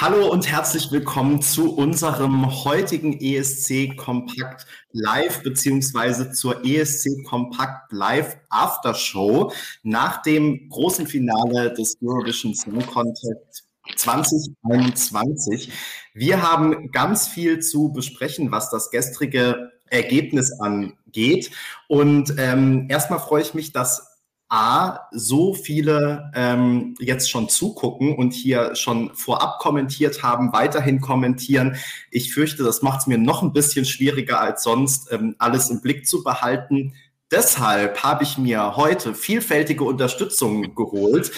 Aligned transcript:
Hallo 0.00 0.30
und 0.30 0.50
herzlich 0.50 0.90
willkommen 0.92 1.42
zu 1.42 1.76
unserem 1.76 2.64
heutigen 2.64 3.20
ESC 3.20 3.98
Kompakt 3.98 4.64
Live 4.92 5.42
beziehungsweise 5.42 6.32
zur 6.32 6.64
ESC 6.64 7.22
Kompakt 7.28 7.92
Live 7.92 8.38
Aftershow 8.48 9.52
nach 9.82 10.22
dem 10.22 10.70
großen 10.70 11.06
Finale 11.06 11.74
des 11.74 11.98
Eurovision 12.02 12.54
Song 12.54 12.80
Contest 12.86 13.66
2021. 13.94 15.70
Wir 16.14 16.40
haben 16.40 16.90
ganz 16.92 17.28
viel 17.28 17.60
zu 17.60 17.92
besprechen, 17.92 18.50
was 18.50 18.70
das 18.70 18.90
gestrige 18.90 19.70
Ergebnis 19.90 20.50
angeht. 20.60 21.50
Und 21.88 22.32
ähm, 22.38 22.86
erstmal 22.88 23.18
freue 23.18 23.42
ich 23.42 23.52
mich, 23.52 23.72
dass 23.72 24.09
A, 24.50 25.06
so 25.12 25.54
viele 25.54 26.32
ähm, 26.34 26.96
jetzt 26.98 27.30
schon 27.30 27.48
zugucken 27.48 28.16
und 28.16 28.32
hier 28.32 28.74
schon 28.74 29.14
vorab 29.14 29.60
kommentiert 29.60 30.24
haben, 30.24 30.52
weiterhin 30.52 31.00
kommentieren. 31.00 31.76
Ich 32.10 32.34
fürchte, 32.34 32.64
das 32.64 32.82
macht 32.82 33.02
es 33.02 33.06
mir 33.06 33.16
noch 33.16 33.42
ein 33.42 33.52
bisschen 33.52 33.84
schwieriger 33.84 34.40
als 34.40 34.64
sonst, 34.64 35.12
ähm, 35.12 35.36
alles 35.38 35.70
im 35.70 35.80
Blick 35.80 36.04
zu 36.04 36.24
behalten. 36.24 36.94
Deshalb 37.30 38.02
habe 38.02 38.24
ich 38.24 38.38
mir 38.38 38.74
heute 38.74 39.14
vielfältige 39.14 39.84
Unterstützung 39.84 40.74
geholt, 40.74 41.30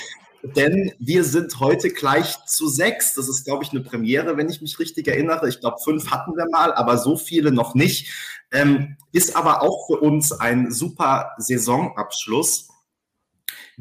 denn 0.56 0.92
wir 0.98 1.22
sind 1.24 1.60
heute 1.60 1.90
gleich 1.90 2.42
zu 2.46 2.66
sechs. 2.66 3.14
Das 3.14 3.28
ist, 3.28 3.44
glaube 3.44 3.62
ich, 3.62 3.72
eine 3.72 3.80
Premiere, 3.80 4.38
wenn 4.38 4.48
ich 4.48 4.62
mich 4.62 4.78
richtig 4.78 5.06
erinnere. 5.06 5.50
Ich 5.50 5.60
glaube, 5.60 5.76
fünf 5.84 6.10
hatten 6.10 6.34
wir 6.34 6.46
mal, 6.50 6.72
aber 6.72 6.96
so 6.96 7.18
viele 7.18 7.52
noch 7.52 7.74
nicht. 7.74 8.10
Ähm, 8.50 8.96
ist 9.12 9.36
aber 9.36 9.60
auch 9.60 9.86
für 9.86 10.00
uns 10.00 10.32
ein 10.32 10.72
super 10.72 11.32
Saisonabschluss. 11.36 12.71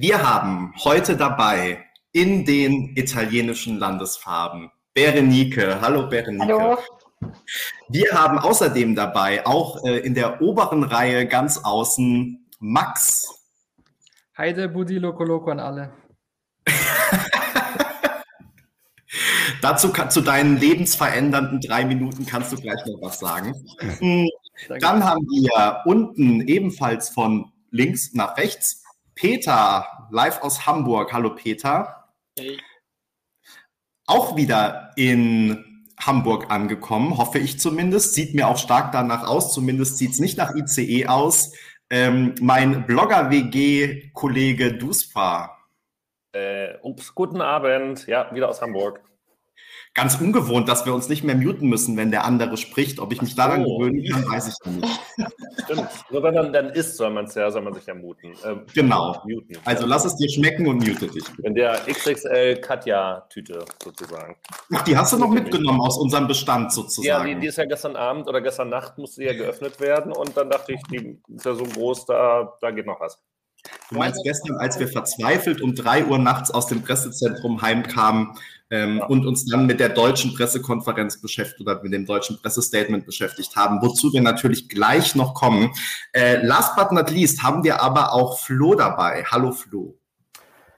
Wir 0.01 0.27
haben 0.27 0.73
heute 0.83 1.15
dabei 1.15 1.85
in 2.11 2.43
den 2.43 2.97
italienischen 2.97 3.77
Landesfarben 3.77 4.71
Berenike. 4.95 5.79
Hallo 5.79 6.09
Berenike. 6.09 6.41
Hallo. 6.41 6.79
Wir 7.87 8.11
haben 8.11 8.39
außerdem 8.39 8.95
dabei, 8.95 9.45
auch 9.45 9.85
äh, 9.85 9.99
in 9.99 10.15
der 10.15 10.41
oberen 10.41 10.81
Reihe 10.81 11.27
ganz 11.27 11.59
außen, 11.59 12.49
Max. 12.57 13.27
Heide, 14.35 14.69
Budi, 14.69 14.97
Loco, 14.97 15.23
Loco 15.23 15.51
an 15.51 15.59
alle. 15.59 15.93
Dazu 19.61 19.93
kann, 19.93 20.09
zu 20.09 20.21
deinen 20.21 20.57
lebensverändernden 20.57 21.61
drei 21.61 21.85
Minuten 21.85 22.25
kannst 22.25 22.51
du 22.51 22.55
gleich 22.55 22.83
noch 22.87 22.99
was 23.03 23.19
sagen. 23.19 23.53
Hm, 23.99 24.27
dann 24.79 25.03
haben 25.03 25.27
wir 25.27 25.83
unten 25.85 26.41
ebenfalls 26.47 27.09
von 27.09 27.51
links 27.69 28.13
nach 28.13 28.35
rechts 28.37 28.81
Peter, 29.15 30.07
live 30.09 30.41
aus 30.41 30.65
Hamburg. 30.65 31.13
Hallo 31.13 31.35
Peter. 31.35 32.07
Hey. 32.37 32.57
Auch 34.07 34.35
wieder 34.35 34.91
in 34.95 35.85
Hamburg 35.99 36.49
angekommen, 36.49 37.17
hoffe 37.17 37.39
ich 37.39 37.59
zumindest. 37.59 38.13
Sieht 38.13 38.33
mir 38.33 38.47
auch 38.47 38.57
stark 38.57 38.91
danach 38.91 39.27
aus, 39.27 39.53
zumindest 39.53 39.97
sieht 39.97 40.11
es 40.11 40.19
nicht 40.19 40.37
nach 40.37 40.55
ICE 40.55 41.07
aus. 41.07 41.53
Ähm, 41.89 42.35
mein 42.41 42.85
Blogger-WG-Kollege 42.85 44.73
Duspa. 44.73 45.57
Äh, 46.33 46.77
ups, 46.81 47.13
guten 47.13 47.41
Abend. 47.41 48.07
Ja, 48.07 48.33
wieder 48.33 48.49
aus 48.49 48.61
Hamburg 48.61 49.01
ganz 49.93 50.19
ungewohnt, 50.21 50.69
dass 50.69 50.85
wir 50.85 50.93
uns 50.93 51.09
nicht 51.09 51.23
mehr 51.23 51.35
muten 51.35 51.67
müssen, 51.67 51.97
wenn 51.97 52.11
der 52.11 52.23
andere 52.23 52.55
spricht. 52.55 52.99
Ob 52.99 53.11
ich 53.11 53.21
mich 53.21 53.35
daran 53.35 53.65
oh. 53.65 53.77
gewöhnen 53.77 54.05
kann, 54.09 54.25
weiß 54.27 54.47
ich 54.47 54.71
nicht. 54.71 55.01
Stimmt. 55.63 55.89
Nur 56.09 56.23
wenn 56.23 56.33
man 56.33 56.53
dann 56.53 56.69
isst, 56.69 56.95
soll 56.95 57.09
man 57.09 57.25
es 57.25 57.35
ja, 57.35 57.51
soll 57.51 57.61
man 57.61 57.73
sich 57.73 57.85
ja 57.85 57.93
muten. 57.93 58.33
Ähm, 58.45 58.61
genau. 58.73 59.21
Muten. 59.25 59.57
Also 59.65 59.85
lass 59.85 60.05
es 60.05 60.15
dir 60.15 60.29
schmecken 60.29 60.67
und 60.67 60.87
mute 60.87 61.07
dich. 61.07 61.23
In 61.43 61.55
der 61.55 61.81
XXL 61.87 62.61
Katja-Tüte 62.61 63.65
sozusagen. 63.83 64.37
Ach, 64.73 64.81
die 64.83 64.95
hast 64.95 65.11
du 65.11 65.17
noch 65.17 65.29
mitgenommen 65.29 65.81
aus 65.81 65.97
unserem 65.97 66.27
Bestand 66.27 66.71
sozusagen. 66.71 67.07
Ja, 67.07 67.23
die, 67.23 67.39
die, 67.39 67.47
ist 67.47 67.57
ja 67.57 67.65
gestern 67.65 67.95
Abend 67.95 68.27
oder 68.27 68.39
gestern 68.41 68.69
Nacht 68.69 68.97
musste 68.97 69.23
ja 69.23 69.33
geöffnet 69.33 69.79
werden 69.81 70.13
und 70.13 70.37
dann 70.37 70.49
dachte 70.49 70.73
ich, 70.73 70.81
die 70.89 71.19
ist 71.35 71.45
ja 71.45 71.53
so 71.53 71.65
groß, 71.65 72.05
da, 72.05 72.53
da 72.61 72.71
geht 72.71 72.85
noch 72.85 72.99
was. 73.01 73.21
Du 73.89 73.97
meinst 73.97 74.23
gestern, 74.23 74.57
als 74.57 74.79
wir 74.79 74.87
verzweifelt 74.87 75.61
um 75.61 75.75
drei 75.75 76.05
Uhr 76.05 76.17
nachts 76.17 76.49
aus 76.49 76.67
dem 76.67 76.81
Pressezentrum 76.81 77.61
heimkamen 77.61 78.35
ähm, 78.71 78.97
ja. 78.97 79.05
und 79.05 79.25
uns 79.25 79.45
dann 79.45 79.67
mit 79.67 79.79
der 79.79 79.89
deutschen 79.89 80.33
Pressekonferenz 80.33 81.21
beschäftigt 81.21 81.61
oder 81.61 81.83
mit 81.83 81.93
dem 81.93 82.05
deutschen 82.05 82.41
Pressestatement 82.41 83.05
beschäftigt 83.05 83.55
haben, 83.55 83.81
wozu 83.81 84.11
wir 84.13 84.21
natürlich 84.21 84.69
gleich 84.69 85.13
noch 85.15 85.33
kommen. 85.33 85.71
Äh, 86.13 86.43
last 86.45 86.75
but 86.75 86.91
not 86.91 87.11
least 87.11 87.43
haben 87.43 87.63
wir 87.63 87.81
aber 87.81 88.13
auch 88.13 88.39
Flo 88.39 88.73
dabei. 88.73 89.23
Hallo 89.29 89.51
Flo. 89.51 89.97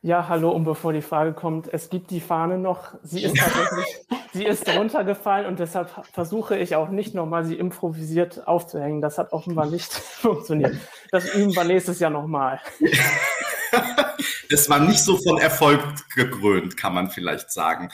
Ja, 0.06 0.28
hallo, 0.28 0.50
und 0.50 0.66
bevor 0.66 0.92
die 0.92 1.02
Frage 1.02 1.32
kommt, 1.32 1.74
es 1.74 1.90
gibt 1.90 2.12
die 2.12 2.20
Fahne 2.20 2.58
noch. 2.58 2.94
Sie 3.04 3.24
ist 3.24 3.38
tatsächlich, 3.38 4.06
sie 4.34 4.44
ist 4.44 4.68
runtergefallen 4.68 5.46
und 5.46 5.60
deshalb 5.60 5.90
versuche 6.12 6.58
ich 6.58 6.76
auch 6.76 6.90
nicht 6.90 7.16
nochmal 7.16 7.46
sie 7.46 7.56
improvisiert 7.56 8.46
aufzuhängen. 8.46 9.00
Das 9.00 9.18
hat 9.18 9.32
offenbar 9.32 9.68
nicht 9.68 9.94
funktioniert. 9.94 10.76
Das 11.10 11.34
üben 11.34 11.56
wir 11.56 11.64
nächstes 11.64 12.00
Jahr 12.00 12.12
nochmal. 12.12 12.60
es 14.50 14.70
war 14.70 14.80
nicht 14.80 15.00
so 15.00 15.18
von 15.18 15.38
Erfolg 15.38 15.82
gekrönt, 16.16 16.78
kann 16.78 16.94
man 16.94 17.10
vielleicht 17.10 17.52
sagen. 17.52 17.90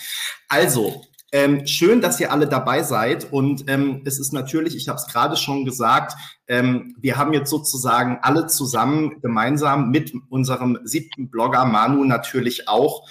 Also, 0.48 1.04
ähm, 1.32 1.68
schön, 1.68 2.02
dass 2.02 2.20
ihr 2.20 2.32
alle 2.32 2.48
dabei 2.48 2.84
seid. 2.84 3.32
Und 3.32 3.70
ähm, 3.70 4.02
es 4.06 4.20
ist 4.20 4.34
natürlich, 4.34 4.76
ich 4.76 4.90
habe 4.90 4.98
es 4.98 5.08
gerade 5.08 5.38
schon 5.38 5.66
gesagt, 5.66 6.14
ähm, 6.48 6.96
wir 7.00 7.18
haben 7.18 7.34
jetzt 7.34 7.50
sozusagen 7.50 8.20
alle 8.22 8.48
zusammen 8.48 9.22
gemeinsam 9.22 9.92
mit 9.92 10.12
unserem 10.30 10.80
siebten 10.84 11.30
Blogger 11.30 11.66
Manu 11.66 12.04
natürlich 12.04 12.68
auch 12.68 13.08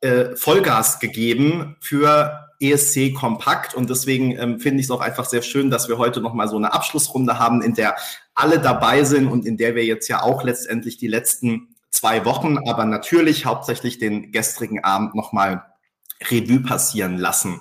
äh, 0.00 0.36
Vollgas 0.36 0.98
gegeben 0.98 1.76
für 1.80 2.48
ESC 2.60 3.14
Kompakt. 3.14 3.74
Und 3.74 3.88
deswegen 3.88 4.32
ähm, 4.32 4.58
finde 4.58 4.80
ich 4.80 4.86
es 4.86 4.90
auch 4.90 5.00
einfach 5.00 5.24
sehr 5.24 5.42
schön, 5.42 5.70
dass 5.70 5.88
wir 5.88 5.98
heute 5.98 6.20
nochmal 6.20 6.48
so 6.48 6.56
eine 6.56 6.72
Abschlussrunde 6.72 7.38
haben, 7.38 7.62
in 7.62 7.74
der 7.74 7.96
alle 8.34 8.58
dabei 8.58 9.04
sind 9.04 9.28
und 9.28 9.46
in 9.46 9.56
der 9.56 9.76
wir 9.76 9.84
jetzt 9.84 10.08
ja 10.08 10.22
auch 10.22 10.42
letztendlich 10.42 10.96
die 10.96 11.08
letzten 11.08 11.74
zwei 11.90 12.24
Wochen, 12.24 12.58
aber 12.68 12.84
natürlich 12.84 13.44
hauptsächlich 13.44 13.98
den 13.98 14.32
gestrigen 14.32 14.84
Abend 14.84 15.14
nochmal 15.14 15.64
Revue 16.30 16.60
passieren 16.60 17.18
lassen 17.18 17.60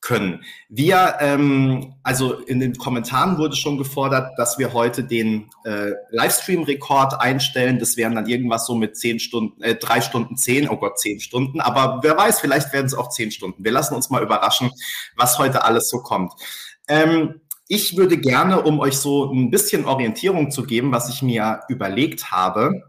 können. 0.00 0.44
Wir, 0.68 1.16
ähm, 1.20 1.94
also 2.02 2.34
in 2.34 2.60
den 2.60 2.76
Kommentaren 2.76 3.36
wurde 3.36 3.56
schon 3.56 3.78
gefordert, 3.78 4.38
dass 4.38 4.58
wir 4.58 4.72
heute 4.72 5.02
den 5.02 5.50
äh, 5.64 5.90
Livestream-Rekord 6.10 7.20
einstellen. 7.20 7.78
Das 7.78 7.96
wären 7.96 8.14
dann 8.14 8.28
irgendwas 8.28 8.66
so 8.66 8.74
mit 8.74 8.96
zehn 8.96 9.18
Stunden, 9.18 9.60
äh, 9.62 9.74
drei 9.74 10.00
Stunden 10.00 10.36
zehn, 10.36 10.68
oh 10.68 10.76
Gott, 10.76 10.98
zehn 10.98 11.20
Stunden. 11.20 11.60
Aber 11.60 12.00
wer 12.02 12.16
weiß, 12.16 12.40
vielleicht 12.40 12.72
werden 12.72 12.86
es 12.86 12.94
auch 12.94 13.08
zehn 13.08 13.32
Stunden. 13.32 13.64
Wir 13.64 13.72
lassen 13.72 13.94
uns 13.94 14.08
mal 14.08 14.22
überraschen, 14.22 14.70
was 15.16 15.38
heute 15.38 15.64
alles 15.64 15.88
so 15.88 15.98
kommt. 15.98 16.32
Ähm, 16.86 17.40
ich 17.66 17.96
würde 17.96 18.16
gerne, 18.16 18.62
um 18.62 18.80
euch 18.80 18.96
so 18.96 19.30
ein 19.32 19.50
bisschen 19.50 19.84
Orientierung 19.84 20.50
zu 20.50 20.62
geben, 20.62 20.92
was 20.92 21.10
ich 21.10 21.22
mir 21.22 21.60
überlegt 21.68 22.30
habe, 22.30 22.87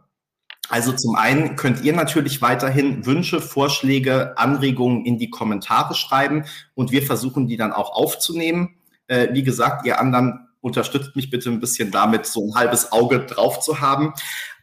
also 0.70 0.94
zum 0.94 1.16
einen 1.16 1.56
könnt 1.56 1.84
ihr 1.84 1.94
natürlich 1.94 2.42
weiterhin 2.42 3.06
Wünsche, 3.06 3.42
Vorschläge, 3.42 4.38
Anregungen 4.38 5.06
in 5.06 5.18
die 5.18 5.30
Kommentare 5.30 5.96
schreiben 5.96 6.46
und 6.76 6.92
wir 6.92 7.02
versuchen 7.02 7.48
die 7.48 7.58
dann 7.58 7.74
auch 7.74 7.92
aufzunehmen. 7.92 8.76
Äh, 9.08 9.30
wie 9.34 9.44
gesagt, 9.44 9.86
ihr 9.86 10.00
anderen 10.00 10.48
unterstützt 10.62 11.16
mich 11.16 11.30
bitte 11.30 11.50
ein 11.50 11.60
bisschen 11.60 11.92
damit, 11.92 12.26
so 12.26 12.48
ein 12.48 12.56
halbes 12.56 12.92
Auge 12.92 13.26
drauf 13.26 13.60
zu 13.62 13.80
haben. 13.80 14.14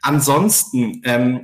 Ansonsten 0.02 1.02
ähm, 1.04 1.42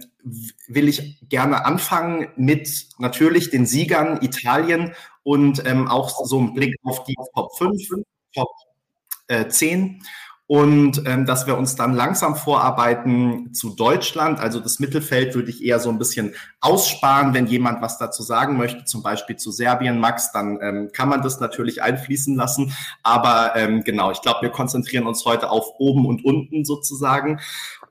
will 0.69 0.89
ich 0.89 1.19
gerne 1.29 1.65
anfangen 1.65 2.29
mit 2.37 2.87
natürlich 2.99 3.51
den 3.51 3.67
Siegern 3.67 4.23
Italien 4.23 4.95
und 5.25 5.67
ähm, 5.67 5.89
auch 5.89 6.25
so 6.25 6.39
ein 6.39 6.55
Blick 6.55 6.77
auf 6.85 7.05
die 7.05 7.17
Top 7.35 7.57
5, 7.57 7.89
Top 8.35 8.49
äh, 9.27 9.49
10 9.49 10.03
und 10.53 11.07
ähm, 11.07 11.25
dass 11.25 11.47
wir 11.47 11.57
uns 11.57 11.77
dann 11.77 11.95
langsam 11.95 12.37
vorarbeiten 12.37 13.55
zu 13.55 13.75
Deutschland. 13.75 14.39
Also 14.39 14.61
das 14.61 14.81
Mittelfeld 14.81 15.35
würde 15.35 15.49
ich 15.49 15.65
eher 15.65 15.81
so 15.81 15.89
ein 15.89 15.99
bisschen 15.99 16.35
aussparen, 16.61 17.33
wenn 17.33 17.47
jemand 17.47 17.81
was 17.81 17.97
dazu 17.97 18.23
sagen 18.23 18.59
möchte, 18.59 18.85
zum 18.85 19.03
Beispiel 19.03 19.37
zu 19.37 19.51
Serbien, 19.51 19.99
Max, 19.99 20.31
dann 20.31 20.59
ähm, 20.61 20.91
kann 20.93 21.09
man 21.09 21.23
das 21.23 21.41
natürlich 21.41 21.83
einfließen 21.83 22.37
lassen. 22.37 22.77
Aber 23.03 23.57
ähm, 23.57 23.83
genau, 23.83 24.11
ich 24.11 24.21
glaube, 24.21 24.43
wir 24.43 24.51
konzentrieren 24.51 25.07
uns 25.07 25.25
heute 25.25 25.49
auf 25.51 25.65
oben 25.79 26.05
und 26.05 26.23
unten 26.23 26.67
sozusagen. 26.67 27.41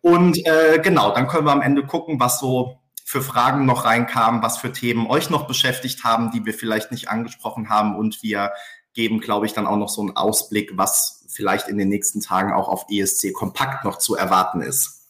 Und 0.02 0.38
äh, 0.46 0.78
genau, 0.84 1.16
dann 1.16 1.28
können 1.28 1.48
wir 1.48 1.54
am 1.54 1.63
Ende 1.63 1.84
gucken, 1.84 2.19
was 2.19 2.40
so 2.40 2.78
für 3.04 3.24
Fragen 3.24 3.66
noch 3.66 3.86
reinkamen, 3.86 4.44
was 4.44 4.60
für 4.60 4.72
Themen 4.72 5.08
euch 5.08 5.31
noch 5.31 5.48
beschäftigt 5.48 6.04
haben, 6.04 6.30
die 6.30 6.46
wir 6.46 6.54
vielleicht 6.54 6.92
nicht 6.92 7.10
angesprochen 7.10 7.69
haben. 7.69 7.96
Und 7.96 8.22
wir 8.22 8.52
geben, 8.94 9.19
glaube 9.19 9.48
ich, 9.48 9.54
dann 9.54 9.66
auch 9.66 9.78
noch 9.78 9.90
so 9.90 10.02
einen 10.02 10.16
Ausblick, 10.16 10.74
was 10.75 11.21
vielleicht 11.31 11.68
in 11.68 11.78
den 11.78 11.89
nächsten 11.89 12.22
Tagen 12.22 12.54
auch 12.54 12.68
auf 12.68 12.86
ESC 12.89 13.33
Kompakt 13.33 13.86
noch 13.86 13.98
zu 13.98 14.16
erwarten 14.16 14.62
ist. 14.62 15.01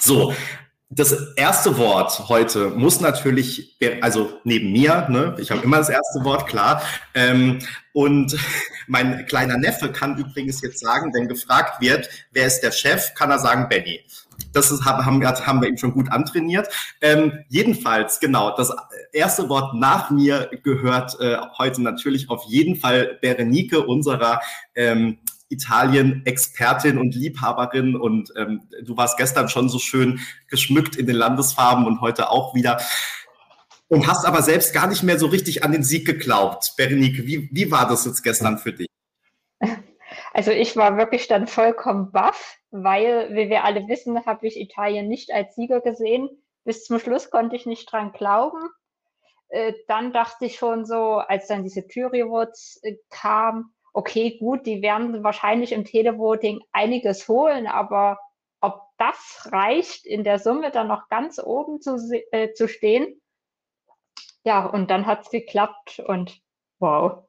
So, 0.00 0.34
das 0.90 1.34
erste 1.36 1.76
Wort 1.76 2.30
heute 2.30 2.70
muss 2.70 3.02
natürlich, 3.02 3.76
also 4.00 4.40
neben 4.44 4.72
mir, 4.72 5.06
ne, 5.10 5.36
ich 5.38 5.50
habe 5.50 5.60
immer 5.62 5.76
das 5.76 5.90
erste 5.90 6.24
Wort, 6.24 6.46
klar. 6.46 6.82
Ähm, 7.12 7.58
und 7.92 8.34
mein 8.86 9.26
kleiner 9.26 9.58
Neffe 9.58 9.92
kann 9.92 10.16
übrigens 10.16 10.62
jetzt 10.62 10.80
sagen, 10.80 11.12
wenn 11.12 11.28
gefragt 11.28 11.82
wird, 11.82 12.08
wer 12.32 12.46
ist 12.46 12.60
der 12.60 12.72
Chef, 12.72 13.12
kann 13.14 13.30
er 13.30 13.38
sagen 13.38 13.68
Benny. 13.68 14.00
Das 14.54 14.70
ist, 14.70 14.84
haben, 14.86 15.04
haben 15.04 15.60
wir 15.60 15.68
ihm 15.68 15.76
schon 15.76 15.92
gut 15.92 16.10
antrainiert. 16.10 16.68
Ähm, 17.02 17.44
jedenfalls, 17.48 18.18
genau, 18.18 18.56
das 18.56 18.72
erste 19.12 19.48
Wort 19.50 19.74
nach 19.74 20.10
mir 20.10 20.48
gehört 20.62 21.20
äh, 21.20 21.36
heute 21.58 21.82
natürlich 21.82 22.30
auf 22.30 22.44
jeden 22.44 22.76
Fall 22.76 23.18
Berenike, 23.20 23.84
unserer 23.84 24.40
ähm, 24.74 25.18
Italien-Expertin 25.48 26.98
und 26.98 27.14
Liebhaberin. 27.14 27.96
Und 27.96 28.32
ähm, 28.36 28.68
du 28.82 28.96
warst 28.96 29.16
gestern 29.16 29.48
schon 29.48 29.68
so 29.68 29.78
schön 29.78 30.20
geschmückt 30.48 30.96
in 30.96 31.06
den 31.06 31.16
Landesfarben 31.16 31.86
und 31.86 32.00
heute 32.00 32.30
auch 32.30 32.54
wieder. 32.54 32.80
Und 33.88 34.06
hast 34.06 34.26
aber 34.26 34.42
selbst 34.42 34.74
gar 34.74 34.86
nicht 34.86 35.02
mehr 35.02 35.18
so 35.18 35.26
richtig 35.26 35.64
an 35.64 35.72
den 35.72 35.82
Sieg 35.82 36.06
geglaubt. 36.06 36.74
Berenike, 36.76 37.26
wie, 37.26 37.48
wie 37.52 37.70
war 37.70 37.88
das 37.88 38.04
jetzt 38.04 38.22
gestern 38.22 38.58
für 38.58 38.72
dich? 38.72 38.88
Also 40.34 40.50
ich 40.50 40.76
war 40.76 40.96
wirklich 40.96 41.26
dann 41.26 41.46
vollkommen 41.46 42.12
baff, 42.12 42.58
weil, 42.70 43.34
wie 43.34 43.48
wir 43.48 43.64
alle 43.64 43.88
wissen, 43.88 44.24
habe 44.26 44.46
ich 44.46 44.60
Italien 44.60 45.08
nicht 45.08 45.32
als 45.32 45.54
Sieger 45.56 45.80
gesehen. 45.80 46.28
Bis 46.64 46.84
zum 46.84 46.98
Schluss 46.98 47.30
konnte 47.30 47.56
ich 47.56 47.66
nicht 47.66 47.90
dran 47.90 48.12
glauben. 48.12 48.68
Äh, 49.48 49.72
dann 49.86 50.12
dachte 50.12 50.44
ich 50.44 50.56
schon 50.56 50.84
so, 50.84 51.16
als 51.16 51.48
dann 51.48 51.62
diese 51.62 51.82
Jury 51.88 52.22
Awards 52.22 52.78
äh, 52.82 52.96
kam, 53.08 53.72
okay, 53.92 54.38
gut, 54.38 54.66
die 54.66 54.82
werden 54.82 55.22
wahrscheinlich 55.24 55.72
im 55.72 55.84
Televoting 55.84 56.60
einiges 56.72 57.28
holen, 57.28 57.66
aber 57.66 58.18
ob 58.60 58.82
das 58.98 59.48
reicht, 59.52 60.06
in 60.06 60.24
der 60.24 60.38
Summe 60.38 60.70
dann 60.70 60.88
noch 60.88 61.08
ganz 61.08 61.38
oben 61.38 61.80
zu, 61.80 61.96
äh, 62.32 62.52
zu 62.52 62.68
stehen, 62.68 63.20
ja, 64.44 64.64
und 64.64 64.90
dann 64.90 65.06
hat 65.06 65.22
es 65.22 65.30
geklappt 65.30 66.00
und 66.00 66.40
wow. 66.78 67.24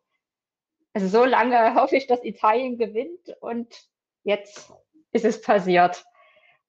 Also 0.94 1.07
so 1.07 1.25
lange 1.25 1.75
hoffe 1.75 1.97
ich, 1.97 2.07
dass 2.07 2.23
Italien 2.23 2.77
gewinnt 2.77 3.35
und 3.41 3.88
jetzt 4.23 4.71
ist 5.11 5.25
es 5.25 5.41
passiert. 5.41 6.06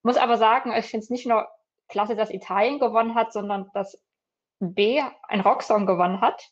Muss 0.02 0.16
aber 0.16 0.38
sagen, 0.38 0.72
ich 0.76 0.86
finde 0.86 1.04
es 1.04 1.10
nicht 1.10 1.26
nur 1.26 1.48
klasse, 1.88 2.16
dass 2.16 2.30
Italien 2.30 2.78
gewonnen 2.78 3.14
hat, 3.14 3.32
sondern 3.32 3.70
dass 3.74 4.02
B 4.60 5.02
ein 5.22 5.40
Rocksong 5.40 5.86
gewonnen 5.86 6.20
hat 6.20 6.50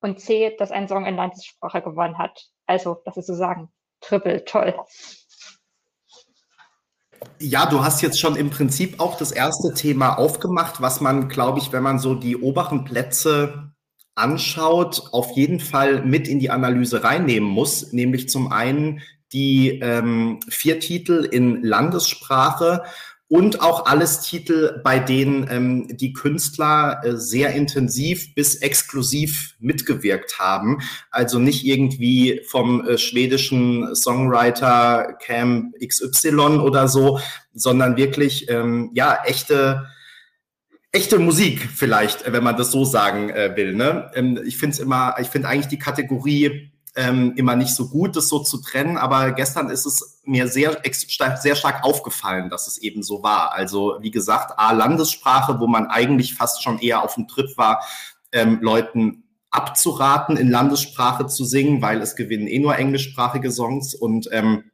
und 0.00 0.20
C, 0.20 0.54
dass 0.58 0.70
ein 0.70 0.88
Song 0.88 1.06
in 1.06 1.16
Landessprache 1.16 1.82
gewonnen 1.82 2.18
hat. 2.18 2.48
Also, 2.66 3.00
das 3.04 3.16
ist 3.16 3.26
sozusagen 3.26 3.70
triple 4.00 4.44
toll. 4.44 4.74
Ja, 7.40 7.66
du 7.66 7.84
hast 7.84 8.02
jetzt 8.02 8.20
schon 8.20 8.36
im 8.36 8.50
Prinzip 8.50 9.00
auch 9.00 9.16
das 9.16 9.32
erste 9.32 9.74
Thema 9.74 10.18
aufgemacht, 10.18 10.80
was 10.80 11.00
man, 11.00 11.28
glaube 11.28 11.58
ich, 11.58 11.72
wenn 11.72 11.82
man 11.82 11.98
so 11.98 12.14
die 12.14 12.36
oberen 12.36 12.84
Plätze 12.84 13.72
anschaut, 14.14 15.08
auf 15.12 15.30
jeden 15.36 15.60
Fall 15.60 16.04
mit 16.04 16.28
in 16.28 16.40
die 16.40 16.50
Analyse 16.50 17.04
reinnehmen 17.04 17.48
muss, 17.48 17.92
nämlich 17.92 18.28
zum 18.28 18.52
einen 18.52 19.00
die 19.32 19.78
ähm, 19.80 20.40
vier 20.48 20.80
Titel 20.80 21.28
in 21.30 21.62
Landessprache 21.62 22.82
und 23.28 23.60
auch 23.60 23.84
alles 23.84 24.22
Titel, 24.22 24.80
bei 24.82 24.98
denen 24.98 25.46
ähm, 25.50 25.96
die 25.96 26.14
Künstler 26.14 27.02
äh, 27.04 27.16
sehr 27.16 27.52
intensiv 27.52 28.34
bis 28.34 28.56
exklusiv 28.56 29.54
mitgewirkt 29.60 30.38
haben. 30.38 30.78
Also 31.10 31.38
nicht 31.38 31.66
irgendwie 31.66 32.40
vom 32.46 32.86
äh, 32.86 32.96
schwedischen 32.96 33.94
Songwriter 33.94 35.18
Cam 35.20 35.74
XY 35.84 36.58
oder 36.60 36.88
so, 36.88 37.20
sondern 37.52 37.96
wirklich 37.98 38.48
ähm, 38.48 38.90
ja 38.94 39.18
echte 39.26 39.86
echte 40.90 41.18
Musik 41.18 41.68
vielleicht, 41.74 42.32
wenn 42.32 42.42
man 42.42 42.56
das 42.56 42.72
so 42.72 42.86
sagen 42.86 43.28
äh, 43.28 43.54
will. 43.54 43.74
Ne? 43.74 44.10
Ähm, 44.14 44.40
ich 44.46 44.56
finde 44.56 44.74
es 44.74 44.80
immer, 44.80 45.16
ich 45.20 45.28
finde 45.28 45.48
eigentlich 45.48 45.68
die 45.68 45.78
Kategorie 45.78 46.72
ähm, 46.98 47.34
immer 47.36 47.54
nicht 47.54 47.74
so 47.74 47.88
gut, 47.88 48.16
das 48.16 48.28
so 48.28 48.40
zu 48.40 48.60
trennen. 48.60 48.98
Aber 48.98 49.30
gestern 49.30 49.70
ist 49.70 49.86
es 49.86 50.20
mir 50.24 50.48
sehr, 50.48 50.82
sehr 51.40 51.54
stark 51.54 51.84
aufgefallen, 51.84 52.50
dass 52.50 52.66
es 52.66 52.78
eben 52.78 53.04
so 53.04 53.22
war. 53.22 53.52
Also 53.52 53.98
wie 54.00 54.10
gesagt, 54.10 54.58
A, 54.58 54.72
Landessprache, 54.72 55.60
wo 55.60 55.68
man 55.68 55.86
eigentlich 55.86 56.34
fast 56.34 56.62
schon 56.62 56.80
eher 56.80 57.04
auf 57.04 57.14
dem 57.14 57.28
Trip 57.28 57.56
war, 57.56 57.84
ähm, 58.32 58.58
Leuten 58.60 59.22
abzuraten, 59.50 60.36
in 60.36 60.50
Landessprache 60.50 61.28
zu 61.28 61.44
singen, 61.44 61.80
weil 61.82 62.02
es 62.02 62.16
gewinnen 62.16 62.48
eh 62.48 62.58
nur 62.58 62.76
englischsprachige 62.76 63.52
Songs 63.52 63.94
und 63.94 64.28
ähm, 64.32 64.64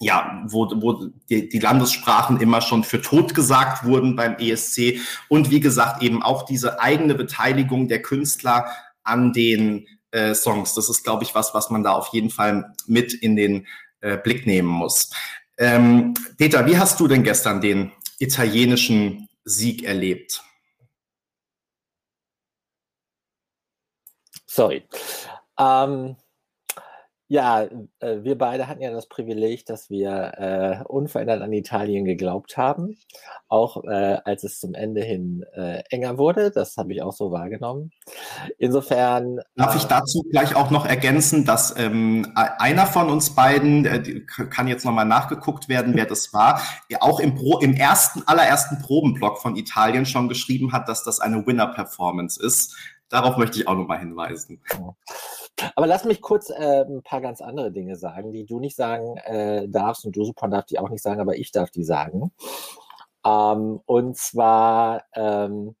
ja, 0.00 0.44
wo, 0.48 0.68
wo 0.80 1.10
die, 1.28 1.48
die 1.48 1.58
Landessprachen 1.58 2.40
immer 2.40 2.62
schon 2.62 2.84
für 2.84 3.02
tot 3.02 3.34
gesagt 3.34 3.84
wurden 3.84 4.16
beim 4.16 4.36
ESC 4.38 4.98
und 5.28 5.50
wie 5.50 5.60
gesagt 5.60 6.02
eben 6.02 6.22
auch 6.22 6.44
diese 6.44 6.80
eigene 6.80 7.14
Beteiligung 7.14 7.86
der 7.88 8.02
Künstler 8.02 8.66
an 9.04 9.32
den 9.32 9.86
äh, 10.10 10.34
Songs. 10.34 10.74
Das 10.74 10.88
ist, 10.88 11.02
glaube 11.04 11.24
ich, 11.24 11.34
was, 11.34 11.54
was 11.54 11.70
man 11.70 11.82
da 11.82 11.92
auf 11.92 12.08
jeden 12.08 12.30
Fall 12.30 12.74
mit 12.86 13.12
in 13.14 13.36
den 13.36 13.66
äh, 14.00 14.16
Blick 14.16 14.46
nehmen 14.46 14.68
muss. 14.68 15.10
Ähm, 15.58 16.14
Peter, 16.36 16.66
wie 16.66 16.78
hast 16.78 17.00
du 17.00 17.08
denn 17.08 17.22
gestern 17.22 17.60
den 17.60 17.92
italienischen 18.18 19.28
Sieg 19.44 19.84
erlebt? 19.84 20.42
Sorry. 24.46 24.84
Ähm, 25.58 26.16
ja, 27.28 27.62
äh, 27.98 28.22
wir 28.22 28.38
beide 28.38 28.68
hatten 28.68 28.82
ja 28.82 28.92
das 28.92 29.08
Privileg, 29.08 29.66
dass 29.66 29.90
wir 29.90 30.32
äh, 30.36 30.84
unverändert 30.84 31.42
an 31.42 31.52
Italien 31.52 32.04
geglaubt 32.04 32.56
haben, 32.56 32.96
auch 33.48 33.82
äh, 33.84 34.18
als 34.24 34.44
es 34.44 34.60
zum 34.60 34.74
Ende 34.74 35.02
hin 35.02 35.44
äh, 35.54 35.82
enger 35.90 36.18
wurde. 36.18 36.52
Das 36.52 36.76
habe 36.76 36.92
ich 36.92 37.02
auch 37.02 37.12
so 37.12 37.32
wahrgenommen. 37.32 37.90
Insofern. 38.58 39.40
Darf 39.56 39.74
ich 39.74 39.84
äh, 39.84 39.88
dazu 39.88 40.22
gleich 40.30 40.54
auch 40.54 40.70
noch 40.70 40.86
ergänzen, 40.86 41.44
dass 41.44 41.76
ähm, 41.76 42.32
einer 42.34 42.86
von 42.86 43.10
uns 43.10 43.34
beiden, 43.34 43.86
äh, 43.86 44.20
kann 44.20 44.68
jetzt 44.68 44.84
nochmal 44.84 45.06
nachgeguckt 45.06 45.68
werden, 45.68 45.94
wer 45.96 46.06
das 46.06 46.32
war, 46.32 46.60
auch 47.00 47.18
im, 47.18 47.34
Pro, 47.34 47.58
im 47.58 47.74
ersten, 47.74 48.22
allerersten 48.26 48.78
Probenblock 48.78 49.38
von 49.38 49.56
Italien 49.56 50.06
schon 50.06 50.28
geschrieben 50.28 50.72
hat, 50.72 50.88
dass 50.88 51.02
das 51.02 51.18
eine 51.18 51.44
Winner-Performance 51.44 52.40
ist. 52.40 52.76
Darauf 53.08 53.36
möchte 53.36 53.58
ich 53.58 53.68
auch 53.68 53.76
nochmal 53.76 53.98
hinweisen. 53.98 54.60
Aber 55.74 55.86
lass 55.86 56.04
mich 56.04 56.20
kurz 56.20 56.50
äh, 56.50 56.84
ein 56.84 57.02
paar 57.02 57.20
ganz 57.20 57.40
andere 57.40 57.72
Dinge 57.72 57.96
sagen, 57.96 58.32
die 58.32 58.44
du 58.44 58.60
nicht 58.60 58.76
sagen 58.76 59.16
äh, 59.18 59.68
darfst 59.68 60.04
und 60.04 60.14
du 60.14 60.24
Supon 60.24 60.50
darf 60.50 60.66
die 60.66 60.78
auch 60.78 60.90
nicht 60.90 61.02
sagen, 61.02 61.20
aber 61.20 61.36
ich 61.36 61.50
darf 61.52 61.70
die 61.70 61.84
sagen. 61.84 62.32
Ähm, 63.24 63.80
und 63.86 64.16
zwar 64.16 65.04
ähm, 65.14 65.74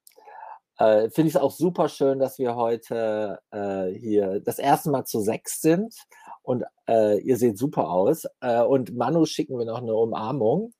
äh, 0.78 1.10
finde 1.10 1.28
ich 1.28 1.34
es 1.34 1.40
auch 1.40 1.50
super 1.50 1.88
schön, 1.88 2.18
dass 2.18 2.38
wir 2.38 2.56
heute 2.56 3.38
äh, 3.50 3.88
hier 3.98 4.40
das 4.40 4.58
erste 4.58 4.90
Mal 4.90 5.04
zu 5.04 5.20
sechs 5.20 5.60
sind 5.60 5.94
und 6.42 6.64
äh, 6.88 7.18
ihr 7.20 7.36
seht 7.36 7.58
super 7.58 7.90
aus. 7.90 8.24
Äh, 8.40 8.62
und 8.62 8.94
Manu 8.96 9.26
schicken 9.26 9.58
wir 9.58 9.66
noch 9.66 9.82
eine 9.82 9.94
Umarmung. 9.94 10.72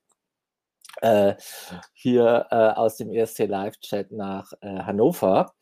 Hier 1.93 2.47
aus 2.75 2.97
dem 2.97 3.11
ESC 3.11 3.45
Live-Chat 3.45 4.11
nach 4.11 4.51
äh, 4.61 4.79
Hannover. 4.79 5.53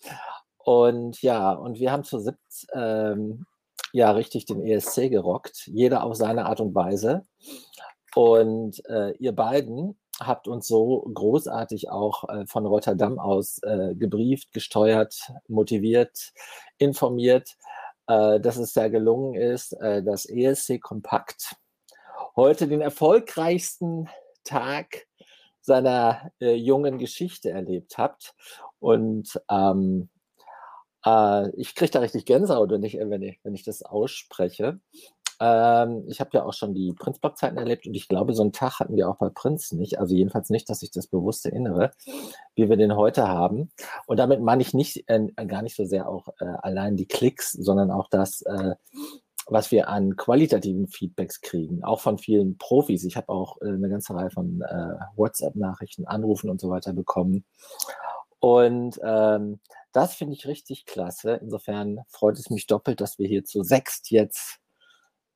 Und 0.66 1.22
ja, 1.22 1.52
und 1.52 1.80
wir 1.80 1.92
haben 1.92 2.04
zu 2.04 2.18
siebt 2.18 2.66
ähm, 2.74 3.46
ja 3.94 4.10
richtig 4.10 4.46
den 4.46 4.66
ESC 4.66 5.12
gerockt, 5.12 5.68
jeder 5.68 6.04
auf 6.04 6.16
seine 6.16 6.48
Art 6.48 6.60
und 6.60 6.74
Weise. 6.74 7.24
Und 8.16 8.84
äh, 8.90 9.12
ihr 9.20 9.32
beiden 9.32 9.96
habt 10.20 10.48
uns 10.48 10.68
so 10.68 11.08
großartig 11.14 11.92
auch 11.92 12.28
äh, 12.30 12.48
von 12.48 12.66
Rotterdam 12.66 13.20
aus 13.20 13.60
äh, 13.62 13.94
gebrieft, 13.94 14.54
gesteuert, 14.54 15.32
motiviert, 15.48 16.34
informiert, 16.80 17.58
äh, 18.08 18.40
dass 18.40 18.58
es 18.58 18.74
ja 18.74 18.88
gelungen 18.88 19.36
ist, 19.36 19.74
äh, 19.74 20.02
das 20.02 20.26
ESC 20.26 20.82
Kompakt 20.82 21.58
heute 22.36 22.68
den 22.68 22.82
erfolgreichsten 22.82 24.10
Tag 24.44 25.06
seiner 25.62 26.32
äh, 26.42 26.56
jungen 26.56 26.98
Geschichte 26.98 27.52
erlebt 27.52 28.00
habt. 28.00 28.34
Und 28.80 29.40
ähm, 29.48 30.10
äh, 31.06 31.50
ich 31.56 31.76
kriege 31.76 31.92
da 31.92 32.00
richtig 32.00 32.26
Gänsehaut, 32.26 32.72
wenn 32.72 32.84
ich, 32.84 32.96
wenn 32.96 33.22
ich, 33.22 33.40
wenn 33.44 33.56
ich 33.56 33.64
das 33.64 33.84
ausspreche. 33.84 34.80
Ähm, 35.40 36.06
ich 36.08 36.20
habe 36.22 36.30
ja 36.34 36.46
auch 36.46 36.54
schon 36.54 36.74
die 36.74 36.94
Prinzblock-Zeiten 36.94 37.58
erlebt 37.58 37.86
und 37.88 37.94
ich 37.94 38.08
glaube, 38.08 38.34
so 38.34 38.42
einen 38.42 38.54
Tag 38.54 38.80
hatten 38.80 38.96
wir 38.96 39.10
auch 39.10 39.18
bei 39.18 39.30
Prinz 39.30 39.72
nicht. 39.74 40.00
Also 40.00 40.16
jedenfalls 40.16 40.50
nicht, 40.50 40.70
dass 40.70 40.82
ich 40.82 40.92
das 40.92 41.08
bewusst 41.08 41.46
erinnere, 41.46 41.92
wie 42.56 42.70
wir 42.70 42.78
den 42.78 42.96
heute 42.96 43.28
haben. 43.28 43.72
Und 44.08 44.18
damit 44.18 44.42
meine 44.42 44.62
ich 44.62 44.74
nicht 44.74 45.04
äh, 45.08 45.28
gar 45.46 45.62
nicht 45.62 45.76
so 45.76 45.86
sehr 45.86 46.08
auch 46.08 46.30
äh, 46.40 46.46
allein 46.46 46.96
die 46.96 47.08
Klicks, 47.08 47.52
sondern 47.52 47.92
auch 47.92 48.08
das, 48.10 48.44
äh, 48.44 48.76
was 49.48 49.72
wir 49.72 49.90
an 49.90 50.16
qualitativen 50.16 50.88
Feedbacks 50.88 51.42
kriegen, 51.42 51.84
auch 51.84 52.00
von 52.00 52.18
vielen 52.18 52.58
Profis. 52.58 53.04
Ich 53.04 53.18
habe 53.18 53.30
auch 53.30 53.62
äh, 53.62 53.68
eine 53.68 53.90
ganze 53.90 54.16
Reihe 54.16 54.32
von 54.32 54.62
äh, 54.62 54.96
WhatsApp-Nachrichten, 55.18 56.06
Anrufen 56.06 56.50
und 56.50 56.62
so 56.62 56.70
weiter 56.70 56.94
bekommen. 56.94 57.44
Und 58.40 59.00
ähm, 59.04 59.60
das 59.96 60.16
finde 60.16 60.34
ich 60.34 60.48
richtig 60.48 60.86
klasse. 60.86 61.40
Insofern 61.42 62.02
freut 62.10 62.38
es 62.38 62.50
mich 62.50 62.68
doppelt, 62.68 63.00
dass 63.00 63.18
wir 63.18 63.28
hier 63.28 63.46
zu 63.46 63.64
sechst 63.64 64.12
jetzt 64.12 64.60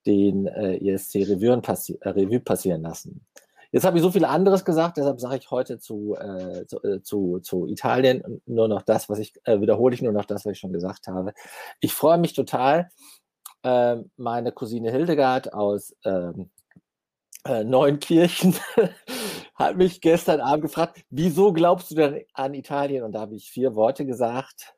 den 0.05 0.47
äh, 0.47 0.77
ESC 0.77 1.15
Revue, 1.15 1.61
passi 1.61 1.97
äh, 2.01 2.09
Revue, 2.09 2.39
passieren 2.39 2.81
lassen. 2.81 3.25
Jetzt 3.71 3.85
habe 3.85 3.97
ich 3.97 4.03
so 4.03 4.11
viel 4.11 4.25
anderes 4.25 4.65
gesagt, 4.65 4.97
deshalb 4.97 5.19
sage 5.19 5.37
ich 5.37 5.51
heute 5.51 5.77
zu, 5.77 6.15
äh, 6.15 6.65
zu, 6.65 6.83
äh, 6.83 7.01
zu, 7.03 7.39
zu, 7.39 7.67
Italien 7.67 8.41
nur 8.47 8.67
noch 8.67 8.81
das, 8.81 9.09
was 9.09 9.19
ich, 9.19 9.33
äh, 9.43 9.61
wiederhole 9.61 9.93
ich 9.93 10.01
nur 10.01 10.11
noch 10.13 10.25
das, 10.25 10.45
was 10.45 10.53
ich 10.53 10.59
schon 10.59 10.73
gesagt 10.73 11.07
habe. 11.07 11.33
Ich 11.79 11.93
freue 11.93 12.17
mich 12.17 12.33
total. 12.33 12.89
Ähm, 13.63 14.09
meine 14.17 14.51
Cousine 14.51 14.91
Hildegard 14.91 15.53
aus 15.53 15.95
ähm, 16.03 16.49
äh, 17.45 17.63
Neunkirchen 17.63 18.55
hat 19.59 19.75
mich 19.75 19.99
gestern 19.99 20.39
Abend 20.39 20.63
gefragt, 20.63 21.03
wieso 21.09 21.51
glaubst 21.51 21.91
du 21.91 21.95
denn 21.95 22.23
an 22.33 22.53
Italien? 22.53 23.03
Und 23.03 23.11
da 23.11 23.19
habe 23.19 23.35
ich 23.35 23.51
vier 23.51 23.75
Worte 23.75 24.05
gesagt. 24.05 24.73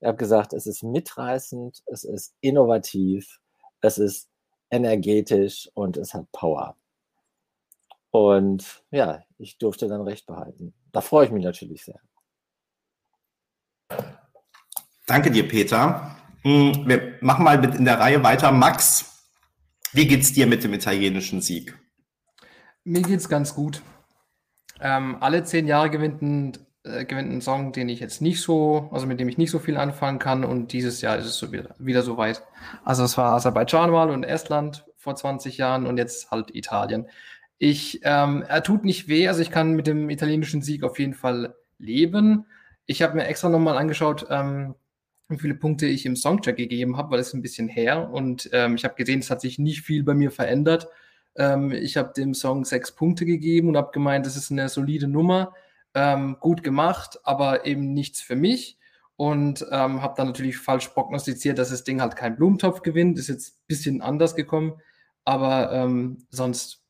Ich 0.00 0.06
habe 0.06 0.18
gesagt, 0.18 0.52
es 0.52 0.66
ist 0.66 0.84
mitreißend, 0.84 1.82
es 1.86 2.04
ist 2.04 2.34
innovativ, 2.40 3.40
es 3.80 3.98
ist 3.98 4.28
energetisch 4.70 5.68
und 5.74 5.96
es 5.96 6.14
hat 6.14 6.30
Power. 6.30 6.76
Und 8.10 8.84
ja, 8.90 9.22
ich 9.38 9.58
durfte 9.58 9.88
dann 9.88 10.02
recht 10.02 10.26
behalten. 10.26 10.74
Da 10.92 11.00
freue 11.00 11.26
ich 11.26 11.32
mich 11.32 11.44
natürlich 11.44 11.84
sehr. 11.84 12.00
Danke 15.06 15.30
dir, 15.30 15.48
Peter. 15.48 16.16
Hm, 16.42 16.86
wir 16.86 17.16
machen 17.22 17.44
mal 17.44 17.58
mit 17.58 17.74
in 17.74 17.86
der 17.86 17.98
Reihe 17.98 18.22
weiter. 18.22 18.52
Max, 18.52 19.26
wie 19.92 20.06
geht's 20.06 20.32
dir 20.34 20.46
mit 20.46 20.62
dem 20.64 20.74
italienischen 20.74 21.40
Sieg? 21.40 21.78
Mir 22.84 23.02
geht's 23.02 23.28
ganz 23.28 23.54
gut. 23.54 23.82
Ähm, 24.80 25.16
alle 25.20 25.44
zehn 25.44 25.66
Jahre 25.66 25.90
gewinnt 25.90 26.22
ein, 26.22 26.52
äh, 26.84 27.04
gewinnt 27.04 27.32
ein 27.32 27.40
Song, 27.40 27.72
den 27.72 27.88
ich 27.88 28.00
jetzt 28.00 28.22
nicht 28.22 28.40
so, 28.40 28.88
also 28.92 29.06
mit 29.06 29.20
dem 29.20 29.28
ich 29.28 29.38
nicht 29.38 29.50
so 29.50 29.58
viel 29.58 29.76
anfangen 29.76 30.18
kann. 30.18 30.44
Und 30.44 30.72
dieses 30.72 31.00
Jahr 31.00 31.18
ist 31.18 31.26
es 31.26 31.38
so 31.38 31.52
wieder, 31.52 31.74
wieder 31.78 32.02
so 32.02 32.16
weit. 32.16 32.42
Also 32.84 33.04
es 33.04 33.16
war 33.16 33.34
Aserbaidschan 33.34 33.90
mal 33.90 34.10
und 34.10 34.24
Estland 34.24 34.84
vor 34.96 35.16
20 35.16 35.58
Jahren 35.58 35.86
und 35.86 35.96
jetzt 35.96 36.30
halt 36.30 36.54
Italien. 36.54 37.06
Ich, 37.58 38.00
ähm, 38.04 38.44
er 38.46 38.62
tut 38.62 38.84
nicht 38.84 39.08
weh, 39.08 39.26
also 39.26 39.42
ich 39.42 39.50
kann 39.50 39.72
mit 39.72 39.86
dem 39.86 40.10
italienischen 40.10 40.62
Sieg 40.62 40.84
auf 40.84 40.98
jeden 40.98 41.14
Fall 41.14 41.54
leben. 41.78 42.46
Ich 42.86 43.02
habe 43.02 43.16
mir 43.16 43.26
extra 43.26 43.48
nochmal 43.48 43.76
angeschaut, 43.76 44.26
ähm, 44.30 44.74
wie 45.28 45.38
viele 45.38 45.54
Punkte 45.54 45.86
ich 45.86 46.06
im 46.06 46.16
Songcheck 46.16 46.56
gegeben 46.56 46.96
habe, 46.96 47.10
weil 47.10 47.20
es 47.20 47.34
ein 47.34 47.42
bisschen 47.42 47.68
her 47.68 48.10
und 48.10 48.48
ähm, 48.52 48.76
ich 48.76 48.84
habe 48.84 48.94
gesehen, 48.94 49.20
es 49.20 49.30
hat 49.30 49.40
sich 49.40 49.58
nicht 49.58 49.82
viel 49.82 50.04
bei 50.04 50.14
mir 50.14 50.30
verändert. 50.30 50.88
Ähm, 51.38 51.72
ich 51.72 51.96
habe 51.96 52.12
dem 52.14 52.34
Song 52.34 52.64
sechs 52.64 52.92
Punkte 52.92 53.24
gegeben 53.24 53.68
und 53.68 53.76
habe 53.76 53.92
gemeint, 53.92 54.26
das 54.26 54.36
ist 54.36 54.50
eine 54.50 54.68
solide 54.68 55.08
Nummer, 55.08 55.54
ähm, 55.94 56.36
gut 56.40 56.62
gemacht, 56.62 57.18
aber 57.22 57.64
eben 57.64 57.94
nichts 57.94 58.20
für 58.20 58.36
mich. 58.36 58.76
Und 59.16 59.66
ähm, 59.72 60.02
habe 60.02 60.14
dann 60.16 60.28
natürlich 60.28 60.58
falsch 60.58 60.88
prognostiziert, 60.88 61.58
dass 61.58 61.70
das 61.70 61.82
Ding 61.82 62.00
halt 62.00 62.14
kein 62.14 62.36
Blumentopf 62.36 62.82
gewinnt. 62.82 63.18
Ist 63.18 63.28
jetzt 63.28 63.54
ein 63.54 63.64
bisschen 63.66 64.02
anders 64.02 64.36
gekommen. 64.36 64.74
Aber 65.24 65.72
ähm, 65.72 66.26
sonst, 66.30 66.84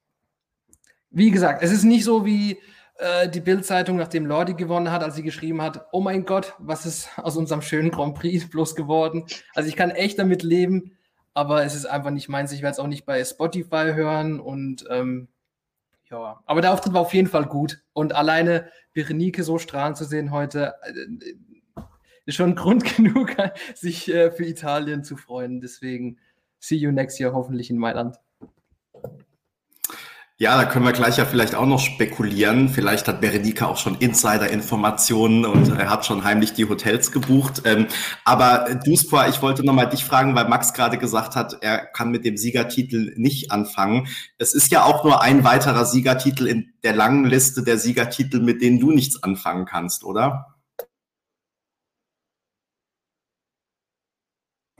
wie 1.11 1.31
gesagt, 1.31 1.63
es 1.63 1.73
ist 1.73 1.85
nicht 1.85 2.05
so 2.05 2.27
wie 2.27 2.59
äh, 2.99 3.29
die 3.29 3.41
Bild-Zeitung, 3.41 3.97
nachdem 3.97 4.27
Lordi 4.27 4.55
gewonnen 4.55 4.93
hat, 4.93 5.03
als 5.03 5.15
sie 5.15 5.23
geschrieben 5.23 5.63
hat, 5.63 5.87
oh 5.93 6.01
mein 6.01 6.27
Gott, 6.27 6.55
was 6.59 6.85
ist 6.85 7.09
aus 7.17 7.37
unserem 7.37 7.63
schönen 7.63 7.91
Grand 7.91 8.15
Prix 8.15 8.51
bloß 8.51 8.75
geworden? 8.75 9.25
Also 9.55 9.69
ich 9.69 9.77
kann 9.77 9.91
echt 9.91 10.19
damit 10.19 10.43
leben, 10.43 10.98
aber 11.39 11.65
es 11.65 11.77
ist 11.77 11.87
einfach 11.87 12.11
nicht 12.11 12.29
meins. 12.29 12.51
Ich 12.51 12.63
werde 12.63 12.73
es 12.73 12.79
auch 12.81 12.89
nicht 12.89 13.07
bei 13.07 13.25
Spotify 13.25 13.93
hören 13.95 14.41
und 14.41 14.85
ähm, 14.91 15.29
ja, 16.11 16.43
aber 16.47 16.61
der 16.63 16.73
Auftritt 16.73 16.95
war 16.95 17.03
auf 17.03 17.15
jeden 17.15 17.29
Fall 17.29 17.47
gut. 17.47 17.81
Und 17.93 18.13
alleine 18.13 18.69
Berenike 18.93 19.45
so 19.45 19.59
strahlend 19.59 19.97
zu 19.97 20.05
sehen 20.05 20.33
heute, 20.33 20.75
äh, 20.83 21.83
ist 22.27 22.35
schon 22.35 22.57
Grund 22.57 22.85
genug, 22.97 23.37
sich 23.77 24.13
äh, 24.13 24.33
für 24.33 24.47
Italien 24.47 25.05
zu 25.05 25.17
freuen. 25.17 25.61
Deswegen 25.61 26.19
see 26.59 26.75
you 26.75 26.91
next 26.91 27.21
year 27.21 27.33
hoffentlich 27.33 27.71
in 27.71 27.79
Mailand. 27.79 28.17
Ja, 30.41 30.57
da 30.57 30.67
können 30.67 30.85
wir 30.85 30.93
gleich 30.93 31.17
ja 31.17 31.25
vielleicht 31.25 31.57
auch 31.57 31.67
noch 31.67 31.81
spekulieren. 31.81 32.69
Vielleicht 32.69 33.09
hat 33.09 33.21
Berenike 33.21 33.67
auch 33.67 33.77
schon 33.77 33.97
Insider-Informationen 33.97 35.45
und 35.45 35.77
er 35.77 35.91
hat 35.91 36.07
schon 36.07 36.23
heimlich 36.23 36.53
die 36.53 36.69
Hotels 36.69 37.11
gebucht. 37.11 37.63
Ähm, 37.65 37.89
aber 38.25 38.77
Duspor, 38.85 39.27
ich 39.27 39.43
wollte 39.43 39.67
nochmal 39.67 39.89
dich 39.89 40.05
fragen, 40.05 40.37
weil 40.37 40.49
Max 40.49 40.73
gerade 40.75 40.97
gesagt 40.97 41.35
hat, 41.35 41.57
er 41.61 41.79
kann 41.87 42.11
mit 42.13 42.25
dem 42.25 42.37
Siegertitel 42.37 43.15
nicht 43.17 43.51
anfangen. 43.51 44.07
Es 44.39 44.55
ist 44.55 44.71
ja 44.71 44.85
auch 44.85 45.03
nur 45.03 45.23
ein 45.23 45.43
weiterer 45.43 45.85
Siegertitel 45.85 46.47
in 46.47 46.73
der 46.85 46.95
langen 46.95 47.25
Liste 47.25 47.65
der 47.65 47.77
Siegertitel, 47.77 48.39
mit 48.41 48.63
denen 48.63 48.79
du 48.79 48.93
nichts 48.93 49.21
anfangen 49.25 49.65
kannst, 49.67 50.05
oder? 50.05 50.55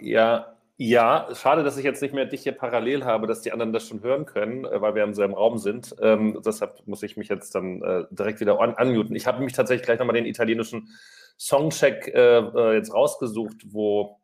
Ja, 0.01 0.58
ja, 0.81 1.29
schade, 1.35 1.65
dass 1.65 1.77
ich 1.77 1.85
jetzt 1.85 2.01
nicht 2.03 2.15
mehr 2.15 2.25
dich 2.25 2.45
hier 2.45 2.53
parallel 2.53 3.05
habe, 3.05 3.27
dass 3.27 3.41
die 3.41 3.51
anderen 3.51 3.73
das 3.73 3.89
schon 3.89 4.01
hören 4.01 4.27
können, 4.27 4.65
äh, 4.65 4.81
weil 4.81 4.95
wir 4.95 5.03
im 5.03 5.13
selben 5.13 5.35
Raum 5.35 5.59
sind. 5.59 5.95
Ähm, 6.01 6.41
deshalb 6.47 6.87
muss 6.87 7.03
ich 7.03 7.17
mich 7.17 7.29
jetzt 7.29 7.53
dann 7.57 7.83
äh, 7.83 8.05
direkt 8.13 8.39
wieder 8.39 8.61
un 8.61 8.75
unmuten. 8.75 9.17
Ich 9.17 9.27
habe 9.27 9.43
mich 9.43 9.53
tatsächlich 9.53 9.85
gleich 9.85 9.99
nochmal 9.99 10.15
den 10.15 10.25
italienischen 10.25 10.89
Songcheck 11.37 12.07
äh, 12.15 12.39
äh, 12.39 12.75
jetzt 12.77 12.95
rausgesucht, 12.95 13.57
wo 13.73 14.21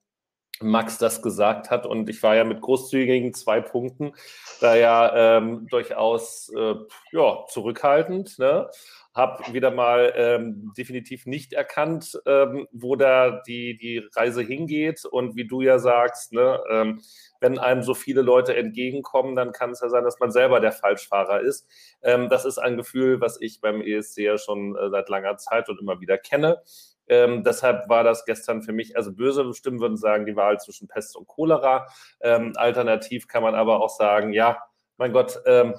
Max 0.61 0.97
das 0.99 1.23
gesagt 1.23 1.71
hat. 1.71 1.87
Und 1.87 2.09
ich 2.09 2.23
war 2.23 2.37
ja 2.37 2.45
mit 2.45 2.61
großzügigen 2.61 3.35
zwei 3.35 3.61
Punkten 3.61 4.13
da 4.61 4.77
ja 4.77 5.39
ähm, 5.39 5.67
durchaus 5.69 6.53
äh, 6.57 6.77
ja, 7.11 7.45
zurückhaltend. 7.49 8.39
Ne? 8.39 8.71
Habe 9.15 9.53
wieder 9.53 9.71
mal 9.71 10.13
ähm, 10.17 10.73
definitiv 10.77 11.25
nicht 11.27 11.53
erkannt, 11.53 12.21
ähm, 12.27 12.67
wo 12.73 12.97
da 12.97 13.43
die, 13.47 13.77
die 13.77 13.99
Reise 14.15 14.43
hingeht. 14.43 15.05
Und 15.05 15.37
wie 15.37 15.47
du 15.47 15.61
ja 15.61 15.79
sagst, 15.79 16.33
ne, 16.33 16.61
ähm, 16.69 17.01
wenn 17.41 17.59
einem 17.59 17.83
so 17.83 17.95
viele 17.95 18.23
Leute 18.23 18.57
entgegenkommen, 18.57 19.37
dann 19.37 19.53
kann 19.53 19.71
es 19.71 19.81
ja 19.81 19.89
sein, 19.89 20.03
dass 20.03 20.19
man 20.19 20.33
selber 20.33 20.59
der 20.59 20.73
Falschfahrer 20.73 21.41
ist. 21.41 21.69
Ähm, 22.03 22.29
das 22.29 22.45
ist 22.45 22.59
ein 22.59 22.77
Gefühl, 22.77 23.21
was 23.21 23.41
ich 23.41 23.61
beim 23.61 23.81
ESC 23.81 24.19
ja 24.19 24.37
schon 24.37 24.77
äh, 24.77 24.91
seit 24.91 25.09
langer 25.09 25.37
Zeit 25.37 25.69
und 25.69 25.81
immer 25.81 26.01
wieder 26.01 26.19
kenne. 26.19 26.61
Ähm, 27.07 27.45
deshalb 27.45 27.89
war 27.89 28.03
das 28.03 28.25
gestern 28.25 28.63
für 28.63 28.73
mich, 28.73 28.97
also 28.97 29.13
böse 29.13 29.53
Stimmen 29.55 29.81
würden 29.81 29.97
sagen, 29.97 30.27
die 30.27 30.37
Wahl 30.37 30.59
zwischen 30.59 30.89
Pest 30.89 31.17
und 31.17 31.29
Cholera. 31.29 31.87
Ähm, 32.21 32.55
alternativ 32.57 33.29
kann 33.29 33.43
man 33.43 33.55
aber 33.55 33.81
auch 33.81 33.91
sagen, 33.91 34.33
ja, 34.33 34.59
mein 34.97 35.13
Gott, 35.13 35.41
ähm, 35.47 35.75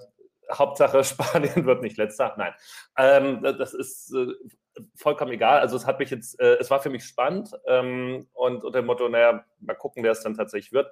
Hauptsache 0.52 1.04
Spanien 1.04 1.66
wird 1.66 1.82
nicht 1.82 1.98
letzter. 1.98 2.34
Nein, 2.38 2.54
ähm, 2.98 3.42
das 3.42 3.74
ist 3.74 4.14
äh, 4.14 4.28
vollkommen 4.96 5.32
egal. 5.32 5.60
Also 5.60 5.76
es 5.78 5.86
hat 5.86 6.00
mich 6.00 6.10
jetzt, 6.10 6.40
äh, 6.40 6.58
es 6.60 6.70
war 6.70 6.82
für 6.82 6.90
mich 6.90 7.06
spannend 7.06 7.52
ähm, 7.68 8.28
und 8.34 8.64
unter 8.64 8.80
dem 8.80 8.86
Motto, 8.86 9.08
naja, 9.10 9.46
mal 9.60 9.76
gucken, 9.76 10.04
wer 10.04 10.12
es 10.12 10.22
dann 10.22 10.36
tatsächlich 10.36 10.74
wird. 10.74 10.92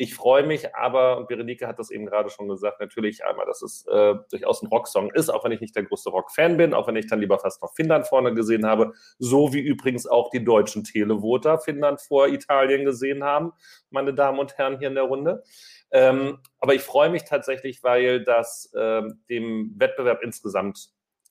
Ich 0.00 0.14
freue 0.14 0.46
mich, 0.46 0.76
aber, 0.76 1.18
und 1.18 1.26
Berenike 1.26 1.66
hat 1.66 1.80
das 1.80 1.90
eben 1.90 2.06
gerade 2.06 2.30
schon 2.30 2.46
gesagt, 2.48 2.78
natürlich 2.78 3.24
einmal, 3.24 3.46
dass 3.46 3.62
es 3.62 3.84
äh, 3.88 4.14
durchaus 4.30 4.62
ein 4.62 4.68
Rocksong 4.68 5.10
ist, 5.10 5.28
auch 5.28 5.42
wenn 5.42 5.50
ich 5.50 5.60
nicht 5.60 5.74
der 5.74 5.82
größte 5.82 6.10
Rock-Fan 6.10 6.56
bin, 6.56 6.72
auch 6.72 6.86
wenn 6.86 6.94
ich 6.94 7.08
dann 7.08 7.18
lieber 7.18 7.40
fast 7.40 7.60
noch 7.62 7.74
Finnland 7.74 8.06
vorne 8.06 8.32
gesehen 8.32 8.64
habe, 8.64 8.92
so 9.18 9.52
wie 9.52 9.58
übrigens 9.58 10.06
auch 10.06 10.30
die 10.30 10.44
deutschen 10.44 10.84
Televoter 10.84 11.58
Finnland 11.58 12.00
vor 12.00 12.28
Italien 12.28 12.84
gesehen 12.84 13.24
haben, 13.24 13.52
meine 13.90 14.14
Damen 14.14 14.38
und 14.38 14.56
Herren 14.56 14.78
hier 14.78 14.86
in 14.86 14.94
der 14.94 15.02
Runde. 15.02 15.42
Ähm, 15.90 16.38
aber 16.58 16.74
ich 16.74 16.82
freue 16.82 17.10
mich 17.10 17.24
tatsächlich, 17.24 17.82
weil 17.82 18.22
das 18.24 18.72
ähm, 18.76 19.22
dem 19.28 19.74
Wettbewerb 19.76 20.22
insgesamt, 20.22 20.90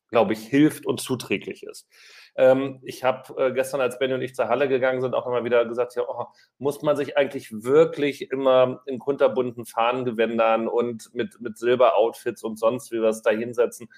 glaube 0.09 0.33
ich, 0.33 0.39
hilft 0.39 0.85
und 0.85 0.99
zuträglich 0.99 1.63
ist. 1.63 1.87
Ähm, 2.35 2.79
ich 2.83 3.03
habe 3.03 3.33
äh, 3.37 3.51
gestern, 3.51 3.81
als 3.81 3.97
Benny 3.97 4.13
und 4.13 4.21
ich 4.21 4.35
zur 4.35 4.47
Halle 4.47 4.67
gegangen 4.67 5.01
sind, 5.01 5.15
auch 5.15 5.25
immer 5.27 5.43
wieder 5.43 5.65
gesagt, 5.65 5.95
ja, 5.95 6.03
oh, 6.07 6.25
muss 6.59 6.81
man 6.83 6.95
sich 6.95 7.17
eigentlich 7.17 7.51
wirklich 7.51 8.31
immer 8.31 8.81
in 8.85 8.99
kunterbunten 8.99 9.65
Fahnengewändern 9.65 10.67
und 10.67 11.13
mit, 11.13 11.41
mit 11.41 11.57
Silberoutfits 11.57 12.43
und 12.43 12.57
sonst 12.57 12.91
wie 12.91 13.01
was 13.01 13.23
da 13.23 13.31
hinsetzen? 13.31 13.89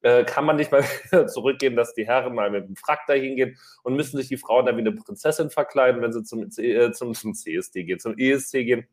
Äh, 0.00 0.24
kann 0.24 0.44
man 0.44 0.56
nicht 0.56 0.72
mal 0.72 0.82
zurückgehen, 1.28 1.76
dass 1.76 1.94
die 1.94 2.06
Herren 2.06 2.34
mal 2.34 2.50
mit 2.50 2.66
dem 2.66 2.76
Frack 2.76 3.00
da 3.06 3.12
hingehen 3.12 3.56
und 3.84 3.94
müssen 3.94 4.16
sich 4.16 4.28
die 4.28 4.36
Frauen 4.36 4.66
dann 4.66 4.76
wie 4.76 4.80
eine 4.80 4.92
Prinzessin 4.92 5.50
verkleiden, 5.50 6.02
wenn 6.02 6.12
sie 6.12 6.24
zum, 6.24 6.48
äh, 6.58 6.90
zum, 6.92 7.14
zum 7.14 7.34
CSD 7.34 7.84
gehen, 7.84 8.00
zum 8.00 8.18
ESC 8.18 8.64
gehen. 8.64 8.88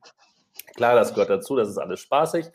Klar, 0.76 0.96
das 0.96 1.14
gehört 1.14 1.30
dazu, 1.30 1.56
das 1.56 1.70
ist 1.70 1.78
alles 1.78 2.00
spaßig. 2.00 2.46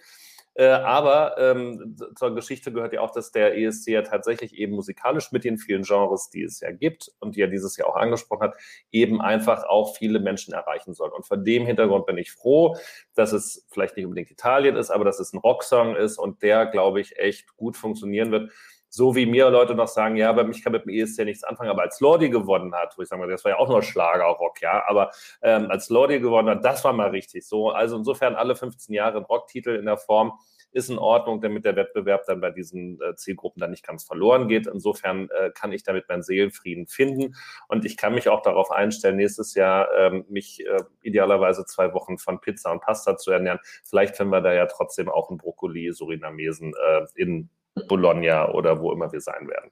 Äh, 0.56 0.68
aber 0.68 1.36
ähm, 1.38 1.96
zur 2.14 2.32
Geschichte 2.34 2.72
gehört 2.72 2.92
ja 2.92 3.00
auch, 3.00 3.10
dass 3.10 3.32
der 3.32 3.58
ESC 3.58 3.88
ja 3.88 4.02
tatsächlich 4.02 4.54
eben 4.54 4.74
musikalisch 4.74 5.32
mit 5.32 5.42
den 5.42 5.58
vielen 5.58 5.82
Genres, 5.82 6.30
die 6.30 6.44
es 6.44 6.60
ja 6.60 6.70
gibt 6.70 7.10
und 7.18 7.34
die 7.34 7.40
er 7.40 7.48
dieses 7.48 7.76
Jahr 7.76 7.88
auch 7.88 7.96
angesprochen 7.96 8.42
hat, 8.42 8.56
eben 8.92 9.20
einfach 9.20 9.64
auch 9.64 9.96
viele 9.96 10.20
Menschen 10.20 10.54
erreichen 10.54 10.94
soll. 10.94 11.10
Und 11.10 11.26
vor 11.26 11.38
dem 11.38 11.66
Hintergrund 11.66 12.06
bin 12.06 12.18
ich 12.18 12.30
froh, 12.30 12.76
dass 13.14 13.32
es 13.32 13.66
vielleicht 13.72 13.96
nicht 13.96 14.04
unbedingt 14.06 14.30
Italien 14.30 14.76
ist, 14.76 14.90
aber 14.90 15.04
dass 15.04 15.18
es 15.18 15.32
ein 15.32 15.38
Rocksong 15.38 15.96
ist 15.96 16.18
und 16.18 16.40
der, 16.42 16.66
glaube 16.66 17.00
ich, 17.00 17.18
echt 17.18 17.56
gut 17.56 17.76
funktionieren 17.76 18.30
wird 18.30 18.52
so 18.94 19.16
wie 19.16 19.26
mir 19.26 19.50
Leute 19.50 19.74
noch 19.74 19.88
sagen, 19.88 20.14
ja, 20.16 20.32
bei 20.32 20.44
mich 20.44 20.62
kann 20.62 20.72
mit 20.72 20.84
dem 20.84 20.90
ESC 20.90 21.24
nichts 21.24 21.42
anfangen, 21.42 21.70
aber 21.70 21.82
als 21.82 21.98
Lordi 21.98 22.30
gewonnen 22.30 22.72
hat, 22.76 22.96
wo 22.96 23.02
ich 23.02 23.08
sage, 23.08 23.26
das 23.26 23.44
war 23.44 23.52
ja 23.52 23.58
auch 23.58 23.68
nur 23.68 23.82
Schlagerrock, 23.82 24.62
ja, 24.62 24.84
aber 24.86 25.10
ähm, 25.42 25.68
als 25.68 25.88
Lordi 25.88 26.20
gewonnen 26.20 26.48
hat, 26.48 26.64
das 26.64 26.84
war 26.84 26.92
mal 26.92 27.10
richtig 27.10 27.44
so. 27.46 27.70
Also 27.70 27.96
insofern 27.96 28.36
alle 28.36 28.54
15 28.54 28.94
Jahre 28.94 29.18
ein 29.18 29.24
Rocktitel 29.24 29.70
in 29.70 29.86
der 29.86 29.96
Form 29.96 30.38
ist 30.70 30.90
in 30.90 30.98
Ordnung, 30.98 31.40
damit 31.40 31.64
der 31.64 31.74
Wettbewerb 31.74 32.24
dann 32.26 32.40
bei 32.40 32.50
diesen 32.50 33.00
äh, 33.00 33.16
Zielgruppen 33.16 33.60
dann 33.60 33.72
nicht 33.72 33.84
ganz 33.84 34.04
verloren 34.04 34.46
geht. 34.46 34.68
Insofern 34.68 35.28
äh, 35.30 35.50
kann 35.50 35.72
ich 35.72 35.82
damit 35.82 36.08
meinen 36.08 36.22
Seelenfrieden 36.22 36.86
finden 36.86 37.34
und 37.66 37.84
ich 37.84 37.96
kann 37.96 38.14
mich 38.14 38.28
auch 38.28 38.42
darauf 38.42 38.70
einstellen, 38.70 39.16
nächstes 39.16 39.54
Jahr 39.54 39.88
ähm, 39.96 40.24
mich 40.28 40.64
äh, 40.64 40.82
idealerweise 41.02 41.64
zwei 41.64 41.92
Wochen 41.94 42.18
von 42.18 42.40
Pizza 42.40 42.70
und 42.70 42.80
Pasta 42.80 43.16
zu 43.16 43.32
ernähren. 43.32 43.58
Vielleicht 43.82 44.16
finden 44.16 44.32
wir 44.32 44.40
da 44.40 44.52
ja 44.52 44.66
trotzdem 44.66 45.08
auch 45.08 45.30
einen 45.30 45.38
Brokkoli 45.38 45.92
Surinamesen 45.92 46.74
äh, 46.74 47.06
in 47.16 47.50
Bologna 47.88 48.50
oder 48.50 48.80
wo 48.80 48.92
immer 48.92 49.12
wir 49.12 49.20
sein 49.20 49.48
werden. 49.48 49.70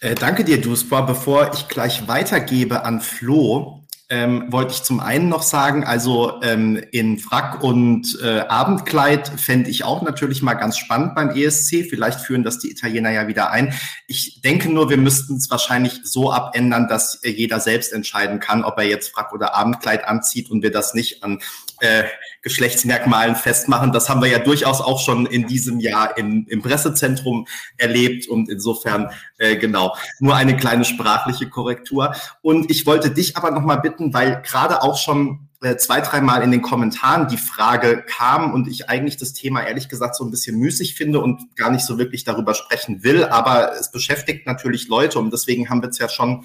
Äh, 0.00 0.14
danke 0.14 0.44
dir, 0.44 0.60
Duspa. 0.60 1.00
Bevor 1.02 1.52
ich 1.54 1.68
gleich 1.68 2.08
weitergebe 2.08 2.84
an 2.84 3.00
Flo, 3.00 3.82
ähm, 4.12 4.52
wollte 4.52 4.72
ich 4.72 4.82
zum 4.82 5.00
einen 5.00 5.30
noch 5.30 5.40
sagen, 5.42 5.84
also 5.84 6.42
ähm, 6.42 6.76
in 6.90 7.18
Frack 7.18 7.64
und 7.64 8.18
äh, 8.22 8.40
Abendkleid 8.40 9.28
fände 9.28 9.70
ich 9.70 9.84
auch 9.84 10.02
natürlich 10.02 10.42
mal 10.42 10.52
ganz 10.52 10.76
spannend 10.76 11.14
beim 11.14 11.30
ESC. 11.30 11.86
Vielleicht 11.88 12.20
führen 12.20 12.42
das 12.42 12.58
die 12.58 12.70
Italiener 12.70 13.10
ja 13.10 13.26
wieder 13.26 13.50
ein. 13.50 13.72
Ich 14.08 14.42
denke 14.42 14.68
nur, 14.70 14.90
wir 14.90 14.98
müssten 14.98 15.36
es 15.36 15.50
wahrscheinlich 15.50 16.00
so 16.04 16.30
abändern, 16.30 16.88
dass 16.88 17.22
äh, 17.22 17.30
jeder 17.30 17.58
selbst 17.58 17.92
entscheiden 17.92 18.38
kann, 18.38 18.64
ob 18.64 18.76
er 18.76 18.84
jetzt 18.84 19.14
Frack 19.14 19.32
oder 19.32 19.54
Abendkleid 19.54 20.04
anzieht 20.04 20.50
und 20.50 20.62
wir 20.62 20.72
das 20.72 20.92
nicht 20.92 21.22
an 21.24 21.40
äh, 21.82 22.04
Geschlechtsmerkmalen 22.42 23.34
festmachen. 23.34 23.92
Das 23.92 24.08
haben 24.08 24.22
wir 24.22 24.28
ja 24.28 24.38
durchaus 24.38 24.80
auch 24.80 25.00
schon 25.00 25.26
in 25.26 25.46
diesem 25.46 25.80
Jahr 25.80 26.16
in, 26.16 26.46
im 26.46 26.62
Pressezentrum 26.62 27.46
erlebt 27.76 28.28
und 28.28 28.48
insofern 28.48 29.10
äh, 29.38 29.56
genau 29.56 29.96
nur 30.20 30.36
eine 30.36 30.56
kleine 30.56 30.84
sprachliche 30.84 31.48
Korrektur. 31.48 32.14
Und 32.40 32.70
ich 32.70 32.86
wollte 32.86 33.10
dich 33.10 33.36
aber 33.36 33.50
noch 33.50 33.62
mal 33.62 33.76
bitten, 33.76 34.14
weil 34.14 34.42
gerade 34.42 34.82
auch 34.82 34.96
schon 34.96 35.48
äh, 35.60 35.76
zwei, 35.76 36.00
dreimal 36.00 36.42
in 36.42 36.52
den 36.52 36.62
Kommentaren 36.62 37.26
die 37.28 37.36
Frage 37.36 38.04
kam 38.06 38.52
und 38.54 38.68
ich 38.68 38.88
eigentlich 38.88 39.16
das 39.16 39.32
Thema 39.32 39.62
ehrlich 39.62 39.88
gesagt 39.88 40.14
so 40.14 40.24
ein 40.24 40.30
bisschen 40.30 40.58
müßig 40.58 40.94
finde 40.94 41.18
und 41.18 41.56
gar 41.56 41.70
nicht 41.70 41.84
so 41.84 41.98
wirklich 41.98 42.24
darüber 42.24 42.54
sprechen 42.54 43.02
will, 43.02 43.24
aber 43.24 43.72
es 43.78 43.90
beschäftigt 43.90 44.46
natürlich 44.46 44.88
Leute 44.88 45.18
und 45.18 45.32
deswegen 45.32 45.68
haben 45.68 45.82
wir 45.82 45.88
es 45.88 45.98
ja 45.98 46.08
schon 46.08 46.44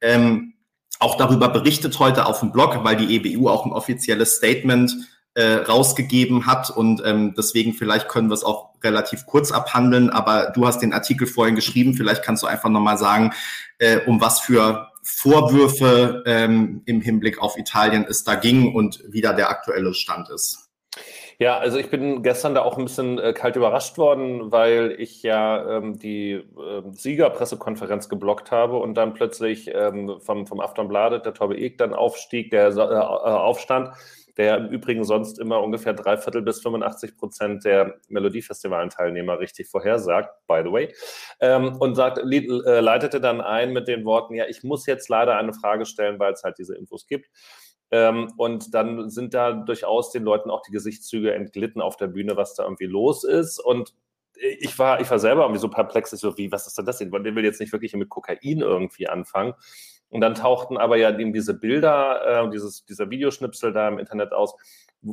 ähm, 0.00 0.54
auch 0.98 1.16
darüber 1.16 1.48
berichtet 1.48 1.98
heute 1.98 2.26
auf 2.26 2.40
dem 2.40 2.52
Blog, 2.52 2.78
weil 2.82 2.96
die 2.96 3.16
EBU 3.16 3.48
auch 3.48 3.66
ein 3.66 3.72
offizielles 3.72 4.36
Statement 4.36 4.94
äh, 5.34 5.54
rausgegeben 5.54 6.46
hat. 6.46 6.70
Und 6.70 7.02
ähm, 7.04 7.34
deswegen 7.36 7.74
vielleicht 7.74 8.08
können 8.08 8.28
wir 8.28 8.34
es 8.34 8.44
auch 8.44 8.70
relativ 8.82 9.26
kurz 9.26 9.52
abhandeln, 9.52 10.10
aber 10.10 10.52
du 10.54 10.66
hast 10.66 10.80
den 10.80 10.92
Artikel 10.92 11.26
vorhin 11.26 11.54
geschrieben, 11.54 11.94
vielleicht 11.94 12.22
kannst 12.22 12.42
du 12.42 12.46
einfach 12.46 12.70
nochmal 12.70 12.98
sagen, 12.98 13.32
äh, 13.78 13.98
um 14.06 14.20
was 14.20 14.40
für 14.40 14.88
Vorwürfe 15.02 16.24
ähm, 16.26 16.82
im 16.86 17.00
Hinblick 17.00 17.38
auf 17.38 17.56
Italien 17.58 18.06
es 18.08 18.24
da 18.24 18.34
ging 18.34 18.74
und 18.74 19.02
wie 19.08 19.20
da 19.20 19.32
der 19.32 19.50
aktuelle 19.50 19.94
Stand 19.94 20.30
ist. 20.30 20.65
Ja, 21.38 21.58
also 21.58 21.76
ich 21.78 21.90
bin 21.90 22.22
gestern 22.22 22.54
da 22.54 22.62
auch 22.62 22.78
ein 22.78 22.84
bisschen 22.84 23.18
äh, 23.18 23.34
kalt 23.34 23.56
überrascht 23.56 23.98
worden, 23.98 24.50
weil 24.52 24.94
ich 24.98 25.22
ja 25.22 25.78
ähm, 25.78 25.98
die 25.98 26.32
äh, 26.32 26.42
Siegerpressekonferenz 26.92 28.08
geblockt 28.08 28.50
habe 28.50 28.78
und 28.78 28.94
dann 28.94 29.12
plötzlich 29.12 29.70
ähm, 29.74 30.18
vom, 30.20 30.46
vom 30.46 30.60
Aftonbladet 30.60 31.26
der 31.26 31.34
Torbe 31.34 31.58
Eck 31.58 31.76
dann 31.76 31.92
aufstieg, 31.92 32.50
der 32.50 32.68
äh, 32.68 32.80
aufstand 32.80 33.90
der 34.36 34.58
im 34.58 34.68
Übrigen 34.68 35.04
sonst 35.04 35.38
immer 35.38 35.62
ungefähr 35.62 35.94
drei 35.94 36.16
Viertel 36.18 36.42
bis 36.42 36.60
85 36.60 37.16
Prozent 37.16 37.64
der 37.64 37.94
Melodiefestivalen-Teilnehmer 38.08 39.38
richtig 39.38 39.68
vorhersagt, 39.68 40.30
by 40.46 40.60
the 40.64 40.70
way, 40.70 40.94
ähm, 41.40 41.76
und 41.78 41.94
sagt, 41.94 42.18
äh, 42.18 42.80
leitete 42.80 43.20
dann 43.20 43.40
ein 43.40 43.72
mit 43.72 43.88
den 43.88 44.04
Worten, 44.04 44.34
ja, 44.34 44.44
ich 44.46 44.62
muss 44.62 44.86
jetzt 44.86 45.08
leider 45.08 45.36
eine 45.36 45.54
Frage 45.54 45.86
stellen, 45.86 46.18
weil 46.18 46.32
es 46.34 46.42
halt 46.42 46.58
diese 46.58 46.76
Infos 46.76 47.06
gibt. 47.06 47.30
Ähm, 47.90 48.32
und 48.36 48.74
dann 48.74 49.10
sind 49.10 49.34
da 49.34 49.52
durchaus 49.52 50.10
den 50.10 50.24
Leuten 50.24 50.50
auch 50.50 50.62
die 50.62 50.72
Gesichtszüge 50.72 51.34
entglitten 51.34 51.80
auf 51.80 51.96
der 51.96 52.08
Bühne, 52.08 52.36
was 52.36 52.54
da 52.54 52.64
irgendwie 52.64 52.86
los 52.86 53.24
ist. 53.24 53.58
Und 53.58 53.94
ich 54.38 54.78
war, 54.78 55.00
ich 55.00 55.10
war 55.10 55.18
selber 55.18 55.42
irgendwie 55.42 55.60
so 55.60 55.70
perplex, 55.70 56.10
so 56.10 56.36
wie, 56.36 56.52
was 56.52 56.66
ist 56.66 56.76
denn 56.76 56.84
das 56.84 56.98
denn? 56.98 57.10
Der 57.10 57.34
will 57.34 57.44
jetzt 57.44 57.60
nicht 57.60 57.72
wirklich 57.72 57.94
mit 57.94 58.08
Kokain 58.08 58.60
irgendwie 58.60 59.08
anfangen. 59.08 59.54
Und 60.08 60.20
dann 60.20 60.34
tauchten 60.34 60.76
aber 60.76 60.96
ja 60.96 61.16
eben 61.18 61.32
diese 61.32 61.54
Bilder, 61.54 62.44
äh, 62.44 62.50
dieses, 62.50 62.84
dieser 62.84 63.10
Videoschnipsel 63.10 63.72
da 63.72 63.88
im 63.88 63.98
Internet 63.98 64.32
aus, 64.32 64.54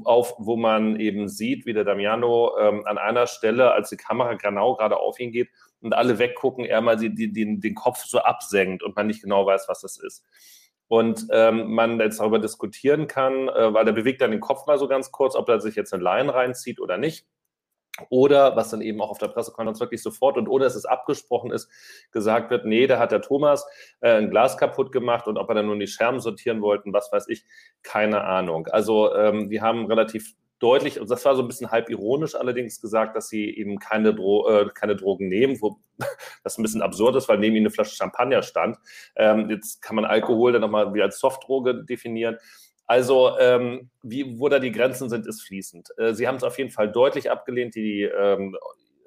auf, 0.04 0.36
wo 0.38 0.56
man 0.56 1.00
eben 1.00 1.28
sieht, 1.28 1.66
wie 1.66 1.74
der 1.74 1.84
Damiano 1.84 2.58
ähm, 2.60 2.86
an 2.86 2.98
einer 2.98 3.28
Stelle, 3.28 3.72
als 3.72 3.90
die 3.90 3.98
Kamera 3.98 4.36
genau 4.36 4.76
gerade 4.76 4.98
auf 4.98 5.20
ihn 5.20 5.32
geht 5.32 5.50
und 5.82 5.94
alle 5.94 6.20
weggucken, 6.20 6.66
er 6.66 6.82
mal 6.82 6.96
die, 6.96 7.14
die, 7.14 7.32
den, 7.32 7.60
den 7.60 7.76
Kopf 7.76 8.06
so 8.06 8.20
absenkt 8.20 8.84
und 8.84 8.96
man 8.96 9.08
nicht 9.08 9.22
genau 9.22 9.46
weiß, 9.46 9.68
was 9.68 9.82
das 9.82 9.98
ist. 9.98 10.24
Und 10.94 11.26
ähm, 11.32 11.74
man 11.74 12.00
jetzt 12.00 12.20
darüber 12.20 12.38
diskutieren 12.38 13.08
kann, 13.08 13.48
äh, 13.50 13.74
weil 13.74 13.84
der 13.84 13.94
bewegt 13.94 14.22
dann 14.22 14.30
den 14.30 14.40
Kopf 14.40 14.68
mal 14.68 14.78
so 14.78 14.88
ganz 14.88 15.12
kurz, 15.12 15.36
ob 15.36 15.50
er 15.50 15.60
sich 15.60 15.74
jetzt 15.74 15.92
eine 15.92 16.04
Line 16.04 16.32
reinzieht 16.32 16.80
oder 16.80 17.00
nicht. 17.00 17.26
Oder, 18.10 18.56
was 18.56 18.70
dann 18.70 18.82
eben 18.82 19.02
auch 19.02 19.10
auf 19.10 19.18
der 19.18 19.30
Pressekonferenz 19.30 19.80
wirklich 19.80 20.04
sofort 20.04 20.38
und 20.38 20.48
ohne 20.48 20.66
dass 20.66 20.76
es 20.76 20.86
abgesprochen 20.86 21.50
ist, 21.50 21.68
gesagt 22.12 22.52
wird, 22.52 22.66
nee, 22.66 22.86
da 22.86 23.00
hat 23.00 23.12
der 23.12 23.22
Thomas 23.22 23.66
äh, 24.02 24.12
ein 24.18 24.30
Glas 24.30 24.56
kaputt 24.56 24.92
gemacht 24.92 25.28
und 25.28 25.40
ob 25.40 25.50
er 25.50 25.56
dann 25.56 25.66
nur 25.66 25.80
die 25.80 25.88
Scherben 25.88 26.20
sortieren 26.20 26.62
wollten, 26.62 26.94
was 26.94 27.12
weiß 27.12 27.28
ich, 27.28 27.44
keine 27.82 28.24
Ahnung. 28.24 28.68
Also 28.68 29.16
ähm, 29.16 29.50
die 29.50 29.62
haben 29.62 29.88
relativ 29.88 30.36
deutlich, 30.64 31.00
und 31.00 31.10
das 31.10 31.26
war 31.26 31.36
so 31.36 31.42
ein 31.42 31.48
bisschen 31.48 31.72
halb 31.72 31.90
ironisch 31.90 32.36
allerdings 32.36 32.80
gesagt, 32.80 33.16
dass 33.16 33.28
sie 33.28 33.50
eben 33.50 33.80
keine, 33.80 34.16
Dro 34.16 34.50
äh, 34.50 34.70
keine 34.74 34.96
Drogen 34.96 35.28
nehmen, 35.28 35.62
wo 35.62 35.80
das 36.44 36.58
ein 36.58 36.64
bisschen 36.64 36.82
absurd 36.82 37.16
ist, 37.18 37.28
weil 37.28 37.38
neben 37.38 37.56
ihnen 37.56 37.66
eine 37.66 37.74
Flasche 37.74 37.96
Champagner 37.96 38.42
stand. 38.42 38.78
Ähm, 39.16 39.50
jetzt 39.50 39.82
kann 39.82 39.96
man 39.96 40.06
Alkohol 40.06 40.54
dann 40.54 40.62
nochmal 40.62 40.94
wie 40.94 41.02
als 41.02 41.20
Softdroge 41.20 41.84
definieren. 41.84 42.38
Also, 42.86 43.38
ähm, 43.40 43.90
wie, 44.02 44.40
wo 44.40 44.50
da 44.50 44.60
die 44.60 44.72
Grenzen 44.72 45.10
sind, 45.10 45.26
ist 45.26 45.42
fließend. 45.42 45.90
Äh, 45.98 46.14
sie 46.14 46.28
haben 46.28 46.36
es 46.36 46.44
auf 46.44 46.58
jeden 46.58 46.72
Fall 46.72 46.92
deutlich 46.92 47.30
abgelehnt, 47.30 47.76
die 47.76 48.04
ähm, 48.04 48.56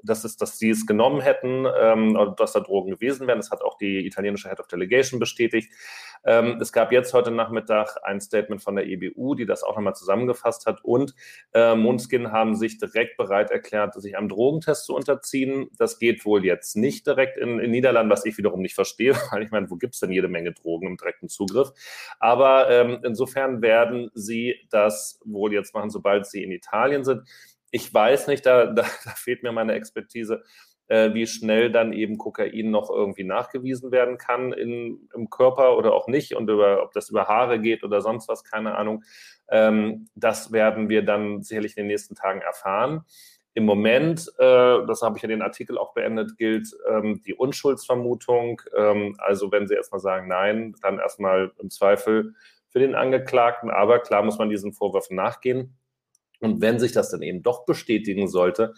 dass, 0.06 0.24
es, 0.24 0.36
dass 0.36 0.58
sie 0.58 0.70
es 0.70 0.86
genommen 0.86 1.20
hätten, 1.20 1.66
ähm, 1.78 2.34
dass 2.36 2.52
da 2.52 2.60
Drogen 2.60 2.90
gewesen 2.90 3.26
wären. 3.26 3.38
Das 3.38 3.50
hat 3.50 3.62
auch 3.62 3.76
die 3.76 4.06
italienische 4.06 4.48
Head 4.48 4.60
of 4.60 4.68
Delegation 4.68 5.20
bestätigt. 5.20 5.72
Ähm, 6.24 6.58
es 6.60 6.72
gab 6.72 6.92
jetzt 6.92 7.14
heute 7.14 7.30
Nachmittag 7.30 7.96
ein 8.02 8.20
Statement 8.20 8.62
von 8.62 8.76
der 8.76 8.86
EBU, 8.86 9.34
die 9.34 9.46
das 9.46 9.62
auch 9.62 9.76
nochmal 9.76 9.94
zusammengefasst 9.94 10.66
hat. 10.66 10.82
Und 10.82 11.14
äh, 11.52 11.74
Mundskin 11.74 12.32
haben 12.32 12.56
sich 12.56 12.78
direkt 12.78 13.16
bereit 13.16 13.50
erklärt, 13.50 13.94
sich 13.94 14.16
einem 14.16 14.28
Drogentest 14.28 14.86
zu 14.86 14.94
unterziehen. 14.94 15.68
Das 15.78 15.98
geht 15.98 16.24
wohl 16.24 16.44
jetzt 16.44 16.76
nicht 16.76 17.06
direkt 17.06 17.36
in, 17.36 17.60
in 17.60 17.70
Niederlanden, 17.70 18.10
was 18.10 18.24
ich 18.24 18.38
wiederum 18.38 18.60
nicht 18.60 18.74
verstehe, 18.74 19.14
weil 19.30 19.42
ich 19.42 19.50
meine, 19.50 19.70
wo 19.70 19.76
gibt 19.76 19.94
es 19.94 20.00
denn 20.00 20.12
jede 20.12 20.28
Menge 20.28 20.52
Drogen 20.52 20.88
im 20.88 20.96
direkten 20.96 21.28
Zugriff? 21.28 21.72
Aber 22.18 22.70
ähm, 22.70 23.00
insofern 23.04 23.62
werden 23.62 24.10
sie 24.14 24.56
das 24.70 25.20
wohl 25.24 25.52
jetzt 25.52 25.74
machen, 25.74 25.90
sobald 25.90 26.26
sie 26.26 26.42
in 26.42 26.50
Italien 26.50 27.04
sind 27.04 27.22
ich 27.70 27.92
weiß 27.92 28.28
nicht, 28.28 28.46
da, 28.46 28.66
da, 28.66 28.82
da 29.04 29.10
fehlt 29.10 29.42
mir 29.42 29.52
meine 29.52 29.74
Expertise, 29.74 30.42
äh, 30.88 31.14
wie 31.14 31.26
schnell 31.26 31.70
dann 31.70 31.92
eben 31.92 32.18
Kokain 32.18 32.70
noch 32.70 32.90
irgendwie 32.90 33.24
nachgewiesen 33.24 33.90
werden 33.90 34.18
kann 34.18 34.52
in, 34.52 35.08
im 35.14 35.30
Körper 35.30 35.76
oder 35.76 35.94
auch 35.94 36.08
nicht 36.08 36.36
und 36.36 36.48
über, 36.48 36.82
ob 36.82 36.92
das 36.92 37.10
über 37.10 37.26
Haare 37.26 37.60
geht 37.60 37.82
oder 37.82 38.00
sonst 38.00 38.28
was, 38.28 38.44
keine 38.44 38.76
Ahnung. 38.76 39.02
Ähm, 39.48 40.08
das 40.14 40.52
werden 40.52 40.88
wir 40.88 41.02
dann 41.02 41.42
sicherlich 41.42 41.76
in 41.76 41.84
den 41.84 41.88
nächsten 41.88 42.14
Tagen 42.14 42.40
erfahren. 42.40 43.04
Im 43.54 43.64
Moment, 43.64 44.28
äh, 44.38 44.86
das 44.86 45.00
habe 45.00 45.16
ich 45.16 45.22
ja 45.22 45.28
den 45.28 45.40
Artikel 45.40 45.78
auch 45.78 45.94
beendet, 45.94 46.36
gilt 46.36 46.68
ähm, 46.90 47.22
die 47.24 47.32
Unschuldsvermutung. 47.34 48.60
Ähm, 48.76 49.16
also 49.18 49.50
wenn 49.50 49.66
Sie 49.66 49.74
erstmal 49.74 50.00
sagen, 50.00 50.28
nein, 50.28 50.74
dann 50.82 50.98
erstmal 50.98 51.52
im 51.58 51.70
Zweifel 51.70 52.34
für 52.68 52.80
den 52.80 52.94
Angeklagten. 52.94 53.70
Aber 53.70 54.00
klar 54.00 54.22
muss 54.22 54.36
man 54.36 54.50
diesen 54.50 54.74
Vorwürfen 54.74 55.16
nachgehen. 55.16 55.74
Und 56.40 56.60
wenn 56.60 56.78
sich 56.78 56.92
das 56.92 57.10
dann 57.10 57.22
eben 57.22 57.42
doch 57.42 57.64
bestätigen 57.64 58.28
sollte, 58.28 58.74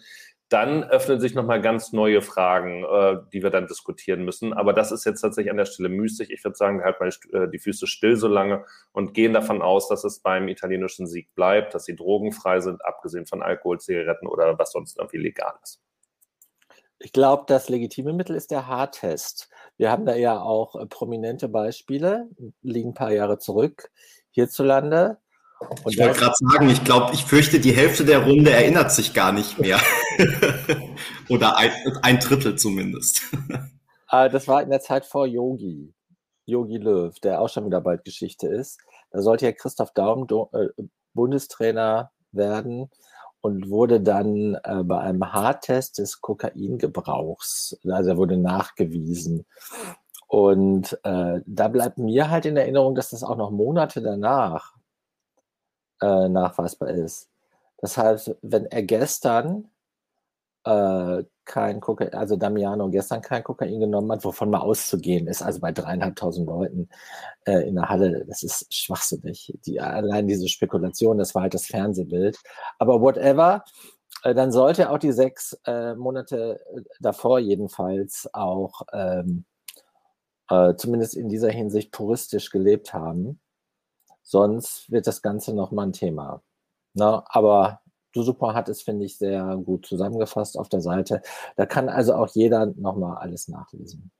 dann 0.49 0.83
öffnen 0.83 1.19
sich 1.19 1.35
nochmal 1.35 1.61
ganz 1.61 1.93
neue 1.93 2.21
Fragen, 2.23 2.83
äh, 2.83 3.17
die 3.31 3.43
wir 3.43 3.51
dann 3.51 3.67
diskutieren 3.67 4.25
müssen. 4.25 4.51
Aber 4.51 4.73
das 4.73 4.91
ist 4.91 5.05
jetzt 5.05 5.21
tatsächlich 5.21 5.51
an 5.51 5.57
der 5.57 5.65
Stelle 5.65 5.89
müßig. 5.89 6.31
Ich 6.31 6.43
würde 6.43 6.57
sagen, 6.57 6.79
wir 6.79 6.85
halten 6.85 7.03
mal 7.03 7.43
äh, 7.43 7.49
die 7.51 7.59
Füße 7.59 7.85
still 7.85 8.15
so 8.15 8.27
lange 8.27 8.65
und 8.91 9.13
gehen 9.13 9.33
davon 9.33 9.61
aus, 9.61 9.87
dass 9.87 10.03
es 10.03 10.19
beim 10.21 10.47
italienischen 10.47 11.05
Sieg 11.05 11.33
bleibt, 11.35 11.75
dass 11.75 11.85
sie 11.85 11.95
drogenfrei 11.95 12.61
sind, 12.61 12.83
abgesehen 12.83 13.27
von 13.27 13.43
Alkohol, 13.43 13.79
Zigaretten 13.79 14.27
oder 14.27 14.57
was 14.57 14.71
sonst 14.71 14.97
irgendwie 14.97 15.19
legal 15.19 15.53
ist. 15.61 15.81
Ich 16.97 17.13
glaube, 17.13 17.43
das 17.47 17.69
legitime 17.69 18.11
Mittel 18.11 18.35
ist 18.35 18.49
der 18.51 18.67
Haartest. 18.67 19.49
Wir 19.77 19.91
haben 19.91 20.05
da 20.05 20.15
ja 20.15 20.41
auch 20.41 20.75
äh, 20.75 20.87
prominente 20.87 21.47
Beispiele, 21.47 22.27
liegen 22.63 22.89
ein 22.89 22.95
paar 22.95 23.11
Jahre 23.11 23.37
zurück 23.37 23.91
hierzulande. 24.31 25.19
Und 25.59 25.93
ich 25.93 25.99
wollte 25.99 26.19
gerade 26.19 26.35
sagen, 26.37 26.69
ich 26.69 26.83
glaube, 26.83 27.13
ich 27.13 27.25
fürchte, 27.25 27.59
die 27.59 27.73
Hälfte 27.73 28.05
der 28.05 28.23
Runde 28.23 28.51
erinnert 28.51 28.91
sich 28.91 29.13
gar 29.13 29.31
nicht 29.31 29.59
mehr. 29.59 29.79
Oder 31.29 31.57
ein, 31.57 31.71
ein, 32.01 32.19
Drittel 32.19 32.55
zumindest. 32.55 33.21
Ah, 34.07 34.29
das 34.29 34.47
war 34.47 34.63
in 34.63 34.69
der 34.69 34.79
Zeit 34.79 35.05
vor 35.05 35.27
Yogi, 35.27 35.93
Yogi 36.45 36.77
Löw, 36.77 37.17
der 37.19 37.41
auch 37.41 37.49
schon 37.49 37.65
wieder 37.65 37.81
bald 37.81 38.05
Geschichte 38.05 38.47
ist. 38.47 38.79
Da 39.11 39.21
sollte 39.21 39.45
ja 39.45 39.51
Christoph 39.51 39.91
Daum 39.93 40.27
äh, 40.53 40.67
Bundestrainer 41.13 42.11
werden 42.31 42.89
und 43.41 43.69
wurde 43.69 44.01
dann 44.01 44.55
äh, 44.63 44.83
bei 44.83 44.99
einem 44.99 45.31
Haartest 45.31 45.97
des 45.97 46.21
Kokaingebrauchs, 46.21 47.77
also 47.85 48.11
er 48.11 48.17
wurde 48.17 48.37
nachgewiesen. 48.37 49.45
Und 50.27 50.97
äh, 51.03 51.41
da 51.45 51.67
bleibt 51.67 51.97
mir 51.97 52.29
halt 52.29 52.45
in 52.45 52.55
Erinnerung, 52.55 52.95
dass 52.95 53.09
das 53.09 53.23
auch 53.23 53.37
noch 53.37 53.51
Monate 53.51 54.01
danach 54.01 54.78
äh, 56.01 56.29
nachweisbar 56.29 56.89
ist. 56.89 57.29
Das 57.77 57.97
heißt, 57.97 58.35
wenn 58.41 58.65
er 58.65 58.83
gestern 58.83 59.69
äh, 60.65 61.23
kein 61.45 61.79
Kokain, 61.79 62.13
also 62.13 62.35
Damiano 62.35 62.89
gestern 62.89 63.21
kein 63.21 63.43
Kokain 63.43 63.79
genommen 63.79 64.11
hat, 64.11 64.23
wovon 64.23 64.51
mal 64.51 64.59
auszugehen 64.59 65.27
ist, 65.27 65.41
also 65.41 65.59
bei 65.59 65.71
dreieinhalbtausend 65.71 66.45
Leuten 66.47 66.89
äh, 67.45 67.67
in 67.67 67.75
der 67.75 67.89
Halle, 67.89 68.25
das 68.27 68.43
ist 68.43 68.71
schwachsinnig. 68.73 69.57
Die, 69.65 69.79
allein 69.79 70.27
diese 70.27 70.47
Spekulation, 70.47 71.17
das 71.17 71.33
war 71.33 71.43
halt 71.43 71.53
das 71.53 71.65
Fernsehbild. 71.65 72.37
Aber 72.77 73.01
whatever, 73.01 73.63
äh, 74.23 74.35
dann 74.35 74.51
sollte 74.51 74.83
er 74.83 74.91
auch 74.91 74.99
die 74.99 75.11
sechs 75.11 75.59
äh, 75.65 75.95
Monate 75.95 76.59
äh, 76.75 76.81
davor 76.99 77.39
jedenfalls 77.39 78.29
auch 78.33 78.81
ähm, 78.93 79.45
äh, 80.49 80.75
zumindest 80.75 81.15
in 81.15 81.29
dieser 81.29 81.49
Hinsicht 81.49 81.91
puristisch 81.91 82.51
gelebt 82.51 82.93
haben 82.93 83.39
Sonst 84.29 84.91
wird 84.91 85.07
das 85.07 85.23
Ganze 85.23 85.55
nochmal 85.55 85.87
ein 85.87 85.93
Thema. 85.93 86.43
Na, 86.93 87.23
aber 87.29 87.81
Du 88.13 88.21
Super 88.23 88.53
hat 88.53 88.69
es, 88.69 88.83
finde 88.83 89.05
ich, 89.05 89.17
sehr 89.17 89.57
gut 89.57 89.87
zusammengefasst 89.87 90.57
auf 90.57 90.69
der 90.69 90.81
Seite. 90.81 91.21
Da 91.55 91.65
kann 91.65 91.89
also 91.89 92.13
auch 92.13 92.27
jeder 92.35 92.67
nochmal 92.67 93.17
alles 93.17 93.47
nachlesen. 93.47 94.11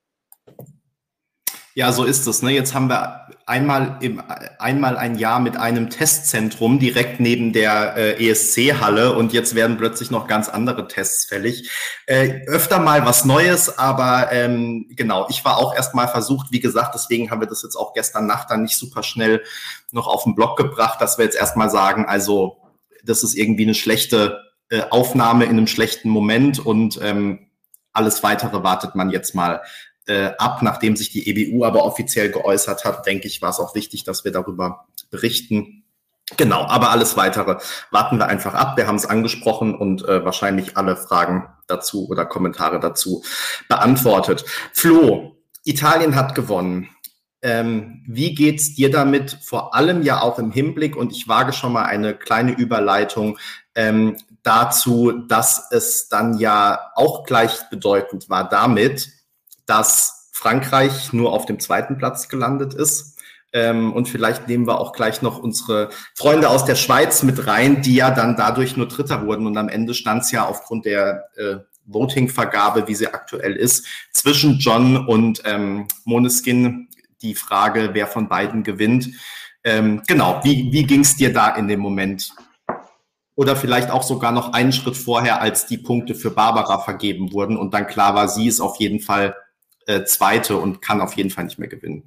Ja, 1.76 1.92
so 1.92 2.04
ist 2.04 2.28
es. 2.28 2.42
Ne? 2.42 2.52
Jetzt 2.52 2.74
haben 2.74 2.90
wir 2.90 3.28
einmal, 3.46 3.98
im, 4.02 4.22
einmal 4.60 4.98
ein 4.98 5.18
Jahr 5.18 5.40
mit 5.40 5.56
einem 5.56 5.90
Testzentrum 5.90 6.80
direkt 6.80 7.20
neben 7.20 7.54
der 7.54 7.96
äh, 7.96 8.30
ESC-Halle 8.30 9.14
und 9.14 9.34
jetzt 9.34 9.56
werden 9.56 9.78
plötzlich 9.78 10.12
noch 10.12 10.28
ganz 10.28 10.50
andere 10.50 10.88
Tests 10.88 11.26
fällig. 11.26 11.70
Äh, 12.06 12.46
öfter 12.48 12.80
mal 12.80 13.06
was 13.06 13.26
Neues, 13.26 13.78
aber 13.78 14.32
ähm, 14.32 14.88
genau, 14.96 15.28
ich 15.30 15.46
war 15.46 15.58
auch 15.58 15.76
erst 15.76 15.96
mal 15.96 16.08
versucht, 16.08 16.52
wie 16.52 16.60
gesagt, 16.60 16.96
deswegen 16.96 17.32
haben 17.32 17.42
wir 17.42 17.48
das 17.48 17.64
jetzt 17.64 17.76
auch 17.76 17.94
gestern 17.94 18.28
Nacht 18.28 18.50
dann 18.50 18.64
nicht 18.64 18.78
super 18.78 19.04
schnell 19.04 19.44
noch 19.92 20.08
auf 20.08 20.24
den 20.24 20.36
Blog 20.36 20.58
gebracht, 20.58 21.02
dass 21.02 21.18
wir 21.18 21.26
jetzt 21.26 21.38
erstmal 21.38 21.70
sagen, 21.70 22.06
also 22.06 22.58
das 23.04 23.24
ist 23.24 23.36
irgendwie 23.36 23.64
eine 23.64 23.76
schlechte 23.76 24.40
äh, 24.70 24.82
Aufnahme 24.90 25.46
in 25.46 25.52
einem 25.52 25.68
schlechten 25.68 26.10
Moment 26.10 26.60
und 26.64 27.00
ähm, 27.02 27.48
alles 27.94 28.24
weitere 28.24 28.64
wartet 28.64 28.96
man 28.96 29.10
jetzt 29.10 29.34
mal 29.34 29.62
äh, 30.10 30.32
ab. 30.38 30.62
Nachdem 30.62 30.96
sich 30.96 31.12
die 31.12 31.30
EBU 31.30 31.64
aber 31.64 31.86
offiziell 31.86 32.32
geäußert 32.32 32.84
hat, 32.84 33.06
denke 33.06 33.28
ich, 33.28 33.42
war 33.42 33.52
es 33.52 33.60
auch 33.60 33.76
wichtig, 33.76 34.04
dass 34.04 34.26
wir 34.26 34.32
darüber 34.32 34.88
berichten. 35.12 35.84
Genau, 36.38 36.64
aber 36.66 36.92
alles 36.92 37.18
weitere 37.18 37.58
warten 37.92 38.18
wir 38.18 38.28
einfach 38.28 38.54
ab. 38.54 38.78
Wir 38.78 38.88
haben 38.88 38.96
es 38.96 39.06
angesprochen 39.06 39.74
und 39.76 40.08
äh, 40.08 40.24
wahrscheinlich 40.24 40.78
alle 40.78 40.96
Fragen 40.96 41.48
dazu 41.68 42.08
oder 42.08 42.26
Kommentare 42.26 42.80
dazu 42.80 43.24
beantwortet. 43.68 44.46
Flo, 44.74 45.38
Italien 45.64 46.16
hat 46.16 46.36
gewonnen. 46.36 46.90
Ähm, 47.42 48.04
wie 48.08 48.36
geht's 48.36 48.76
dir 48.76 48.92
damit? 48.92 49.38
Vor 49.42 49.74
allem 49.74 50.04
ja 50.04 50.22
auch 50.22 50.40
im 50.40 50.52
Hinblick, 50.52 50.96
und 50.96 51.14
ich 51.14 51.28
wage 51.28 51.54
schon 51.54 51.72
mal 51.72 51.86
eine 51.86 52.14
kleine 52.14 52.52
Überleitung 52.52 53.38
ähm, 53.76 54.18
dazu, 54.44 55.12
dass 55.28 55.72
es 55.72 56.10
dann 56.10 56.38
ja 56.38 56.92
auch 56.96 57.24
gleichbedeutend 57.24 58.30
war 58.30 58.48
damit, 58.48 59.10
dass 59.70 60.30
Frankreich 60.32 61.14
nur 61.14 61.32
auf 61.34 61.46
dem 61.46 61.60
zweiten 61.60 61.98
Platz 61.98 62.28
gelandet 62.30 62.74
ist. 62.74 63.18
Ähm, 63.52 63.94
und 63.94 64.08
vielleicht 64.08 64.48
nehmen 64.48 64.68
wir 64.68 64.80
auch 64.80 64.94
gleich 64.94 65.22
noch 65.22 65.40
unsere 65.40 65.90
Freunde 66.16 66.50
aus 66.50 66.66
der 66.66 66.76
Schweiz 66.76 67.24
mit 67.24 67.48
rein, 67.48 67.82
die 67.82 67.96
ja 67.96 68.12
dann 68.12 68.36
dadurch 68.36 68.78
nur 68.78 68.88
Dritter 68.88 69.26
wurden. 69.26 69.48
Und 69.48 69.58
am 69.58 69.70
Ende 69.70 69.94
stand 69.94 70.24
es 70.24 70.32
ja 70.32 70.46
aufgrund 70.46 70.86
der 70.86 71.26
äh, 71.36 71.58
Voting-Vergabe, 71.86 72.88
wie 72.88 72.96
sie 72.96 73.08
aktuell 73.08 73.56
ist, 73.56 73.86
zwischen 74.12 74.60
John 74.60 75.08
und 75.08 75.42
ähm, 75.46 75.88
Moneskin 76.06 76.88
die 77.22 77.36
Frage, 77.36 77.90
wer 77.94 78.08
von 78.08 78.30
beiden 78.30 78.64
gewinnt. 78.64 79.10
Ähm, 79.64 80.04
genau, 80.08 80.40
wie, 80.44 80.72
wie 80.72 80.84
ging 80.84 81.02
es 81.02 81.16
dir 81.18 81.34
da 81.34 81.50
in 81.50 81.68
dem 81.68 81.80
Moment? 81.80 82.32
Oder 83.36 83.56
vielleicht 83.56 83.90
auch 83.90 84.04
sogar 84.04 84.32
noch 84.32 84.54
einen 84.54 84.72
Schritt 84.72 84.96
vorher, 84.96 85.42
als 85.42 85.66
die 85.66 85.78
Punkte 85.78 86.14
für 86.14 86.32
Barbara 86.32 86.80
vergeben 86.80 87.34
wurden 87.34 87.58
und 87.58 87.74
dann 87.74 87.88
klar 87.88 88.14
war, 88.14 88.28
sie 88.28 88.48
ist 88.48 88.60
auf 88.60 88.78
jeden 88.78 89.00
Fall 89.00 89.36
äh, 89.88 90.04
Zweite 90.04 90.58
und 90.58 90.82
kann 90.82 91.02
auf 91.02 91.14
jeden 91.14 91.30
Fall 91.30 91.46
nicht 91.46 91.60
mehr 91.60 91.70
gewinnen. 91.70 92.04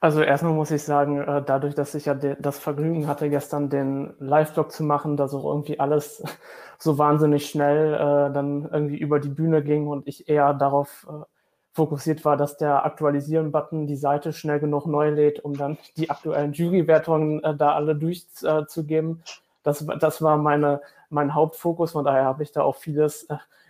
Also 0.00 0.22
erstmal 0.22 0.52
muss 0.52 0.70
ich 0.70 0.84
sagen, 0.84 1.20
äh, 1.20 1.42
dadurch, 1.44 1.74
dass 1.74 1.94
ich 1.94 2.04
ja 2.04 2.14
das 2.14 2.58
Vergnügen 2.58 3.08
hatte, 3.08 3.30
gestern 3.30 3.68
den 3.68 4.14
Live-Blog 4.20 4.70
zu 4.70 4.84
machen, 4.84 5.16
dass 5.16 5.34
auch 5.34 5.44
irgendwie 5.44 5.80
alles 5.80 6.22
so 6.78 6.98
wahnsinnig 6.98 7.50
schnell 7.50 7.94
äh, 7.94 8.32
dann 8.32 8.68
irgendwie 8.72 8.98
über 8.98 9.18
die 9.18 9.28
Bühne 9.28 9.62
ging 9.62 9.88
und 9.88 10.06
ich 10.06 10.28
eher 10.28 10.54
darauf 10.54 11.06
äh, 11.10 11.24
fokussiert 11.72 12.24
war, 12.24 12.36
dass 12.36 12.56
der 12.56 12.84
Aktualisieren-Button 12.84 13.88
die 13.88 13.96
Seite 13.96 14.32
schnell 14.32 14.60
genug 14.60 14.86
neu 14.86 15.10
lädt, 15.10 15.44
um 15.44 15.56
dann 15.56 15.78
die 15.96 16.10
aktuellen 16.10 16.52
Jurywertungen 16.52 17.40
da 17.56 17.74
alle 17.74 17.94
durchzugeben. 17.94 19.22
Das, 19.62 19.86
das 20.00 20.20
war 20.20 20.38
meine, 20.38 20.80
mein 21.08 21.34
Hauptfokus, 21.34 21.92
von 21.92 22.04
daher 22.04 22.24
habe 22.24 22.42
ich 22.42 22.50
da 22.50 22.62
auch 22.62 22.76
vieles 22.76 23.28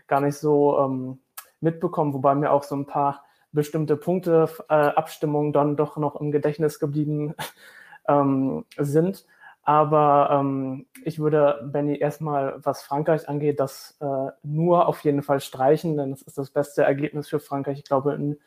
gar 0.08 0.20
nicht 0.20 0.36
so 0.36 0.78
ähm, 0.78 1.18
mitbekommen, 1.60 2.14
wobei 2.14 2.34
mir 2.34 2.50
auch 2.50 2.62
so 2.62 2.74
ein 2.74 2.86
paar 2.86 3.24
bestimmte 3.52 3.96
Punkte, 3.96 4.48
äh, 4.68 4.74
Abstimmungen 4.74 5.52
dann 5.52 5.76
doch 5.76 5.96
noch 5.96 6.16
im 6.20 6.30
Gedächtnis 6.30 6.78
geblieben 6.78 7.34
ähm, 8.08 8.64
sind. 8.76 9.26
Aber 9.62 10.30
ähm, 10.32 10.86
ich 11.04 11.18
würde, 11.18 11.68
Benny, 11.70 11.98
erstmal, 11.98 12.58
was 12.64 12.82
Frankreich 12.82 13.28
angeht, 13.28 13.60
das 13.60 13.98
äh, 14.00 14.30
nur 14.42 14.88
auf 14.88 15.04
jeden 15.04 15.22
Fall 15.22 15.40
streichen, 15.40 15.98
denn 15.98 16.12
es 16.12 16.22
ist 16.22 16.38
das 16.38 16.50
beste 16.50 16.84
Ergebnis 16.84 17.28
für 17.28 17.38
Frankreich, 17.38 17.78
ich 17.78 17.84
glaube, 17.84 18.14
in 18.14 18.38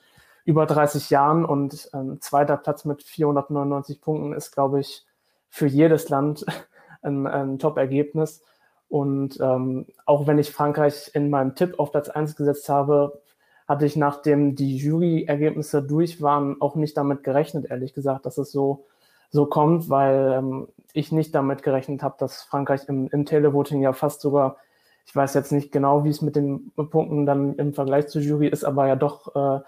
über 0.45 0.65
30 0.65 1.09
Jahren. 1.11 1.45
Und 1.45 1.89
ähm, 1.93 2.19
zweiter 2.21 2.57
Platz 2.57 2.85
mit 2.85 3.03
499 3.03 4.01
Punkten 4.01 4.33
ist, 4.33 4.51
glaube 4.51 4.79
ich, 4.79 5.05
für 5.49 5.67
jedes 5.67 6.09
Land 6.09 6.45
ein, 7.03 7.27
ein 7.27 7.59
Top-Ergebnis. 7.59 8.43
Und 8.91 9.39
ähm, 9.41 9.87
auch 10.05 10.27
wenn 10.27 10.37
ich 10.37 10.51
Frankreich 10.51 11.11
in 11.13 11.29
meinem 11.29 11.55
Tipp 11.55 11.79
auf 11.79 11.91
Platz 11.91 12.09
1 12.09 12.35
gesetzt 12.35 12.69
habe, 12.69 13.21
hatte 13.67 13.85
ich, 13.85 13.95
nachdem 13.95 14.55
die 14.55 14.77
Jury-Ergebnisse 14.77 15.81
durch 15.81 16.21
waren, 16.21 16.59
auch 16.59 16.75
nicht 16.75 16.97
damit 16.97 17.23
gerechnet, 17.23 17.71
ehrlich 17.71 17.93
gesagt, 17.93 18.25
dass 18.25 18.37
es 18.37 18.51
so 18.51 18.85
so 19.31 19.45
kommt, 19.45 19.89
weil 19.89 20.33
ähm, 20.37 20.67
ich 20.93 21.11
nicht 21.11 21.33
damit 21.33 21.63
gerechnet 21.63 22.03
habe, 22.03 22.15
dass 22.19 22.43
Frankreich 22.43 22.81
im, 22.87 23.07
im 23.11 23.25
Televoting 23.25 23.81
ja 23.81 23.93
fast 23.93 24.21
sogar, 24.21 24.57
ich 25.05 25.15
weiß 25.15 25.33
jetzt 25.33 25.53
nicht 25.53 25.71
genau, 25.71 26.03
wie 26.03 26.09
es 26.09 26.21
mit 26.21 26.35
den 26.35 26.71
Punkten 26.75 27.25
dann 27.25 27.55
im 27.55 27.73
Vergleich 27.73 28.07
zur 28.07 28.21
Jury 28.21 28.47
ist, 28.47 28.65
aber 28.65 28.87
ja 28.87 28.95
doch 28.97 29.33
äh, 29.35 29.61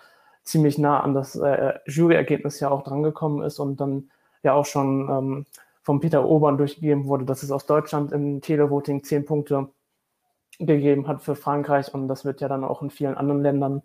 ziemlich 0.43 0.77
nah 0.77 0.99
an 0.99 1.13
das 1.13 1.35
äh, 1.37 1.73
Juryergebnis 1.85 2.59
ja 2.59 2.69
auch 2.69 2.83
drangekommen 2.83 3.41
ist 3.41 3.59
und 3.59 3.79
dann 3.79 4.09
ja 4.43 4.53
auch 4.53 4.65
schon 4.65 5.09
ähm, 5.09 5.45
von 5.83 5.99
Peter 5.99 6.25
Obern 6.25 6.57
durchgegeben 6.57 7.05
wurde, 7.05 7.25
dass 7.25 7.43
es 7.43 7.51
aus 7.51 7.65
Deutschland 7.65 8.11
im 8.11 8.41
Televoting 8.41 9.03
zehn 9.03 9.25
Punkte 9.25 9.69
gegeben 10.59 11.07
hat 11.07 11.21
für 11.21 11.35
Frankreich 11.35 11.93
und 11.93 12.07
das 12.07 12.25
wird 12.25 12.41
ja 12.41 12.47
dann 12.47 12.63
auch 12.63 12.81
in 12.81 12.89
vielen 12.89 13.15
anderen 13.15 13.41
Ländern 13.41 13.83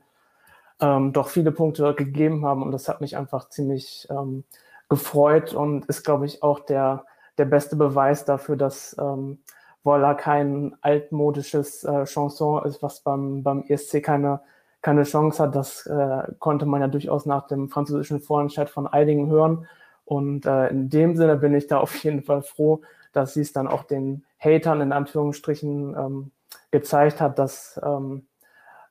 ähm, 0.81 1.13
doch 1.13 1.29
viele 1.29 1.53
Punkte 1.53 1.95
gegeben 1.95 2.45
haben 2.47 2.63
und 2.63 2.73
das 2.73 2.89
hat 2.89 3.01
mich 3.01 3.17
einfach 3.17 3.49
ziemlich 3.49 4.07
ähm, 4.11 4.45
gefreut 4.89 5.55
und 5.55 5.87
ist, 5.87 6.05
glaube 6.05 6.27
ich, 6.27 6.43
auch 6.43 6.61
der, 6.61 7.05
der 7.37 7.45
beste 7.45 7.77
Beweis 7.77 8.25
dafür, 8.25 8.57
dass 8.57 8.97
ähm, 8.99 9.39
Voila 9.85 10.15
kein 10.15 10.77
altmodisches 10.81 11.85
äh, 11.85 12.05
Chanson 12.05 12.65
ist, 12.65 12.83
was 12.83 13.01
beim, 13.01 13.43
beim 13.43 13.65
ESC 13.69 14.03
keine, 14.03 14.41
keine 14.83 15.05
Chance 15.05 15.43
hat. 15.43 15.55
Das 15.55 15.87
äh, 15.87 16.23
konnte 16.39 16.67
man 16.67 16.81
ja 16.81 16.89
durchaus 16.89 17.27
nach 17.27 17.47
dem 17.47 17.69
französischen 17.69 18.21
Vorentscheid 18.21 18.71
von 18.71 18.87
Eidingen 18.87 19.31
hören. 19.31 19.67
Und 20.09 20.47
äh, 20.47 20.69
in 20.69 20.89
dem 20.89 21.17
Sinne 21.17 21.37
bin 21.37 21.55
ich 21.55 21.67
da 21.67 21.81
auf 21.81 21.95
jeden 22.03 22.23
Fall 22.23 22.41
froh, 22.41 22.81
dass 23.13 23.35
sie 23.35 23.43
es 23.43 23.53
dann 23.53 23.69
auch 23.69 23.85
den 23.85 24.25
Hatern 24.39 24.81
in 24.81 24.91
Anführungsstrichen 24.91 25.95
ähm, 25.95 26.31
gezeigt 26.71 27.21
hat, 27.21 27.39
dass 27.39 27.79
ähm, 27.85 28.27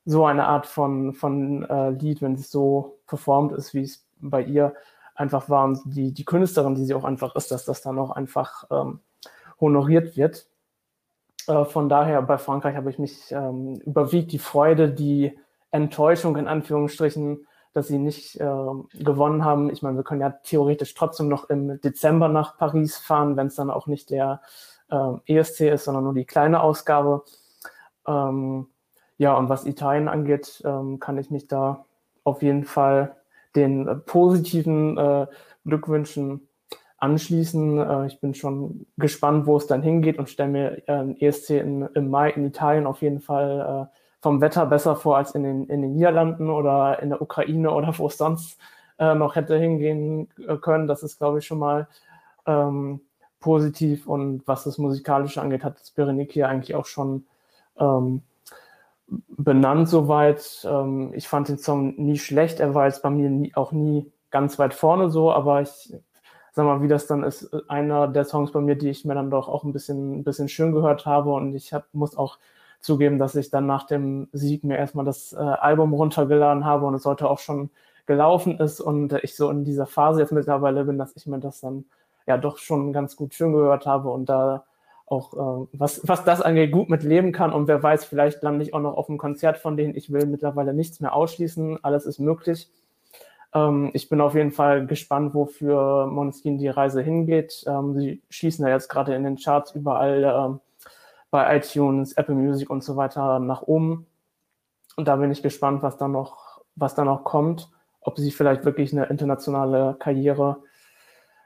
so 0.04 0.26
eine 0.26 0.46
Art 0.46 0.66
von, 0.66 1.14
von 1.14 1.64
äh, 1.64 1.90
Lied, 1.90 2.22
wenn 2.22 2.34
es 2.34 2.52
so 2.52 3.00
performt 3.08 3.50
ist, 3.50 3.74
wie 3.74 3.82
es 3.82 4.06
bei 4.20 4.42
ihr 4.42 4.74
einfach 5.16 5.48
war 5.48 5.64
und 5.64 5.80
die, 5.86 6.12
die 6.12 6.24
Künstlerin, 6.24 6.76
die 6.76 6.84
sie 6.84 6.94
auch 6.94 7.02
einfach 7.02 7.34
ist, 7.34 7.50
dass 7.50 7.64
das 7.64 7.82
dann 7.82 7.98
auch 7.98 8.12
einfach 8.12 8.68
ähm, 8.70 9.00
honoriert 9.60 10.16
wird. 10.16 10.46
Äh, 11.48 11.64
von 11.64 11.88
daher 11.88 12.22
bei 12.22 12.38
Frankreich 12.38 12.76
habe 12.76 12.90
ich 12.90 13.00
mich 13.00 13.32
ähm, 13.32 13.80
überwiegt 13.84 14.30
die 14.30 14.38
Freude, 14.38 14.88
die 14.88 15.36
Enttäuschung 15.72 16.36
in 16.36 16.46
Anführungsstrichen, 16.46 17.44
dass 17.72 17.88
sie 17.88 17.98
nicht 17.98 18.40
äh, 18.40 18.44
gewonnen 18.94 19.44
haben. 19.44 19.70
Ich 19.70 19.82
meine, 19.82 19.96
wir 19.96 20.04
können 20.04 20.20
ja 20.20 20.30
theoretisch 20.30 20.94
trotzdem 20.94 21.28
noch 21.28 21.48
im 21.50 21.80
Dezember 21.80 22.28
nach 22.28 22.56
Paris 22.56 22.96
fahren, 22.96 23.36
wenn 23.36 23.48
es 23.48 23.56
dann 23.56 23.70
auch 23.70 23.86
nicht 23.86 24.10
der 24.10 24.40
äh, 24.90 25.12
ESC 25.26 25.72
ist, 25.72 25.84
sondern 25.84 26.04
nur 26.04 26.14
die 26.14 26.24
kleine 26.24 26.62
Ausgabe. 26.62 27.24
Ähm, 28.06 28.68
ja, 29.16 29.36
und 29.36 29.48
was 29.48 29.66
Italien 29.66 30.08
angeht, 30.08 30.62
ähm, 30.64 31.00
kann 31.00 31.18
ich 31.18 31.30
mich 31.30 31.48
da 31.48 31.84
auf 32.24 32.42
jeden 32.42 32.64
Fall 32.64 33.16
den 33.56 33.88
äh, 33.88 33.96
positiven 33.96 34.96
äh, 34.96 35.26
Glückwünschen 35.64 36.48
anschließen. 36.98 37.78
Äh, 37.78 38.06
ich 38.06 38.20
bin 38.20 38.34
schon 38.34 38.86
gespannt, 38.96 39.46
wo 39.46 39.56
es 39.56 39.66
dann 39.66 39.82
hingeht 39.82 40.18
und 40.18 40.28
stelle 40.28 40.50
mir 40.50 40.88
äh, 40.88 41.26
ESC 41.26 41.50
in, 41.50 41.82
im 41.94 42.10
Mai 42.10 42.30
in 42.30 42.46
Italien 42.46 42.86
auf 42.86 43.02
jeden 43.02 43.20
Fall 43.20 43.88
äh, 43.92 43.97
vom 44.20 44.40
Wetter 44.40 44.66
besser 44.66 44.96
vor 44.96 45.16
als 45.16 45.32
in 45.32 45.42
den, 45.42 45.66
in 45.66 45.82
den 45.82 45.94
Niederlanden 45.94 46.50
oder 46.50 47.00
in 47.02 47.10
der 47.10 47.22
Ukraine 47.22 47.70
oder 47.70 47.96
wo 47.98 48.06
es 48.08 48.18
sonst 48.18 48.58
äh, 48.98 49.14
noch 49.14 49.36
hätte 49.36 49.56
hingehen 49.58 50.28
können. 50.60 50.88
Das 50.88 51.02
ist, 51.02 51.18
glaube 51.18 51.38
ich, 51.38 51.46
schon 51.46 51.58
mal 51.58 51.88
ähm, 52.46 53.00
positiv. 53.40 54.06
Und 54.06 54.46
was 54.46 54.64
das 54.64 54.78
Musikalische 54.78 55.40
angeht, 55.40 55.64
hat 55.64 55.92
Berenike 55.94 56.32
hier 56.32 56.48
eigentlich 56.48 56.74
auch 56.74 56.86
schon 56.86 57.26
ähm, 57.78 58.22
benannt 59.06 59.88
soweit. 59.88 60.66
Ähm, 60.68 61.12
ich 61.14 61.28
fand 61.28 61.48
den 61.48 61.58
Song 61.58 61.94
nie 61.96 62.18
schlecht. 62.18 62.60
Er 62.60 62.74
war 62.74 62.86
jetzt 62.86 63.02
bei 63.02 63.10
mir 63.10 63.30
nie, 63.30 63.54
auch 63.54 63.72
nie 63.72 64.10
ganz 64.30 64.58
weit 64.58 64.74
vorne 64.74 65.10
so, 65.10 65.32
aber 65.32 65.62
ich 65.62 65.92
sag 66.52 66.64
mal, 66.64 66.82
wie 66.82 66.88
das 66.88 67.06
dann 67.06 67.22
ist, 67.22 67.54
einer 67.70 68.08
der 68.08 68.24
Songs 68.24 68.52
bei 68.52 68.60
mir, 68.60 68.74
die 68.74 68.90
ich 68.90 69.04
mir 69.04 69.14
dann 69.14 69.30
doch 69.30 69.48
auch 69.48 69.64
ein 69.64 69.72
bisschen, 69.72 70.18
ein 70.18 70.24
bisschen 70.24 70.48
schön 70.48 70.72
gehört 70.72 71.06
habe 71.06 71.32
und 71.32 71.54
ich 71.54 71.72
hab, 71.72 71.86
muss 71.94 72.16
auch 72.16 72.38
zugeben, 72.80 73.18
dass 73.18 73.34
ich 73.34 73.50
dann 73.50 73.66
nach 73.66 73.86
dem 73.86 74.28
Sieg 74.32 74.64
mir 74.64 74.76
erstmal 74.76 75.04
das 75.04 75.32
äh, 75.32 75.36
Album 75.36 75.94
runtergeladen 75.94 76.64
habe 76.64 76.86
und 76.86 76.94
es 76.94 77.02
sollte 77.02 77.28
auch 77.28 77.38
schon 77.38 77.70
gelaufen 78.06 78.58
ist 78.58 78.80
und 78.80 79.12
ich 79.22 79.36
so 79.36 79.50
in 79.50 79.64
dieser 79.64 79.86
Phase 79.86 80.20
jetzt 80.20 80.32
mittlerweile 80.32 80.84
bin, 80.84 80.98
dass 80.98 81.14
ich 81.16 81.26
mir 81.26 81.38
das 81.38 81.60
dann 81.60 81.84
ja 82.26 82.38
doch 82.38 82.58
schon 82.58 82.92
ganz 82.92 83.16
gut 83.16 83.34
schön 83.34 83.52
gehört 83.52 83.86
habe 83.86 84.10
und 84.10 84.28
da 84.28 84.64
auch, 85.06 85.34
äh, 85.34 85.68
was, 85.72 86.06
was 86.06 86.24
das 86.24 86.40
angeht, 86.42 86.72
gut 86.72 86.88
mit 86.88 87.02
leben 87.02 87.32
kann. 87.32 87.52
Und 87.52 87.68
wer 87.68 87.82
weiß, 87.82 88.04
vielleicht 88.04 88.42
lande 88.42 88.64
ich 88.64 88.74
auch 88.74 88.80
noch 88.80 88.96
auf 88.96 89.08
einem 89.08 89.18
Konzert, 89.18 89.58
von 89.58 89.76
denen 89.76 89.96
ich 89.96 90.12
will 90.12 90.26
mittlerweile 90.26 90.74
nichts 90.74 91.00
mehr 91.00 91.14
ausschließen. 91.14 91.82
Alles 91.82 92.06
ist 92.06 92.18
möglich. 92.18 92.70
Ähm, 93.54 93.90
ich 93.94 94.08
bin 94.08 94.20
auf 94.20 94.34
jeden 94.34 94.52
Fall 94.52 94.86
gespannt, 94.86 95.34
wofür 95.34 96.06
Måneskin 96.06 96.58
die 96.58 96.68
Reise 96.68 97.00
hingeht. 97.02 97.64
Ähm, 97.66 97.94
sie 97.94 98.22
schießen 98.28 98.66
ja 98.66 98.72
jetzt 98.72 98.88
gerade 98.88 99.14
in 99.14 99.24
den 99.24 99.36
Charts 99.36 99.74
überall 99.74 100.24
ähm, 100.24 100.60
bei 101.30 101.56
iTunes, 101.56 102.12
Apple 102.12 102.34
Music 102.34 102.70
und 102.70 102.82
so 102.82 102.96
weiter 102.96 103.38
nach 103.38 103.62
oben. 103.62 104.06
Und 104.96 105.08
da 105.08 105.16
bin 105.16 105.30
ich 105.30 105.42
gespannt, 105.42 105.82
was 105.82 105.96
da 105.96 106.08
noch, 106.08 106.62
was 106.74 106.94
da 106.94 107.04
noch 107.04 107.24
kommt. 107.24 107.70
Ob 108.00 108.18
sie 108.18 108.30
vielleicht 108.30 108.64
wirklich 108.64 108.92
eine 108.92 109.06
internationale 109.06 109.96
Karriere 109.98 110.62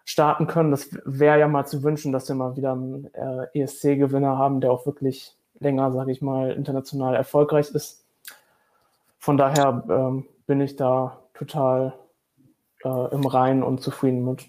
starten 0.05 0.47
können. 0.47 0.71
Das 0.71 0.88
wäre 1.05 1.38
ja 1.38 1.49
mal 1.49 1.66
zu 1.66 1.83
wünschen, 1.83 2.12
dass 2.12 2.29
wir 2.29 2.35
mal 2.35 2.57
wieder 2.57 2.73
einen 2.73 3.12
äh, 3.14 3.61
ESC-Gewinner 3.61 4.37
haben, 4.37 4.61
der 4.61 4.73
auch 4.73 4.87
wirklich 4.87 5.37
länger, 5.59 5.92
sage 5.92 6.12
ich 6.12 6.23
mal, 6.23 6.53
international 6.53 7.14
erfolgreich 7.14 7.71
ist. 7.71 8.05
Von 9.18 9.37
daher 9.37 9.85
ähm, 9.88 10.27
bin 10.47 10.61
ich 10.61 10.77
da 10.77 11.23
total 11.35 11.95
äh, 12.85 13.14
im 13.14 13.25
Reinen 13.27 13.62
und 13.62 13.81
zufrieden 13.81 14.25
mit. 14.25 14.49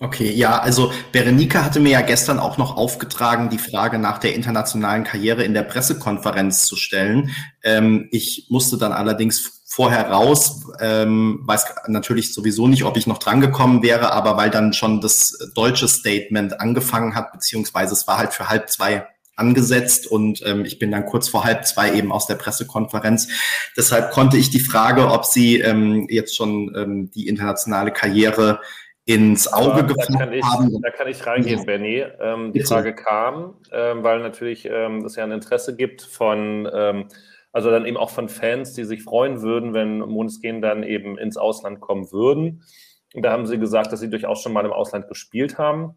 Okay, 0.00 0.30
ja, 0.30 0.60
also 0.60 0.92
Berenike 1.10 1.64
hatte 1.64 1.80
mir 1.80 1.90
ja 1.90 2.02
gestern 2.02 2.38
auch 2.38 2.56
noch 2.56 2.76
aufgetragen, 2.76 3.50
die 3.50 3.58
Frage 3.58 3.98
nach 3.98 4.18
der 4.18 4.32
internationalen 4.36 5.02
Karriere 5.02 5.42
in 5.42 5.54
der 5.54 5.64
Pressekonferenz 5.64 6.66
zu 6.66 6.76
stellen. 6.76 7.34
Ähm, 7.64 8.06
ich 8.12 8.46
musste 8.48 8.78
dann 8.78 8.92
allerdings 8.92 9.64
vorher 9.66 10.08
raus, 10.08 10.66
ähm, 10.78 11.40
weiß 11.42 11.64
natürlich 11.88 12.32
sowieso 12.32 12.68
nicht, 12.68 12.84
ob 12.84 12.96
ich 12.96 13.08
noch 13.08 13.18
drangekommen 13.18 13.82
wäre, 13.82 14.12
aber 14.12 14.36
weil 14.36 14.50
dann 14.50 14.72
schon 14.72 15.00
das 15.00 15.36
deutsche 15.56 15.88
Statement 15.88 16.60
angefangen 16.60 17.16
hat, 17.16 17.32
beziehungsweise 17.32 17.94
es 17.94 18.06
war 18.06 18.18
halt 18.18 18.32
für 18.32 18.48
halb 18.48 18.70
zwei 18.70 19.04
angesetzt 19.34 20.06
und 20.06 20.42
ähm, 20.46 20.64
ich 20.64 20.78
bin 20.78 20.90
dann 20.92 21.06
kurz 21.06 21.28
vor 21.28 21.44
halb 21.44 21.66
zwei 21.66 21.92
eben 21.92 22.12
aus 22.12 22.26
der 22.26 22.34
Pressekonferenz. 22.36 23.28
Deshalb 23.76 24.12
konnte 24.12 24.36
ich 24.36 24.50
die 24.50 24.60
Frage, 24.60 25.10
ob 25.10 25.24
Sie 25.24 25.60
ähm, 25.60 26.06
jetzt 26.08 26.36
schon 26.36 26.72
ähm, 26.76 27.10
die 27.10 27.28
internationale 27.28 27.92
Karriere 27.92 28.60
ins 29.08 29.50
Auge 29.50 29.86
gefasst 29.86 30.18
haben. 30.18 30.82
Da 30.82 30.90
kann 30.90 31.08
ich 31.08 31.26
reingehen, 31.26 31.60
ja. 31.60 31.64
Benny. 31.64 32.04
Ähm, 32.20 32.52
die. 32.52 32.62
Frage 32.62 32.94
kam, 32.94 33.54
ähm, 33.72 34.02
weil 34.04 34.20
natürlich 34.20 34.66
ähm, 34.70 35.02
es 35.06 35.16
ja 35.16 35.24
ein 35.24 35.32
Interesse 35.32 35.74
gibt 35.74 36.02
von, 36.02 36.68
ähm, 36.70 37.08
also 37.50 37.70
dann 37.70 37.86
eben 37.86 37.96
auch 37.96 38.10
von 38.10 38.28
Fans, 38.28 38.74
die 38.74 38.84
sich 38.84 39.02
freuen 39.02 39.40
würden, 39.40 39.72
wenn 39.72 40.00
Måneskin 40.00 40.60
dann 40.60 40.82
eben 40.82 41.16
ins 41.16 41.38
Ausland 41.38 41.80
kommen 41.80 42.12
würden. 42.12 42.62
Und 43.14 43.22
da 43.22 43.32
haben 43.32 43.46
sie 43.46 43.58
gesagt, 43.58 43.92
dass 43.92 44.00
sie 44.00 44.10
durchaus 44.10 44.42
schon 44.42 44.52
mal 44.52 44.66
im 44.66 44.72
Ausland 44.72 45.08
gespielt 45.08 45.56
haben 45.56 45.96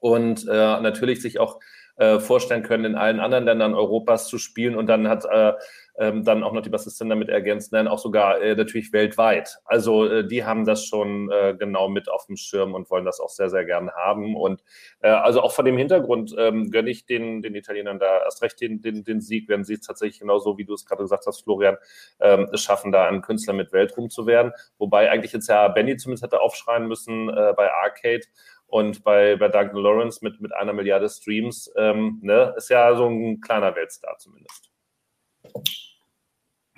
und 0.00 0.46
äh, 0.46 0.80
natürlich 0.80 1.22
sich 1.22 1.40
auch 1.40 1.58
äh, 1.96 2.20
vorstellen 2.20 2.62
können, 2.62 2.84
in 2.84 2.94
allen 2.94 3.18
anderen 3.18 3.44
Ländern 3.44 3.74
Europas 3.74 4.28
zu 4.28 4.38
spielen. 4.38 4.76
Und 4.76 4.86
dann 4.86 5.08
hat 5.08 5.24
äh, 5.24 5.54
ähm, 5.98 6.24
dann 6.24 6.42
auch 6.42 6.52
noch 6.52 6.62
die 6.62 6.70
Bassistin 6.70 7.08
damit 7.08 7.28
ergänzt, 7.28 7.72
nein, 7.72 7.88
auch 7.88 7.98
sogar 7.98 8.40
äh, 8.40 8.54
natürlich 8.54 8.92
weltweit. 8.92 9.58
Also 9.64 10.06
äh, 10.06 10.26
die 10.26 10.44
haben 10.44 10.64
das 10.64 10.84
schon 10.84 11.30
äh, 11.30 11.54
genau 11.58 11.88
mit 11.88 12.10
auf 12.10 12.26
dem 12.26 12.36
Schirm 12.36 12.74
und 12.74 12.90
wollen 12.90 13.04
das 13.04 13.20
auch 13.20 13.28
sehr, 13.28 13.50
sehr 13.50 13.64
gerne 13.64 13.92
haben. 13.92 14.36
Und 14.36 14.62
äh, 15.02 15.08
also 15.08 15.42
auch 15.42 15.52
vor 15.52 15.64
dem 15.64 15.76
Hintergrund 15.76 16.34
ähm, 16.38 16.70
gönne 16.70 16.90
ich 16.90 17.06
den, 17.06 17.42
den 17.42 17.54
Italienern 17.54 17.98
da 17.98 18.22
erst 18.24 18.42
recht 18.42 18.60
den, 18.60 18.80
den, 18.80 19.04
den 19.04 19.20
Sieg, 19.20 19.48
wenn 19.48 19.64
sie 19.64 19.74
es 19.74 19.80
tatsächlich 19.80 20.20
genauso, 20.20 20.58
wie 20.58 20.64
du 20.64 20.74
es 20.74 20.86
gerade 20.86 21.02
gesagt 21.02 21.26
hast, 21.26 21.42
Florian, 21.42 21.76
ähm, 22.20 22.48
es 22.52 22.62
schaffen, 22.62 22.92
da 22.92 23.06
ein 23.06 23.22
Künstler 23.22 23.54
mit 23.54 23.72
Weltruhm 23.72 24.10
zu 24.10 24.26
werden. 24.26 24.52
Wobei 24.78 25.10
eigentlich 25.10 25.32
jetzt 25.32 25.48
ja 25.48 25.68
Benny 25.68 25.96
zumindest 25.96 26.24
hätte 26.24 26.40
aufschreien 26.40 26.86
müssen 26.86 27.28
äh, 27.28 27.52
bei 27.56 27.70
Arcade 27.72 28.22
und 28.66 29.02
bei, 29.02 29.36
bei 29.36 29.48
Duncan 29.48 29.82
Lawrence 29.82 30.20
mit, 30.22 30.40
mit 30.40 30.54
einer 30.54 30.72
Milliarde 30.72 31.08
Streams, 31.08 31.70
ähm, 31.76 32.20
ne, 32.22 32.54
ist 32.56 32.70
ja 32.70 32.94
so 32.94 33.06
ein 33.08 33.40
kleiner 33.40 33.74
Weltstar 33.74 34.16
zumindest. 34.18 34.69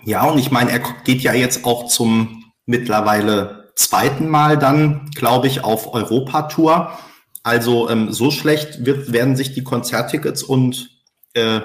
Ja, 0.05 0.25
und 0.25 0.39
ich 0.39 0.51
meine, 0.51 0.71
er 0.71 0.81
geht 1.05 1.23
ja 1.23 1.33
jetzt 1.33 1.65
auch 1.65 1.89
zum 1.89 2.45
mittlerweile 2.67 3.73
zweiten 3.77 4.29
Mal 4.29 4.59
dann, 4.59 5.11
glaube 5.15 5.47
ich, 5.47 5.65
auf 5.65 5.95
Europatour. 5.95 6.99
Also 7.43 7.89
ähm, 7.89 8.13
so 8.13 8.31
schlecht 8.31 8.85
wird, 8.85 9.13
werden 9.13 9.37
sich 9.37 9.53
die 9.55 9.65
Konzerttickets 9.65 10.43
und 10.43 10.91
äh, 11.35 11.61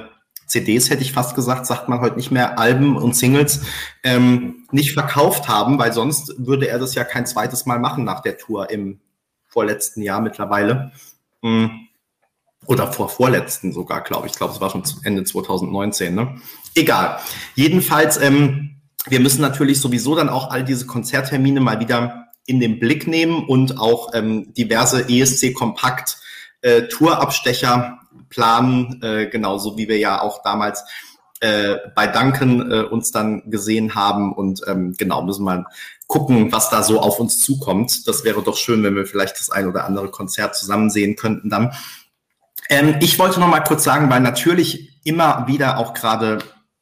CDs, 0.48 0.90
hätte 0.90 1.04
ich 1.04 1.12
fast 1.12 1.36
gesagt, 1.36 1.66
sagt 1.66 1.90
man 1.90 2.00
heute 2.00 2.16
nicht 2.16 2.32
mehr, 2.32 2.58
Alben 2.58 2.96
und 2.96 3.16
Singles, 3.16 3.62
ähm, 4.04 4.66
nicht 4.72 4.94
verkauft 4.94 5.50
haben, 5.50 5.78
weil 5.78 5.92
sonst 5.92 6.34
würde 6.38 6.70
er 6.70 6.80
das 6.80 6.96
ja 6.96 7.04
kein 7.04 7.28
zweites 7.28 7.66
Mal 7.66 7.80
machen 7.80 8.06
nach 8.06 8.22
der 8.22 8.38
Tour 8.38 8.70
im 8.70 9.02
vorletzten 9.46 10.02
Jahr 10.02 10.22
mittlerweile. 10.22 10.92
Hm. 11.44 11.88
Oder 12.66 12.92
vor 12.92 13.10
vorletzten 13.10 13.72
sogar, 13.72 14.02
glaube 14.02 14.28
ich. 14.28 14.34
Ich 14.34 14.38
glaube, 14.38 14.54
es 14.54 14.62
war 14.62 14.70
schon 14.70 14.84
Ende 15.04 15.24
2019. 15.24 16.16
Ne? 16.16 16.42
Egal. 16.78 17.18
Jedenfalls, 17.56 18.22
ähm, 18.22 18.76
wir 19.08 19.20
müssen 19.20 19.42
natürlich 19.42 19.82
sowieso 19.82 20.16
dann 20.16 20.30
auch 20.30 20.52
all 20.52 20.64
diese 20.64 20.86
Konzerttermine 20.86 21.60
mal 21.60 21.80
wieder 21.80 22.28
in 22.46 22.60
den 22.60 22.80
Blick 22.80 23.08
nehmen 23.08 23.46
und 23.46 23.80
auch 23.80 24.14
ähm, 24.14 24.54
diverse 24.54 25.10
ESC 25.10 25.56
Kompakt 25.56 26.18
äh, 26.62 26.84
Tourabstecher 26.84 27.98
planen, 28.30 29.02
äh, 29.02 29.26
genauso 29.26 29.76
wie 29.76 29.88
wir 29.88 29.98
ja 29.98 30.22
auch 30.22 30.44
damals 30.44 30.84
äh, 31.40 31.78
bei 31.96 32.06
Duncan 32.06 32.72
äh, 32.72 32.82
uns 32.84 33.12
dann 33.12 33.50
gesehen 33.50 33.96
haben 33.96 34.32
und 34.34 34.62
ähm, 34.68 34.94
genau 34.98 35.24
müssen 35.24 35.46
wir 35.46 35.66
gucken, 36.06 36.52
was 36.52 36.70
da 36.70 36.84
so 36.84 37.00
auf 37.00 37.20
uns 37.20 37.40
zukommt. 37.40 38.08
Das 38.08 38.24
wäre 38.24 38.44
doch 38.44 38.56
schön, 38.56 38.84
wenn 38.84 38.96
wir 38.96 39.08
vielleicht 39.08 39.40
das 39.40 39.50
ein 39.50 39.68
oder 39.68 39.86
andere 39.86 40.12
Konzert 40.12 40.56
zusammen 40.56 40.92
sehen 40.92 41.16
könnten 41.16 41.50
dann. 41.50 41.74
Ähm, 42.70 42.98
ich 43.02 43.18
wollte 43.18 43.40
noch 43.40 43.48
mal 43.48 43.62
kurz 43.62 43.84
sagen, 43.84 44.12
weil 44.12 44.22
natürlich 44.22 45.02
immer 45.04 45.48
wieder 45.48 45.80
auch 45.80 45.96
gerade 45.96 46.38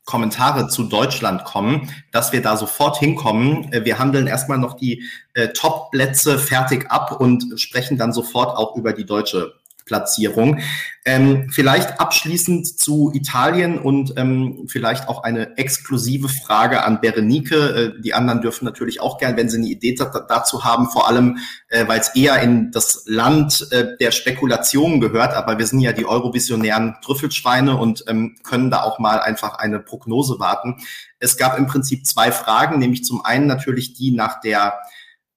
Kommentare 0.06 0.68
zu 0.68 0.84
Deutschland 0.84 1.44
kommen, 1.44 1.90
dass 2.12 2.32
wir 2.32 2.42
da 2.42 2.56
sofort 2.58 2.98
hinkommen. 2.98 3.72
Äh, 3.74 3.86
wir 3.86 4.00
handeln 4.00 4.28
erstmal 4.28 4.58
noch 4.58 4.76
die 4.76 5.04
äh, 5.34 5.50
Top-Plätze 5.50 6.40
fertig 6.40 6.90
ab 6.90 7.20
und 7.20 7.60
sprechen 7.60 7.98
dann 7.98 8.14
sofort 8.14 8.56
auch 8.56 8.76
über 8.76 8.94
die 8.94 9.06
deutsche 9.06 9.54
Platzierung. 9.86 10.60
Ähm, 11.08 11.50
vielleicht 11.52 12.00
abschließend 12.00 12.80
zu 12.80 13.12
Italien 13.14 13.78
und 13.78 14.14
ähm, 14.18 14.66
vielleicht 14.68 15.08
auch 15.08 15.24
eine 15.24 15.56
exklusive 15.58 16.28
Frage 16.28 16.84
an 16.84 17.00
Berenike. 17.00 17.56
Äh, 17.56 18.02
die 18.02 18.16
anderen 18.16 18.42
dürfen 18.42 18.66
natürlich 18.66 19.00
auch 19.02 19.20
gern, 19.20 19.38
wenn 19.38 19.48
sie 19.48 19.58
eine 19.58 19.68
Idee 19.68 19.96
dazu 19.96 20.64
haben, 20.64 20.90
vor 20.90 21.08
allem, 21.08 21.38
äh, 21.68 21.88
weil 21.88 22.00
es 22.00 22.16
eher 22.16 22.42
in 22.42 22.72
das 22.72 23.04
Land 23.06 23.68
äh, 23.72 23.96
der 24.00 24.10
Spekulationen 24.10 25.00
gehört. 25.00 25.36
Aber 25.36 25.60
wir 25.60 25.68
sind 25.68 25.80
ja 25.80 25.92
die 25.92 26.08
eurovisionären 26.08 26.96
Trüffelschweine 27.04 27.78
und 27.78 28.04
ähm, 28.08 28.36
können 28.44 28.72
da 28.72 28.82
auch 28.82 28.98
mal 28.98 29.20
einfach 29.20 29.60
eine 29.60 29.80
Prognose 29.80 30.40
warten. 30.40 30.78
Es 31.20 31.38
gab 31.38 31.60
im 31.60 31.68
Prinzip 31.68 32.08
zwei 32.08 32.32
Fragen, 32.32 32.80
nämlich 32.80 33.04
zum 33.04 33.24
einen 33.24 33.46
natürlich 33.46 33.94
die 33.94 34.10
nach 34.10 34.42
der 34.42 34.74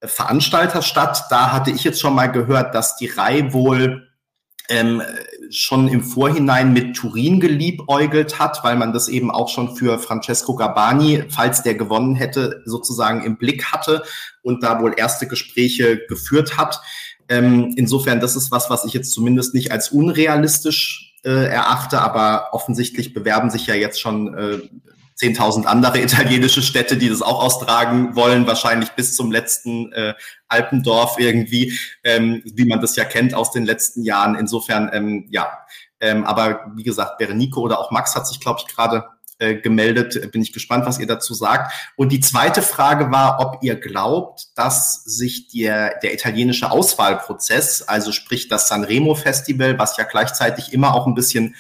Veranstalterstadt. 0.03 1.25
Da 1.29 1.53
hatte 1.53 1.71
ich 1.71 1.85
jetzt 1.85 2.01
schon 2.01 2.15
mal 2.15 2.29
gehört, 2.29 2.75
dass 2.75 2.97
die 2.97 3.09
Reihe 3.09 3.53
wohl 3.53 4.08
ähm, 4.69 5.03
schon 5.51 5.89
im 5.89 6.03
Vorhinein 6.03 6.73
mit 6.73 6.97
Turin 6.97 7.41
geliebäugelt 7.41 8.39
hat, 8.39 8.63
weil 8.63 8.77
man 8.77 8.93
das 8.93 9.09
eben 9.09 9.31
auch 9.31 9.49
schon 9.49 9.77
für 9.77 9.99
Francesco 9.99 10.55
Gabani, 10.55 11.25
falls 11.31 11.63
der 11.63 11.75
gewonnen 11.75 12.15
hätte, 12.15 12.63
sozusagen 12.67 13.25
im 13.25 13.39
Blick 13.39 13.67
hatte 13.73 14.03
und 14.43 14.63
da 14.63 14.81
wohl 14.81 14.95
erste 14.97 15.27
Gespräche 15.27 15.99
geführt 16.07 16.59
hat. 16.59 16.81
Ähm, 17.29 17.75
insofern, 17.77 18.21
das 18.21 18.37
ist 18.37 18.51
was, 18.51 18.71
was 18.71 18.85
ich 18.85 18.93
jetzt 18.93 19.13
zumindest 19.13 19.55
nicht 19.55 19.73
als 19.73 19.91
unrealistisch 19.91 21.15
äh, 21.25 21.47
erachte, 21.47 22.01
aber 22.01 22.49
offensichtlich 22.53 23.13
bewerben 23.13 23.51
sich 23.51 23.67
ja 23.67 23.75
jetzt 23.75 24.01
schon 24.01 24.35
äh, 24.35 24.59
10.000 25.19 25.65
andere 25.65 26.01
italienische 26.01 26.63
Städte, 26.63 26.97
die 26.97 27.09
das 27.09 27.23
auch 27.23 27.43
austragen 27.43 28.15
wollen, 28.15 28.47
wahrscheinlich 28.47 28.91
bis 28.91 29.15
zum 29.15 29.31
letzten 29.31 29.93
äh, 29.93 30.15
Alpendorf 30.49 31.17
irgendwie, 31.19 31.79
ähm, 32.05 32.43
wie 32.45 32.65
man 32.65 32.81
das 32.81 32.97
ja 32.97 33.05
kennt 33.05 33.35
aus 33.35 33.51
den 33.51 33.65
letzten 33.65 34.03
Jahren. 34.03 34.35
Insofern, 34.35 34.91
ähm, 34.93 35.27
ja. 35.31 35.59
Ähm, 36.01 36.25
aber 36.25 36.71
wie 36.77 36.85
gesagt, 36.85 37.19
Berenico 37.19 37.61
oder 37.61 37.81
auch 37.81 37.91
Max 37.91 38.15
hat 38.15 38.27
sich, 38.27 38.39
glaube 38.39 38.61
ich, 38.61 38.73
gerade 38.73 39.05
äh, 39.41 39.57
gemeldet. 39.57 40.31
Bin 40.33 40.43
ich 40.43 40.53
gespannt, 40.53 40.87
was 40.87 40.99
ihr 40.99 41.07
dazu 41.07 41.35
sagt. 41.35 41.73
Und 41.97 42.11
die 42.11 42.21
zweite 42.21 42.63
Frage 42.63 43.11
war, 43.11 43.41
ob 43.41 43.63
ihr 43.63 43.77
glaubt, 43.77 44.49
dass 44.57 45.05
sich 45.05 45.49
der, 45.49 45.99
der 46.01 46.15
italienische 46.15 46.71
Auswahlprozess, 46.71 47.83
also 47.83 48.13
sprich 48.13 48.49
das 48.49 48.69
Sanremo 48.69 49.15
Festival, 49.15 49.79
was 49.79 49.97
ja 49.97 50.05
gleichzeitig 50.05 50.73
immer 50.73 50.95
auch 50.95 51.07
ein 51.07 51.15
bisschen 51.15 51.55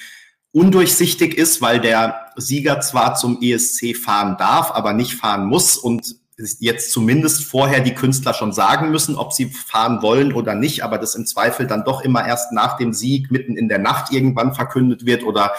undurchsichtig 0.53 1.37
ist, 1.37 1.61
weil 1.61 1.81
der 1.81 2.33
Sieger 2.37 2.81
zwar 2.81 3.15
zum 3.15 3.41
ESC 3.43 3.97
fahren 3.97 4.37
darf, 4.39 4.71
aber 4.71 4.93
nicht 4.93 5.15
fahren 5.15 5.47
muss 5.47 5.77
und 5.77 6.17
jetzt 6.39 6.93
zumindest 6.93 7.45
vorher 7.45 7.81
die 7.81 7.95
Künstler 7.95 8.33
schon 8.33 8.53
sagen 8.53 8.91
müssen, 8.91 9.17
ob 9.17 9.33
sie 9.33 9.47
fahren 9.47 10.03
wollen 10.03 10.33
oder 10.33 10.55
nicht, 10.55 10.85
aber 10.85 10.99
das 10.99 11.17
im 11.17 11.27
Zweifel 11.27 11.67
dann 11.67 11.85
doch 11.85 12.03
immer 12.03 12.25
erst 12.25 12.53
nach 12.53 12.77
dem 12.77 12.93
Sieg 12.93 13.33
mitten 13.33 13.57
in 13.57 13.69
der 13.69 13.81
Nacht 13.81 14.13
irgendwann 14.13 14.55
verkündet 14.55 15.05
wird. 15.05 15.25
Oder 15.25 15.53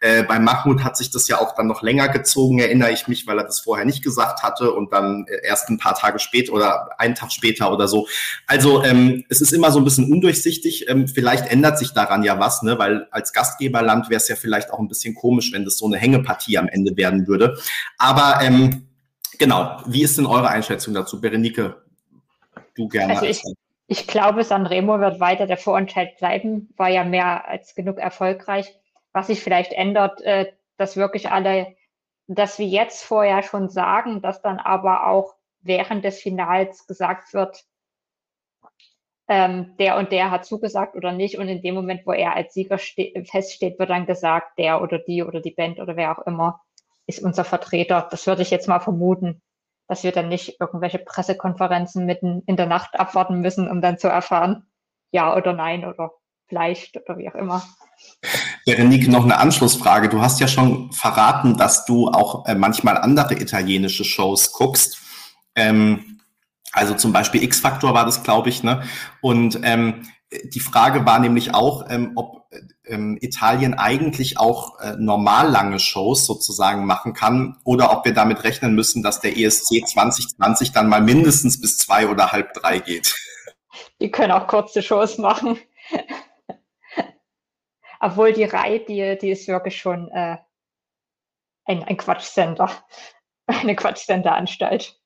äh, 0.00 0.22
bei 0.22 0.38
Mahmoud 0.38 0.84
hat 0.84 0.96
sich 0.96 1.10
das 1.10 1.28
ja 1.28 1.38
auch 1.38 1.54
dann 1.54 1.66
noch 1.66 1.82
länger 1.82 2.08
gezogen, 2.08 2.60
erinnere 2.60 2.92
ich 2.92 3.08
mich, 3.08 3.26
weil 3.26 3.38
er 3.38 3.44
das 3.44 3.60
vorher 3.60 3.84
nicht 3.84 4.02
gesagt 4.02 4.42
hatte 4.42 4.72
und 4.72 4.90
dann 4.92 5.26
äh, 5.28 5.46
erst 5.46 5.68
ein 5.68 5.76
paar 5.76 5.94
Tage 5.94 6.18
später 6.18 6.54
oder 6.54 6.98
einen 6.98 7.14
Tag 7.14 7.30
später 7.30 7.70
oder 7.70 7.86
so. 7.86 8.08
Also 8.46 8.82
ähm, 8.84 9.24
es 9.28 9.42
ist 9.42 9.52
immer 9.52 9.70
so 9.70 9.80
ein 9.80 9.84
bisschen 9.84 10.10
undurchsichtig. 10.10 10.88
Ähm, 10.88 11.08
vielleicht 11.08 11.46
ändert 11.48 11.78
sich 11.78 11.92
daran 11.92 12.22
ja 12.22 12.40
was, 12.40 12.62
ne? 12.62 12.78
weil 12.78 13.06
als 13.10 13.34
Gastgeberland 13.34 14.08
wäre 14.08 14.20
es 14.20 14.28
ja 14.28 14.36
vielleicht 14.36 14.72
auch 14.72 14.78
ein 14.78 14.88
bisschen 14.88 15.14
komisch, 15.14 15.52
wenn 15.52 15.66
das 15.66 15.76
so 15.76 15.84
eine 15.84 15.98
Hängepartie 15.98 16.56
am 16.56 16.68
Ende 16.68 16.96
werden 16.96 17.26
würde. 17.26 17.58
Aber 17.98 18.40
ähm, 18.42 18.86
Genau. 19.38 19.78
Wie 19.86 20.02
ist 20.02 20.18
denn 20.18 20.26
eure 20.26 20.48
Einschätzung 20.48 20.94
dazu, 20.94 21.20
Berenike? 21.20 21.82
Du 22.74 22.88
gerne. 22.88 23.14
Also 23.14 23.26
ich, 23.26 23.42
ich 23.86 24.06
glaube, 24.06 24.44
Sanremo 24.44 25.00
wird 25.00 25.20
weiter 25.20 25.46
der 25.46 25.56
Vorentscheid 25.56 26.16
bleiben, 26.18 26.72
war 26.76 26.88
ja 26.88 27.04
mehr 27.04 27.48
als 27.48 27.74
genug 27.74 27.98
erfolgreich. 27.98 28.74
Was 29.12 29.26
sich 29.26 29.42
vielleicht 29.42 29.72
ändert, 29.72 30.20
äh, 30.22 30.52
dass 30.78 30.96
wirklich 30.96 31.30
alle, 31.30 31.76
dass 32.26 32.58
wir 32.58 32.66
jetzt 32.66 33.04
vorher 33.04 33.42
schon 33.42 33.68
sagen, 33.68 34.22
dass 34.22 34.40
dann 34.40 34.58
aber 34.58 35.06
auch 35.06 35.34
während 35.60 36.04
des 36.04 36.20
Finals 36.20 36.86
gesagt 36.86 37.34
wird, 37.34 37.64
ähm, 39.28 39.76
der 39.78 39.98
und 39.98 40.12
der 40.12 40.30
hat 40.30 40.44
zugesagt 40.44 40.96
oder 40.96 41.12
nicht. 41.12 41.38
Und 41.38 41.48
in 41.48 41.62
dem 41.62 41.74
Moment, 41.74 42.06
wo 42.06 42.12
er 42.12 42.34
als 42.34 42.54
Sieger 42.54 42.78
feststeht, 42.78 43.78
wird 43.78 43.90
dann 43.90 44.06
gesagt, 44.06 44.58
der 44.58 44.82
oder 44.82 44.98
die 44.98 45.22
oder 45.22 45.40
die 45.40 45.52
Band 45.52 45.78
oder 45.78 45.96
wer 45.96 46.18
auch 46.18 46.26
immer 46.26 46.60
ist 47.06 47.22
unser 47.22 47.44
Vertreter. 47.44 48.06
Das 48.10 48.26
würde 48.26 48.42
ich 48.42 48.50
jetzt 48.50 48.68
mal 48.68 48.80
vermuten, 48.80 49.42
dass 49.88 50.04
wir 50.04 50.12
dann 50.12 50.28
nicht 50.28 50.60
irgendwelche 50.60 50.98
Pressekonferenzen 50.98 52.06
mitten 52.06 52.42
in 52.46 52.56
der 52.56 52.66
Nacht 52.66 52.98
abwarten 52.98 53.40
müssen, 53.40 53.68
um 53.68 53.80
dann 53.80 53.98
zu 53.98 54.08
erfahren, 54.08 54.66
ja 55.10 55.36
oder 55.36 55.52
nein 55.52 55.84
oder 55.84 56.12
vielleicht 56.48 56.96
oder 56.96 57.18
wie 57.18 57.28
auch 57.28 57.34
immer. 57.34 57.62
Verenique, 58.64 59.08
noch 59.08 59.24
eine 59.24 59.38
Anschlussfrage. 59.38 60.08
Du 60.08 60.20
hast 60.20 60.40
ja 60.40 60.48
schon 60.48 60.92
verraten, 60.92 61.56
dass 61.56 61.84
du 61.84 62.08
auch 62.08 62.46
äh, 62.46 62.54
manchmal 62.54 62.98
andere 62.98 63.34
italienische 63.34 64.04
Shows 64.04 64.52
guckst. 64.52 65.02
Ähm, 65.54 66.20
also 66.72 66.94
zum 66.94 67.12
Beispiel 67.12 67.42
X-Factor 67.42 67.94
war 67.94 68.04
das, 68.04 68.22
glaube 68.22 68.48
ich. 68.48 68.62
Ne? 68.62 68.82
Und 69.20 69.60
ähm, 69.62 70.06
die 70.44 70.60
Frage 70.60 71.04
war 71.04 71.18
nämlich 71.18 71.54
auch, 71.54 71.88
ähm, 71.90 72.12
ob 72.16 72.42
ähm, 72.84 73.18
Italien 73.20 73.74
eigentlich 73.74 74.38
auch 74.38 74.78
äh, 74.80 74.94
normal 74.98 75.50
lange 75.50 75.78
Shows 75.78 76.26
sozusagen 76.26 76.86
machen 76.86 77.12
kann 77.14 77.58
oder 77.64 77.92
ob 77.92 78.04
wir 78.04 78.14
damit 78.14 78.44
rechnen 78.44 78.74
müssen, 78.74 79.02
dass 79.02 79.20
der 79.20 79.36
ESC 79.36 79.86
2020 79.86 80.72
dann 80.72 80.88
mal 80.88 81.00
mindestens 81.00 81.60
bis 81.60 81.76
zwei 81.78 82.08
oder 82.08 82.32
halb 82.32 82.54
drei 82.54 82.78
geht. 82.78 83.14
Die 84.00 84.10
können 84.10 84.32
auch 84.32 84.46
kurze 84.46 84.82
Shows 84.82 85.18
machen. 85.18 85.58
Obwohl 88.00 88.32
die 88.32 88.44
Reihe, 88.44 88.80
die, 88.80 89.16
die 89.20 89.30
ist 89.30 89.46
wirklich 89.46 89.78
schon 89.78 90.08
äh, 90.08 90.38
ein, 91.64 91.84
ein 91.84 91.96
Quatschcenter, 91.96 92.70
eine 93.46 93.76
Quatschcenter-Anstalt. 93.76 95.00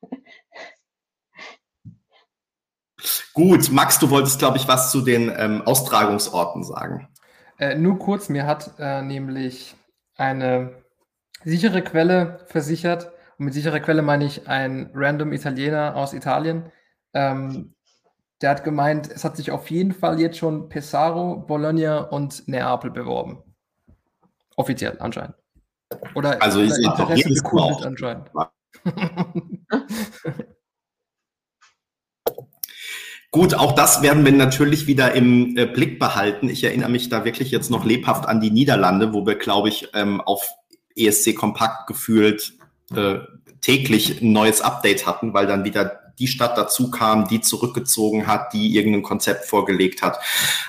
Gut, 3.37 3.71
Max, 3.71 3.99
du 3.99 4.09
wolltest, 4.09 4.39
glaube 4.39 4.57
ich, 4.57 4.67
was 4.67 4.91
zu 4.91 5.03
den 5.03 5.31
ähm, 5.37 5.61
Austragungsorten 5.61 6.65
sagen. 6.65 7.07
Äh, 7.59 7.75
nur 7.75 7.99
kurz, 7.99 8.31
mir 8.31 8.47
hat 8.47 8.73
äh, 8.79 9.03
nämlich 9.03 9.77
eine 10.17 10.83
sichere 11.45 11.83
Quelle 11.83 12.39
versichert, 12.47 13.13
und 13.39 13.45
mit 13.45 13.53
sicherer 13.53 13.81
Quelle 13.81 14.01
meine 14.01 14.25
ich 14.25 14.49
ein 14.49 14.91
random 14.95 15.35
Italiener 15.35 15.97
aus 15.97 16.15
Italien, 16.15 16.73
ähm, 17.13 17.75
der 18.41 18.49
hat 18.49 18.65
gemeint, 18.65 19.11
es 19.13 19.23
hat 19.23 19.37
sich 19.37 19.51
auf 19.51 19.71
jeden 19.71 19.93
Fall 19.93 20.19
jetzt 20.19 20.39
schon 20.39 20.71
Pesaro, 20.71 21.37
Bologna 21.37 22.05
und 22.05 22.49
Neapel 22.49 22.91
beworben. 22.91 23.43
Offiziell 24.57 24.97
anscheinend. 24.99 25.35
Oder 26.15 26.41
also 26.41 26.63
ich 26.63 26.73
sehe 26.73 26.87
doch 26.87 27.15
jedes 27.15 27.45
anscheinend. 27.85 28.31
Gut, 33.31 33.55
auch 33.55 33.73
das 33.73 34.03
werden 34.03 34.25
wir 34.25 34.33
natürlich 34.33 34.87
wieder 34.87 35.13
im 35.13 35.57
äh, 35.57 35.67
Blick 35.67 35.99
behalten. 35.99 36.49
Ich 36.49 36.65
erinnere 36.65 36.91
mich 36.91 37.09
da 37.09 37.25
wirklich 37.25 37.51
jetzt 37.51 37.71
noch 37.71 37.85
lebhaft 37.85 38.29
an 38.29 38.41
die 38.41 38.51
Niederlande, 38.51 39.13
wo 39.13 39.27
wir, 39.27 39.35
glaube 39.35 39.69
ich, 39.69 39.89
ähm, 39.95 40.21
auf 40.21 40.49
ESC 40.97 41.35
Kompakt 41.35 41.87
gefühlt 41.87 42.55
äh, 42.95 43.19
täglich 43.61 44.23
ein 44.23 44.33
neues 44.33 44.61
Update 44.63 45.07
hatten, 45.07 45.35
weil 45.35 45.47
dann 45.47 45.65
wieder 45.65 46.01
die 46.19 46.29
Stadt 46.29 46.57
dazu 46.57 46.91
kam, 46.91 47.29
die 47.29 47.41
zurückgezogen 47.41 48.27
hat, 48.27 48.53
die 48.53 48.75
irgendein 48.75 49.03
Konzept 49.03 49.45
vorgelegt 49.45 50.03
hat. 50.03 50.19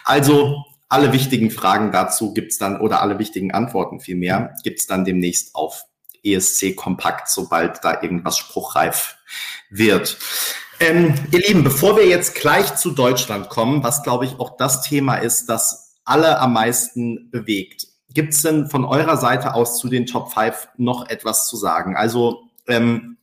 Also 0.03 0.65
alle 0.89 1.13
wichtigen 1.13 1.51
Fragen 1.51 1.91
dazu 1.91 2.33
gibt's 2.33 2.57
dann, 2.57 2.79
oder 2.79 3.01
alle 3.01 3.19
wichtigen 3.19 3.51
Antworten 3.51 3.99
vielmehr, 3.99 4.55
gibt's 4.63 4.87
dann 4.87 5.05
demnächst 5.05 5.55
auf 5.55 5.83
ESC 6.23 6.75
Kompakt, 6.75 7.29
sobald 7.29 7.83
da 7.83 8.01
irgendwas 8.01 8.37
spruchreif 8.37 9.17
wird. 9.69 10.17
Ähm, 10.79 11.15
ihr 11.31 11.39
Lieben, 11.39 11.63
bevor 11.63 11.97
wir 11.97 12.05
jetzt 12.05 12.35
gleich 12.35 12.75
zu 12.75 12.91
Deutschland 12.91 13.49
kommen, 13.49 13.83
was 13.83 14.03
glaube 14.03 14.25
ich 14.25 14.39
auch 14.39 14.57
das 14.57 14.81
Thema 14.83 15.15
ist, 15.15 15.49
das 15.49 15.95
alle 16.05 16.39
am 16.39 16.53
meisten 16.53 17.31
bewegt, 17.31 17.87
gibt 18.13 18.33
es 18.33 18.43
denn 18.43 18.69
von 18.69 18.85
eurer 18.85 19.17
Seite 19.17 19.55
aus 19.55 19.79
zu 19.79 19.89
den 19.89 20.05
Top 20.05 20.31
5 20.33 20.69
noch 20.77 21.09
etwas 21.09 21.47
zu 21.47 21.57
sagen? 21.57 21.95
Also 21.95 22.43
ähm, 22.67 23.17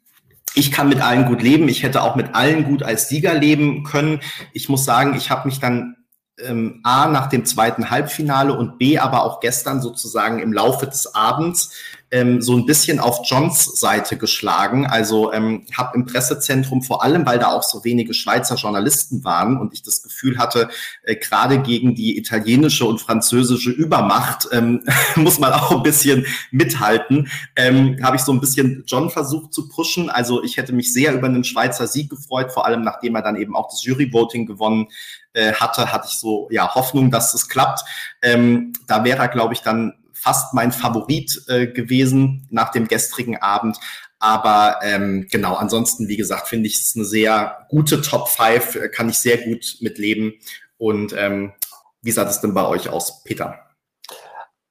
ich 0.54 0.72
kann 0.72 0.88
mit 0.88 1.00
allen 1.00 1.26
gut 1.26 1.42
leben. 1.42 1.68
Ich 1.68 1.82
hätte 1.82 2.02
auch 2.02 2.16
mit 2.16 2.34
allen 2.34 2.64
gut 2.64 2.82
als 2.82 3.08
Sieger 3.08 3.34
leben 3.34 3.84
können. 3.84 4.20
Ich 4.52 4.68
muss 4.68 4.84
sagen, 4.84 5.14
ich 5.16 5.30
habe 5.30 5.48
mich 5.48 5.60
dann 5.60 5.96
ähm, 6.38 6.80
A 6.82 7.06
nach 7.08 7.28
dem 7.28 7.44
zweiten 7.44 7.90
Halbfinale 7.90 8.52
und 8.52 8.78
B 8.78 8.98
aber 8.98 9.24
auch 9.24 9.40
gestern 9.40 9.80
sozusagen 9.80 10.40
im 10.40 10.52
Laufe 10.52 10.86
des 10.86 11.14
Abends 11.14 11.72
ähm, 12.10 12.40
so 12.40 12.56
ein 12.56 12.66
bisschen 12.66 13.00
auf 13.00 13.20
Johns 13.24 13.64
Seite 13.64 14.16
geschlagen. 14.16 14.86
Also 14.86 15.32
ähm, 15.32 15.66
habe 15.76 15.96
im 15.96 16.06
Pressezentrum 16.06 16.82
vor 16.82 17.02
allem, 17.02 17.26
weil 17.26 17.38
da 17.38 17.48
auch 17.48 17.62
so 17.62 17.84
wenige 17.84 18.14
Schweizer 18.14 18.56
Journalisten 18.56 19.24
waren 19.24 19.58
und 19.58 19.74
ich 19.74 19.82
das 19.82 20.02
Gefühl 20.02 20.38
hatte, 20.38 20.68
äh, 21.02 21.16
gerade 21.16 21.60
gegen 21.60 21.94
die 21.94 22.16
italienische 22.16 22.84
und 22.84 23.00
französische 23.00 23.70
Übermacht 23.70 24.48
ähm, 24.52 24.84
muss 25.16 25.38
man 25.38 25.52
auch 25.52 25.72
ein 25.72 25.82
bisschen 25.82 26.26
mithalten, 26.50 27.28
ähm, 27.56 27.98
habe 28.02 28.16
ich 28.16 28.22
so 28.22 28.32
ein 28.32 28.40
bisschen 28.40 28.84
John 28.86 29.10
versucht 29.10 29.52
zu 29.52 29.68
pushen. 29.68 30.10
Also 30.10 30.42
ich 30.42 30.56
hätte 30.56 30.72
mich 30.72 30.92
sehr 30.92 31.14
über 31.14 31.26
einen 31.26 31.44
Schweizer 31.44 31.86
Sieg 31.86 32.10
gefreut, 32.10 32.52
vor 32.52 32.66
allem 32.66 32.82
nachdem 32.82 33.16
er 33.16 33.22
dann 33.22 33.36
eben 33.36 33.56
auch 33.56 33.68
das 33.70 33.84
Juryvoting 33.84 34.46
gewonnen 34.46 34.88
äh, 35.32 35.52
hatte, 35.52 35.92
hatte 35.92 36.06
ich 36.08 36.18
so 36.18 36.48
ja 36.50 36.74
Hoffnung, 36.74 37.10
dass 37.10 37.32
das 37.32 37.48
klappt. 37.48 37.80
Ähm, 38.22 38.72
da 38.86 39.04
wäre 39.04 39.22
er, 39.22 39.28
glaube 39.28 39.54
ich, 39.54 39.60
dann 39.60 39.94
fast 40.24 40.54
mein 40.54 40.72
Favorit 40.72 41.44
äh, 41.48 41.66
gewesen 41.66 42.48
nach 42.50 42.70
dem 42.70 42.88
gestrigen 42.88 43.36
Abend. 43.36 43.78
Aber 44.18 44.78
ähm, 44.82 45.26
genau, 45.30 45.54
ansonsten, 45.54 46.08
wie 46.08 46.16
gesagt, 46.16 46.48
finde 46.48 46.66
ich 46.66 46.76
es 46.76 46.96
eine 46.96 47.04
sehr 47.04 47.66
gute 47.68 48.00
Top 48.00 48.28
5, 48.28 48.76
äh, 48.76 48.88
kann 48.88 49.10
ich 49.10 49.18
sehr 49.18 49.36
gut 49.36 49.76
mitleben. 49.80 50.32
Und 50.78 51.14
ähm, 51.16 51.52
wie 52.00 52.10
sah 52.10 52.24
das 52.24 52.40
denn 52.40 52.54
bei 52.54 52.66
euch 52.66 52.88
aus, 52.88 53.22
Peter? 53.22 53.58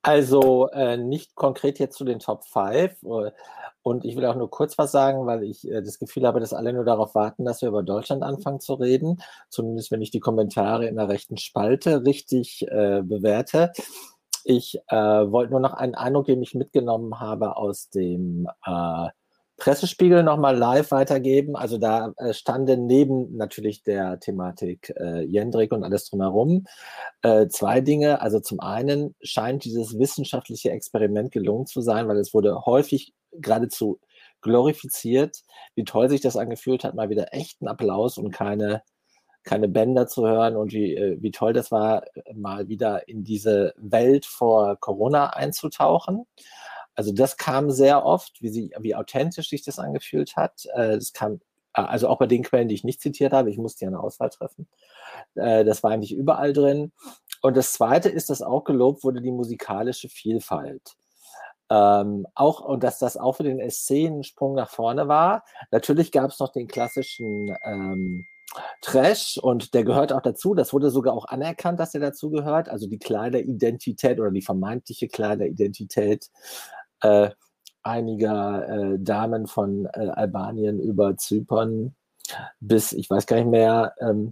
Also 0.02 0.70
äh, 0.70 0.98
nicht 0.98 1.36
konkret 1.36 1.78
jetzt 1.78 1.98
zu 1.98 2.04
den 2.04 2.18
Top 2.18 2.46
5. 2.46 3.04
Äh, 3.04 3.32
und 3.84 4.06
ich 4.06 4.16
will 4.16 4.26
auch 4.26 4.36
nur 4.36 4.50
kurz 4.50 4.78
was 4.78 4.92
sagen, 4.92 5.28
weil 5.28 5.44
ich 5.44 5.70
äh, 5.70 5.82
das 5.82 6.00
Gefühl 6.00 6.26
habe, 6.26 6.40
dass 6.40 6.54
alle 6.54 6.74
nur 6.74 6.86
darauf 6.86 7.14
warten, 7.16 7.46
dass 7.46 7.62
wir 7.62 7.70
über 7.70 7.84
Deutschland 7.84 8.24
anfangen 8.24 8.60
zu 8.60 8.74
reden. 8.74 9.22
Zumindest 9.50 9.92
wenn 9.92 10.02
ich 10.02 10.10
die 10.10 10.22
Kommentare 10.22 10.88
in 10.88 10.96
der 10.96 11.10
rechten 11.10 11.38
Spalte 11.38 12.06
richtig 12.06 12.66
äh, 12.70 13.02
bewerte. 13.04 13.72
Ich 14.44 14.78
äh, 14.88 14.96
wollte 14.96 15.52
nur 15.52 15.60
noch 15.60 15.74
einen 15.74 15.96
Eindruck, 15.96 16.26
den 16.26 16.42
ich 16.42 16.54
mitgenommen 16.54 17.20
habe 17.20 17.58
aus 17.58 17.90
dem 17.90 18.48
äh, 18.66 19.08
Pressespiegel 19.58 20.24
nochmal 20.24 20.58
live 20.58 20.92
weitergeben. 20.92 21.56
Also 21.56 21.78
da 21.78 22.14
äh, 22.18 22.34
standen 22.34 22.86
neben 22.86 23.36
natürlich 23.38 23.84
der 23.84 24.20
Thematik 24.20 24.94
äh, 24.98 25.22
Jendrik 25.22 25.72
und 25.72 25.84
alles 25.84 26.10
drumherum 26.10 26.66
äh, 27.22 27.48
zwei 27.48 27.80
Dinge. 27.80 28.22
Also 28.22 28.40
zum 28.40 28.60
einen 28.60 29.16
scheint 29.22 29.64
dieses 29.64 29.98
wissenschaftliche 29.98 30.72
Experiment 30.72 31.32
gelungen 31.32 31.66
zu 31.66 31.82
sein, 31.82 32.08
weil 32.08 32.18
es 32.18 32.34
wurde 32.34 32.66
häufig 32.66 33.14
geradezu 33.32 34.00
glorifiziert, 34.42 35.44
wie 35.76 35.86
toll 35.86 36.10
sich 36.10 36.22
das 36.22 36.36
angefühlt 36.36 36.84
hat, 36.84 36.96
mal 36.96 37.10
wieder 37.10 37.34
echten 37.34 37.68
Applaus 37.68 38.18
und 38.18 38.32
keine 38.32 38.84
keine 39.44 39.68
Bänder 39.68 40.08
zu 40.08 40.28
hören 40.28 40.56
und 40.56 40.74
wie, 40.74 40.96
äh, 40.96 41.22
wie 41.22 41.32
toll 41.32 41.54
das 41.54 41.72
war, 41.72 42.04
mal 42.34 42.68
wieder 42.68 43.08
in 43.08 43.24
diese 43.24 43.74
Welt 43.78 44.26
vor 44.26 44.78
Corona 44.80 45.32
einzutauchen. 45.32 46.26
Also 46.96 47.12
das 47.12 47.38
kam 47.38 47.72
sehr 47.72 48.06
oft, 48.06 48.42
wie, 48.42 48.50
sie, 48.50 48.72
wie 48.80 48.96
authentisch 48.96 49.50
sich 49.50 49.64
das 49.64 49.80
angefühlt 49.80 50.36
hat. 50.36 50.66
Äh, 50.74 50.96
das 50.96 51.14
kam 51.14 51.40
also 51.74 52.08
auch 52.08 52.20
bei 52.20 52.28
den 52.28 52.44
Quellen, 52.44 52.68
die 52.68 52.76
ich 52.76 52.84
nicht 52.84 53.02
zitiert 53.02 53.34
habe, 53.34 53.50
ich 53.50 53.58
musste 53.58 53.86
ja 53.86 53.90
eine 53.90 54.00
Auswahl 54.00 54.30
treffen. 54.30 54.68
Äh, 55.36 55.66
das 55.66 55.82
war 55.82 55.92
eigentlich 55.92 56.14
überall 56.14 56.54
drin. 56.54 56.92
Und 57.42 57.58
das 57.58 57.74
Zweite 57.74 58.10
ist, 58.10 58.30
dass 58.30 58.42
auch 58.42 58.64
gelobt 58.64 59.04
wurde 59.04 59.22
die 59.22 59.32
musikalische 59.32 60.08
Vielfalt. 60.08 60.96
Ähm, 61.70 62.28
auch, 62.36 62.62
und 62.62 62.84
dass 62.84 63.00
das 63.00 63.18
auch 63.18 63.34
für 63.38 63.44
den 63.44 63.60
SC 63.70 64.06
ein 64.06 64.24
Sprung 64.24 64.54
nach 64.54 64.70
vorne 64.70 65.08
war. 65.08 65.44
Natürlich 65.72 66.12
gab 66.12 66.30
es 66.30 66.40
noch 66.40 66.52
den 66.52 66.68
klassischen 66.68 67.56
ähm, 67.64 68.28
Trash 68.82 69.38
und 69.42 69.74
der 69.74 69.84
gehört 69.84 70.14
auch 70.14 70.22
dazu. 70.22 70.54
Das 70.54 70.74
wurde 70.74 70.90
sogar 70.90 71.14
auch 71.14 71.26
anerkannt, 71.26 71.80
dass 71.80 71.94
er 71.94 72.02
dazu 72.02 72.30
gehört. 72.30 72.70
Also 72.70 72.88
die 72.88 73.00
Kleideridentität 73.00 74.20
oder 74.20 74.32
die 74.32 74.42
vermeintliche 74.42 75.08
Kleideridentität 75.08 76.30
äh, 77.02 77.30
einiger 77.82 78.68
äh, 78.68 79.00
Damen 79.00 79.48
von 79.48 79.86
äh, 79.86 80.10
Albanien 80.10 80.80
über 80.80 81.18
Zypern 81.18 81.96
bis, 82.60 82.94
ich 82.94 83.10
weiß 83.10 83.26
gar 83.26 83.38
nicht 83.38 83.50
mehr. 83.50 83.94
Ähm, 84.00 84.30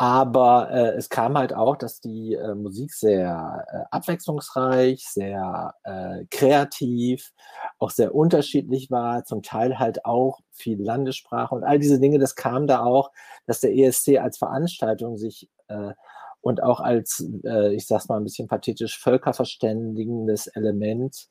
aber 0.00 0.70
äh, 0.70 0.96
es 0.96 1.10
kam 1.10 1.36
halt 1.36 1.52
auch, 1.52 1.76
dass 1.76 2.00
die 2.00 2.32
äh, 2.32 2.54
Musik 2.54 2.94
sehr 2.94 3.66
äh, 3.70 3.84
abwechslungsreich, 3.90 5.06
sehr 5.06 5.74
äh, 5.84 6.24
kreativ, 6.30 7.34
auch 7.78 7.90
sehr 7.90 8.14
unterschiedlich 8.14 8.90
war, 8.90 9.24
zum 9.24 9.42
Teil 9.42 9.78
halt 9.78 10.06
auch 10.06 10.40
viel 10.52 10.82
Landessprache 10.82 11.54
und 11.54 11.64
all 11.64 11.78
diese 11.78 12.00
Dinge, 12.00 12.18
das 12.18 12.34
kam 12.34 12.66
da 12.66 12.82
auch, 12.82 13.10
dass 13.44 13.60
der 13.60 13.76
ESC 13.76 14.16
als 14.16 14.38
Veranstaltung 14.38 15.18
sich 15.18 15.50
äh, 15.68 15.92
und 16.40 16.62
auch 16.62 16.80
als, 16.80 17.22
äh, 17.44 17.74
ich 17.74 17.86
sag's 17.86 18.08
mal 18.08 18.16
ein 18.16 18.24
bisschen 18.24 18.48
pathetisch, 18.48 18.98
völkerverständigendes 18.98 20.46
Element 20.46 21.28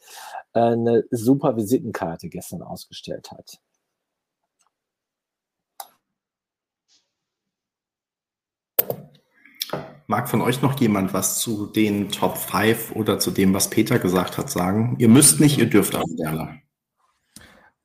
äh, 0.54 0.60
eine 0.60 1.06
super 1.10 1.58
Visitenkarte 1.58 2.30
gestern 2.30 2.62
ausgestellt 2.62 3.32
hat. 3.32 3.60
Mag 10.10 10.28
von 10.28 10.42
euch 10.42 10.64
noch 10.64 10.80
jemand 10.80 11.14
was 11.14 11.38
zu 11.38 11.68
den 11.68 12.10
Top 12.10 12.36
5 12.36 12.96
oder 12.96 13.20
zu 13.20 13.30
dem, 13.30 13.54
was 13.54 13.70
Peter 13.70 14.00
gesagt 14.00 14.40
hat, 14.40 14.50
sagen? 14.50 14.96
Ihr 14.98 15.08
müsst 15.08 15.40
nicht, 15.40 15.60
ihr 15.60 15.70
dürft 15.70 15.94
aber 15.94 16.08
gerne. 16.18 16.62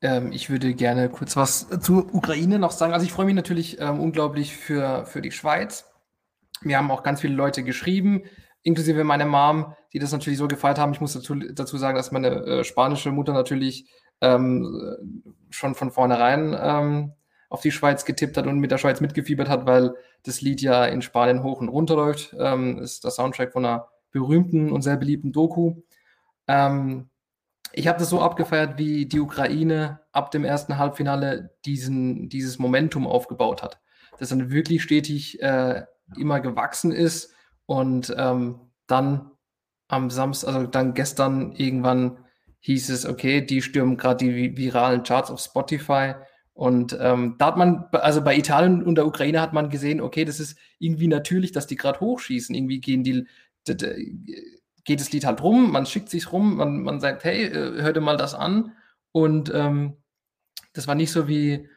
Ähm, 0.01 0.31
ich 0.31 0.49
würde 0.49 0.73
gerne 0.73 1.09
kurz 1.09 1.37
was 1.37 1.67
zur 1.81 2.11
Ukraine 2.15 2.57
noch 2.57 2.71
sagen. 2.71 2.93
Also 2.93 3.05
ich 3.05 3.11
freue 3.11 3.27
mich 3.27 3.35
natürlich 3.35 3.79
ähm, 3.79 3.99
unglaublich 3.99 4.57
für, 4.57 5.05
für 5.05 5.21
die 5.21 5.29
Schweiz. 5.29 5.85
Mir 6.61 6.79
haben 6.79 6.89
auch 6.89 7.03
ganz 7.03 7.21
viele 7.21 7.35
Leute 7.35 7.63
geschrieben, 7.63 8.23
inklusive 8.63 9.03
meine 9.03 9.27
Mom, 9.27 9.75
die 9.93 9.99
das 9.99 10.11
natürlich 10.11 10.39
so 10.39 10.47
gefeiert 10.47 10.79
haben. 10.79 10.93
Ich 10.93 11.01
muss 11.01 11.13
dazu, 11.13 11.35
dazu 11.35 11.77
sagen, 11.77 11.95
dass 11.95 12.11
meine 12.11 12.43
äh, 12.43 12.63
spanische 12.63 13.11
Mutter 13.11 13.33
natürlich 13.33 13.87
ähm, 14.21 15.23
schon 15.51 15.75
von 15.75 15.91
vornherein 15.91 16.57
ähm, 16.59 17.13
auf 17.55 17.61
die 17.61 17.71
Schweiz 17.71 18.03
getippt 18.03 18.35
hat 18.35 18.47
und 18.47 18.59
mit 18.59 18.69
der 18.69 18.77
Schweiz 18.77 18.99
mitgefiebert 18.99 19.47
hat, 19.47 19.65
weil 19.65 19.95
das 20.23 20.41
Lied 20.41 20.61
ja 20.61 20.83
in 20.85 21.01
Spanien 21.01 21.41
hoch 21.41 21.61
und 21.61 21.69
runter 21.69 21.95
läuft. 21.95 22.35
Ähm, 22.37 22.79
ist 22.79 23.05
der 23.05 23.11
Soundtrack 23.11 23.53
von 23.53 23.63
einer 23.63 23.87
berühmten 24.11 24.73
und 24.73 24.81
sehr 24.81 24.97
beliebten 24.97 25.31
Doku. 25.31 25.75
Ähm, 26.49 27.09
ich 27.71 27.87
habe 27.87 27.97
das 27.97 28.09
so 28.09 28.19
abgefeiert, 28.19 28.77
wie 28.77 29.05
die 29.05 29.21
Ukraine 29.21 30.01
ab 30.11 30.31
dem 30.31 30.43
ersten 30.43 30.77
Halbfinale 30.77 31.55
diesen, 31.63 32.27
dieses 32.27 32.59
Momentum 32.59 33.07
aufgebaut 33.07 33.63
hat. 33.63 33.79
Das 34.19 34.27
dann 34.27 34.51
wirklich 34.51 34.83
stetig 34.83 35.41
äh, 35.41 35.85
immer 36.17 36.41
gewachsen 36.41 36.91
ist 36.91 37.33
und 37.67 38.13
ähm, 38.17 38.59
dann 38.85 39.31
am 39.87 40.09
Samstag, 40.09 40.53
also 40.53 40.67
dann 40.67 40.93
gestern 40.93 41.53
irgendwann 41.53 42.17
hieß 42.59 42.89
es, 42.89 43.05
okay, 43.05 43.39
die 43.39 43.61
stürmen 43.61 43.95
gerade 43.95 44.25
die 44.25 44.57
viralen 44.57 45.03
Charts 45.03 45.31
auf 45.31 45.39
Spotify 45.39 46.15
und 46.55 46.97
ähm, 47.01 47.35
da 47.37 47.47
hat 47.47 47.57
man, 47.57 47.83
also 47.91 48.23
bei 48.23 48.37
Italien 48.37 48.81
und 48.81 48.95
der 48.95 49.05
Ukraine 49.05 49.41
hat 49.41 49.51
man 49.51 49.69
gesehen, 49.69 49.99
okay, 49.99 50.23
das 50.23 50.39
ist 50.39 50.57
irgendwie 50.79 51.09
natürlich, 51.09 51.51
dass 51.51 51.67
die 51.67 51.75
gerade 51.75 51.99
hochschießen. 51.99 52.55
Irgendwie 52.55 52.79
gehen 52.79 53.03
die, 53.03 53.27
geht 54.85 55.01
das 55.01 55.11
Lied 55.11 55.25
halt 55.25 55.43
rum, 55.43 55.73
man 55.73 55.85
schickt 55.85 56.09
sich 56.09 56.31
rum, 56.31 56.55
man, 56.55 56.81
man 56.81 57.01
sagt, 57.01 57.25
hey, 57.25 57.43
äh, 57.43 57.81
hör 57.81 57.91
dir 57.91 57.99
mal 57.99 58.15
das 58.15 58.33
an. 58.33 58.71
Und 59.11 59.51
ähm, 59.53 59.97
das 60.71 60.87
war 60.87 60.95
nicht 60.95 61.11
so 61.11 61.27
wie 61.27 61.67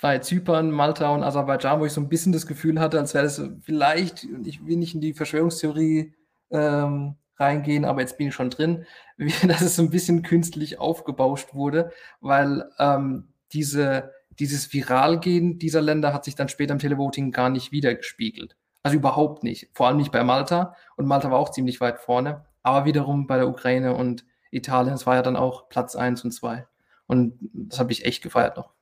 bei 0.00 0.18
Zypern, 0.18 0.70
Malta 0.70 1.08
und 1.12 1.24
Aserbaidschan, 1.24 1.80
wo 1.80 1.86
ich 1.86 1.92
so 1.92 2.00
ein 2.00 2.08
bisschen 2.08 2.32
das 2.32 2.46
Gefühl 2.46 2.78
hatte, 2.78 3.00
als 3.00 3.14
wäre 3.14 3.24
das 3.24 3.42
vielleicht, 3.62 4.24
ich 4.44 4.64
will 4.64 4.76
nicht 4.76 4.94
in 4.94 5.00
die 5.00 5.14
Verschwörungstheorie 5.14 6.14
ähm, 6.50 7.16
reingehen, 7.38 7.84
aber 7.84 8.02
jetzt 8.02 8.18
bin 8.18 8.28
ich 8.28 8.34
schon 8.34 8.50
drin, 8.50 8.84
dass 9.18 9.62
es 9.62 9.74
so 9.74 9.82
ein 9.82 9.90
bisschen 9.90 10.22
künstlich 10.22 10.78
aufgebauscht 10.78 11.54
wurde, 11.54 11.90
weil 12.20 12.70
ähm, 12.78 13.31
diese, 13.52 14.12
dieses 14.30 14.72
Viralgehen 14.72 15.58
dieser 15.58 15.82
Länder 15.82 16.12
hat 16.12 16.24
sich 16.24 16.34
dann 16.34 16.48
später 16.48 16.72
im 16.72 16.78
Televoting 16.78 17.30
gar 17.30 17.50
nicht 17.50 17.72
wiedergespiegelt. 17.72 18.56
Also 18.82 18.96
überhaupt 18.96 19.44
nicht. 19.44 19.70
Vor 19.74 19.86
allem 19.86 19.98
nicht 19.98 20.12
bei 20.12 20.24
Malta. 20.24 20.76
Und 20.96 21.06
Malta 21.06 21.30
war 21.30 21.38
auch 21.38 21.50
ziemlich 21.50 21.80
weit 21.80 22.00
vorne. 22.00 22.44
Aber 22.62 22.84
wiederum 22.84 23.26
bei 23.26 23.36
der 23.36 23.48
Ukraine 23.48 23.94
und 23.94 24.24
Italien, 24.50 24.94
es 24.94 25.06
war 25.06 25.14
ja 25.14 25.22
dann 25.22 25.36
auch 25.36 25.68
Platz 25.68 25.94
1 25.96 26.24
und 26.24 26.32
2. 26.32 26.66
Und 27.06 27.38
das 27.52 27.78
habe 27.78 27.92
ich 27.92 28.04
echt 28.04 28.22
gefeiert 28.22 28.56
noch. 28.56 28.72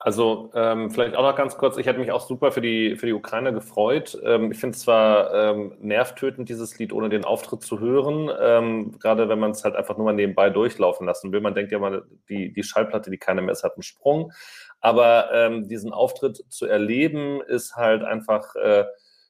Also 0.00 0.50
ähm, 0.54 0.92
vielleicht 0.92 1.16
auch 1.16 1.24
noch 1.24 1.34
ganz 1.34 1.56
kurz, 1.56 1.76
ich 1.76 1.86
hätte 1.86 1.98
mich 1.98 2.12
auch 2.12 2.20
super 2.20 2.52
für 2.52 2.60
die, 2.60 2.94
für 2.94 3.06
die 3.06 3.12
Ukraine 3.12 3.52
gefreut. 3.52 4.16
Ähm, 4.22 4.52
ich 4.52 4.58
finde 4.58 4.76
es 4.76 4.82
zwar 4.82 5.34
ähm, 5.34 5.76
nervtötend, 5.80 6.48
dieses 6.48 6.78
Lied 6.78 6.92
ohne 6.92 7.08
den 7.08 7.24
Auftritt 7.24 7.62
zu 7.62 7.80
hören, 7.80 8.30
ähm, 8.40 8.96
gerade 9.00 9.28
wenn 9.28 9.40
man 9.40 9.50
es 9.50 9.64
halt 9.64 9.74
einfach 9.74 9.96
nur 9.96 10.04
mal 10.04 10.12
nebenbei 10.12 10.50
durchlaufen 10.50 11.04
lassen 11.04 11.32
will. 11.32 11.40
Man 11.40 11.54
denkt 11.54 11.72
ja 11.72 11.80
mal, 11.80 12.04
die, 12.28 12.52
die 12.52 12.62
Schallplatte, 12.62 13.10
die 13.10 13.18
keiner 13.18 13.42
mehr 13.42 13.52
ist, 13.52 13.64
hat 13.64 13.74
einen 13.74 13.82
Sprung. 13.82 14.32
Aber 14.80 15.32
ähm, 15.34 15.66
diesen 15.66 15.92
Auftritt 15.92 16.44
zu 16.48 16.66
erleben, 16.66 17.40
ist 17.42 17.74
halt 17.74 18.04
einfach 18.04 18.54
äh, 18.54 18.84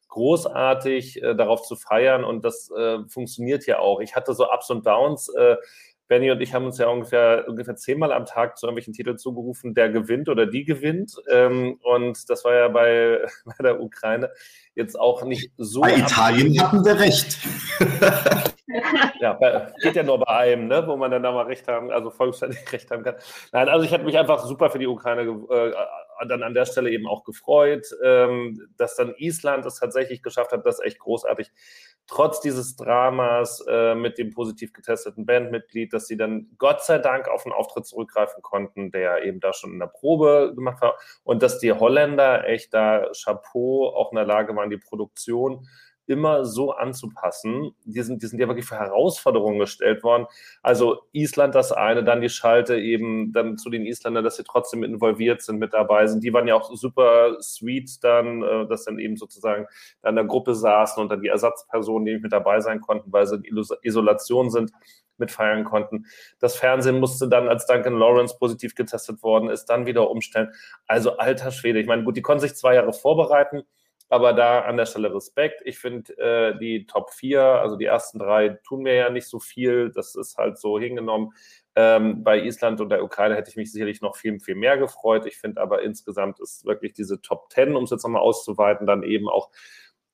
großartig, 0.08 1.22
äh, 1.22 1.34
darauf 1.34 1.62
zu 1.62 1.76
feiern 1.76 2.24
und 2.24 2.44
das 2.44 2.70
äh, 2.70 2.98
funktioniert 3.08 3.66
ja 3.66 3.78
auch. 3.78 4.00
Ich 4.00 4.16
hatte 4.16 4.34
so 4.34 4.50
Ups 4.50 4.68
und 4.68 4.86
Downs. 4.86 5.28
Äh, 5.30 5.56
Benny 6.08 6.30
und 6.30 6.40
ich 6.40 6.54
haben 6.54 6.64
uns 6.64 6.78
ja 6.78 6.88
ungefähr, 6.88 7.44
ungefähr 7.46 7.76
zehnmal 7.76 8.12
am 8.12 8.24
Tag 8.24 8.56
zu 8.56 8.66
irgendwelchen 8.66 8.94
Titeln 8.94 9.18
zugerufen, 9.18 9.74
der 9.74 9.90
gewinnt 9.90 10.28
oder 10.28 10.46
die 10.46 10.64
gewinnt. 10.64 11.14
Ähm, 11.30 11.78
und 11.82 12.28
das 12.30 12.44
war 12.44 12.54
ja 12.54 12.68
bei, 12.68 13.20
bei 13.44 13.62
der 13.62 13.80
Ukraine 13.80 14.30
jetzt 14.74 14.98
auch 14.98 15.22
nicht 15.24 15.52
so. 15.58 15.82
Bei 15.82 15.96
Italien 15.96 16.60
hatten 16.60 16.84
wir 16.84 16.98
recht. 16.98 17.38
ja, 19.20 19.38
geht 19.80 19.96
ja 19.96 20.02
nur 20.02 20.18
bei 20.18 20.26
einem, 20.26 20.68
ne, 20.68 20.86
wo 20.86 20.96
man 20.96 21.10
dann 21.10 21.22
da 21.22 21.32
mal 21.32 21.46
recht 21.46 21.66
haben, 21.68 21.90
also 21.90 22.10
vollständig 22.10 22.60
recht 22.72 22.90
haben 22.90 23.02
kann. 23.02 23.16
Nein, 23.52 23.68
also 23.68 23.84
ich 23.84 23.92
hatte 23.92 24.04
mich 24.04 24.18
einfach 24.18 24.44
super 24.44 24.70
für 24.70 24.78
die 24.78 24.86
Ukraine 24.86 25.22
äh, 25.22 25.72
dann 26.26 26.42
an 26.42 26.52
der 26.52 26.66
Stelle 26.66 26.90
eben 26.90 27.06
auch 27.06 27.24
gefreut, 27.24 27.86
ähm, 28.02 28.68
dass 28.76 28.96
dann 28.96 29.14
Island 29.16 29.64
es 29.64 29.78
tatsächlich 29.78 30.22
geschafft 30.22 30.52
hat, 30.52 30.66
das 30.66 30.80
echt 30.80 30.98
großartig 30.98 31.50
trotz 32.08 32.40
dieses 32.40 32.74
Dramas 32.74 33.64
äh, 33.68 33.94
mit 33.94 34.18
dem 34.18 34.32
positiv 34.32 34.72
getesteten 34.72 35.26
Bandmitglied, 35.26 35.92
dass 35.92 36.06
sie 36.06 36.16
dann 36.16 36.48
Gott 36.58 36.82
sei 36.82 36.98
Dank 36.98 37.28
auf 37.28 37.44
einen 37.44 37.52
Auftritt 37.52 37.86
zurückgreifen 37.86 38.42
konnten, 38.42 38.90
der 38.90 39.24
eben 39.24 39.40
da 39.40 39.52
schon 39.52 39.72
in 39.72 39.78
der 39.78 39.86
Probe 39.86 40.52
gemacht 40.54 40.80
war 40.82 40.98
und 41.22 41.42
dass 41.42 41.58
die 41.58 41.72
Holländer 41.72 42.46
echt 42.46 42.74
da 42.74 43.10
Chapeau 43.12 43.88
auch 43.94 44.10
in 44.12 44.16
der 44.16 44.24
Lage 44.24 44.56
waren, 44.56 44.70
die 44.70 44.78
Produktion 44.78 45.68
immer 46.08 46.44
so 46.44 46.72
anzupassen. 46.72 47.72
Die 47.84 48.02
sind, 48.02 48.22
die 48.22 48.26
sind 48.26 48.38
ja 48.40 48.48
wirklich 48.48 48.66
für 48.66 48.78
Herausforderungen 48.78 49.58
gestellt 49.58 50.02
worden. 50.02 50.26
Also 50.62 51.02
Island 51.12 51.54
das 51.54 51.72
eine, 51.72 52.02
dann 52.04 52.20
die 52.20 52.28
Schalte 52.28 52.76
eben 52.78 53.32
dann 53.32 53.58
zu 53.58 53.70
den 53.70 53.86
Isländern, 53.86 54.24
dass 54.24 54.36
sie 54.36 54.44
trotzdem 54.44 54.82
involviert 54.82 55.42
sind, 55.42 55.58
mit 55.58 55.72
dabei 55.74 56.06
sind. 56.06 56.24
Die 56.24 56.32
waren 56.32 56.48
ja 56.48 56.54
auch 56.54 56.74
super 56.74 57.36
sweet 57.40 58.02
dann, 58.02 58.42
äh, 58.42 58.66
dass 58.66 58.84
dann 58.84 58.98
eben 58.98 59.16
sozusagen 59.16 59.66
in 60.06 60.14
der 60.16 60.24
Gruppe 60.24 60.54
saßen 60.54 61.02
und 61.02 61.10
dann 61.10 61.20
die 61.20 61.28
Ersatzpersonen, 61.28 62.06
die 62.06 62.12
nicht 62.12 62.22
mit 62.22 62.32
dabei 62.32 62.60
sein 62.60 62.80
konnten, 62.80 63.12
weil 63.12 63.26
sie 63.26 63.36
in 63.36 63.62
Isolation 63.82 64.50
sind, 64.50 64.72
mitfeiern 65.18 65.64
konnten. 65.64 66.06
Das 66.38 66.56
Fernsehen 66.56 67.00
musste 67.00 67.28
dann, 67.28 67.48
als 67.48 67.66
Duncan 67.66 67.98
Lawrence 67.98 68.36
positiv 68.38 68.74
getestet 68.74 69.22
worden 69.22 69.50
ist, 69.50 69.66
dann 69.66 69.86
wieder 69.86 70.10
umstellen. 70.10 70.52
Also 70.86 71.16
alter 71.18 71.50
Schwede. 71.50 71.80
Ich 71.80 71.86
meine, 71.86 72.04
gut, 72.04 72.16
die 72.16 72.22
konnten 72.22 72.40
sich 72.40 72.54
zwei 72.54 72.74
Jahre 72.74 72.92
vorbereiten. 72.92 73.62
Aber 74.10 74.32
da 74.32 74.60
an 74.60 74.76
der 74.76 74.86
Stelle 74.86 75.14
Respekt. 75.14 75.60
Ich 75.64 75.78
finde, 75.78 76.16
äh, 76.18 76.58
die 76.58 76.86
Top 76.86 77.10
4, 77.12 77.42
also 77.42 77.76
die 77.76 77.84
ersten 77.84 78.18
drei, 78.18 78.58
tun 78.66 78.82
mir 78.82 78.94
ja 78.94 79.10
nicht 79.10 79.26
so 79.26 79.38
viel. 79.38 79.90
Das 79.90 80.14
ist 80.14 80.38
halt 80.38 80.58
so 80.58 80.78
hingenommen. 80.78 81.32
Ähm, 81.76 82.24
bei 82.24 82.40
Island 82.40 82.80
und 82.80 82.88
der 82.88 83.04
Ukraine 83.04 83.36
hätte 83.36 83.50
ich 83.50 83.56
mich 83.56 83.70
sicherlich 83.70 84.00
noch 84.00 84.16
viel, 84.16 84.40
viel 84.40 84.54
mehr 84.54 84.78
gefreut. 84.78 85.26
Ich 85.26 85.36
finde 85.38 85.60
aber 85.60 85.82
insgesamt 85.82 86.40
ist 86.40 86.64
wirklich 86.64 86.94
diese 86.94 87.20
Top 87.20 87.52
10, 87.52 87.76
um 87.76 87.84
es 87.84 87.90
jetzt 87.90 88.02
nochmal 88.02 88.22
auszuweiten, 88.22 88.86
dann 88.86 89.02
eben 89.02 89.28
auch 89.28 89.50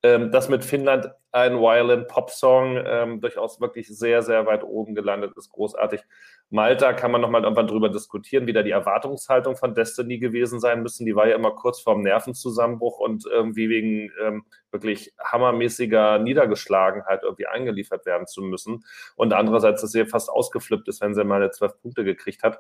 ähm, 0.05 0.31
dass 0.31 0.51
mit 0.51 0.67
Finnland 0.67 1.09
ein 1.33 1.55
Violent 1.59 2.09
Pop 2.09 2.29
Song 2.29 2.79
ähm, 2.85 3.23
durchaus 3.23 3.59
wirklich 3.59 3.89
sehr, 3.89 4.23
sehr 4.23 4.45
weit 4.45 4.63
oben 4.63 4.95
gelandet 4.95 5.33
ist, 5.35 5.49
großartig. 5.49 6.03
Malta 6.51 6.93
kann 6.93 7.11
man 7.11 7.23
nochmal 7.23 7.43
irgendwann 7.43 7.67
drüber 7.67 7.89
diskutieren, 7.89 8.47
wie 8.47 8.53
da 8.53 8.63
die 8.63 8.71
Erwartungshaltung 8.71 9.57
von 9.57 9.75
Destiny 9.75 10.19
gewesen 10.19 10.61
sein 10.61 10.83
müssen. 10.83 11.07
Die 11.07 11.17
war 11.17 11.27
ja 11.27 11.35
immer 11.35 11.53
kurz 11.53 11.81
vorm 11.81 12.03
Nervenzusammenbruch 12.03 12.99
und 12.99 13.25
irgendwie 13.25 13.71
wegen 13.71 14.13
ähm, 14.23 14.45
wirklich 14.71 15.15
hammermäßiger 15.19 16.19
Niedergeschlagenheit 16.19 17.23
irgendwie 17.23 17.47
eingeliefert 17.47 18.05
werden 18.05 18.27
zu 18.27 18.43
müssen. 18.43 18.85
Und 19.17 19.33
andererseits, 19.33 19.81
dass 19.81 19.93
sie 19.93 20.05
fast 20.05 20.29
ausgeflippt 20.29 20.87
ist, 20.89 21.01
wenn 21.01 21.15
sie 21.15 21.25
mal 21.25 21.51
zwölf 21.51 21.81
Punkte 21.81 22.05
gekriegt 22.05 22.43
hat. 22.43 22.59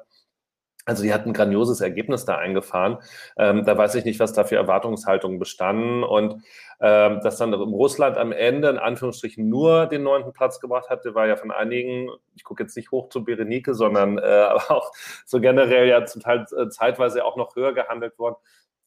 Also 0.87 1.03
die 1.03 1.14
hatten 1.14 1.30
ein 1.30 1.35
grandioses 1.35 1.80
Ergebnis 1.80 2.24
da 2.26 2.37
eingefahren. 2.37 2.99
Ähm, 3.37 3.64
da 3.64 3.76
weiß 3.76 3.95
ich 3.95 4.05
nicht, 4.05 4.20
was 4.20 4.35
da 4.35 4.45
für 4.45 4.57
Erwartungshaltungen 4.57 5.39
bestanden. 5.39 6.05
Und 6.05 6.43
ähm, 6.80 7.20
dass 7.22 7.39
dann 7.39 7.55
Russland 7.55 8.18
am 8.18 8.32
Ende 8.32 8.68
in 8.68 8.78
Anführungsstrichen 8.78 9.49
nur 9.49 9.87
den 9.87 10.03
neunten 10.03 10.32
Platz 10.32 10.61
gebracht 10.61 10.91
hatte, 10.91 11.14
war 11.14 11.26
ja 11.26 11.37
von 11.37 11.51
einigen, 11.51 12.11
ich 12.35 12.45
gucke 12.45 12.62
jetzt 12.62 12.76
nicht 12.76 12.91
hoch 12.91 13.09
zu 13.09 13.24
Berenike, 13.24 13.74
sondern 13.74 14.18
äh, 14.18 14.49
auch 14.68 14.93
so 15.24 15.41
generell 15.41 15.89
ja 15.89 16.05
zum 16.05 16.20
Teil 16.20 16.45
äh, 16.57 16.68
zeitweise 16.68 17.24
auch 17.24 17.37
noch 17.37 17.57
höher 17.57 17.72
gehandelt 17.72 18.18
worden. 18.18 18.37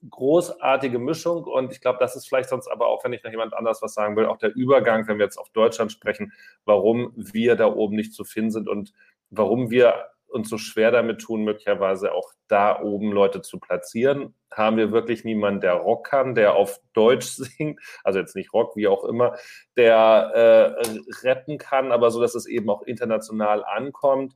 Großartige 0.08 1.00
Mischung 1.00 1.45
und 1.45 1.72
ich 1.72 1.82
glaube, 1.82 1.98
das 2.00 2.16
ist 2.16 2.28
vielleicht 2.28 2.50
sonst 2.50 2.68
aber 2.68 2.86
auch, 2.88 3.04
wenn 3.04 3.14
ich 3.14 3.24
noch 3.24 3.32
jemand 3.32 3.56
anders 3.56 3.82
was 3.82 3.95
sagen 3.95 4.16
will, 4.16 4.28
auch 4.28 4.38
der 4.38 4.56
Übergang, 4.56 5.08
wenn 5.08 5.18
wir 5.18 5.26
jetzt 5.26 5.39
auf 5.39 5.50
Deutschland 5.50 5.91
sprechen, 5.91 6.34
warum 6.66 7.14
wir 7.16 7.56
da 7.56 7.66
oben 7.66 7.95
nicht 7.95 8.14
zu 8.14 8.24
finden 8.24 8.52
sind 8.52 8.70
und 8.70 8.93
warum 9.32 9.72
wir 9.72 10.06
uns 10.28 10.50
so 10.50 10.58
schwer 10.58 10.92
damit 10.92 11.22
tun, 11.22 11.44
möglicherweise 11.44 12.14
auch 12.14 12.32
da 12.48 12.82
oben 12.82 13.12
Leute 13.12 13.42
zu 13.42 13.60
platzieren. 13.60 14.36
Haben 14.52 14.78
wir 14.78 14.92
wirklich 14.92 15.24
niemanden, 15.24 15.62
der 15.62 15.74
Rock 15.74 16.08
kann, 16.08 16.36
der 16.36 16.56
auf 16.56 16.80
Deutsch 16.94 17.26
singt, 17.58 17.80
also 18.04 18.20
jetzt 18.20 18.36
nicht 18.36 18.54
Rock, 18.54 18.76
wie 18.76 18.88
auch 18.88 19.04
immer, 19.04 19.38
der 19.76 20.76
äh, 20.86 21.00
retten 21.24 21.58
kann, 21.58 21.92
aber 21.92 22.12
so, 22.12 22.22
dass 22.22 22.36
es 22.36 22.46
eben 22.46 22.70
auch 22.70 22.84
international 22.84 23.64
ankommt, 23.64 24.36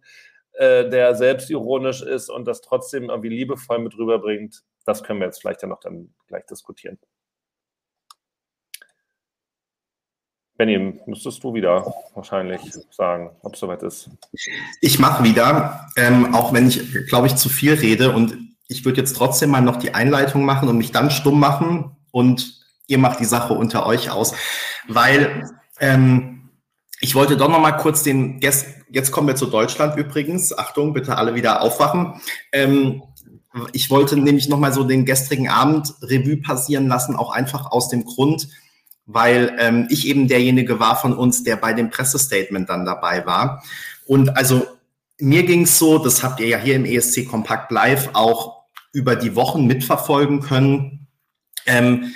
äh, 0.54 0.89
der 0.89 1.16
selbstironisch 1.16 2.02
ist 2.02 2.30
und 2.30 2.46
das 2.46 2.62
trotzdem 2.62 3.10
irgendwie 3.10 3.30
liebevoll 3.30 3.80
mit 3.80 3.98
rüberbringt. 3.98 4.64
Das 4.86 5.04
können 5.04 5.20
wir 5.20 5.28
jetzt 5.28 5.42
vielleicht 5.42 5.62
ja 5.62 5.68
noch 5.68 5.80
dann 5.80 6.14
gleich 6.28 6.46
diskutieren. 6.46 7.00
Benny, 10.62 10.93
müsstest 11.07 11.43
du 11.43 11.55
wieder 11.55 11.91
wahrscheinlich 12.14 12.62
sagen, 12.91 13.32
ob 13.41 13.55
es 13.55 13.59
soweit 13.59 13.82
ist. 13.82 14.12
Ich 14.80 14.99
mache 14.99 15.24
wieder, 15.24 15.88
ähm, 15.97 16.36
auch 16.36 16.53
wenn 16.53 16.68
ich, 16.68 17.07
glaube 17.07 17.26
ich, 17.26 17.36
zu 17.36 17.49
viel 17.49 17.74
rede. 17.74 18.12
Und 18.12 18.38
ich 18.68 18.86
würde 18.86 19.01
jetzt 19.01 19.18
trotzdem 19.18 19.49
mal 19.49 19.62
noch 19.62 19.78
die 19.78 19.95
Einleitung 19.95 20.45
machen 20.45 20.70
und 20.70 20.78
mich 20.78 20.91
dann 20.91 21.09
stumm 21.09 21.39
machen. 21.39 21.95
Und 22.12 22.62
ihr 22.86 22.99
macht 22.99 23.20
die 23.20 23.26
Sache 23.26 23.55
unter 23.55 23.88
euch 23.88 24.12
aus. 24.12 24.36
Weil 24.88 25.49
ähm, 25.80 26.51
ich 26.99 27.16
wollte 27.16 27.38
doch 27.38 27.49
noch 27.49 27.59
mal 27.59 27.72
kurz 27.72 28.03
den 28.03 28.39
Gäst, 28.39 28.68
jetzt 28.91 29.12
kommen 29.12 29.30
wir 29.30 29.36
zu 29.36 29.47
Deutschland 29.47 29.97
übrigens. 29.97 30.55
Achtung, 30.55 30.93
bitte 30.93 31.18
alle 31.18 31.34
wieder 31.34 31.64
aufwachen. 31.64 32.22
Ähm, 32.51 33.01
ich 33.74 33.89
wollte 33.89 34.16
nämlich 34.16 34.47
noch 34.47 34.59
mal 34.59 34.74
so 34.74 34.84
den 34.84 35.05
gestrigen 35.05 35.49
Abend 35.49 35.91
Revue 36.03 36.38
passieren 36.38 36.88
lassen, 36.88 37.16
auch 37.16 37.32
einfach 37.32 37.72
aus 37.72 37.89
dem 37.89 38.05
Grund, 38.05 38.47
weil 39.06 39.56
ähm, 39.60 39.88
ich 39.89 40.08
eben 40.08 40.28
derjenige 40.28 40.80
war 40.80 40.95
von 40.95 41.14
uns, 41.14 41.43
der 41.43 41.56
bei 41.56 41.74
dem 41.74 41.89
Pressestatement 41.89 42.70
dann 42.70 42.86
dabei 42.86 43.26
war. 43.26 43.64
Und 44.06 44.38
also 44.38 44.66
mir 45.20 45.43
ging 45.43 45.64
es 45.64 45.78
so, 45.78 45.97
das 45.97 46.24
habt 46.24 46.39
ihr 46.39 46.47
ja 46.47 46.58
hier 46.58 46.76
im 46.76 46.86
ESC 46.86 47.28
Kompakt 47.28 47.72
Live 47.72 48.10
auch 48.14 48.64
über 48.93 49.16
die 49.16 49.36
Wochen 49.36 49.68
mitverfolgen 49.68 50.41
können. 50.41 51.08
Ähm, 51.66 52.14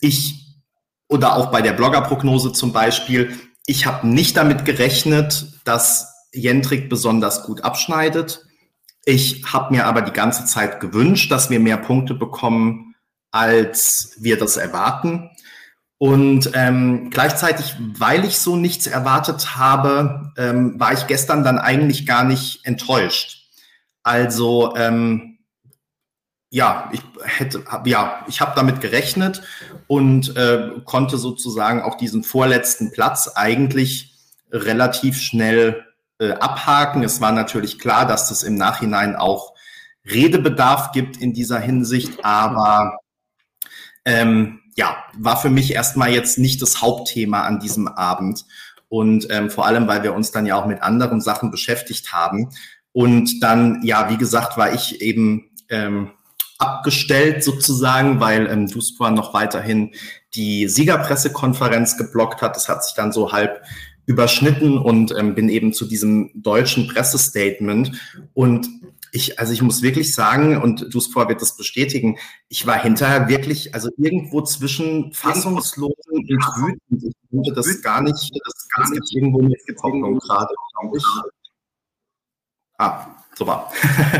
ich 0.00 0.46
oder 1.08 1.36
auch 1.36 1.50
bei 1.50 1.62
der 1.62 1.72
Bloggerprognose 1.72 2.52
zum 2.52 2.72
Beispiel, 2.72 3.32
ich 3.64 3.86
habe 3.86 4.06
nicht 4.06 4.36
damit 4.36 4.64
gerechnet, 4.64 5.46
dass 5.64 6.12
Jentrik 6.32 6.88
besonders 6.88 7.44
gut 7.44 7.62
abschneidet. 7.62 8.44
Ich 9.04 9.44
habe 9.52 9.74
mir 9.74 9.86
aber 9.86 10.02
die 10.02 10.12
ganze 10.12 10.44
Zeit 10.44 10.80
gewünscht, 10.80 11.30
dass 11.30 11.48
wir 11.48 11.60
mehr 11.60 11.76
Punkte 11.76 12.14
bekommen, 12.14 12.94
als 13.30 14.14
wir 14.18 14.36
das 14.36 14.56
erwarten. 14.56 15.30
Und 15.98 16.50
ähm, 16.52 17.08
gleichzeitig, 17.10 17.74
weil 17.78 18.24
ich 18.24 18.38
so 18.38 18.56
nichts 18.56 18.86
erwartet 18.86 19.56
habe, 19.56 20.32
ähm, 20.36 20.78
war 20.78 20.92
ich 20.92 21.06
gestern 21.06 21.42
dann 21.42 21.58
eigentlich 21.58 22.04
gar 22.06 22.24
nicht 22.24 22.66
enttäuscht. 22.66 23.46
Also 24.02 24.76
ähm, 24.76 25.38
ja, 26.50 26.90
ich 26.92 27.00
hätte, 27.24 27.64
ja, 27.86 28.24
ich 28.28 28.40
habe 28.40 28.52
damit 28.54 28.80
gerechnet 28.80 29.42
und 29.86 30.36
äh, 30.36 30.70
konnte 30.84 31.18
sozusagen 31.18 31.82
auch 31.82 31.96
diesen 31.96 32.22
vorletzten 32.22 32.92
Platz 32.92 33.32
eigentlich 33.34 34.14
relativ 34.52 35.20
schnell 35.20 35.84
äh, 36.18 36.32
abhaken. 36.32 37.02
Es 37.02 37.20
war 37.20 37.32
natürlich 37.32 37.78
klar, 37.78 38.06
dass 38.06 38.30
es 38.30 38.42
im 38.42 38.54
Nachhinein 38.54 39.16
auch 39.16 39.54
Redebedarf 40.04 40.92
gibt 40.92 41.16
in 41.16 41.32
dieser 41.32 41.58
Hinsicht, 41.58 42.24
aber 42.24 43.00
ähm, 44.04 44.60
ja, 44.76 44.96
war 45.18 45.40
für 45.40 45.50
mich 45.50 45.72
erstmal 45.72 46.10
jetzt 46.10 46.38
nicht 46.38 46.62
das 46.62 46.82
Hauptthema 46.82 47.42
an 47.42 47.58
diesem 47.58 47.88
Abend. 47.88 48.44
Und 48.88 49.26
ähm, 49.30 49.50
vor 49.50 49.66
allem, 49.66 49.88
weil 49.88 50.02
wir 50.02 50.14
uns 50.14 50.30
dann 50.30 50.46
ja 50.46 50.56
auch 50.56 50.66
mit 50.66 50.82
anderen 50.82 51.20
Sachen 51.20 51.50
beschäftigt 51.50 52.12
haben. 52.12 52.50
Und 52.92 53.42
dann, 53.42 53.80
ja, 53.82 54.10
wie 54.10 54.16
gesagt, 54.16 54.56
war 54.56 54.72
ich 54.72 55.00
eben 55.00 55.50
ähm, 55.70 56.12
abgestellt 56.58 57.42
sozusagen, 57.42 58.20
weil 58.20 58.46
ähm, 58.46 58.68
Duspor 58.68 59.10
noch 59.10 59.34
weiterhin 59.34 59.92
die 60.34 60.68
Siegerpressekonferenz 60.68 61.96
geblockt 61.96 62.42
hat. 62.42 62.54
Das 62.56 62.68
hat 62.68 62.84
sich 62.84 62.94
dann 62.94 63.12
so 63.12 63.32
halb 63.32 63.62
überschnitten 64.04 64.78
und 64.78 65.12
ähm, 65.18 65.34
bin 65.34 65.48
eben 65.48 65.72
zu 65.72 65.86
diesem 65.86 66.30
deutschen 66.34 66.86
Pressestatement. 66.86 67.92
Und 68.34 68.68
ich, 69.12 69.38
also 69.38 69.52
ich 69.52 69.62
muss 69.62 69.82
wirklich 69.82 70.14
sagen, 70.14 70.60
und 70.60 70.94
Duspor 70.94 71.28
wird 71.28 71.42
das 71.42 71.56
bestätigen, 71.56 72.18
ich 72.48 72.66
war 72.66 72.80
hinterher 72.80 73.28
wirklich, 73.28 73.74
also 73.74 73.90
irgendwo 73.96 74.42
zwischen 74.42 75.12
fassungslos 75.12 75.94
und 76.10 76.28
wütend. 76.28 77.04
Ich 77.04 77.14
konnte 77.30 77.52
das 77.52 77.82
gar 77.82 78.02
nicht, 78.02 78.30
das 78.44 78.68
gar 78.74 78.90
nicht 78.90 79.14
irgendwo 79.14 79.42
mitgezogen 79.42 80.18
gerade, 80.18 80.54
glaube 80.78 80.98
ich. 80.98 81.04
Ah, 82.78 83.06
super. 83.34 83.70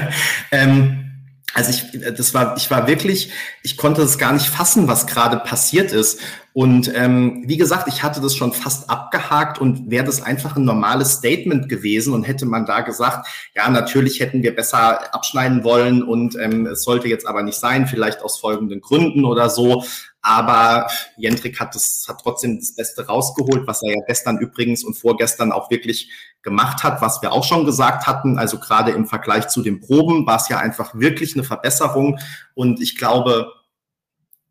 ähm, 0.50 1.06
also 1.54 1.70
ich, 1.70 2.14
das 2.16 2.34
war, 2.34 2.56
ich 2.56 2.70
war 2.70 2.86
wirklich, 2.86 3.32
ich 3.62 3.76
konnte 3.76 4.02
es 4.02 4.18
gar 4.18 4.32
nicht 4.32 4.46
fassen, 4.46 4.88
was 4.88 5.06
gerade 5.06 5.38
passiert 5.38 5.92
ist. 5.92 6.20
Und 6.56 6.90
ähm, 6.94 7.42
wie 7.44 7.58
gesagt, 7.58 7.86
ich 7.86 8.02
hatte 8.02 8.22
das 8.22 8.34
schon 8.34 8.54
fast 8.54 8.88
abgehakt 8.88 9.58
und 9.58 9.90
wäre 9.90 10.06
das 10.06 10.22
einfach 10.22 10.56
ein 10.56 10.64
normales 10.64 11.12
Statement 11.12 11.68
gewesen 11.68 12.14
und 12.14 12.22
hätte 12.22 12.46
man 12.46 12.64
da 12.64 12.80
gesagt, 12.80 13.28
ja, 13.54 13.68
natürlich 13.68 14.20
hätten 14.20 14.42
wir 14.42 14.56
besser 14.56 15.14
abschneiden 15.14 15.64
wollen 15.64 16.02
und 16.02 16.34
ähm, 16.40 16.64
es 16.64 16.82
sollte 16.82 17.08
jetzt 17.08 17.26
aber 17.26 17.42
nicht 17.42 17.58
sein, 17.58 17.86
vielleicht 17.86 18.22
aus 18.22 18.38
folgenden 18.38 18.80
Gründen 18.80 19.26
oder 19.26 19.50
so. 19.50 19.84
Aber 20.22 20.86
Jendrik 21.18 21.60
hat 21.60 21.74
das, 21.74 22.06
hat 22.08 22.22
trotzdem 22.22 22.58
das 22.58 22.74
Beste 22.74 23.06
rausgeholt, 23.06 23.66
was 23.66 23.82
er 23.82 23.90
ja 23.90 24.00
gestern 24.06 24.38
übrigens 24.38 24.82
und 24.82 24.94
vorgestern 24.94 25.52
auch 25.52 25.70
wirklich 25.70 26.10
gemacht 26.40 26.82
hat, 26.82 27.02
was 27.02 27.20
wir 27.20 27.32
auch 27.32 27.44
schon 27.44 27.66
gesagt 27.66 28.06
hatten. 28.06 28.38
Also 28.38 28.58
gerade 28.58 28.92
im 28.92 29.04
Vergleich 29.04 29.48
zu 29.48 29.62
den 29.62 29.82
Proben 29.82 30.26
war 30.26 30.36
es 30.36 30.48
ja 30.48 30.56
einfach 30.56 30.94
wirklich 30.94 31.34
eine 31.34 31.44
Verbesserung. 31.44 32.18
Und 32.54 32.80
ich 32.80 32.96
glaube, 32.96 33.52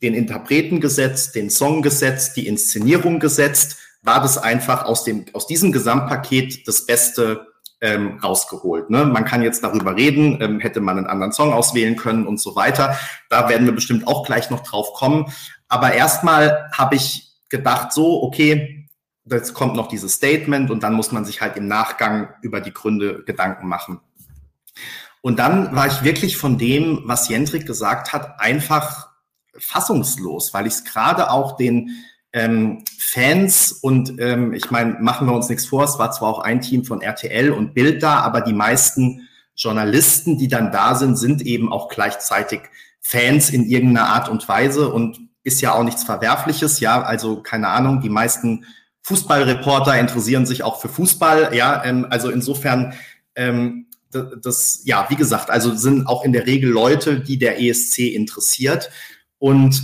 den 0.01 0.13
Interpreten 0.13 0.79
gesetzt, 0.79 1.35
den 1.35 1.49
Song 1.49 1.81
gesetzt, 1.81 2.35
die 2.37 2.47
Inszenierung 2.47 3.19
gesetzt, 3.19 3.77
war 4.01 4.21
das 4.21 4.37
einfach 4.37 4.85
aus 4.85 5.03
dem, 5.03 5.25
aus 5.33 5.47
diesem 5.47 5.71
Gesamtpaket 5.71 6.67
das 6.67 6.85
Beste 6.85 7.47
ähm, 7.81 8.19
rausgeholt. 8.23 8.89
Ne? 8.89 9.05
Man 9.05 9.25
kann 9.25 9.41
jetzt 9.41 9.63
darüber 9.63 9.95
reden, 9.95 10.39
ähm, 10.41 10.59
hätte 10.59 10.79
man 10.79 10.97
einen 10.97 11.07
anderen 11.07 11.31
Song 11.31 11.53
auswählen 11.53 11.95
können 11.95 12.25
und 12.25 12.39
so 12.39 12.55
weiter. 12.55 12.97
Da 13.29 13.49
werden 13.49 13.65
wir 13.65 13.73
bestimmt 13.73 14.07
auch 14.07 14.25
gleich 14.25 14.49
noch 14.49 14.61
drauf 14.61 14.93
kommen. 14.93 15.31
Aber 15.67 15.93
erstmal 15.93 16.69
habe 16.71 16.95
ich 16.95 17.33
gedacht, 17.49 17.91
so, 17.93 18.23
okay, 18.23 18.87
jetzt 19.25 19.53
kommt 19.53 19.75
noch 19.75 19.87
dieses 19.87 20.13
Statement 20.13 20.69
und 20.69 20.83
dann 20.83 20.93
muss 20.93 21.11
man 21.11 21.25
sich 21.25 21.41
halt 21.41 21.57
im 21.57 21.67
Nachgang 21.67 22.29
über 22.41 22.61
die 22.61 22.73
Gründe 22.73 23.23
Gedanken 23.23 23.67
machen. 23.67 23.99
Und 25.21 25.39
dann 25.39 25.75
war 25.75 25.87
ich 25.87 26.03
wirklich 26.03 26.37
von 26.37 26.57
dem, 26.57 27.01
was 27.05 27.29
Jendrik 27.29 27.65
gesagt 27.65 28.13
hat, 28.13 28.39
einfach 28.39 29.09
fassungslos, 29.57 30.53
weil 30.53 30.67
ich 30.67 30.73
es 30.73 30.83
gerade 30.85 31.31
auch 31.31 31.57
den 31.57 31.89
ähm, 32.35 32.83
Fans 32.99 33.71
und 33.71 34.19
ähm, 34.19 34.53
ich 34.53 34.69
meine, 34.69 34.97
machen 34.99 35.27
wir 35.27 35.33
uns 35.33 35.47
nichts 35.47 35.67
vor, 35.67 35.85
es 35.85 35.97
war 35.97 36.11
zwar 36.11 36.29
auch 36.29 36.39
ein 36.39 36.59
Team 36.59 36.83
von 36.83 37.01
RTL 37.01 37.51
und 37.51 37.73
Bild 37.73 38.03
da, 38.03 38.19
aber 38.19 38.41
die 38.41 38.53
meisten 38.53 39.27
Journalisten, 39.55 40.37
die 40.37 40.49
dann 40.49 40.71
da 40.71 40.95
sind, 40.95 41.15
sind 41.15 41.41
eben 41.43 41.71
auch 41.71 41.87
gleichzeitig 41.87 42.59
Fans 42.99 43.51
in 43.51 43.63
irgendeiner 43.63 44.09
Art 44.09 44.27
und 44.27 44.47
Weise 44.49 44.91
und 44.91 45.19
ist 45.43 45.61
ja 45.61 45.73
auch 45.73 45.83
nichts 45.83 46.03
Verwerfliches, 46.03 46.81
ja, 46.81 47.01
also 47.01 47.41
keine 47.41 47.69
Ahnung, 47.69 48.01
die 48.01 48.09
meisten 48.09 48.65
Fußballreporter 49.03 49.97
interessieren 49.97 50.45
sich 50.45 50.63
auch 50.63 50.81
für 50.81 50.89
Fußball, 50.89 51.55
ja, 51.55 51.85
ähm, 51.85 52.07
also 52.09 52.29
insofern, 52.29 52.95
ähm, 53.35 53.85
das, 54.11 54.81
ja, 54.85 55.05
wie 55.09 55.15
gesagt, 55.15 55.49
also 55.49 55.73
sind 55.75 56.07
auch 56.07 56.25
in 56.25 56.33
der 56.33 56.47
Regel 56.47 56.69
Leute, 56.69 57.19
die 57.19 57.37
der 57.37 57.61
ESC 57.61 57.99
interessiert 57.99 58.89
und 59.39 59.81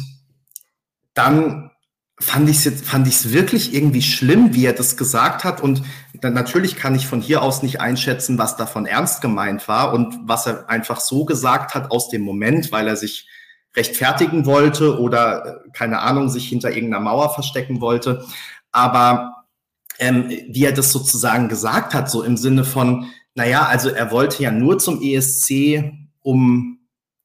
dann 1.14 1.72
fand 2.20 2.50
ich 2.50 2.66
es 2.66 2.82
fand 2.82 3.08
ich 3.08 3.16
es 3.16 3.34
wirklich 3.34 3.74
irgendwie 3.74 4.02
schlimm, 4.02 4.54
wie 4.54 4.66
er 4.66 4.74
das 4.74 4.96
gesagt 4.96 5.44
hat. 5.44 5.62
Und 5.62 5.82
dann 6.14 6.34
natürlich 6.34 6.76
kann 6.76 6.96
ich 6.96 7.08
von 7.08 7.22
hier 7.22 7.42
aus 7.42 7.64
nicht 7.64 7.82
einschätzen, 7.82 8.38
was 8.38 8.58
davon 8.58 8.86
ernst 8.86 9.22
gemeint 9.22 9.68
war 9.68 9.94
und 9.94 10.20
was 10.24 10.46
er 10.46 10.70
einfach 10.70 11.00
so 11.00 11.26
gesagt 11.26 11.74
hat 11.74 11.92
aus 11.92 12.10
dem 12.10 12.22
Moment, 12.22 12.72
weil 12.72 12.88
er 12.88 12.96
sich 12.96 13.28
rechtfertigen 13.76 14.46
wollte 14.46 15.00
oder, 15.00 15.46
äh, 15.46 15.70
keine 15.72 16.00
Ahnung, 16.00 16.30
sich 16.30 16.48
hinter 16.48 16.72
irgendeiner 16.72 17.04
Mauer 17.04 17.34
verstecken 17.34 17.82
wollte. 17.82 18.26
Aber 18.72 19.46
ähm, 20.00 20.30
wie 20.30 20.66
er 20.66 20.74
das 20.74 20.92
sozusagen 20.92 21.48
gesagt 21.48 21.94
hat, 21.94 22.10
so 22.10 22.24
im 22.24 22.38
Sinne 22.38 22.66
von, 22.66 23.08
naja, 23.34 23.66
also 23.66 23.90
er 23.90 24.12
wollte 24.12 24.44
ja 24.44 24.52
nur 24.52 24.78
zum 24.80 25.02
ESC 25.02 25.94
um 26.22 26.81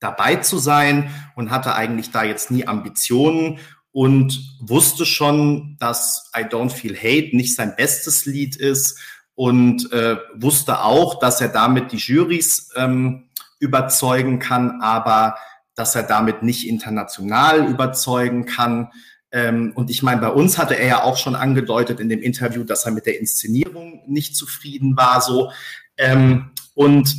dabei 0.07 0.36
zu 0.36 0.59
sein 0.59 1.11
und 1.34 1.50
hatte 1.50 1.74
eigentlich 1.74 2.11
da 2.11 2.22
jetzt 2.22 2.50
nie 2.50 2.66
Ambitionen 2.66 3.59
und 3.92 4.57
wusste 4.61 5.04
schon, 5.04 5.76
dass 5.80 6.30
I 6.36 6.42
Don't 6.42 6.70
Feel 6.70 6.96
Hate 6.96 7.36
nicht 7.36 7.54
sein 7.54 7.74
bestes 7.76 8.24
Lied 8.26 8.57
ist 8.57 8.98
und 9.34 9.92
äh, 9.92 10.16
wusste 10.34 10.82
auch, 10.82 11.18
dass 11.18 11.40
er 11.40 11.48
damit 11.48 11.92
die 11.92 11.96
Jurys 11.96 12.70
ähm, 12.76 13.28
überzeugen 13.59 14.38
kann, 14.38 14.80
aber 14.80 15.36
dass 15.74 15.94
er 15.94 16.04
damit 16.04 16.42
nicht 16.42 16.68
international 16.68 17.66
überzeugen 17.68 18.46
kann. 18.46 18.90
Ähm, 19.32 19.72
und 19.74 19.90
ich 19.90 20.02
meine, 20.02 20.20
bei 20.20 20.30
uns 20.30 20.57
hatte 20.57 20.78
er 20.78 20.86
ja 20.86 21.02
auch 21.02 21.16
schon 21.16 21.34
angedeutet 21.34 21.98
in 21.98 22.09
dem 22.09 22.22
Interview, 22.22 22.64
dass 22.64 22.84
er 22.84 22.92
mit 22.92 23.07
der 23.07 23.18
Inszenierung 23.18 24.02
nicht 24.07 24.36
zufrieden 24.36 24.96
war. 24.96 25.20
So 25.20 25.50
ähm, 25.96 26.50
und 26.74 27.14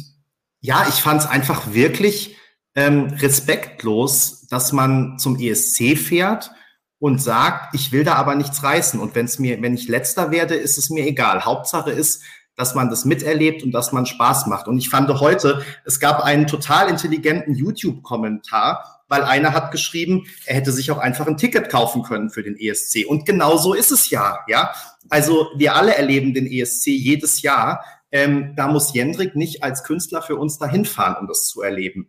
ja, 0.62 0.86
ich 0.88 0.96
fand 0.96 1.22
es 1.22 1.28
einfach 1.28 1.74
wirklich 1.74 2.37
ähm, 2.78 3.08
respektlos, 3.20 4.46
dass 4.50 4.72
man 4.72 5.18
zum 5.18 5.38
ESC 5.40 5.98
fährt 5.98 6.52
und 7.00 7.22
sagt, 7.22 7.74
ich 7.74 7.92
will 7.92 8.04
da 8.04 8.14
aber 8.14 8.36
nichts 8.36 8.64
reißen. 8.64 9.00
Und 9.00 9.16
wenn 9.16 9.26
es 9.26 9.40
mir, 9.40 9.60
wenn 9.62 9.74
ich 9.74 9.88
letzter 9.88 10.30
werde, 10.30 10.54
ist 10.54 10.78
es 10.78 10.92
mir 10.92 11.06
egal. 11.06 11.44
Hauptsache 11.44 11.90
ist, 11.90 12.22
dass 12.56 12.76
man 12.76 12.90
das 12.92 13.04
miterlebt 13.04 13.64
und 13.64 13.72
dass 13.72 13.92
man 13.92 14.06
Spaß 14.06 14.46
macht. 14.46 14.68
Und 14.68 14.78
ich 14.78 14.90
fand 14.90 15.10
heute, 15.20 15.64
es 15.86 16.00
gab 16.00 16.24
einen 16.24 16.46
total 16.46 16.88
intelligenten 16.88 17.56
YouTube-Kommentar, 17.56 19.04
weil 19.08 19.24
einer 19.24 19.54
hat 19.54 19.72
geschrieben, 19.72 20.28
er 20.46 20.56
hätte 20.56 20.72
sich 20.72 20.92
auch 20.92 20.98
einfach 21.00 21.26
ein 21.26 21.38
Ticket 21.38 21.70
kaufen 21.70 22.04
können 22.04 22.30
für 22.30 22.44
den 22.44 22.58
ESC. 22.60 23.08
Und 23.08 23.26
genau 23.26 23.58
so 23.58 23.74
ist 23.74 23.92
es 23.92 24.12
ja, 24.12 24.40
ja. 24.48 24.72
Also 25.10 25.48
wir 25.58 25.76
alle 25.76 25.96
erleben 25.96 26.36
den 26.36 26.46
ESC 26.46 26.88
jedes 26.88 27.42
Jahr. 27.42 27.84
Ähm, 28.12 28.54
da 28.56 28.68
muss 28.68 28.94
Jendrik 28.94 29.36
nicht 29.36 29.64
als 29.64 29.84
Künstler 29.84 30.22
für 30.22 30.36
uns 30.36 30.60
dahin 30.60 30.86
fahren, 30.86 31.18
um 31.22 31.28
das 31.28 31.46
zu 31.46 31.62
erleben. 31.62 32.08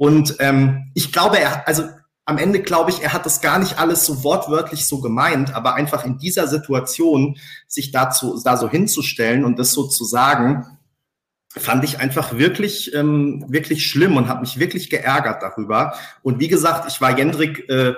Und 0.00 0.36
ähm, 0.38 0.90
ich 0.94 1.12
glaube, 1.12 1.38
er, 1.38 1.68
also 1.68 1.82
am 2.24 2.38
Ende 2.38 2.62
glaube 2.62 2.90
ich, 2.90 3.02
er 3.02 3.12
hat 3.12 3.26
das 3.26 3.42
gar 3.42 3.58
nicht 3.58 3.78
alles 3.78 4.06
so 4.06 4.24
wortwörtlich 4.24 4.86
so 4.86 5.02
gemeint, 5.02 5.54
aber 5.54 5.74
einfach 5.74 6.06
in 6.06 6.16
dieser 6.16 6.46
Situation 6.46 7.36
sich 7.68 7.90
dazu, 7.90 8.40
da 8.42 8.56
so 8.56 8.66
hinzustellen 8.66 9.44
und 9.44 9.58
das 9.58 9.72
so 9.72 9.86
zu 9.86 10.06
sagen, 10.06 10.64
fand 11.54 11.84
ich 11.84 11.98
einfach 11.98 12.38
wirklich, 12.38 12.94
ähm, 12.94 13.44
wirklich 13.48 13.86
schlimm 13.86 14.16
und 14.16 14.26
habe 14.26 14.40
mich 14.40 14.58
wirklich 14.58 14.88
geärgert 14.88 15.42
darüber. 15.42 15.92
Und 16.22 16.40
wie 16.40 16.48
gesagt, 16.48 16.90
ich 16.90 17.02
war 17.02 17.18
Jendrik 17.18 17.68
äh, 17.68 17.92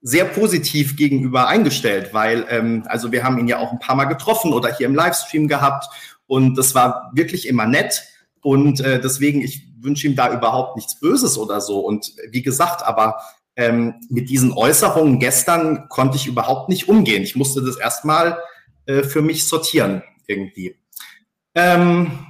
sehr 0.00 0.24
positiv 0.24 0.96
gegenüber 0.96 1.46
eingestellt, 1.46 2.12
weil 2.12 2.46
ähm, 2.50 2.84
also 2.88 3.12
wir 3.12 3.22
haben 3.22 3.38
ihn 3.38 3.46
ja 3.46 3.58
auch 3.58 3.70
ein 3.70 3.78
paar 3.78 3.94
Mal 3.94 4.06
getroffen 4.06 4.52
oder 4.52 4.74
hier 4.74 4.86
im 4.86 4.96
Livestream 4.96 5.46
gehabt 5.46 5.86
und 6.26 6.56
das 6.58 6.74
war 6.74 7.12
wirklich 7.14 7.46
immer 7.46 7.66
nett. 7.66 8.02
Und 8.44 8.80
äh, 8.80 9.00
deswegen, 9.00 9.40
ich 9.40 9.66
wünsche 9.80 10.06
ihm 10.06 10.16
da 10.16 10.30
überhaupt 10.30 10.76
nichts 10.76 11.00
Böses 11.00 11.38
oder 11.38 11.62
so. 11.62 11.80
Und 11.80 12.12
wie 12.30 12.42
gesagt, 12.42 12.82
aber 12.84 13.22
ähm, 13.56 13.94
mit 14.10 14.28
diesen 14.28 14.52
Äußerungen 14.52 15.18
gestern 15.18 15.88
konnte 15.88 16.18
ich 16.18 16.26
überhaupt 16.26 16.68
nicht 16.68 16.86
umgehen. 16.86 17.22
Ich 17.22 17.36
musste 17.36 17.62
das 17.62 17.78
erstmal 17.78 18.38
äh, 18.84 19.02
für 19.02 19.22
mich 19.22 19.48
sortieren 19.48 20.02
irgendwie. 20.26 20.78
Ähm, 21.54 22.26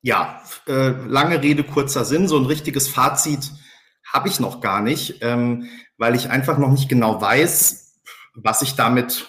ja, 0.00 0.40
äh, 0.68 0.90
lange 0.90 1.42
Rede, 1.42 1.64
kurzer 1.64 2.04
Sinn. 2.04 2.28
So 2.28 2.38
ein 2.38 2.46
richtiges 2.46 2.86
Fazit 2.86 3.50
habe 4.12 4.28
ich 4.28 4.38
noch 4.38 4.60
gar 4.60 4.80
nicht, 4.80 5.16
ähm, 5.22 5.68
weil 5.98 6.14
ich 6.14 6.30
einfach 6.30 6.56
noch 6.56 6.70
nicht 6.70 6.88
genau 6.88 7.20
weiß, 7.20 8.00
was 8.34 8.62
ich 8.62 8.76
damit 8.76 9.26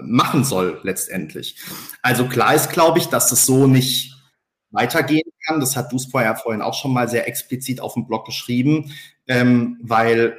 machen 0.00 0.44
soll 0.44 0.80
letztendlich. 0.82 1.60
Also 2.00 2.26
klar 2.26 2.54
ist, 2.54 2.70
glaube 2.70 3.00
ich, 3.00 3.08
dass 3.08 3.32
es 3.32 3.44
so 3.44 3.66
nicht 3.66 4.14
weitergehen 4.70 5.25
kann. 5.46 5.60
Das 5.60 5.76
hat 5.76 5.92
Duspoy 5.92 6.24
ja 6.24 6.34
vorhin 6.34 6.62
auch 6.62 6.74
schon 6.74 6.92
mal 6.92 7.08
sehr 7.08 7.28
explizit 7.28 7.80
auf 7.80 7.94
dem 7.94 8.06
Blog 8.06 8.26
geschrieben 8.26 8.92
ähm, 9.26 9.78
weil 9.82 10.38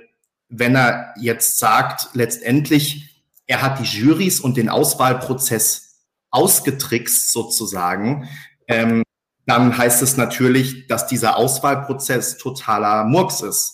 wenn 0.50 0.76
er 0.76 1.14
jetzt 1.20 1.58
sagt, 1.58 2.10
letztendlich, 2.14 3.24
er 3.48 3.62
hat 3.62 3.80
die 3.80 3.84
Jurys 3.84 4.40
und 4.40 4.58
den 4.58 4.70
Auswahlprozess 4.70 6.06
ausgetrickst 6.32 7.32
sozusagen, 7.32 8.30
ähm, 8.68 9.04
dann 9.46 9.78
heißt 9.78 10.02
es 10.02 10.18
natürlich, 10.18 10.88
dass 10.88 11.08
dieser 11.08 11.38
Auswahlprozess 11.38 12.38
totaler 12.38 13.06
Murks 13.06 13.42
ist. 13.42 13.74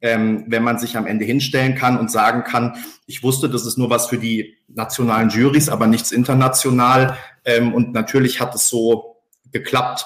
Ähm, 0.00 0.44
wenn 0.48 0.62
man 0.62 0.78
sich 0.78 0.98
am 0.98 1.06
Ende 1.06 1.24
hinstellen 1.24 1.76
kann 1.76 1.98
und 1.98 2.10
sagen 2.10 2.44
kann, 2.44 2.76
ich 3.06 3.22
wusste, 3.22 3.48
das 3.48 3.64
ist 3.64 3.78
nur 3.78 3.88
was 3.88 4.06
für 4.06 4.18
die 4.18 4.54
nationalen 4.68 5.30
Jurys, 5.30 5.70
aber 5.70 5.86
nichts 5.86 6.12
international. 6.12 7.16
Ähm, 7.46 7.72
und 7.72 7.92
natürlich 7.92 8.38
hat 8.38 8.54
es 8.54 8.68
so 8.68 9.22
geklappt. 9.50 10.04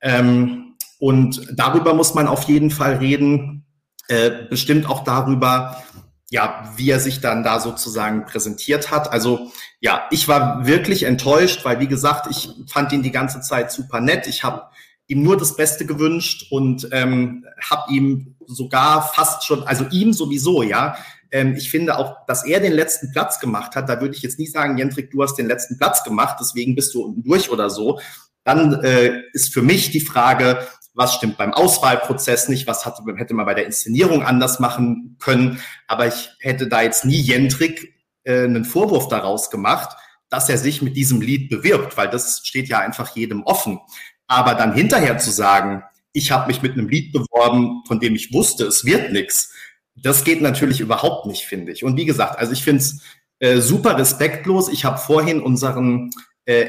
Ähm, 0.00 0.76
und 0.98 1.46
darüber 1.52 1.94
muss 1.94 2.14
man 2.14 2.26
auf 2.28 2.44
jeden 2.44 2.70
Fall 2.70 2.96
reden, 2.96 3.64
äh, 4.08 4.30
bestimmt 4.48 4.86
auch 4.86 5.04
darüber, 5.04 5.82
ja, 6.30 6.72
wie 6.76 6.90
er 6.90 7.00
sich 7.00 7.20
dann 7.20 7.42
da 7.42 7.58
sozusagen 7.58 8.24
präsentiert 8.24 8.90
hat. 8.90 9.12
Also 9.12 9.50
ja, 9.80 10.06
ich 10.10 10.28
war 10.28 10.66
wirklich 10.66 11.02
enttäuscht, 11.02 11.64
weil 11.64 11.80
wie 11.80 11.88
gesagt, 11.88 12.28
ich 12.30 12.50
fand 12.68 12.92
ihn 12.92 13.02
die 13.02 13.10
ganze 13.10 13.40
Zeit 13.40 13.72
super 13.72 14.00
nett. 14.00 14.26
Ich 14.26 14.44
habe 14.44 14.62
ihm 15.08 15.22
nur 15.22 15.36
das 15.36 15.56
Beste 15.56 15.86
gewünscht 15.86 16.46
und 16.50 16.88
ähm, 16.92 17.44
habe 17.68 17.92
ihm 17.92 18.36
sogar 18.46 19.02
fast 19.02 19.44
schon, 19.44 19.64
also 19.64 19.84
ihm 19.90 20.12
sowieso, 20.12 20.62
ja. 20.62 20.96
Ähm, 21.32 21.54
ich 21.56 21.70
finde 21.70 21.98
auch, 21.98 22.26
dass 22.26 22.44
er 22.44 22.60
den 22.60 22.72
letzten 22.72 23.10
Platz 23.10 23.40
gemacht 23.40 23.74
hat. 23.74 23.88
Da 23.88 24.00
würde 24.00 24.14
ich 24.14 24.22
jetzt 24.22 24.38
nicht 24.38 24.52
sagen, 24.52 24.78
Jendrik, 24.78 25.10
du 25.10 25.22
hast 25.22 25.36
den 25.36 25.46
letzten 25.46 25.78
Platz 25.78 26.04
gemacht, 26.04 26.36
deswegen 26.40 26.76
bist 26.76 26.94
du 26.94 27.14
durch 27.24 27.50
oder 27.50 27.70
so. 27.70 28.00
Dann 28.44 28.82
äh, 28.82 29.22
ist 29.32 29.52
für 29.52 29.62
mich 29.62 29.90
die 29.90 30.00
Frage, 30.00 30.66
was 30.94 31.14
stimmt 31.14 31.36
beim 31.36 31.52
Auswahlprozess 31.52 32.48
nicht, 32.48 32.66
was 32.66 32.84
hatte, 32.84 33.02
hätte 33.16 33.34
man 33.34 33.46
bei 33.46 33.54
der 33.54 33.66
Inszenierung 33.66 34.22
anders 34.22 34.60
machen 34.60 35.16
können. 35.18 35.60
Aber 35.86 36.06
ich 36.06 36.30
hätte 36.40 36.68
da 36.68 36.82
jetzt 36.82 37.04
nie 37.04 37.20
Jendrik 37.20 37.94
äh, 38.24 38.44
einen 38.44 38.64
Vorwurf 38.64 39.08
daraus 39.08 39.50
gemacht, 39.50 39.96
dass 40.28 40.48
er 40.48 40.58
sich 40.58 40.82
mit 40.82 40.96
diesem 40.96 41.20
Lied 41.20 41.48
bewirbt, 41.48 41.96
weil 41.96 42.08
das 42.08 42.42
steht 42.44 42.68
ja 42.68 42.78
einfach 42.78 43.14
jedem 43.16 43.42
offen. 43.42 43.80
Aber 44.26 44.54
dann 44.54 44.72
hinterher 44.72 45.18
zu 45.18 45.30
sagen, 45.30 45.82
ich 46.12 46.30
habe 46.30 46.48
mich 46.48 46.62
mit 46.62 46.72
einem 46.72 46.88
Lied 46.88 47.12
beworben, 47.12 47.82
von 47.86 48.00
dem 48.00 48.14
ich 48.14 48.32
wusste, 48.32 48.64
es 48.64 48.84
wird 48.84 49.12
nichts, 49.12 49.52
das 49.96 50.24
geht 50.24 50.40
natürlich 50.40 50.80
überhaupt 50.80 51.26
nicht, 51.26 51.42
finde 51.42 51.72
ich. 51.72 51.84
Und 51.84 51.96
wie 51.96 52.06
gesagt, 52.06 52.38
also 52.38 52.52
ich 52.52 52.62
finde 52.62 52.82
es 52.82 53.00
äh, 53.38 53.60
super 53.60 53.98
respektlos. 53.98 54.68
Ich 54.68 54.84
habe 54.84 54.98
vorhin 54.98 55.40
unseren 55.40 56.10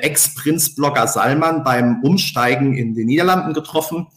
Ex-Prinz-Blogger 0.02 1.08
Salman 1.08 1.64
beim 1.64 2.02
Umsteigen 2.04 2.76
in 2.76 2.94
den 2.94 3.08
Niederlanden 3.08 3.54
getroffen. 3.54 4.08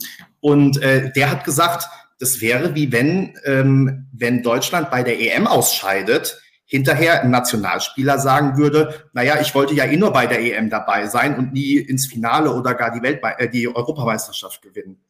Und 0.40 0.82
äh, 0.82 1.12
der 1.12 1.30
hat 1.30 1.44
gesagt, 1.44 1.88
das 2.18 2.40
wäre 2.40 2.74
wie 2.74 2.92
wenn, 2.92 3.34
ähm, 3.44 4.06
wenn 4.12 4.42
Deutschland 4.42 4.90
bei 4.90 5.02
der 5.02 5.20
EM 5.20 5.46
ausscheidet, 5.46 6.40
hinterher 6.66 7.22
ein 7.22 7.30
Nationalspieler 7.30 8.18
sagen 8.18 8.56
würde, 8.56 9.08
naja, 9.12 9.40
ich 9.40 9.54
wollte 9.54 9.74
ja 9.74 9.84
eh 9.84 9.96
nur 9.96 10.12
bei 10.12 10.26
der 10.26 10.40
EM 10.40 10.70
dabei 10.70 11.06
sein 11.06 11.36
und 11.36 11.52
nie 11.52 11.76
ins 11.76 12.06
Finale 12.06 12.52
oder 12.52 12.74
gar 12.74 12.90
die, 12.90 13.02
Weltme 13.02 13.38
äh, 13.38 13.48
die 13.48 13.68
Europameisterschaft 13.68 14.62
gewinnen. 14.62 15.00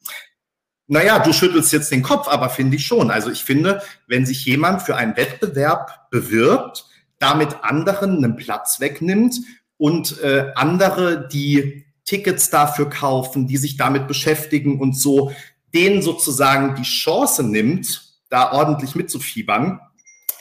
Naja, 0.87 1.19
du 1.19 1.33
schüttelst 1.33 1.73
jetzt 1.73 1.91
den 1.91 2.03
Kopf, 2.03 2.27
aber 2.27 2.49
finde 2.49 2.75
ich 2.75 2.85
schon. 2.85 3.09
Also 3.09 3.31
ich 3.31 3.43
finde, 3.43 3.81
wenn 4.07 4.25
sich 4.25 4.45
jemand 4.45 4.83
für 4.83 4.95
einen 4.95 5.17
Wettbewerb 5.17 6.11
bewirbt, 6.11 6.85
damit 7.17 7.63
anderen 7.63 8.23
einen 8.23 8.35
Platz 8.35 8.79
wegnimmt 8.79 9.35
und 9.77 10.21
äh, 10.21 10.51
andere, 10.55 11.27
die 11.27 11.85
Tickets 12.05 12.49
dafür 12.49 12.89
kaufen, 12.89 13.47
die 13.47 13.57
sich 13.57 13.77
damit 13.77 14.07
beschäftigen 14.07 14.79
und 14.79 14.97
so, 14.97 15.31
denen 15.73 16.01
sozusagen 16.01 16.75
die 16.75 16.83
Chance 16.83 17.43
nimmt, 17.43 18.13
da 18.29 18.51
ordentlich 18.51 18.95
mitzufiebern, 18.95 19.79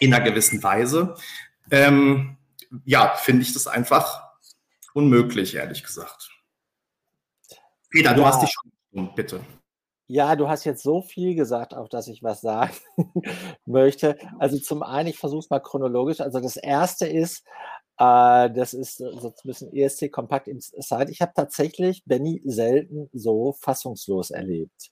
in 0.00 0.12
einer 0.12 0.24
gewissen 0.24 0.62
Weise, 0.62 1.14
ähm, 1.70 2.36
ja, 2.84 3.14
finde 3.16 3.42
ich 3.42 3.52
das 3.52 3.66
einfach 3.66 4.24
unmöglich, 4.92 5.54
ehrlich 5.54 5.82
gesagt. 5.82 6.30
Peter, 7.90 8.14
du 8.14 8.22
ja. 8.22 8.28
hast 8.28 8.42
dich 8.42 8.52
schon, 8.52 9.14
bitte. 9.14 9.40
Ja, 10.06 10.36
du 10.36 10.48
hast 10.48 10.64
jetzt 10.64 10.82
so 10.82 11.00
viel 11.00 11.34
gesagt, 11.34 11.72
auf 11.72 11.88
dass 11.88 12.08
ich 12.08 12.22
was 12.22 12.42
sagen 12.42 12.74
möchte. 13.64 14.18
Also 14.38 14.58
zum 14.58 14.82
einen, 14.82 15.08
ich 15.08 15.18
versuche 15.18 15.40
es 15.40 15.50
mal 15.50 15.60
chronologisch. 15.60 16.20
Also 16.20 16.40
das 16.40 16.56
erste 16.56 17.06
ist, 17.06 17.44
äh, 17.98 18.50
das 18.50 18.74
ist 18.74 18.98
so 18.98 19.28
ein 19.28 19.32
bisschen 19.44 19.72
ESC 19.72 20.10
Kompakt 20.10 20.48
Inside. 20.48 21.10
Ich 21.10 21.20
habe 21.20 21.32
tatsächlich 21.34 22.04
Benny 22.04 22.42
selten 22.44 23.08
so 23.12 23.52
fassungslos 23.60 24.30
erlebt, 24.30 24.90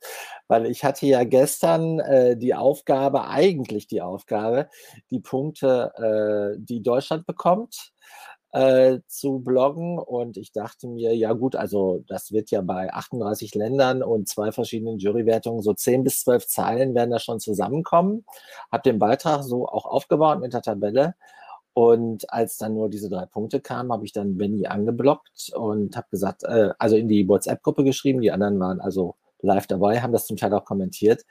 weil 0.48 0.66
ich 0.66 0.84
hatte 0.84 1.06
ja 1.06 1.24
gestern 1.24 1.98
äh, 2.00 2.36
die 2.36 2.54
Aufgabe, 2.54 3.26
eigentlich 3.28 3.88
die 3.88 4.02
Aufgabe, 4.02 4.68
die 5.10 5.20
Punkte, 5.20 5.92
äh, 6.56 6.58
die 6.60 6.82
Deutschland 6.82 7.26
bekommt, 7.26 7.92
äh, 8.52 9.00
zu 9.08 9.40
bloggen 9.40 9.98
und 9.98 10.36
ich 10.36 10.52
dachte 10.52 10.86
mir, 10.86 11.16
ja 11.16 11.32
gut, 11.32 11.56
also 11.56 12.04
das 12.06 12.32
wird 12.32 12.50
ja 12.50 12.60
bei 12.60 12.92
38 12.92 13.54
Ländern 13.54 14.02
und 14.02 14.28
zwei 14.28 14.52
verschiedenen 14.52 14.98
Jurywertungen 14.98 15.62
so 15.62 15.72
10 15.72 16.04
bis 16.04 16.20
12 16.20 16.46
Zeilen 16.46 16.94
werden 16.94 17.10
da 17.10 17.18
schon 17.18 17.40
zusammenkommen. 17.40 18.24
Habe 18.70 18.82
den 18.82 18.98
Beitrag 18.98 19.42
so 19.42 19.66
auch 19.66 19.86
aufgebaut 19.86 20.40
mit 20.40 20.52
der 20.52 20.62
Tabelle 20.62 21.14
und 21.74 22.30
als 22.30 22.58
dann 22.58 22.74
nur 22.74 22.90
diese 22.90 23.08
drei 23.08 23.24
Punkte 23.24 23.60
kamen, 23.60 23.92
habe 23.92 24.04
ich 24.04 24.12
dann 24.12 24.36
Benny 24.36 24.66
angeblockt 24.66 25.52
und 25.54 25.96
habe 25.96 26.06
gesagt, 26.10 26.44
äh, 26.44 26.70
also 26.78 26.96
in 26.96 27.08
die 27.08 27.26
WhatsApp-Gruppe 27.26 27.84
geschrieben. 27.84 28.20
Die 28.20 28.30
anderen 28.30 28.60
waren 28.60 28.80
also 28.80 29.16
live 29.40 29.66
dabei, 29.66 30.00
haben 30.00 30.12
das 30.12 30.26
zum 30.26 30.36
Teil 30.36 30.52
auch 30.52 30.66
kommentiert. 30.66 31.24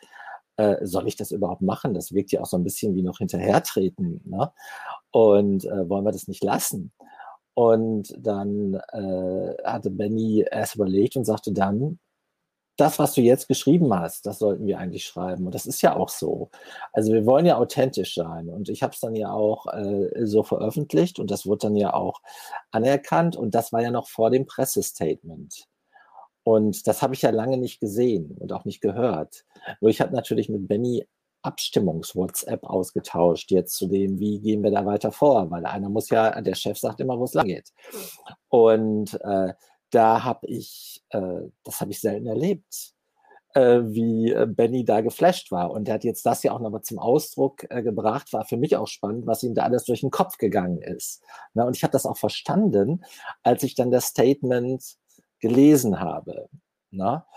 Äh, 0.57 0.77
soll 0.85 1.07
ich 1.07 1.15
das 1.15 1.31
überhaupt 1.31 1.61
machen? 1.61 1.93
Das 1.93 2.13
wirkt 2.13 2.31
ja 2.31 2.41
auch 2.41 2.47
so 2.47 2.57
ein 2.57 2.63
bisschen 2.63 2.95
wie 2.95 3.03
noch 3.03 3.19
hinterhertreten. 3.19 4.21
Ne? 4.25 4.51
Und 5.11 5.65
äh, 5.65 5.89
wollen 5.89 6.05
wir 6.05 6.11
das 6.11 6.27
nicht 6.27 6.43
lassen? 6.43 6.91
Und 7.53 8.15
dann 8.17 8.75
äh, 8.91 9.55
hatte 9.63 9.91
Benny 9.91 10.45
erst 10.49 10.75
überlegt 10.75 11.17
und 11.17 11.25
sagte 11.25 11.51
dann, 11.51 11.99
das, 12.81 12.99
was 12.99 13.13
du 13.13 13.21
jetzt 13.21 13.47
geschrieben 13.47 13.93
hast, 13.93 14.25
das 14.25 14.39
sollten 14.39 14.65
wir 14.65 14.79
eigentlich 14.79 15.05
schreiben. 15.05 15.45
Und 15.45 15.53
das 15.53 15.67
ist 15.67 15.81
ja 15.81 15.95
auch 15.95 16.09
so. 16.09 16.49
Also 16.91 17.13
wir 17.13 17.25
wollen 17.25 17.45
ja 17.45 17.57
authentisch 17.57 18.15
sein. 18.15 18.49
Und 18.49 18.69
ich 18.69 18.81
habe 18.81 18.93
es 18.93 18.99
dann 18.99 19.15
ja 19.15 19.31
auch 19.31 19.67
äh, 19.67 20.25
so 20.25 20.43
veröffentlicht 20.43 21.19
und 21.19 21.29
das 21.29 21.45
wurde 21.45 21.67
dann 21.67 21.75
ja 21.75 21.93
auch 21.93 22.21
anerkannt. 22.71 23.35
Und 23.35 23.53
das 23.53 23.71
war 23.71 23.81
ja 23.81 23.91
noch 23.91 24.09
vor 24.09 24.31
dem 24.31 24.47
Pressestatement. 24.47 25.67
Und 26.43 26.87
das 26.87 27.03
habe 27.03 27.13
ich 27.13 27.21
ja 27.21 27.29
lange 27.29 27.57
nicht 27.57 27.79
gesehen 27.79 28.35
und 28.39 28.51
auch 28.51 28.65
nicht 28.65 28.81
gehört. 28.81 29.45
Nur 29.79 29.91
ich 29.91 30.01
habe 30.01 30.15
natürlich 30.15 30.49
mit 30.49 30.67
Benny 30.67 31.05
Abstimmungs-WhatsApp 31.43 32.63
ausgetauscht, 32.63 33.51
jetzt 33.51 33.75
zu 33.75 33.87
dem, 33.87 34.19
wie 34.19 34.39
gehen 34.39 34.63
wir 34.63 34.71
da 34.71 34.85
weiter 34.85 35.11
vor, 35.11 35.49
weil 35.51 35.65
einer 35.65 35.89
muss 35.89 36.09
ja, 36.09 36.39
der 36.41 36.55
Chef 36.55 36.77
sagt 36.77 36.99
immer, 36.99 37.19
wo 37.19 37.25
es 37.25 37.33
lang 37.33 37.47
geht. 37.47 37.71
Und 38.49 39.19
äh, 39.21 39.53
da 39.91 40.23
habe 40.23 40.47
ich, 40.47 41.03
äh, 41.09 41.41
das 41.63 41.81
habe 41.81 41.91
ich 41.91 41.99
selten 42.01 42.27
erlebt, 42.27 42.93
äh, 43.53 43.81
wie 43.83 44.31
äh, 44.31 44.47
Benny 44.47 44.85
da 44.85 45.01
geflasht 45.01 45.51
war. 45.51 45.71
Und 45.71 45.87
er 45.87 45.95
hat 45.95 46.03
jetzt 46.03 46.25
das 46.25 46.43
ja 46.43 46.53
auch 46.53 46.59
nochmal 46.59 46.81
zum 46.81 46.99
Ausdruck 46.99 47.65
äh, 47.69 47.83
gebracht, 47.83 48.31
war 48.33 48.45
für 48.45 48.57
mich 48.57 48.75
auch 48.77 48.87
spannend, 48.87 49.27
was 49.27 49.43
ihm 49.43 49.53
da 49.53 49.63
alles 49.63 49.83
durch 49.85 50.01
den 50.01 50.11
Kopf 50.11 50.37
gegangen 50.37 50.81
ist. 50.81 51.21
Na, 51.53 51.65
und 51.65 51.75
ich 51.75 51.83
habe 51.83 51.91
das 51.91 52.05
auch 52.05 52.17
verstanden, 52.17 53.03
als 53.43 53.63
ich 53.63 53.75
dann 53.75 53.91
das 53.91 54.05
Statement 54.05 54.97
gelesen 55.39 55.99
habe. 55.99 56.49
Na? 56.91 57.27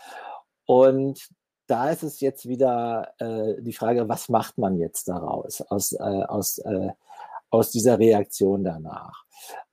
Und 0.66 1.28
da 1.66 1.90
ist 1.90 2.02
es 2.02 2.20
jetzt 2.20 2.46
wieder 2.46 3.14
äh, 3.18 3.61
die 3.62 3.72
Frage, 3.72 4.09
was 4.09 4.28
macht 4.28 4.59
man 4.59 4.78
jetzt 4.78 5.09
daraus, 5.09 5.62
aus, 5.62 5.92
äh, 5.92 5.98
aus, 5.98 6.59
äh, 6.59 6.90
aus 7.55 7.70
dieser 7.70 7.98
Reaktion 7.98 8.64
danach? 8.64 9.24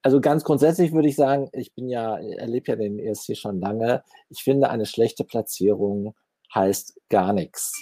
Also 0.02 0.22
ganz 0.22 0.44
grundsätzlich 0.44 0.92
würde 0.94 1.08
ich 1.08 1.16
sagen, 1.16 1.50
ich 1.54 1.74
bin 1.74 1.88
ja, 1.88 2.18
erlebe 2.18 2.72
ja 2.72 2.76
den 2.76 3.00
ESC 3.00 3.38
schon 3.38 3.60
lange. 3.60 4.04
Ich 4.30 4.44
finde, 4.44 4.70
eine 4.70 4.86
schlechte 4.86 5.24
Platzierung 5.24 6.16
heißt 6.54 7.00
gar 7.10 7.34
nichts. 7.34 7.74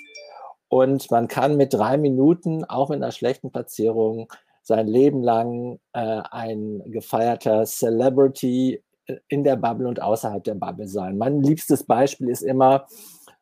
Und 0.67 1.09
man 1.09 1.27
kann 1.27 1.57
mit 1.57 1.73
drei 1.73 1.97
Minuten, 1.97 2.63
auch 2.65 2.89
mit 2.89 2.97
einer 2.97 3.11
schlechten 3.11 3.51
Platzierung, 3.51 4.31
sein 4.61 4.87
Leben 4.87 5.23
lang 5.23 5.79
äh, 5.93 6.21
ein 6.29 6.83
gefeierter 6.85 7.65
Celebrity 7.65 8.83
in 9.27 9.43
der 9.43 9.55
Bubble 9.55 9.87
und 9.87 10.01
außerhalb 10.01 10.43
der 10.43 10.53
Bubble 10.53 10.87
sein. 10.87 11.17
Mein 11.17 11.41
liebstes 11.41 11.83
Beispiel 11.83 12.29
ist 12.29 12.43
immer, 12.43 12.85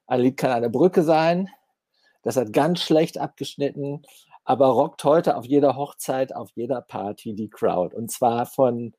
ein 0.05 0.21
Lied 0.21 0.37
kann 0.37 0.51
eine 0.51 0.69
Brücke 0.69 1.03
sein. 1.03 1.49
Das 2.23 2.37
hat 2.37 2.53
ganz 2.53 2.79
schlecht 2.81 3.17
abgeschnitten, 3.17 4.03
aber 4.47 4.67
rockt 4.67 5.03
heute 5.03 5.35
auf 5.35 5.45
jeder 5.45 5.75
Hochzeit, 5.75 6.33
auf 6.33 6.49
jeder 6.55 6.81
Party 6.81 7.35
die 7.35 7.49
Crowd. 7.49 7.93
Und 7.93 8.09
zwar 8.09 8.45
von 8.45 8.93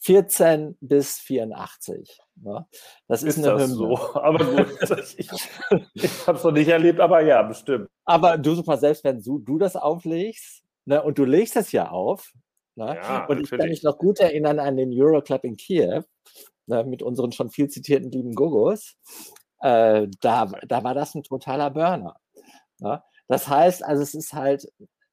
14 0.00 0.76
bis 0.82 1.18
84. 1.20 2.20
Ne? 2.36 2.66
Das 3.08 3.22
ist, 3.22 3.38
ist 3.38 3.44
eine 3.46 3.54
das 3.54 3.62
Hymne. 3.62 3.74
so. 3.76 3.96
Aber 4.14 4.44
gut, 4.44 4.66
ich, 5.16 5.30
ich 5.94 6.26
habe 6.26 6.36
es 6.36 6.44
noch 6.44 6.52
nicht 6.52 6.68
erlebt, 6.68 7.00
aber 7.00 7.22
ja, 7.22 7.42
bestimmt. 7.42 7.88
Aber 8.04 8.36
du 8.36 8.54
super, 8.54 8.76
selbst 8.76 9.02
wenn 9.02 9.22
du, 9.22 9.38
du 9.38 9.56
das 9.56 9.74
auflegst, 9.74 10.62
ne, 10.84 11.02
und 11.02 11.18
du 11.18 11.24
legst 11.24 11.56
es 11.56 11.72
ja 11.72 11.90
auf, 11.90 12.32
ne, 12.76 12.96
ja, 12.96 13.20
und 13.20 13.28
natürlich. 13.28 13.52
ich 13.52 13.58
kann 13.58 13.68
mich 13.68 13.82
noch 13.82 13.96
gut 13.96 14.20
erinnern 14.20 14.58
an 14.58 14.76
den 14.76 14.92
Euroclub 14.92 15.44
in 15.44 15.56
Kiew, 15.56 16.02
ne, 16.66 16.84
mit 16.84 17.02
unseren 17.02 17.32
schon 17.32 17.50
viel 17.50 17.68
zitierten 17.68 18.10
lieben 18.10 18.34
Gogos, 18.34 18.96
äh, 19.60 20.08
da, 20.20 20.46
da 20.68 20.84
war 20.84 20.92
das 20.92 21.14
ein 21.14 21.22
totaler 21.22 21.70
Burner. 21.70 22.16
Ne? 22.80 23.02
Das 23.30 23.46
heißt, 23.46 23.84
also 23.84 24.02
es 24.02 24.12
ist 24.12 24.32
halt, 24.34 24.66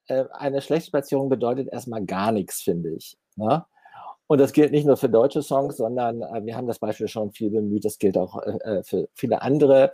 äh, 0.07 0.26
eine 0.32 0.63
schlechte 0.63 0.89
Platzierung 0.89 1.30
bedeutet 1.30 1.72
erstmal 1.72 2.03
gar 2.03 2.32
nichts, 2.32 2.63
finde 2.63 2.95
ich. 2.95 3.15
Ne? 3.36 3.63
Und 4.26 4.39
das 4.39 4.53
gilt 4.53 4.72
nicht 4.72 4.88
nur 4.88 4.97
für 4.97 5.07
deutsche 5.07 5.43
Songs, 5.43 5.78
sondern 5.78 6.24
äh, 6.24 6.43
wir 6.43 6.57
haben 6.57 6.65
das 6.65 6.80
Beispiel 6.80 7.07
schon 7.07 7.32
viel 7.32 7.51
bemüht, 7.51 7.86
das 7.86 7.99
gilt 7.99 8.18
auch 8.18 8.41
äh, 8.41 8.80
äh 8.80 8.84
für 8.84 9.07
viele 9.13 9.43
andere 9.43 9.93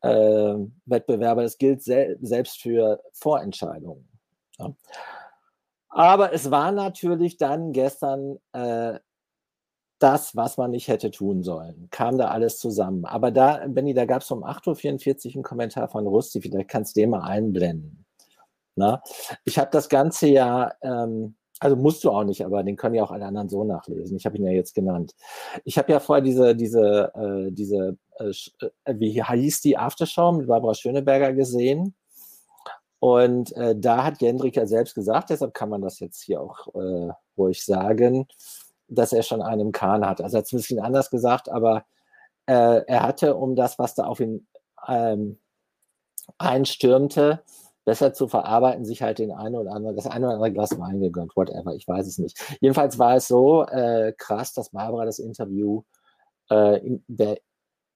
äh, 0.00 0.56
Wettbewerber, 0.86 1.44
das 1.44 1.56
gilt 1.56 1.84
sel 1.84 2.18
selbst 2.20 2.60
für 2.60 3.00
Vorentscheidungen. 3.12 4.08
Ja. 4.58 4.74
Aber 5.88 6.32
es 6.32 6.50
war 6.50 6.72
natürlich 6.72 7.36
dann 7.36 7.72
gestern 7.72 8.40
äh, 8.52 8.98
das, 10.02 10.36
was 10.36 10.56
man 10.56 10.70
nicht 10.70 10.88
hätte 10.88 11.10
tun 11.10 11.42
sollen. 11.42 11.88
Kam 11.90 12.18
da 12.18 12.28
alles 12.28 12.58
zusammen. 12.58 13.04
Aber 13.04 13.30
da, 13.30 13.64
Benny, 13.68 13.94
da 13.94 14.04
gab 14.04 14.22
es 14.22 14.30
um 14.30 14.44
8.44 14.44 15.28
Uhr 15.28 15.34
einen 15.34 15.42
Kommentar 15.42 15.88
von 15.88 16.06
Rusti, 16.06 16.40
vielleicht 16.40 16.68
kannst 16.68 16.96
du 16.96 17.00
den 17.00 17.10
mal 17.10 17.22
einblenden. 17.22 18.04
Na? 18.74 19.02
Ich 19.44 19.58
habe 19.58 19.70
das 19.70 19.88
Ganze 19.88 20.28
ja, 20.28 20.72
ähm, 20.82 21.36
also 21.60 21.76
musst 21.76 22.02
du 22.04 22.10
auch 22.10 22.24
nicht, 22.24 22.44
aber 22.44 22.62
den 22.62 22.76
können 22.76 22.94
ja 22.94 23.04
auch 23.04 23.10
alle 23.12 23.26
anderen 23.26 23.48
so 23.48 23.64
nachlesen. 23.64 24.16
Ich 24.16 24.26
habe 24.26 24.36
ihn 24.36 24.44
ja 24.44 24.52
jetzt 24.52 24.74
genannt. 24.74 25.12
Ich 25.64 25.78
habe 25.78 25.92
ja 25.92 26.00
vorher 26.00 26.22
diese, 26.22 26.56
diese, 26.56 27.12
äh, 27.14 27.52
diese, 27.52 27.96
äh, 28.18 28.32
äh 28.84 28.94
wie 28.98 29.22
hieß 29.22 29.60
die 29.60 29.78
Aftershow 29.78 30.32
mit 30.32 30.48
Barbara 30.48 30.74
Schöneberger 30.74 31.32
gesehen. 31.32 31.94
Und 32.98 33.52
äh, 33.56 33.74
da 33.76 34.04
hat 34.04 34.20
Jendrik 34.20 34.56
ja 34.56 34.66
selbst 34.66 34.94
gesagt, 34.94 35.30
deshalb 35.30 35.54
kann 35.54 35.68
man 35.68 35.82
das 35.82 35.98
jetzt 35.98 36.22
hier 36.22 36.40
auch 36.40 36.68
äh, 36.74 37.12
ruhig 37.36 37.64
sagen, 37.64 38.26
dass 38.94 39.12
er 39.12 39.22
schon 39.22 39.42
einen 39.42 39.72
Kahn 39.72 40.06
hat. 40.06 40.20
Also 40.20 40.36
er 40.36 40.38
hat 40.38 40.46
es 40.46 40.52
ein 40.52 40.56
bisschen 40.56 40.80
anders 40.80 41.10
gesagt, 41.10 41.48
aber 41.48 41.84
äh, 42.46 42.84
er 42.86 43.02
hatte, 43.02 43.36
um 43.36 43.56
das, 43.56 43.78
was 43.78 43.94
da 43.94 44.04
auf 44.04 44.20
ihn 44.20 44.46
ähm, 44.88 45.38
einstürmte, 46.38 47.42
besser 47.84 48.14
zu 48.14 48.28
verarbeiten, 48.28 48.84
sich 48.84 49.02
halt 49.02 49.18
den 49.18 49.32
einen 49.32 49.56
oder 49.56 49.72
anderen, 49.72 49.96
das 49.96 50.06
eine 50.06 50.26
oder 50.26 50.34
andere 50.34 50.52
Glas 50.52 50.78
Wein 50.78 51.00
gegönnt, 51.00 51.36
whatever, 51.36 51.74
ich 51.74 51.86
weiß 51.88 52.06
es 52.06 52.18
nicht. 52.18 52.38
Jedenfalls 52.60 52.98
war 52.98 53.16
es 53.16 53.26
so 53.28 53.64
äh, 53.66 54.12
krass, 54.16 54.52
dass 54.54 54.70
Barbara 54.70 55.04
das 55.04 55.18
Interview 55.18 55.82
äh, 56.50 56.78
in 56.86 57.04
der 57.08 57.38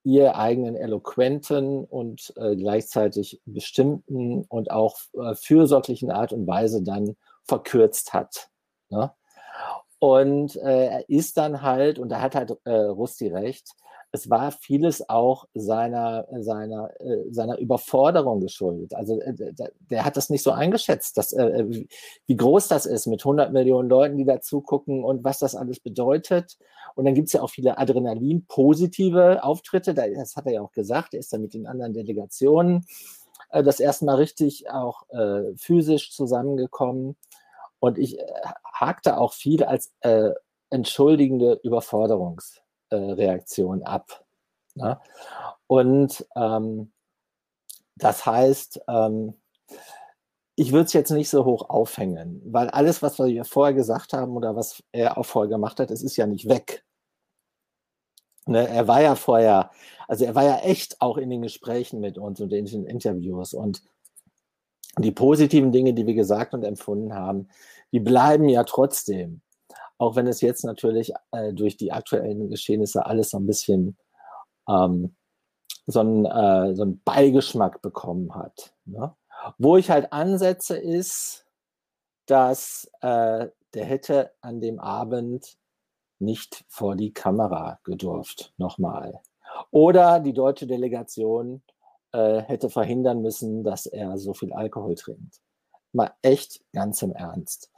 ihr 0.03 0.37
eigenen 0.37 0.75
eloquenten 0.75 1.83
und 1.83 2.33
äh, 2.37 2.55
gleichzeitig 2.55 3.41
bestimmten 3.45 4.45
und 4.45 4.71
auch 4.71 4.97
äh, 5.13 5.35
fürsorglichen 5.35 6.11
Art 6.11 6.31
und 6.31 6.47
Weise 6.47 6.81
dann 6.81 7.17
verkürzt 7.43 8.13
hat. 8.13 8.49
Ne? 8.89 9.11
Und 9.99 10.55
äh, 10.57 10.87
er 10.87 11.09
ist 11.09 11.37
dann 11.37 11.61
halt, 11.61 11.99
und 11.99 12.09
da 12.09 12.21
hat 12.21 12.35
halt 12.35 12.55
äh, 12.65 12.71
Rusti 12.71 13.27
recht, 13.29 13.73
es 14.11 14.29
war 14.29 14.51
vieles 14.51 15.09
auch 15.09 15.47
seiner, 15.53 16.27
seiner, 16.39 16.89
äh, 17.01 17.25
seiner 17.29 17.57
Überforderung 17.57 18.39
geschuldet. 18.39 18.93
Also 18.93 19.19
äh, 19.19 19.53
der, 19.89 20.05
hat 20.05 20.17
das 20.17 20.29
nicht 20.29 20.43
so 20.43 20.51
eingeschätzt, 20.51 21.17
dass, 21.17 21.33
äh, 21.33 21.65
wie 22.25 22.35
groß 22.35 22.67
das 22.67 22.85
ist 22.85 23.07
mit 23.07 23.21
100 23.21 23.51
Millionen 23.51 23.89
Leuten, 23.89 24.17
die 24.17 24.25
da 24.25 24.39
zugucken 24.39 25.03
und 25.03 25.23
was 25.23 25.39
das 25.39 25.55
alles 25.55 25.79
bedeutet. 25.79 26.57
Und 26.95 27.05
dann 27.05 27.15
gibt 27.15 27.27
es 27.27 27.33
ja 27.33 27.41
auch 27.41 27.49
viele 27.49 27.77
Adrenalin-positive 27.77 29.43
Auftritte. 29.43 29.93
Das 29.93 30.35
hat 30.35 30.45
er 30.45 30.53
ja 30.53 30.61
auch 30.61 30.71
gesagt. 30.71 31.13
Er 31.13 31.19
ist 31.19 31.33
dann 31.33 31.41
mit 31.41 31.53
den 31.53 31.67
anderen 31.67 31.93
Delegationen 31.93 32.85
äh, 33.51 33.61
das 33.61 33.79
erste 33.79 34.05
Mal 34.05 34.15
richtig 34.15 34.69
auch 34.69 35.03
äh, 35.09 35.53
physisch 35.57 36.11
zusammengekommen. 36.13 37.17
Und 37.79 37.97
ich 37.97 38.19
äh, 38.19 38.25
hakte 38.63 39.17
auch 39.17 39.33
viel 39.33 39.63
als 39.63 39.91
äh, 40.01 40.31
entschuldigende 40.69 41.59
Überforderungsreaktion 41.63 43.81
äh, 43.81 43.85
ab. 43.85 44.23
Ne? 44.75 44.99
Und 45.67 46.25
ähm, 46.35 46.91
das 47.95 48.25
heißt, 48.25 48.81
ähm, 48.87 49.35
ich 50.55 50.71
würde 50.71 50.85
es 50.85 50.93
jetzt 50.93 51.11
nicht 51.11 51.29
so 51.29 51.45
hoch 51.45 51.69
aufhängen, 51.69 52.41
weil 52.45 52.69
alles, 52.69 53.01
was 53.01 53.19
wir 53.19 53.45
vorher 53.45 53.75
gesagt 53.75 54.13
haben 54.13 54.35
oder 54.35 54.55
was 54.55 54.83
er 54.91 55.17
auch 55.17 55.25
vorher 55.25 55.49
gemacht 55.49 55.79
hat, 55.79 55.91
es 55.91 56.01
ist 56.01 56.17
ja 56.17 56.25
nicht 56.25 56.49
weg. 56.49 56.83
Ne, 58.47 58.67
er 58.67 58.87
war 58.87 59.01
ja 59.01 59.15
vorher, 59.15 59.71
also 60.07 60.23
er 60.23 60.33
war 60.33 60.45
ja 60.45 60.59
echt 60.59 61.01
auch 61.01 61.17
in 61.17 61.29
den 61.29 61.41
Gesprächen 61.41 61.99
mit 61.99 62.17
uns 62.17 62.39
und 62.39 62.53
in 62.53 62.65
den 62.65 62.85
Interviews 62.85 63.53
und 63.53 63.83
die 64.97 65.11
positiven 65.11 65.71
Dinge, 65.71 65.93
die 65.93 66.05
wir 66.05 66.15
gesagt 66.15 66.53
und 66.53 66.63
empfunden 66.63 67.13
haben, 67.13 67.49
die 67.91 67.99
bleiben 67.99 68.49
ja 68.49 68.63
trotzdem. 68.63 69.41
Auch 69.97 70.15
wenn 70.15 70.27
es 70.27 70.41
jetzt 70.41 70.63
natürlich 70.63 71.13
äh, 71.31 71.53
durch 71.53 71.77
die 71.77 71.91
aktuellen 71.91 72.49
Geschehnisse 72.49 73.05
alles 73.05 73.31
so 73.31 73.37
ein 73.37 73.47
bisschen 73.47 73.97
ähm, 74.69 75.15
so, 75.87 76.01
einen, 76.01 76.25
äh, 76.25 76.75
so 76.75 76.83
einen 76.83 77.01
Beigeschmack 77.03 77.81
bekommen 77.81 78.35
hat. 78.35 78.75
Ne? 78.85 79.15
Wo 79.57 79.77
ich 79.77 79.89
halt 79.89 80.11
ansetze, 80.13 80.77
ist, 80.77 81.45
dass 82.25 82.91
äh, 83.01 83.47
der 83.73 83.85
hätte 83.85 84.31
an 84.41 84.59
dem 84.59 84.79
Abend 84.79 85.57
nicht 86.19 86.65
vor 86.67 86.95
die 86.95 87.13
Kamera 87.13 87.79
gedurft, 87.83 88.53
nochmal. 88.57 89.21
Oder 89.71 90.19
die 90.19 90.33
deutsche 90.33 90.67
Delegation 90.67 91.61
äh, 92.11 92.41
hätte 92.41 92.69
verhindern 92.69 93.21
müssen, 93.21 93.63
dass 93.63 93.85
er 93.85 94.17
so 94.17 94.33
viel 94.33 94.53
Alkohol 94.53 94.95
trinkt. 94.95 95.41
Mal 95.93 96.11
echt 96.21 96.61
ganz 96.73 97.01
im 97.01 97.13
Ernst. 97.13 97.71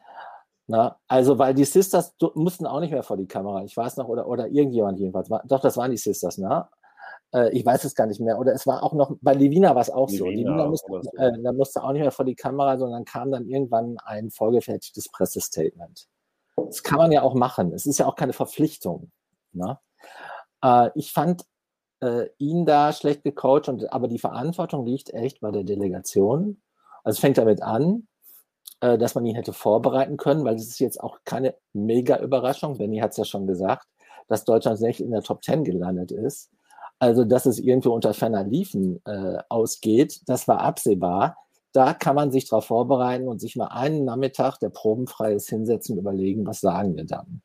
Na, 0.68 1.00
also, 1.08 1.40
weil 1.40 1.56
die 1.56 1.66
Sisters 1.66 2.16
mussten 2.36 2.68
auch 2.68 2.80
nicht 2.80 2.92
mehr 2.92 3.02
vor 3.02 3.18
die 3.18 3.28
Kamera. 3.28 3.64
Ich 3.64 3.76
weiß 3.76 3.98
noch, 3.98 4.08
oder, 4.08 4.28
oder 4.28 4.48
irgendjemand 4.50 5.00
jedenfalls. 5.00 5.30
Doch, 5.46 5.62
das 5.62 5.78
waren 5.78 5.90
die 5.90 5.98
Sisters, 5.98 6.38
ne? 6.38 6.68
Äh, 7.34 7.50
ich 7.52 7.66
weiß 7.66 7.84
es 7.86 7.96
gar 7.96 8.06
nicht 8.06 8.20
mehr. 8.20 8.38
Oder 8.38 8.54
es 8.54 8.68
war 8.68 8.84
auch 8.84 8.94
noch, 8.94 9.16
bei 9.22 9.34
Levina 9.34 9.74
war 9.74 9.82
es 9.82 9.90
auch 9.90 10.10
Levina, 10.10 10.20
so. 10.20 10.30
Levina 10.30 10.68
musste, 10.68 11.02
so. 11.02 11.12
äh, 11.18 11.42
da 11.42 11.52
musste 11.54 11.84
auch 11.84 11.92
nicht 11.92 12.02
mehr 12.02 12.12
vor 12.12 12.26
die 12.26 12.36
Kamera, 12.36 12.78
sondern 12.78 13.06
kam 13.06 13.32
dann 13.32 13.48
irgendwann 13.48 13.98
ein 14.04 14.30
vorgefertigtes 14.30 15.10
Pressestatement. 15.10 16.08
Das 16.56 16.84
kann 16.84 16.98
man 16.98 17.12
ja 17.12 17.22
auch 17.22 17.34
machen. 17.34 17.74
Es 17.74 17.86
ist 17.86 18.00
ja 18.00 18.06
auch 18.06 18.16
keine 18.16 18.34
Verpflichtung. 18.34 19.12
Ne? 19.54 19.80
Äh, 20.64 20.92
ich 20.96 21.14
fand 21.14 21.46
äh, 22.02 22.28
ihn 22.38 22.66
da 22.66 22.94
schlecht 22.94 23.24
gecoacht, 23.24 23.70
und, 23.70 23.92
aber 23.92 24.08
die 24.08 24.20
Verantwortung 24.20 24.86
liegt 24.86 25.14
echt 25.14 25.42
bei 25.42 25.52
der 25.52 25.64
Delegation. 25.64 26.62
Also 27.04 27.18
es 27.18 27.20
fängt 27.20 27.38
damit 27.38 27.62
an, 27.62 28.08
äh, 28.82 28.98
dass 28.98 29.16
man 29.16 29.26
ihn 29.26 29.36
hätte 29.36 29.54
vorbereiten 29.54 30.18
können, 30.18 30.44
weil 30.46 30.56
es 30.56 30.68
ist 30.68 30.80
jetzt 30.80 31.02
auch 31.02 31.20
keine 31.26 31.56
mega 31.74 32.18
Überraschung. 32.20 32.78
Benny 32.78 33.00
hat 33.00 33.12
es 33.12 33.18
ja 33.18 33.26
schon 33.26 33.48
gesagt, 33.48 33.88
dass 34.28 34.46
Deutschland 34.46 34.80
nicht 34.82 35.00
in 35.00 35.12
der 35.12 35.24
Top 35.24 35.42
Ten 35.42 35.64
gelandet 35.64 36.12
ist. 36.12 36.50
Also, 37.00 37.24
dass 37.24 37.46
es 37.46 37.60
irgendwie 37.60 37.90
unter 37.90 38.14
ferner 38.14 38.44
Liefen 38.44 39.02
äh, 39.06 39.38
ausgeht, 39.48 40.22
das 40.28 40.48
war 40.48 40.60
absehbar. 40.60 41.38
Da 41.72 41.94
kann 41.94 42.16
man 42.16 42.32
sich 42.32 42.50
darauf 42.50 42.66
vorbereiten 42.66 43.28
und 43.28 43.40
sich 43.40 43.56
mal 43.56 43.68
einen 43.68 44.04
Nachmittag, 44.06 44.58
der 44.60 44.70
probenfrei 44.70 45.34
ist, 45.34 45.50
hinsetzen 45.50 45.98
überlegen, 45.98 46.46
was 46.46 46.60
sagen 46.62 46.96
wir 46.98 47.06
dann. 47.06 47.42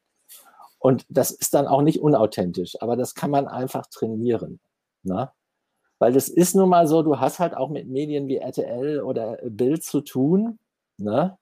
Und 0.84 1.06
das 1.08 1.30
ist 1.30 1.54
dann 1.54 1.66
auch 1.66 1.80
nicht 1.80 2.02
unauthentisch, 2.02 2.76
aber 2.82 2.94
das 2.94 3.14
kann 3.14 3.30
man 3.30 3.48
einfach 3.48 3.86
trainieren. 3.86 4.60
Ne? 5.02 5.30
Weil 5.98 6.12
das 6.12 6.28
ist 6.28 6.54
nun 6.54 6.68
mal 6.68 6.86
so, 6.86 7.00
du 7.00 7.20
hast 7.20 7.38
halt 7.38 7.56
auch 7.56 7.70
mit 7.70 7.88
Medien 7.88 8.28
wie 8.28 8.36
RTL 8.36 9.00
oder 9.00 9.38
Bild 9.44 9.82
zu 9.82 10.02
tun, 10.02 10.58
ne? 10.98 11.38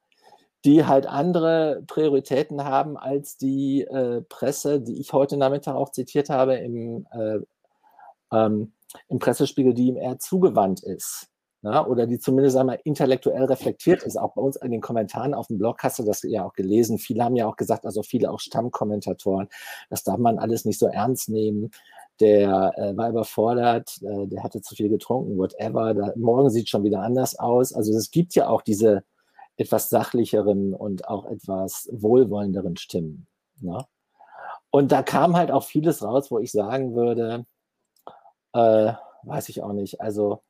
die 0.64 0.86
halt 0.86 1.09
andere 1.09 1.82
Prioritäten 1.88 2.62
haben 2.62 2.97
als 2.97 3.36
die 3.36 3.82
äh, 3.82 4.22
Presse, 4.22 4.80
die 4.80 5.01
ich 5.01 5.12
heute 5.12 5.36
Nachmittag 5.36 5.74
auch 5.74 5.90
zitiert 5.90 6.30
habe 6.30 6.55
im 6.55 7.09
äh, 7.11 7.40
ähm, 8.30 8.74
im 9.09 9.18
Pressespiegel, 9.18 9.74
die 9.74 9.88
ihm 9.88 9.97
eher 9.97 10.20
zugewandt 10.20 10.84
ist. 10.84 11.32
Ja, 11.65 11.87
oder 11.87 12.09
die 12.09 12.19
zumindest 12.19 12.57
einmal 12.57 12.81
intellektuell 12.83 13.45
reflektiert 13.45 14.03
ist. 14.03 14.17
Auch 14.17 14.35
bei 14.35 14.43
uns 14.43 14.57
in 14.57 14.73
den 14.73 14.81
Kommentaren 14.81 15.33
auf 15.33 15.47
dem 15.47 15.59
Blog 15.59 15.81
hast 15.85 16.01
du 16.01 16.03
das 16.03 16.23
ja 16.23 16.45
auch 16.45 16.55
gelesen. 16.55 16.99
Viele 16.99 17.23
haben 17.23 17.37
ja 17.37 17.47
auch 17.47 17.55
gesagt, 17.57 17.87
also 17.87 18.03
viele 18.03 18.33
auch 18.33 18.41
Stammkommentatoren, 18.41 19.49
das 19.89 20.03
darf 20.03 20.19
man 20.19 20.39
alles 20.39 20.65
nicht 20.65 20.81
so 20.81 20.89
ernst 20.89 21.29
nehmen. 21.29 21.71
Der 22.19 22.73
äh, 22.77 22.97
war 22.97 23.09
überfordert, 23.11 23.97
äh, 24.03 24.27
der 24.27 24.43
hatte 24.43 24.61
zu 24.61 24.75
viel 24.75 24.89
getrunken, 24.89 25.39
whatever. 25.39 25.95
Da, 25.95 26.13
morgen 26.17 26.51
sieht 26.51 26.69
schon 26.69 26.83
wieder 26.83 27.01
anders 27.01 27.39
aus. 27.39 27.73
Also 27.73 27.97
es 27.97 28.11
gibt 28.11 28.35
ja 28.35 28.49
auch 28.49 28.63
diese 28.63 29.05
etwas 29.57 29.89
sachlicheren 29.89 30.75
und 30.75 31.09
auch 31.09 31.27
etwas 31.27 31.89
wohlwollenderen 31.93 32.77
Stimmen. 32.77 33.29
Ne? 33.61 33.87
Und 34.71 34.91
da 34.91 35.03
kam 35.03 35.37
halt 35.37 35.53
auch 35.53 35.65
vieles 35.65 36.03
raus, 36.03 36.31
wo 36.31 36.39
ich 36.41 36.51
sagen 36.51 36.95
würde, 36.97 37.47
äh, 38.53 38.95
weiß 39.25 39.49
ich 39.49 39.63
auch 39.63 39.73
nicht. 39.73 40.01
Also 40.01 40.43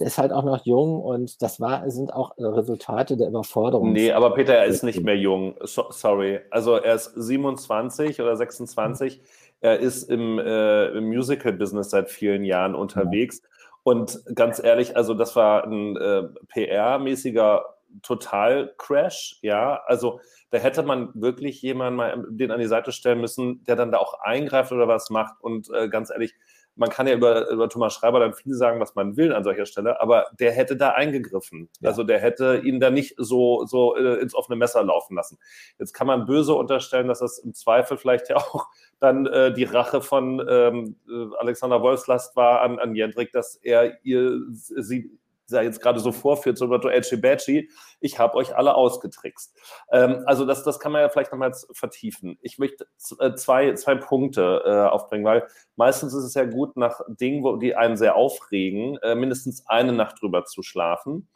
der 0.00 0.06
ist 0.06 0.16
halt 0.16 0.32
auch 0.32 0.44
noch 0.44 0.64
jung 0.64 1.00
und 1.00 1.42
das 1.42 1.60
war, 1.60 1.88
sind 1.90 2.12
auch 2.12 2.34
Resultate 2.38 3.18
der 3.18 3.28
Überforderung. 3.28 3.92
Nee, 3.92 4.12
aber 4.12 4.32
Peter, 4.34 4.54
er 4.54 4.64
ist 4.64 4.82
nicht 4.82 5.02
mehr 5.04 5.16
jung. 5.16 5.54
So, 5.60 5.86
sorry. 5.90 6.40
Also 6.50 6.76
er 6.76 6.94
ist 6.94 7.12
27 7.14 8.20
oder 8.20 8.34
26. 8.34 9.18
Mhm. 9.18 9.22
Er 9.60 9.78
ist 9.78 10.10
im, 10.10 10.38
äh, 10.38 10.86
im 10.86 11.08
Musical-Business 11.08 11.90
seit 11.90 12.08
vielen 12.08 12.44
Jahren 12.44 12.74
unterwegs. 12.74 13.42
Ja. 13.42 13.48
Und 13.82 14.20
ganz 14.34 14.62
ehrlich, 14.62 14.96
also 14.96 15.12
das 15.12 15.36
war 15.36 15.64
ein 15.64 15.96
äh, 15.98 16.22
PR-mäßiger 16.48 17.62
Total-Crash, 18.02 19.38
ja. 19.42 19.82
Also 19.84 20.20
da 20.50 20.58
hätte 20.58 20.82
man 20.82 21.10
wirklich 21.14 21.60
jemanden 21.60 21.96
mal 21.96 22.24
den 22.30 22.50
an 22.50 22.60
die 22.60 22.66
Seite 22.66 22.92
stellen 22.92 23.20
müssen, 23.20 23.64
der 23.64 23.76
dann 23.76 23.92
da 23.92 23.98
auch 23.98 24.14
eingreift 24.20 24.72
oder 24.72 24.88
was 24.88 25.10
macht. 25.10 25.34
Und 25.42 25.68
äh, 25.74 25.88
ganz 25.88 26.10
ehrlich, 26.10 26.34
man 26.80 26.88
kann 26.88 27.06
ja 27.06 27.12
über, 27.12 27.50
über 27.50 27.68
Thomas 27.68 27.92
Schreiber 27.92 28.20
dann 28.20 28.32
viel 28.32 28.54
sagen, 28.54 28.80
was 28.80 28.94
man 28.94 29.14
will 29.18 29.34
an 29.34 29.44
solcher 29.44 29.66
Stelle, 29.66 30.00
aber 30.00 30.24
der 30.40 30.50
hätte 30.50 30.76
da 30.78 30.92
eingegriffen. 30.92 31.68
Ja. 31.80 31.90
Also 31.90 32.04
der 32.04 32.18
hätte 32.18 32.62
ihn 32.64 32.80
da 32.80 32.88
nicht 32.88 33.16
so, 33.18 33.66
so 33.66 33.96
äh, 33.96 34.14
ins 34.14 34.34
offene 34.34 34.56
Messer 34.56 34.82
laufen 34.82 35.14
lassen. 35.14 35.38
Jetzt 35.78 35.92
kann 35.92 36.06
man 36.06 36.24
böse 36.24 36.54
unterstellen, 36.54 37.06
dass 37.06 37.18
das 37.18 37.38
im 37.38 37.52
Zweifel 37.52 37.98
vielleicht 37.98 38.30
ja 38.30 38.36
auch 38.36 38.66
dann 38.98 39.26
äh, 39.26 39.52
die 39.52 39.64
Rache 39.64 40.00
von 40.00 40.42
ähm, 40.48 40.96
äh, 41.06 41.36
Alexander 41.38 41.82
Wolfslast 41.82 42.34
war 42.34 42.62
an, 42.62 42.78
an 42.78 42.94
Jendrik, 42.94 43.30
dass 43.32 43.56
er 43.56 44.02
ihr 44.02 44.40
sie 44.48 45.10
da 45.50 45.62
jetzt 45.62 45.80
gerade 45.80 46.00
so 46.00 46.12
vorführt, 46.12 46.58
so 46.58 46.72
Edgy 46.72 47.16
Badgy, 47.16 47.70
ich 48.00 48.18
habe 48.18 48.34
euch 48.36 48.56
alle 48.56 48.74
ausgetrickst. 48.74 49.56
Ähm, 49.92 50.22
also 50.26 50.46
das, 50.46 50.62
das 50.62 50.80
kann 50.80 50.92
man 50.92 51.02
ja 51.02 51.08
vielleicht 51.08 51.32
nochmal 51.32 51.52
vertiefen. 51.72 52.38
Ich 52.42 52.58
möchte 52.58 52.86
äh, 53.18 53.34
zwei, 53.34 53.74
zwei 53.74 53.94
Punkte 53.94 54.62
äh, 54.64 54.88
aufbringen, 54.88 55.24
weil 55.24 55.46
meistens 55.76 56.14
ist 56.14 56.24
es 56.24 56.34
ja 56.34 56.44
gut, 56.44 56.76
nach 56.76 57.00
Dingen, 57.08 57.42
wo, 57.42 57.56
die 57.56 57.74
einen 57.74 57.96
sehr 57.96 58.16
aufregen, 58.16 58.98
äh, 59.02 59.14
mindestens 59.14 59.66
eine 59.66 59.92
Nacht 59.92 60.20
drüber 60.20 60.44
zu 60.44 60.62
schlafen. 60.62 61.28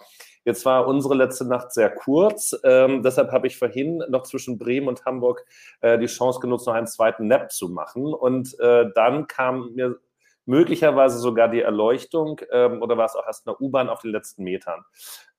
Jetzt 0.45 0.67
war 0.67 0.87
unsere 0.87 1.15
letzte 1.15 1.47
Nacht 1.47 1.73
sehr 1.73 1.89
kurz, 1.89 2.55
ähm, 2.65 3.03
deshalb 3.03 3.33
habe 3.33 3.47
ich 3.47 3.57
vorhin 3.57 4.05
noch 4.09 4.25
zwischen 4.25 4.59
Bremen 4.59 4.89
und 4.89 5.05
Hamburg 5.07 5.47
äh, 5.81 5.99
die 5.99 6.07
Chance 6.07 6.41
genutzt, 6.41 6.67
noch 6.67 6.75
einen 6.75 6.87
zweiten 6.87 7.27
Nap 7.27 7.51
zu 7.51 7.71
machen. 7.71 8.13
Und 8.13 8.59
äh, 8.61 8.87
dann 8.95 9.27
kam 9.27 9.73
mir 9.73 9.99
möglicherweise 10.47 11.19
sogar 11.19 11.49
die 11.49 11.61
Erleuchtung 11.61 12.41
ähm, 12.51 12.83
oder 12.83 12.97
war 12.97 13.07
es 13.07 13.17
auch 13.17 13.27
erst 13.27 13.47
eine 13.47 13.57
U-Bahn 13.59 13.89
auf 13.89 14.03
den 14.03 14.11
letzten 14.11 14.45
Metern. 14.45 14.85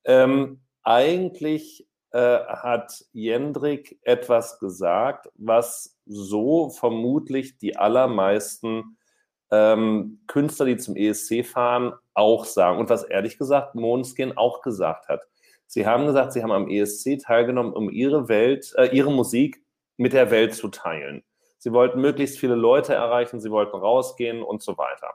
Ähm, 0.03 0.61
eigentlich 0.83 1.87
äh, 2.11 2.39
hat 2.47 3.03
Jendrik 3.11 3.99
etwas 4.03 4.59
gesagt, 4.59 5.29
was 5.35 5.97
so 6.05 6.69
vermutlich 6.69 7.57
die 7.57 7.75
allermeisten 7.75 8.97
ähm, 9.51 10.21
Künstler, 10.27 10.65
die 10.67 10.77
zum 10.77 10.95
ESC 10.95 11.45
fahren, 11.45 11.93
auch 12.13 12.45
sagen 12.45 12.79
und 12.79 12.89
was 12.89 13.03
ehrlich 13.03 13.37
gesagt 13.37 13.75
Måneskin 13.75 14.37
auch 14.37 14.61
gesagt 14.61 15.07
hat. 15.07 15.21
Sie 15.67 15.85
haben 15.85 16.05
gesagt, 16.05 16.33
sie 16.33 16.43
haben 16.43 16.51
am 16.51 16.69
ESC 16.69 17.19
teilgenommen, 17.19 17.73
um 17.73 17.89
ihre 17.89 18.29
Welt, 18.29 18.73
äh, 18.77 18.95
ihre 18.95 19.11
Musik 19.11 19.63
mit 19.97 20.13
der 20.13 20.31
Welt 20.31 20.53
zu 20.53 20.69
teilen. 20.69 21.23
Sie 21.57 21.71
wollten 21.71 21.99
möglichst 22.01 22.39
viele 22.39 22.55
Leute 22.55 22.93
erreichen, 22.93 23.39
sie 23.39 23.51
wollten 23.51 23.75
rausgehen 23.75 24.43
und 24.43 24.61
so 24.61 24.77
weiter. 24.77 25.13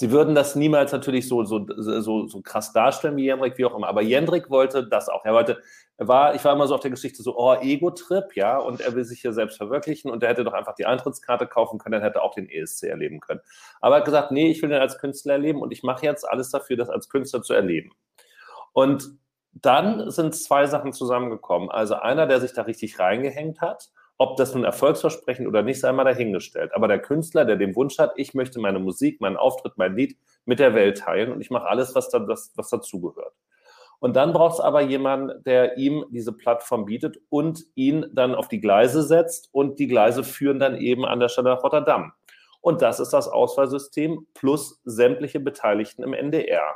Sie 0.00 0.12
würden 0.12 0.36
das 0.36 0.54
niemals 0.54 0.92
natürlich 0.92 1.26
so, 1.26 1.42
so, 1.42 1.66
so, 1.76 2.28
so 2.28 2.40
krass 2.40 2.72
darstellen 2.72 3.16
wie 3.16 3.24
Jendrik, 3.24 3.58
wie 3.58 3.64
auch 3.64 3.74
immer. 3.74 3.88
Aber 3.88 4.00
Jendrik 4.00 4.48
wollte 4.48 4.86
das 4.86 5.08
auch. 5.08 5.24
Er 5.24 5.34
wollte, 5.34 5.60
war, 5.96 6.36
ich 6.36 6.44
war 6.44 6.52
immer 6.52 6.68
so 6.68 6.76
auf 6.76 6.80
der 6.80 6.92
Geschichte 6.92 7.20
so, 7.20 7.36
oh, 7.36 7.56
Ego-Trip, 7.56 8.36
ja, 8.36 8.58
und 8.58 8.80
er 8.80 8.94
will 8.94 9.04
sich 9.04 9.22
hier 9.22 9.32
selbst 9.32 9.56
verwirklichen 9.56 10.08
und 10.08 10.22
er 10.22 10.28
hätte 10.28 10.44
doch 10.44 10.52
einfach 10.52 10.76
die 10.76 10.86
Eintrittskarte 10.86 11.48
kaufen 11.48 11.80
können, 11.80 11.94
dann 11.94 12.02
hätte 12.02 12.20
er 12.20 12.22
auch 12.22 12.34
den 12.34 12.48
ESC 12.48 12.84
erleben 12.84 13.18
können. 13.18 13.40
Aber 13.80 13.96
er 13.96 13.98
hat 13.98 14.04
gesagt, 14.04 14.30
nee, 14.30 14.52
ich 14.52 14.62
will 14.62 14.68
den 14.68 14.80
als 14.80 14.98
Künstler 14.98 15.32
erleben 15.32 15.62
und 15.62 15.72
ich 15.72 15.82
mache 15.82 16.06
jetzt 16.06 16.22
alles 16.22 16.50
dafür, 16.50 16.76
das 16.76 16.90
als 16.90 17.08
Künstler 17.08 17.42
zu 17.42 17.54
erleben. 17.54 17.90
Und 18.72 19.18
dann 19.50 20.12
sind 20.12 20.36
zwei 20.36 20.66
Sachen 20.66 20.92
zusammengekommen. 20.92 21.70
Also 21.70 21.96
einer, 21.96 22.28
der 22.28 22.40
sich 22.40 22.52
da 22.52 22.62
richtig 22.62 23.00
reingehängt 23.00 23.60
hat 23.60 23.90
ob 24.18 24.36
das 24.36 24.52
nun 24.52 24.64
Erfolgsversprechen 24.64 25.46
oder 25.46 25.62
nicht, 25.62 25.80
sei 25.80 25.92
mal 25.92 26.04
dahingestellt. 26.04 26.74
Aber 26.74 26.88
der 26.88 26.98
Künstler, 26.98 27.44
der 27.44 27.56
den 27.56 27.76
Wunsch 27.76 27.98
hat, 27.98 28.12
ich 28.16 28.34
möchte 28.34 28.58
meine 28.58 28.80
Musik, 28.80 29.20
meinen 29.20 29.36
Auftritt, 29.36 29.74
mein 29.76 29.96
Lied 29.96 30.18
mit 30.44 30.58
der 30.58 30.74
Welt 30.74 30.98
teilen 30.98 31.32
und 31.32 31.40
ich 31.40 31.50
mache 31.50 31.68
alles, 31.68 31.94
was, 31.94 32.10
da, 32.10 32.18
das, 32.18 32.52
was 32.56 32.68
dazugehört. 32.68 33.32
Und 34.00 34.16
dann 34.16 34.32
braucht 34.32 34.54
es 34.54 34.60
aber 34.60 34.80
jemanden, 34.80 35.42
der 35.44 35.76
ihm 35.76 36.04
diese 36.10 36.32
Plattform 36.32 36.84
bietet 36.84 37.18
und 37.30 37.64
ihn 37.74 38.06
dann 38.12 38.34
auf 38.34 38.48
die 38.48 38.60
Gleise 38.60 39.02
setzt 39.02 39.48
und 39.52 39.78
die 39.78 39.88
Gleise 39.88 40.24
führen 40.24 40.58
dann 40.58 40.76
eben 40.76 41.04
an 41.04 41.20
der 41.20 41.28
Stelle 41.28 41.50
nach 41.50 41.62
Rotterdam. 41.62 42.12
Und 42.60 42.82
das 42.82 43.00
ist 43.00 43.12
das 43.12 43.28
Auswahlsystem 43.28 44.26
plus 44.34 44.80
sämtliche 44.84 45.40
Beteiligten 45.40 46.02
im 46.02 46.12
NDR, 46.12 46.74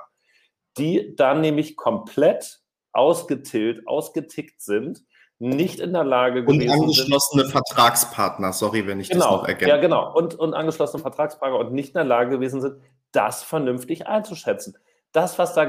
die 0.79 1.15
dann 1.17 1.41
nämlich 1.41 1.77
komplett 1.77 2.61
ausgetillt, 2.93 3.87
ausgetickt 3.87 4.61
sind 4.61 5.05
nicht 5.43 5.81
in 5.81 5.93
der 5.93 6.05
Lage 6.05 6.45
gewesen 6.45 6.71
Und 6.71 6.81
angeschlossene 6.83 7.43
sind, 7.43 7.53
Vertragspartner, 7.53 8.53
sorry, 8.53 8.87
wenn 8.87 9.01
ich 9.01 9.11
genau, 9.11 9.25
das 9.25 9.33
noch 9.33 9.49
ergänze. 9.49 9.75
Ja, 9.75 9.81
genau. 9.81 10.15
Und, 10.15 10.37
und 10.37 10.55
angeschlossene 10.55 11.03
Vertragspartner 11.03 11.59
und 11.59 11.73
nicht 11.73 11.89
in 11.89 11.95
der 11.95 12.05
Lage 12.05 12.31
gewesen 12.31 12.61
sind, 12.61 12.77
das 13.11 13.43
vernünftig 13.43 14.07
einzuschätzen. 14.07 14.79
Das, 15.11 15.39
was 15.39 15.55
da 15.55 15.67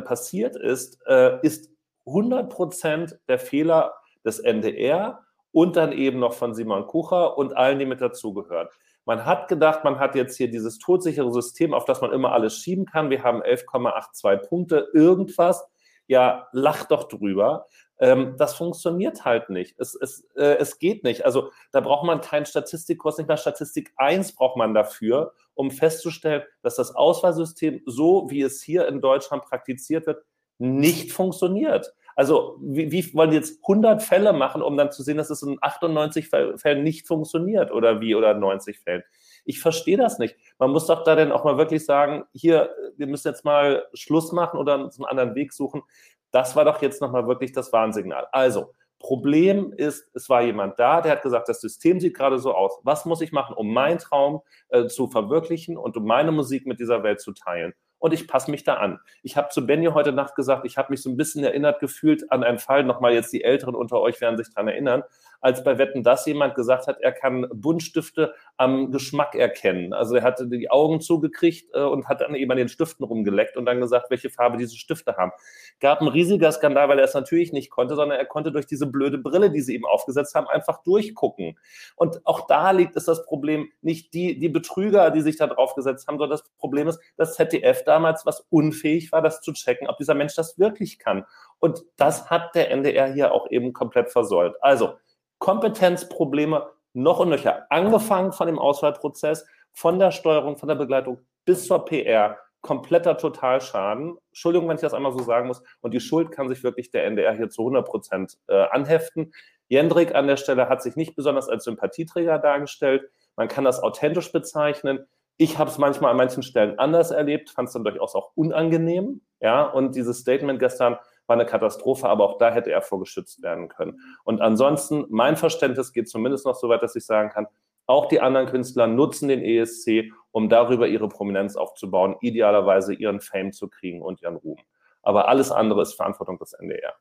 passiert 0.00 0.54
ist, 0.54 0.98
äh, 1.06 1.40
ist 1.40 1.70
100% 2.06 3.16
der 3.26 3.38
Fehler 3.38 3.94
des 4.24 4.38
NDR 4.38 5.24
und 5.50 5.76
dann 5.76 5.92
eben 5.92 6.18
noch 6.18 6.34
von 6.34 6.54
Simon 6.54 6.86
Kucher 6.86 7.38
und 7.38 7.56
allen, 7.56 7.78
die 7.78 7.86
mit 7.86 8.02
dazugehören. 8.02 8.68
Man 9.06 9.24
hat 9.24 9.48
gedacht, 9.48 9.82
man 9.82 9.98
hat 9.98 10.14
jetzt 10.14 10.36
hier 10.36 10.50
dieses 10.50 10.78
todsichere 10.78 11.32
System, 11.32 11.72
auf 11.72 11.86
das 11.86 12.02
man 12.02 12.12
immer 12.12 12.32
alles 12.32 12.58
schieben 12.58 12.84
kann. 12.84 13.08
Wir 13.08 13.22
haben 13.22 13.42
11,82 13.42 14.36
Punkte, 14.46 14.88
irgendwas. 14.92 15.66
Ja, 16.06 16.48
lacht 16.52 16.90
doch 16.90 17.08
drüber. 17.08 17.66
Ähm, 17.98 18.34
das 18.36 18.54
funktioniert 18.54 19.24
halt 19.24 19.50
nicht. 19.50 19.74
Es, 19.78 19.94
es, 19.94 20.26
äh, 20.36 20.56
es 20.58 20.78
geht 20.78 21.02
nicht. 21.04 21.24
Also 21.24 21.50
da 21.72 21.80
braucht 21.80 22.06
man 22.06 22.20
keinen 22.20 22.46
Statistikkurs, 22.46 23.18
nicht 23.18 23.28
mal 23.28 23.36
Statistik 23.36 23.92
1 23.96 24.34
braucht 24.34 24.56
man 24.56 24.74
dafür, 24.74 25.32
um 25.54 25.70
festzustellen, 25.70 26.42
dass 26.62 26.76
das 26.76 26.94
Auswahlsystem, 26.94 27.82
so 27.86 28.30
wie 28.30 28.42
es 28.42 28.62
hier 28.62 28.86
in 28.88 29.00
Deutschland 29.00 29.44
praktiziert 29.44 30.06
wird, 30.06 30.24
nicht 30.58 31.12
funktioniert. 31.12 31.94
Also 32.14 32.56
wie, 32.62 32.90
wie 32.90 33.14
wollen 33.14 33.30
die 33.30 33.36
jetzt 33.36 33.60
100 33.62 34.02
Fälle 34.02 34.32
machen, 34.32 34.62
um 34.62 34.76
dann 34.76 34.90
zu 34.90 35.02
sehen, 35.02 35.18
dass 35.18 35.28
es 35.28 35.42
in 35.42 35.58
98 35.60 36.28
Fällen 36.28 36.82
nicht 36.82 37.06
funktioniert 37.06 37.70
oder 37.70 38.00
wie 38.00 38.14
oder 38.14 38.32
90 38.32 38.80
Fällen? 38.80 39.02
Ich 39.44 39.60
verstehe 39.60 39.98
das 39.98 40.18
nicht. 40.18 40.36
Man 40.58 40.70
muss 40.70 40.86
doch 40.86 41.04
da 41.04 41.14
dann 41.16 41.32
auch 41.32 41.44
mal 41.44 41.58
wirklich 41.58 41.84
sagen, 41.84 42.24
hier, 42.32 42.70
wir 42.96 43.06
müssen 43.06 43.28
jetzt 43.28 43.44
mal 43.44 43.86
Schluss 43.94 44.32
machen 44.32 44.58
oder 44.58 44.74
einen 44.74 44.90
anderen 45.04 45.34
Weg 45.34 45.52
suchen. 45.52 45.82
Das 46.30 46.56
war 46.56 46.64
doch 46.64 46.82
jetzt 46.82 47.00
nochmal 47.00 47.26
wirklich 47.26 47.52
das 47.52 47.72
Warnsignal. 47.72 48.26
Also, 48.32 48.72
Problem 48.98 49.72
ist, 49.72 50.08
es 50.14 50.28
war 50.28 50.42
jemand 50.42 50.78
da, 50.78 51.00
der 51.00 51.12
hat 51.12 51.22
gesagt, 51.22 51.48
das 51.48 51.60
System 51.60 52.00
sieht 52.00 52.16
gerade 52.16 52.38
so 52.38 52.54
aus. 52.54 52.80
Was 52.82 53.04
muss 53.04 53.20
ich 53.20 53.30
machen, 53.30 53.54
um 53.54 53.72
meinen 53.72 53.98
Traum 53.98 54.40
äh, 54.68 54.86
zu 54.86 55.08
verwirklichen 55.08 55.76
und 55.76 55.96
um 55.96 56.04
meine 56.04 56.32
Musik 56.32 56.66
mit 56.66 56.80
dieser 56.80 57.02
Welt 57.02 57.20
zu 57.20 57.32
teilen? 57.32 57.74
Und 57.98 58.12
ich 58.12 58.28
passe 58.28 58.50
mich 58.50 58.64
da 58.64 58.74
an. 58.74 59.00
Ich 59.22 59.36
habe 59.36 59.48
zu 59.48 59.66
Benny 59.66 59.86
heute 59.86 60.12
Nacht 60.12 60.34
gesagt, 60.34 60.66
ich 60.66 60.76
habe 60.76 60.90
mich 60.90 61.02
so 61.02 61.10
ein 61.10 61.16
bisschen 61.16 61.44
erinnert 61.44 61.80
gefühlt 61.80 62.30
an 62.30 62.44
einen 62.44 62.58
Fall, 62.58 62.84
nochmal 62.84 63.14
jetzt 63.14 63.32
die 63.32 63.42
Älteren 63.42 63.74
unter 63.74 64.00
euch 64.00 64.20
werden 64.20 64.36
sich 64.36 64.50
daran 64.52 64.68
erinnern, 64.68 65.02
als 65.40 65.64
bei 65.64 65.78
Wetten 65.78 66.02
das 66.02 66.26
jemand 66.26 66.54
gesagt 66.54 66.86
hat, 66.86 67.00
er 67.00 67.12
kann 67.12 67.46
Buntstifte 67.52 68.34
am 68.56 68.90
Geschmack 68.90 69.34
erkennen. 69.34 69.92
Also 69.92 70.16
er 70.16 70.22
hatte 70.22 70.46
die 70.46 70.70
Augen 70.70 71.00
zugekriegt 71.00 71.70
äh, 71.74 71.80
und 71.80 72.08
hat 72.08 72.20
dann 72.20 72.34
eben 72.34 72.50
an 72.50 72.58
den 72.58 72.68
Stiften 72.68 73.04
rumgeleckt 73.04 73.56
und 73.56 73.66
dann 73.66 73.80
gesagt, 73.80 74.10
welche 74.10 74.30
Farbe 74.30 74.58
diese 74.58 74.76
Stifte 74.76 75.16
haben. 75.16 75.32
Gab 75.80 76.00
ein 76.00 76.08
riesiger 76.08 76.50
Skandal, 76.52 76.88
weil 76.88 76.98
er 76.98 77.04
es 77.04 77.12
natürlich 77.12 77.52
nicht 77.52 77.70
konnte, 77.70 77.96
sondern 77.96 78.18
er 78.18 78.24
konnte 78.24 78.50
durch 78.50 78.66
diese 78.66 78.86
blöde 78.86 79.18
Brille, 79.18 79.50
die 79.50 79.60
sie 79.60 79.74
ihm 79.74 79.84
aufgesetzt 79.84 80.34
haben, 80.34 80.46
einfach 80.48 80.82
durchgucken. 80.82 81.58
Und 81.96 82.24
auch 82.26 82.46
da 82.46 82.70
liegt 82.70 82.96
es 82.96 83.04
das 83.04 83.26
Problem, 83.26 83.68
nicht 83.82 84.14
die, 84.14 84.38
die 84.38 84.48
Betrüger, 84.48 85.10
die 85.10 85.20
sich 85.20 85.36
da 85.36 85.46
draufgesetzt 85.46 86.08
haben, 86.08 86.18
sondern 86.18 86.38
das 86.38 86.48
Problem 86.58 86.88
ist, 86.88 86.98
dass 87.16 87.34
ZDF 87.34 87.84
damals 87.84 88.24
was 88.24 88.46
unfähig 88.48 89.12
war, 89.12 89.20
das 89.20 89.42
zu 89.42 89.52
checken, 89.52 89.86
ob 89.88 89.98
dieser 89.98 90.14
Mensch 90.14 90.34
das 90.34 90.58
wirklich 90.58 90.98
kann. 90.98 91.26
Und 91.58 91.84
das 91.96 92.30
hat 92.30 92.54
der 92.54 92.70
NDR 92.70 93.12
hier 93.12 93.32
auch 93.32 93.50
eben 93.50 93.72
komplett 93.72 94.10
versäult. 94.10 94.54
Also, 94.62 94.94
Kompetenzprobleme 95.38 96.66
noch 96.94 97.20
und 97.20 97.28
nöcher, 97.28 97.66
angefangen 97.68 98.32
von 98.32 98.46
dem 98.46 98.58
Auswahlprozess, 98.58 99.46
von 99.72 99.98
der 99.98 100.10
Steuerung, 100.10 100.56
von 100.56 100.68
der 100.68 100.76
Begleitung 100.76 101.18
bis 101.44 101.66
zur 101.66 101.84
PR, 101.84 102.38
kompletter 102.60 103.16
Totalschaden. 103.16 104.18
Entschuldigung, 104.28 104.68
wenn 104.68 104.76
ich 104.76 104.82
das 104.82 104.94
einmal 104.94 105.12
so 105.12 105.20
sagen 105.20 105.46
muss. 105.46 105.62
Und 105.80 105.94
die 105.94 106.00
Schuld 106.00 106.32
kann 106.32 106.48
sich 106.48 106.62
wirklich 106.64 106.90
der 106.90 107.04
NDR 107.04 107.34
hier 107.34 107.48
zu 107.48 107.62
100 107.62 107.86
Prozent 107.86 108.38
äh, 108.48 108.64
anheften. 108.70 109.32
Jendrik 109.68 110.14
an 110.14 110.26
der 110.26 110.36
Stelle 110.36 110.68
hat 110.68 110.82
sich 110.82 110.96
nicht 110.96 111.16
besonders 111.16 111.48
als 111.48 111.64
Sympathieträger 111.64 112.38
dargestellt. 112.38 113.08
Man 113.36 113.48
kann 113.48 113.64
das 113.64 113.82
authentisch 113.82 114.32
bezeichnen. 114.32 115.06
Ich 115.36 115.58
habe 115.58 115.70
es 115.70 115.78
manchmal 115.78 116.12
an 116.12 116.16
manchen 116.16 116.42
Stellen 116.42 116.78
anders 116.78 117.10
erlebt, 117.10 117.50
fand 117.50 117.68
es 117.68 117.74
dann 117.74 117.84
durchaus 117.84 118.14
auch 118.14 118.30
unangenehm. 118.34 119.20
Ja, 119.40 119.64
und 119.64 119.94
dieses 119.94 120.20
Statement 120.20 120.58
gestern 120.58 120.96
war 121.26 121.34
eine 121.34 121.44
Katastrophe, 121.44 122.08
aber 122.08 122.24
auch 122.24 122.38
da 122.38 122.50
hätte 122.50 122.70
er 122.70 122.80
vorgeschützt 122.80 123.42
werden 123.42 123.68
können. 123.68 124.00
Und 124.24 124.40
ansonsten, 124.40 125.04
mein 125.08 125.36
Verständnis 125.36 125.92
geht 125.92 126.08
zumindest 126.08 126.46
noch 126.46 126.54
so 126.54 126.68
weit, 126.68 126.82
dass 126.82 126.96
ich 126.96 127.04
sagen 127.04 127.30
kann, 127.30 127.46
auch 127.86 128.06
die 128.06 128.20
anderen 128.20 128.48
Künstler 128.48 128.86
nutzen 128.86 129.28
den 129.28 129.42
ESC, 129.42 130.12
um 130.32 130.48
darüber 130.48 130.88
ihre 130.88 131.08
Prominenz 131.08 131.56
aufzubauen, 131.56 132.16
idealerweise 132.20 132.94
ihren 132.94 133.20
Fame 133.20 133.52
zu 133.52 133.68
kriegen 133.68 134.02
und 134.02 134.22
ihren 134.22 134.36
Ruhm. 134.36 134.58
Aber 135.02 135.28
alles 135.28 135.52
andere 135.52 135.82
ist 135.82 135.94
Verantwortung 135.94 136.38
des 136.38 136.52
NDR. 136.52 136.94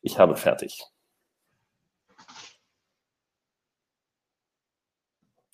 Ich 0.00 0.18
habe 0.18 0.36
fertig. 0.36 0.82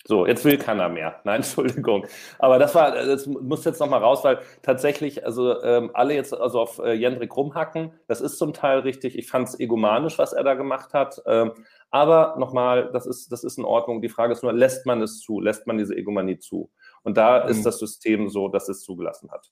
So, 0.09 0.25
jetzt 0.25 0.43
will 0.43 0.57
keiner 0.57 0.89
mehr. 0.89 1.19
Nein, 1.23 1.35
Entschuldigung. 1.35 2.07
Aber 2.39 2.57
das 2.57 2.73
war, 2.73 2.93
das 2.93 3.27
muss 3.27 3.63
jetzt 3.63 3.79
nochmal 3.79 4.01
raus, 4.01 4.23
weil 4.23 4.39
tatsächlich, 4.63 5.23
also 5.23 5.61
ähm, 5.61 5.91
alle 5.93 6.15
jetzt 6.15 6.33
also 6.33 6.61
auf 6.61 6.79
äh, 6.79 6.93
Jendrik 6.93 7.37
rumhacken, 7.37 7.91
das 8.07 8.19
ist 8.19 8.39
zum 8.39 8.53
Teil 8.53 8.79
richtig. 8.79 9.15
Ich 9.15 9.29
fand 9.29 9.49
es 9.49 9.59
egomanisch, 9.59 10.17
was 10.17 10.33
er 10.33 10.43
da 10.43 10.55
gemacht 10.55 10.95
hat. 10.95 11.21
Ähm, 11.27 11.51
aber 11.91 12.37
nochmal, 12.39 12.89
das 12.91 13.05
ist, 13.05 13.31
das 13.31 13.43
ist 13.43 13.59
in 13.59 13.65
Ordnung. 13.65 14.01
Die 14.01 14.09
Frage 14.09 14.33
ist 14.33 14.41
nur, 14.41 14.51
lässt 14.51 14.87
man 14.87 14.99
es 15.03 15.19
zu? 15.19 15.39
Lässt 15.39 15.67
man 15.67 15.77
diese 15.77 15.95
Egomanie 15.95 16.39
zu? 16.39 16.71
Und 17.03 17.15
da 17.15 17.43
mhm. 17.43 17.51
ist 17.51 17.63
das 17.63 17.77
System 17.77 18.29
so, 18.29 18.47
dass 18.47 18.67
es 18.67 18.81
zugelassen 18.81 19.29
hat. 19.29 19.51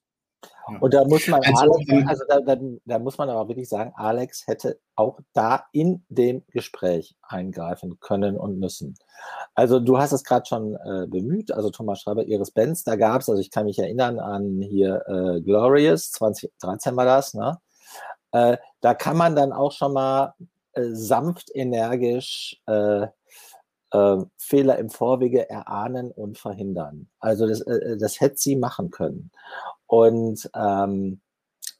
Und 0.81 0.93
da 0.93 1.05
muss 1.05 1.27
man 1.27 1.41
also, 1.43 1.73
Alex, 1.73 2.07
also 2.07 2.23
da, 2.27 2.39
da, 2.41 2.57
da, 2.85 2.99
muss 2.99 3.17
man 3.17 3.29
aber 3.29 3.47
wirklich 3.47 3.69
sagen, 3.69 3.93
Alex 3.95 4.45
hätte 4.47 4.79
auch 4.95 5.19
da 5.33 5.65
in 5.71 6.03
dem 6.09 6.43
Gespräch 6.51 7.15
eingreifen 7.21 7.99
können 7.99 8.37
und 8.37 8.59
müssen. 8.59 8.95
Also 9.55 9.79
du 9.79 9.97
hast 9.97 10.11
es 10.11 10.23
gerade 10.23 10.45
schon 10.45 10.75
äh, 10.75 11.07
bemüht, 11.07 11.51
also 11.51 11.69
Thomas 11.69 12.01
Schreiber, 12.01 12.25
Iris 12.25 12.51
Benz, 12.51 12.83
da 12.83 12.95
gab 12.95 13.21
es, 13.21 13.29
also 13.29 13.41
ich 13.41 13.51
kann 13.51 13.65
mich 13.65 13.79
erinnern 13.79 14.19
an 14.19 14.61
hier 14.61 15.03
äh, 15.07 15.41
Glorious, 15.41 16.11
2013 16.11 16.95
war 16.95 17.05
das, 17.05 17.33
ne? 17.33 17.57
Äh, 18.31 18.57
da 18.81 18.93
kann 18.93 19.17
man 19.17 19.35
dann 19.35 19.53
auch 19.53 19.71
schon 19.71 19.93
mal 19.93 20.33
äh, 20.73 20.83
sanft, 20.91 21.49
energisch 21.53 22.61
äh, 22.67 23.07
äh, 23.91 24.17
Fehler 24.37 24.77
im 24.77 24.89
Vorwege 24.89 25.49
erahnen 25.49 26.11
und 26.11 26.37
verhindern. 26.37 27.07
Also 27.19 27.47
das, 27.47 27.61
äh, 27.61 27.97
das 27.97 28.19
hätte 28.19 28.37
sie 28.37 28.55
machen 28.55 28.91
können. 28.91 29.31
Und 29.87 30.49
ähm, 30.55 31.21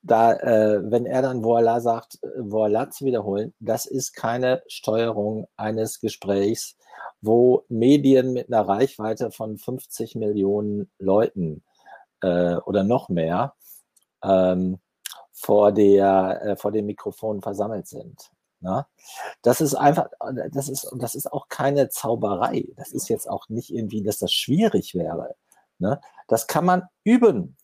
da, 0.01 0.33
äh, 0.33 0.91
wenn 0.91 1.05
er 1.05 1.21
dann 1.21 1.43
Voila 1.43 1.81
sagt, 1.81 2.19
äh, 2.23 2.27
Voila 2.37 2.89
zu 2.89 3.05
wiederholen, 3.05 3.53
das 3.59 3.85
ist 3.85 4.13
keine 4.13 4.63
Steuerung 4.67 5.47
eines 5.57 5.99
Gesprächs, 5.99 6.77
wo 7.21 7.65
Medien 7.69 8.33
mit 8.33 8.47
einer 8.47 8.67
Reichweite 8.67 9.31
von 9.31 9.57
50 9.57 10.15
Millionen 10.15 10.89
Leuten 10.99 11.63
äh, 12.21 12.55
oder 12.55 12.83
noch 12.83 13.09
mehr 13.09 13.55
ähm, 14.23 14.79
vor, 15.33 15.71
der, 15.71 16.41
äh, 16.43 16.55
vor 16.55 16.71
dem 16.71 16.85
Mikrofon 16.85 17.41
versammelt 17.41 17.87
sind. 17.87 18.31
Ne? 18.59 18.85
Das 19.41 19.61
ist 19.61 19.75
einfach, 19.75 20.09
das 20.51 20.69
ist, 20.69 20.89
das 20.97 21.15
ist 21.15 21.31
auch 21.31 21.47
keine 21.47 21.89
Zauberei. 21.89 22.65
Das 22.75 22.91
ist 22.91 23.09
jetzt 23.09 23.29
auch 23.29 23.49
nicht 23.49 23.71
irgendwie, 23.73 24.03
dass 24.03 24.19
das 24.19 24.31
schwierig 24.31 24.95
wäre. 24.95 25.35
Ne? 25.79 25.99
Das 26.27 26.47
kann 26.47 26.65
man 26.65 26.83
üben. 27.03 27.55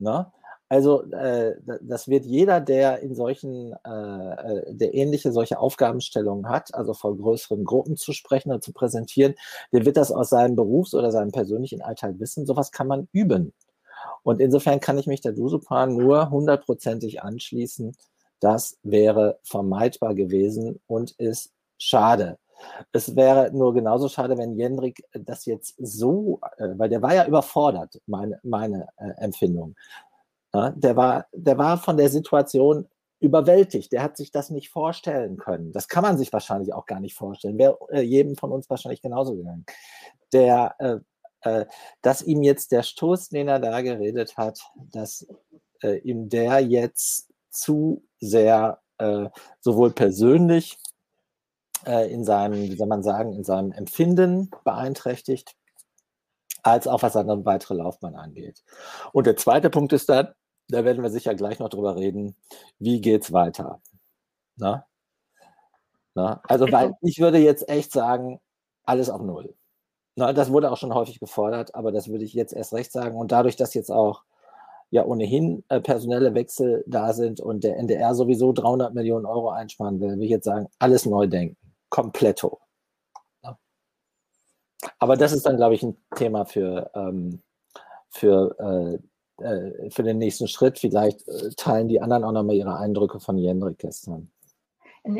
Ne? 0.00 0.32
Also 0.68 1.02
äh, 1.10 1.56
das 1.82 2.06
wird 2.06 2.24
jeder, 2.24 2.60
der 2.60 3.00
in 3.00 3.16
solchen, 3.16 3.74
äh, 3.84 3.88
äh, 3.88 4.74
der 4.74 4.94
ähnliche 4.94 5.32
solche 5.32 5.58
Aufgabenstellungen 5.58 6.48
hat, 6.48 6.72
also 6.74 6.94
vor 6.94 7.16
größeren 7.16 7.64
Gruppen 7.64 7.96
zu 7.96 8.12
sprechen 8.12 8.50
oder 8.50 8.60
zu 8.60 8.72
präsentieren, 8.72 9.34
der 9.72 9.84
wird 9.84 9.96
das 9.96 10.12
aus 10.12 10.30
seinem 10.30 10.54
Berufs- 10.54 10.94
oder 10.94 11.10
seinem 11.10 11.32
persönlichen 11.32 11.82
Alltag 11.82 12.20
wissen. 12.20 12.46
Sowas 12.46 12.70
kann 12.70 12.86
man 12.86 13.08
üben. 13.12 13.52
Und 14.22 14.40
insofern 14.40 14.78
kann 14.78 14.96
ich 14.96 15.08
mich 15.08 15.20
der 15.20 15.32
Dusupan 15.32 15.96
nur 15.96 16.30
hundertprozentig 16.30 17.22
anschließen. 17.22 17.96
Das 18.38 18.78
wäre 18.84 19.40
vermeidbar 19.42 20.14
gewesen 20.14 20.80
und 20.86 21.12
ist 21.18 21.52
schade. 21.78 22.38
Es 22.92 23.16
wäre 23.16 23.50
nur 23.52 23.74
genauso 23.74 24.08
schade, 24.08 24.38
wenn 24.38 24.56
Jendrik 24.56 25.04
das 25.12 25.46
jetzt 25.46 25.74
so, 25.78 26.40
äh, 26.58 26.68
weil 26.76 26.88
der 26.88 27.02
war 27.02 27.14
ja 27.14 27.26
überfordert, 27.26 28.00
meine, 28.06 28.40
meine 28.42 28.88
äh, 28.96 29.10
Empfindung. 29.22 29.76
Der, 30.52 30.96
war, 30.96 31.26
der 31.32 31.58
war 31.58 31.78
von 31.78 31.96
der 31.96 32.08
Situation 32.08 32.88
überwältigt. 33.20 33.92
Der 33.92 34.02
hat 34.02 34.16
sich 34.16 34.32
das 34.32 34.50
nicht 34.50 34.70
vorstellen 34.70 35.36
können. 35.36 35.72
Das 35.72 35.88
kann 35.88 36.02
man 36.02 36.18
sich 36.18 36.32
wahrscheinlich 36.32 36.72
auch 36.72 36.86
gar 36.86 37.00
nicht 37.00 37.14
vorstellen. 37.14 37.58
Wäre 37.58 37.78
äh, 37.90 38.00
jedem 38.00 38.36
von 38.36 38.50
uns 38.50 38.68
wahrscheinlich 38.68 39.02
genauso 39.02 39.36
gegangen. 39.36 39.66
Der, 40.32 40.74
äh, 40.78 40.96
äh, 41.42 41.66
dass 42.02 42.22
ihm 42.22 42.42
jetzt 42.42 42.72
der 42.72 42.82
Stoß, 42.82 43.28
den 43.28 43.48
er 43.48 43.60
da 43.60 43.82
geredet 43.82 44.36
hat, 44.36 44.60
dass 44.90 45.26
äh, 45.82 45.98
ihm 45.98 46.28
der 46.28 46.60
jetzt 46.60 47.28
zu 47.50 48.02
sehr 48.18 48.80
sowohl 49.62 49.92
persönlich 49.92 50.76
äh, 51.86 52.12
in 52.12 52.24
seinem, 52.24 52.62
wie 52.62 52.76
soll 52.76 52.86
man 52.86 53.02
sagen, 53.02 53.32
in 53.32 53.44
seinem 53.44 53.72
Empfinden 53.72 54.50
beeinträchtigt, 54.64 55.54
als 56.62 56.86
auch 56.86 57.02
was 57.02 57.14
seine 57.14 57.44
weitere 57.44 57.74
Laufbahn 57.74 58.14
angeht. 58.14 58.62
Und 59.12 59.26
der 59.26 59.36
zweite 59.36 59.70
Punkt 59.70 59.92
ist 59.92 60.08
dann, 60.08 60.28
da 60.68 60.84
werden 60.84 61.02
wir 61.02 61.10
sicher 61.10 61.34
gleich 61.34 61.58
noch 61.58 61.68
drüber 61.68 61.96
reden, 61.96 62.36
wie 62.78 63.00
geht 63.00 63.24
es 63.24 63.32
weiter? 63.32 63.80
Na? 64.56 64.86
Na? 66.14 66.40
Also, 66.48 66.70
weil 66.70 66.92
ich 67.02 67.18
würde 67.18 67.38
jetzt 67.38 67.68
echt 67.68 67.92
sagen, 67.92 68.40
alles 68.84 69.10
auf 69.10 69.22
Null. 69.22 69.54
Na, 70.16 70.32
das 70.32 70.52
wurde 70.52 70.70
auch 70.70 70.76
schon 70.76 70.94
häufig 70.94 71.20
gefordert, 71.20 71.74
aber 71.74 71.92
das 71.92 72.08
würde 72.08 72.24
ich 72.24 72.34
jetzt 72.34 72.52
erst 72.52 72.72
recht 72.74 72.92
sagen. 72.92 73.16
Und 73.16 73.32
dadurch, 73.32 73.56
dass 73.56 73.74
jetzt 73.74 73.90
auch 73.90 74.24
ja 74.90 75.04
ohnehin 75.04 75.64
äh, 75.68 75.80
personelle 75.80 76.34
Wechsel 76.34 76.84
da 76.86 77.12
sind 77.12 77.40
und 77.40 77.64
der 77.64 77.78
NDR 77.78 78.14
sowieso 78.14 78.52
300 78.52 78.92
Millionen 78.92 79.24
Euro 79.24 79.50
einsparen 79.50 80.00
will, 80.00 80.18
will 80.18 80.24
ich 80.24 80.30
jetzt 80.30 80.44
sagen, 80.44 80.68
alles 80.78 81.06
neu 81.06 81.26
denken. 81.28 81.56
Kompletto. 81.90 82.60
Aber 84.98 85.16
das 85.16 85.32
ist 85.32 85.44
dann, 85.44 85.56
glaube 85.56 85.74
ich, 85.74 85.82
ein 85.82 85.96
Thema 86.14 86.44
für, 86.46 86.90
ähm, 86.94 87.42
für, 88.08 89.00
äh, 89.38 89.44
äh, 89.44 89.90
für 89.90 90.02
den 90.02 90.18
nächsten 90.18 90.48
Schritt. 90.48 90.78
Vielleicht 90.78 91.26
äh, 91.28 91.50
teilen 91.56 91.88
die 91.88 92.00
anderen 92.00 92.24
auch 92.24 92.32
nochmal 92.32 92.56
ihre 92.56 92.76
Eindrücke 92.76 93.20
von 93.20 93.36
Jendrik 93.36 93.78
gestern. 93.78 94.30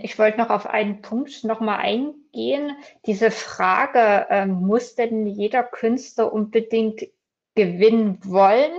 Ich 0.03 0.19
wollte 0.19 0.39
noch 0.39 0.51
auf 0.51 0.67
einen 0.67 1.01
Punkt 1.01 1.43
nochmal 1.45 1.79
eingehen. 1.79 2.77
Diese 3.07 3.31
Frage, 3.31 4.27
äh, 4.29 4.47
muss 4.47 4.95
denn 4.95 5.27
jeder 5.27 5.63
Künstler 5.63 6.33
unbedingt 6.33 7.07
gewinnen 7.55 8.19
wollen? 8.25 8.73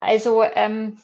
Also 0.00 0.42
ähm, 0.42 0.98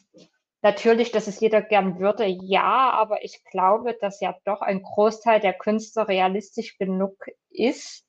natürlich, 0.63 1.13
dass 1.13 1.27
es 1.27 1.41
jeder 1.41 1.63
gern 1.63 1.99
würde, 1.99 2.27
ja, 2.27 2.91
aber 2.91 3.25
ich 3.25 3.45
glaube, 3.45 3.95
dass 3.95 4.21
ja 4.21 4.35
doch 4.45 4.61
ein 4.61 4.83
Großteil 4.83 5.41
der 5.41 5.55
Künstler 5.55 6.09
realistisch 6.09 6.79
genug 6.79 7.17
ist, 7.51 8.07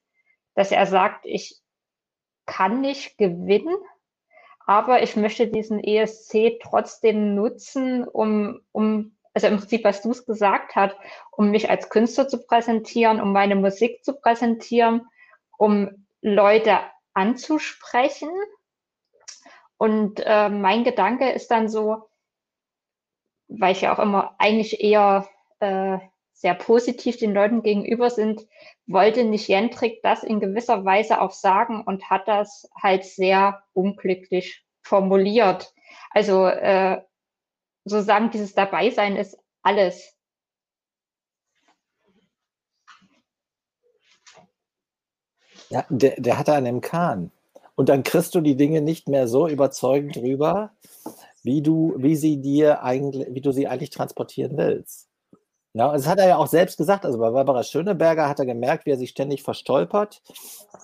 dass 0.55 0.71
er 0.71 0.85
sagt, 0.85 1.25
ich 1.25 1.61
kann 2.45 2.81
nicht 2.81 3.17
gewinnen, 3.17 3.77
aber 4.65 5.01
ich 5.01 5.15
möchte 5.15 5.47
diesen 5.47 5.83
ESC 5.83 6.59
trotzdem 6.61 7.35
nutzen, 7.35 8.07
um, 8.07 8.61
um 8.71 9.15
also 9.33 9.47
im 9.47 9.57
Prinzip, 9.57 9.83
was 9.85 10.01
du 10.01 10.11
es 10.11 10.25
gesagt 10.25 10.75
hast, 10.75 10.95
um 11.31 11.51
mich 11.51 11.69
als 11.69 11.89
Künstler 11.89 12.27
zu 12.27 12.45
präsentieren, 12.45 13.21
um 13.21 13.31
meine 13.31 13.55
Musik 13.55 14.03
zu 14.03 14.13
präsentieren, 14.13 15.07
um 15.57 16.05
Leute 16.21 16.79
anzusprechen. 17.13 18.29
Und 19.77 20.21
äh, 20.25 20.49
mein 20.49 20.83
Gedanke 20.83 21.31
ist 21.31 21.49
dann 21.49 21.69
so, 21.69 22.09
weil 23.59 23.73
ich 23.73 23.81
ja 23.81 23.93
auch 23.93 23.99
immer 23.99 24.35
eigentlich 24.39 24.81
eher 24.81 25.27
äh, 25.59 25.97
sehr 26.33 26.55
positiv 26.55 27.17
den 27.17 27.33
Leuten 27.33 27.61
gegenüber 27.61 28.09
sind, 28.09 28.47
wollte 28.87 29.23
nicht 29.23 29.47
Jentrik 29.47 30.01
das 30.01 30.23
in 30.23 30.39
gewisser 30.39 30.85
Weise 30.85 31.21
auch 31.21 31.31
sagen 31.31 31.83
und 31.85 32.09
hat 32.09 32.27
das 32.27 32.67
halt 32.81 33.05
sehr 33.05 33.61
unglücklich 33.73 34.65
formuliert. 34.81 35.73
Also 36.09 36.47
äh, 36.47 37.01
sozusagen 37.85 38.31
dieses 38.31 38.53
Dabeisein 38.55 39.17
ist 39.17 39.37
alles. 39.61 40.15
Ja, 45.69 45.85
der, 45.89 46.19
der 46.19 46.37
hatte 46.37 46.53
einen 46.53 46.81
Kahn. 46.81 47.31
Und 47.75 47.89
dann 47.89 48.03
kriegst 48.03 48.35
du 48.35 48.41
die 48.41 48.55
Dinge 48.55 48.81
nicht 48.81 49.07
mehr 49.07 49.27
so 49.27 49.47
überzeugend 49.47 50.17
rüber, 50.17 50.71
wie 51.43 51.61
du, 51.61 51.93
wie 51.97 52.15
sie 52.15 52.41
dir 52.41 52.83
eigentlich, 52.83 53.27
wie 53.31 53.41
du 53.41 53.51
sie 53.51 53.67
eigentlich 53.67 53.89
transportieren 53.89 54.57
willst. 54.57 55.07
Ja, 55.73 55.93
das 55.93 56.05
hat 56.05 56.19
er 56.19 56.27
ja 56.27 56.37
auch 56.37 56.47
selbst 56.47 56.77
gesagt. 56.77 57.05
Also 57.05 57.17
bei 57.17 57.31
Barbara 57.31 57.63
Schöneberger 57.63 58.27
hat 58.27 58.39
er 58.39 58.45
gemerkt, 58.45 58.85
wie 58.85 58.91
er 58.91 58.97
sich 58.97 59.11
ständig 59.11 59.41
verstolpert. 59.41 60.21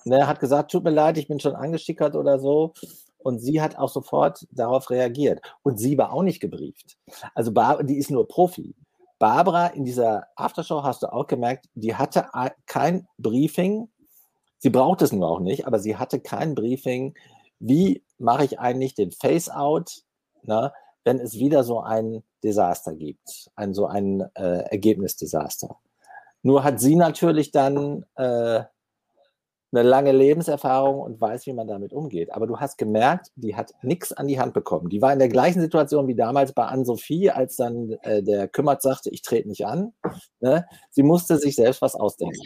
Er 0.06 0.26
hat 0.26 0.40
gesagt, 0.40 0.70
tut 0.70 0.84
mir 0.84 0.90
leid, 0.90 1.18
ich 1.18 1.28
bin 1.28 1.40
schon 1.40 1.54
angeschickert 1.54 2.16
oder 2.16 2.38
so. 2.38 2.72
Und 3.18 3.40
sie 3.40 3.60
hat 3.60 3.76
auch 3.76 3.90
sofort 3.90 4.46
darauf 4.50 4.88
reagiert. 4.90 5.40
Und 5.62 5.78
sie 5.78 5.98
war 5.98 6.12
auch 6.12 6.22
nicht 6.22 6.40
gebrieft. 6.40 6.96
Also 7.34 7.52
die 7.82 7.98
ist 7.98 8.10
nur 8.10 8.26
Profi. 8.26 8.74
Barbara 9.18 9.66
in 9.66 9.84
dieser 9.84 10.28
Aftershow 10.36 10.84
hast 10.84 11.02
du 11.02 11.12
auch 11.12 11.26
gemerkt, 11.26 11.66
die 11.74 11.94
hatte 11.94 12.28
kein 12.66 13.06
Briefing. 13.18 13.90
Sie 14.58 14.70
braucht 14.70 15.02
es 15.02 15.12
nur 15.12 15.28
auch 15.28 15.40
nicht, 15.40 15.66
aber 15.66 15.80
sie 15.80 15.96
hatte 15.96 16.20
kein 16.20 16.54
Briefing. 16.54 17.14
Wie 17.58 18.02
mache 18.18 18.44
ich 18.44 18.58
eigentlich 18.58 18.94
den 18.94 19.10
Face-Out? 19.10 20.04
Ne, 20.42 20.72
wenn 21.04 21.20
es 21.20 21.34
wieder 21.34 21.64
so 21.64 21.80
ein 21.80 22.22
Desaster 22.42 22.94
gibt, 22.94 23.50
ein 23.56 23.74
so 23.74 23.86
ein 23.86 24.20
äh, 24.34 24.62
Ergebnisdesaster. 24.70 25.76
Nur 26.42 26.64
hat 26.64 26.80
sie 26.80 26.96
natürlich 26.96 27.50
dann 27.50 28.04
äh, 28.16 28.62
eine 29.70 29.82
lange 29.82 30.12
Lebenserfahrung 30.12 31.00
und 31.00 31.20
weiß, 31.20 31.46
wie 31.46 31.52
man 31.52 31.68
damit 31.68 31.92
umgeht. 31.92 32.32
Aber 32.32 32.46
du 32.46 32.58
hast 32.58 32.78
gemerkt, 32.78 33.30
die 33.36 33.54
hat 33.54 33.72
nichts 33.82 34.12
an 34.12 34.26
die 34.26 34.40
Hand 34.40 34.54
bekommen. 34.54 34.88
Die 34.88 35.02
war 35.02 35.12
in 35.12 35.18
der 35.18 35.28
gleichen 35.28 35.60
Situation 35.60 36.08
wie 36.08 36.14
damals 36.14 36.52
bei 36.52 36.64
Ann-Sophie, 36.64 37.30
als 37.30 37.56
dann 37.56 37.92
äh, 38.02 38.22
der 38.22 38.48
Kümmert 38.48 38.80
sagte, 38.80 39.10
ich 39.10 39.22
trete 39.22 39.48
nicht 39.48 39.66
an. 39.66 39.92
Ne? 40.40 40.66
Sie 40.90 41.02
musste 41.02 41.36
sich 41.36 41.56
selbst 41.56 41.82
was 41.82 41.94
ausdenken. 41.94 42.40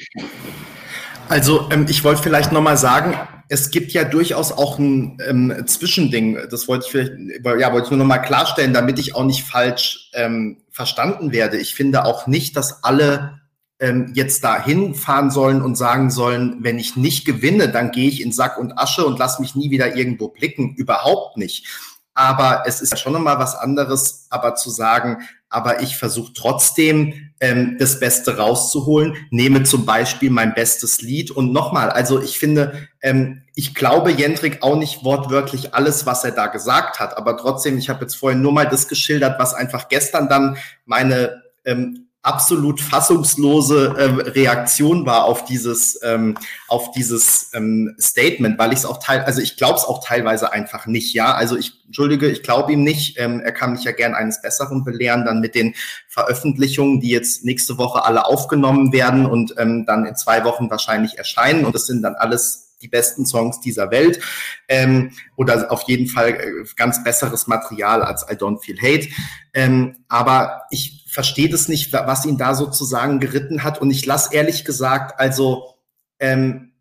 Also 1.32 1.66
ähm, 1.70 1.86
ich 1.88 2.04
wollte 2.04 2.22
vielleicht 2.22 2.52
nochmal 2.52 2.76
sagen, 2.76 3.18
es 3.48 3.70
gibt 3.70 3.92
ja 3.92 4.04
durchaus 4.04 4.52
auch 4.52 4.78
ein 4.78 5.16
ähm, 5.26 5.66
Zwischending. 5.66 6.36
Das 6.50 6.68
wollte 6.68 6.84
ich 6.84 6.90
vielleicht, 6.92 7.12
ja, 7.42 7.72
wollte 7.72 7.86
ich 7.86 7.90
nur 7.90 8.00
nochmal 8.00 8.20
klarstellen, 8.20 8.74
damit 8.74 8.98
ich 8.98 9.14
auch 9.14 9.24
nicht 9.24 9.42
falsch 9.42 10.10
ähm, 10.12 10.58
verstanden 10.68 11.32
werde. 11.32 11.56
Ich 11.56 11.74
finde 11.74 12.04
auch 12.04 12.26
nicht, 12.26 12.54
dass 12.54 12.84
alle 12.84 13.40
ähm, 13.80 14.12
jetzt 14.14 14.44
da 14.44 14.62
hinfahren 14.62 15.30
sollen 15.30 15.62
und 15.62 15.76
sagen 15.76 16.10
sollen, 16.10 16.58
wenn 16.60 16.78
ich 16.78 16.96
nicht 16.96 17.24
gewinne, 17.24 17.70
dann 17.70 17.92
gehe 17.92 18.10
ich 18.10 18.20
in 18.20 18.30
Sack 18.30 18.58
und 18.58 18.78
Asche 18.78 19.06
und 19.06 19.18
lass 19.18 19.38
mich 19.38 19.54
nie 19.54 19.70
wieder 19.70 19.96
irgendwo 19.96 20.28
blicken. 20.28 20.74
Überhaupt 20.74 21.38
nicht. 21.38 21.66
Aber 22.12 22.64
es 22.66 22.82
ist 22.82 22.90
ja 22.90 22.98
schon 22.98 23.14
nochmal 23.14 23.38
was 23.38 23.56
anderes, 23.56 24.26
aber 24.28 24.54
zu 24.54 24.68
sagen, 24.68 25.22
aber 25.52 25.82
ich 25.82 25.96
versuche 25.96 26.32
trotzdem 26.32 27.32
ähm, 27.40 27.76
das 27.78 28.00
Beste 28.00 28.36
rauszuholen, 28.36 29.16
nehme 29.30 29.62
zum 29.64 29.84
Beispiel 29.84 30.30
mein 30.30 30.54
bestes 30.54 31.02
Lied. 31.02 31.30
Und 31.30 31.52
nochmal, 31.52 31.90
also 31.90 32.20
ich 32.20 32.38
finde, 32.38 32.88
ähm, 33.02 33.42
ich 33.54 33.74
glaube 33.74 34.10
Jendrik 34.10 34.62
auch 34.62 34.76
nicht 34.76 35.04
wortwörtlich 35.04 35.74
alles, 35.74 36.06
was 36.06 36.24
er 36.24 36.32
da 36.32 36.46
gesagt 36.46 37.00
hat, 37.00 37.16
aber 37.16 37.36
trotzdem, 37.36 37.78
ich 37.78 37.88
habe 37.88 38.02
jetzt 38.02 38.14
vorhin 38.14 38.40
nur 38.40 38.52
mal 38.52 38.68
das 38.68 38.88
geschildert, 38.88 39.38
was 39.38 39.54
einfach 39.54 39.88
gestern 39.88 40.28
dann 40.28 40.56
meine 40.84 41.42
ähm, 41.64 42.01
absolut 42.22 42.80
fassungslose 42.80 43.96
ähm, 43.98 44.20
Reaktion 44.20 45.04
war 45.06 45.24
auf 45.24 45.44
dieses 45.44 45.98
ähm, 46.04 46.38
auf 46.68 46.92
dieses 46.92 47.50
ähm, 47.52 47.96
Statement, 48.00 48.58
weil 48.58 48.72
ich 48.72 48.80
es 48.80 48.84
auch 48.84 48.98
teil, 48.98 49.22
also 49.22 49.40
ich 49.40 49.56
glaube 49.56 49.78
es 49.78 49.84
auch 49.84 50.04
teilweise 50.04 50.52
einfach 50.52 50.86
nicht. 50.86 51.14
Ja, 51.14 51.34
also 51.34 51.56
ich 51.56 51.82
entschuldige, 51.84 52.28
ich 52.28 52.44
glaube 52.44 52.72
ihm 52.72 52.84
nicht. 52.84 53.18
Ähm, 53.18 53.40
er 53.40 53.52
kann 53.52 53.72
mich 53.72 53.82
ja 53.82 53.92
gern 53.92 54.14
eines 54.14 54.40
Besseren 54.40 54.84
belehren, 54.84 55.24
dann 55.24 55.40
mit 55.40 55.56
den 55.56 55.74
Veröffentlichungen, 56.08 57.00
die 57.00 57.10
jetzt 57.10 57.44
nächste 57.44 57.76
Woche 57.76 58.04
alle 58.04 58.24
aufgenommen 58.24 58.92
werden 58.92 59.26
und 59.26 59.54
ähm, 59.58 59.84
dann 59.84 60.06
in 60.06 60.14
zwei 60.14 60.44
Wochen 60.44 60.70
wahrscheinlich 60.70 61.18
erscheinen. 61.18 61.64
Und 61.64 61.74
das 61.74 61.86
sind 61.86 62.02
dann 62.02 62.14
alles 62.14 62.76
die 62.82 62.88
besten 62.88 63.26
Songs 63.26 63.60
dieser 63.60 63.90
Welt 63.90 64.20
ähm, 64.68 65.12
oder 65.36 65.70
auf 65.70 65.82
jeden 65.82 66.08
Fall 66.08 66.30
äh, 66.30 66.64
ganz 66.76 67.02
besseres 67.02 67.46
Material 67.46 68.02
als 68.02 68.26
I 68.30 68.34
Don't 68.34 68.60
Feel 68.60 68.80
Hate. 68.80 69.08
Ähm, 69.54 70.04
aber 70.08 70.62
ich 70.70 71.01
verstehe 71.12 71.50
das 71.50 71.68
nicht, 71.68 71.92
was 71.92 72.24
ihn 72.24 72.38
da 72.38 72.54
sozusagen 72.54 73.20
geritten 73.20 73.62
hat. 73.62 73.82
Und 73.82 73.90
ich 73.90 74.06
lasse 74.06 74.34
ehrlich 74.34 74.64
gesagt, 74.64 75.20
also 75.20 75.74
ähm, 76.18 76.72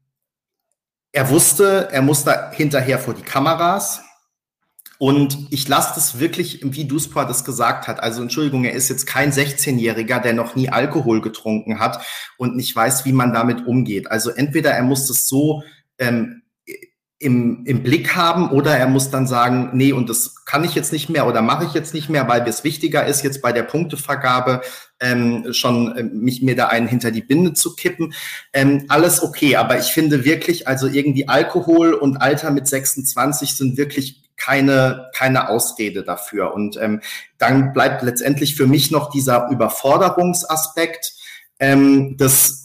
er 1.12 1.30
wusste, 1.30 1.90
er 1.92 2.02
muss 2.02 2.24
da 2.24 2.50
hinterher 2.52 2.98
vor 2.98 3.14
die 3.14 3.24
Kameras. 3.24 4.00
Und 5.00 5.48
ich 5.50 5.68
lasse 5.68 5.96
das 5.96 6.20
wirklich, 6.20 6.62
wie 6.64 6.86
Duspa 6.86 7.26
das 7.26 7.44
gesagt 7.44 7.90
hat. 7.90 8.02
Also 8.02 8.22
Entschuldigung, 8.22 8.64
er 8.64 8.72
ist 8.74 8.88
jetzt 8.88 9.06
kein 9.06 9.34
16-Jähriger, 9.34 10.22
der 10.22 10.32
noch 10.32 10.56
nie 10.56 10.70
Alkohol 10.70 11.20
getrunken 11.20 11.80
hat 11.80 12.02
und 12.38 12.56
nicht 12.56 12.74
weiß, 12.74 13.04
wie 13.04 13.12
man 13.12 13.34
damit 13.34 13.68
umgeht. 13.68 14.10
Also 14.10 14.30
entweder 14.30 14.72
er 14.72 14.84
muss 14.84 15.08
das 15.08 15.28
so 15.28 15.64
ähm, 15.98 16.41
im, 17.22 17.64
im 17.66 17.84
Blick 17.84 18.16
haben 18.16 18.50
oder 18.50 18.76
er 18.76 18.88
muss 18.88 19.12
dann 19.12 19.28
sagen, 19.28 19.70
nee, 19.74 19.94
und 19.94 20.10
das 20.10 20.44
kann 20.46 20.64
ich 20.64 20.74
jetzt 20.74 20.92
nicht 20.92 21.08
mehr 21.08 21.28
oder 21.28 21.44
mache 21.44 21.66
ich 21.66 21.74
jetzt 21.74 21.94
nicht 21.94 22.10
mehr, 22.10 22.28
weil 22.28 22.42
es 22.48 22.64
wichtiger 22.64 23.06
ist, 23.06 23.24
jetzt 23.24 23.44
bei 23.44 23.52
der 23.52 23.62
Punktevergabe 23.62 24.62
ähm, 25.00 25.54
schon 25.54 25.96
äh, 25.96 26.04
mich 26.04 26.42
mir 26.42 26.56
da 26.56 26.68
einen 26.68 26.88
hinter 26.88 27.12
die 27.12 27.22
Binde 27.22 27.54
zu 27.54 27.76
kippen. 27.76 28.16
Ähm, 28.54 28.86
alles 28.88 29.22
okay, 29.22 29.56
aber 29.56 29.78
ich 29.78 29.88
finde 29.88 30.26
wirklich, 30.26 30.68
also 30.68 30.88
irgendwie 30.88 31.28
Alkohol 31.28 31.94
und 31.94 32.18
Alter 32.18 32.50
mit 32.50 32.68
26 32.68 33.56
sind 33.56 33.78
wirklich 33.78 34.24
keine, 34.36 35.12
keine 35.14 35.50
Ausrede 35.50 36.02
dafür. 36.02 36.56
Und 36.56 36.76
ähm, 36.82 37.02
dann 37.38 37.72
bleibt 37.72 38.02
letztendlich 38.02 38.56
für 38.56 38.66
mich 38.66 38.90
noch 38.90 39.12
dieser 39.12 39.48
Überforderungsaspekt. 39.52 41.14
Ähm, 41.60 42.18
das 42.18 42.61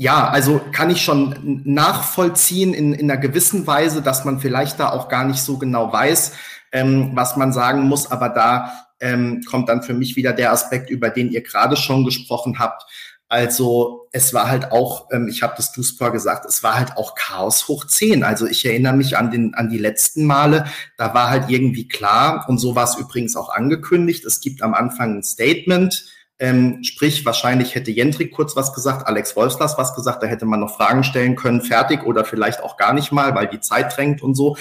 ja, 0.00 0.30
also 0.30 0.62
kann 0.72 0.88
ich 0.88 1.02
schon 1.02 1.60
nachvollziehen 1.64 2.72
in, 2.72 2.94
in 2.94 3.10
einer 3.10 3.20
gewissen 3.20 3.66
Weise, 3.66 4.00
dass 4.00 4.24
man 4.24 4.40
vielleicht 4.40 4.80
da 4.80 4.88
auch 4.88 5.10
gar 5.10 5.24
nicht 5.24 5.42
so 5.42 5.58
genau 5.58 5.92
weiß, 5.92 6.32
ähm, 6.72 7.10
was 7.12 7.36
man 7.36 7.52
sagen 7.52 7.82
muss. 7.82 8.10
Aber 8.10 8.30
da 8.30 8.86
ähm, 8.98 9.42
kommt 9.46 9.68
dann 9.68 9.82
für 9.82 9.92
mich 9.92 10.16
wieder 10.16 10.32
der 10.32 10.52
Aspekt, 10.52 10.88
über 10.88 11.10
den 11.10 11.30
ihr 11.30 11.42
gerade 11.42 11.76
schon 11.76 12.06
gesprochen 12.06 12.58
habt. 12.58 12.84
Also 13.28 14.08
es 14.10 14.32
war 14.32 14.48
halt 14.48 14.72
auch, 14.72 15.08
ähm, 15.12 15.28
ich 15.28 15.42
habe 15.42 15.52
das 15.58 15.70
Duspor 15.70 16.12
gesagt, 16.12 16.46
es 16.46 16.62
war 16.62 16.78
halt 16.78 16.96
auch 16.96 17.14
Chaos 17.14 17.68
hoch 17.68 17.86
10. 17.86 18.24
Also 18.24 18.46
ich 18.46 18.64
erinnere 18.64 18.96
mich 18.96 19.18
an, 19.18 19.30
den, 19.30 19.52
an 19.52 19.68
die 19.68 19.76
letzten 19.76 20.24
Male, 20.24 20.64
da 20.96 21.12
war 21.12 21.28
halt 21.28 21.50
irgendwie 21.50 21.88
klar, 21.88 22.46
und 22.48 22.56
so 22.56 22.74
war 22.74 22.84
es 22.84 22.96
übrigens 22.96 23.36
auch 23.36 23.50
angekündigt, 23.50 24.24
es 24.24 24.40
gibt 24.40 24.62
am 24.62 24.72
Anfang 24.72 25.18
ein 25.18 25.22
Statement, 25.22 26.06
ähm, 26.40 26.82
sprich, 26.82 27.26
wahrscheinlich 27.26 27.74
hätte 27.74 27.90
Jendrik 27.90 28.32
kurz 28.32 28.56
was 28.56 28.72
gesagt, 28.72 29.06
Alex 29.06 29.36
Wolfslas 29.36 29.76
was 29.76 29.94
gesagt, 29.94 30.22
da 30.22 30.26
hätte 30.26 30.46
man 30.46 30.60
noch 30.60 30.74
Fragen 30.74 31.04
stellen 31.04 31.36
können, 31.36 31.60
fertig 31.60 32.04
oder 32.04 32.24
vielleicht 32.24 32.62
auch 32.62 32.78
gar 32.78 32.94
nicht 32.94 33.12
mal, 33.12 33.34
weil 33.34 33.46
die 33.46 33.60
Zeit 33.60 33.94
drängt 33.94 34.22
und 34.22 34.34
so. 34.34 34.56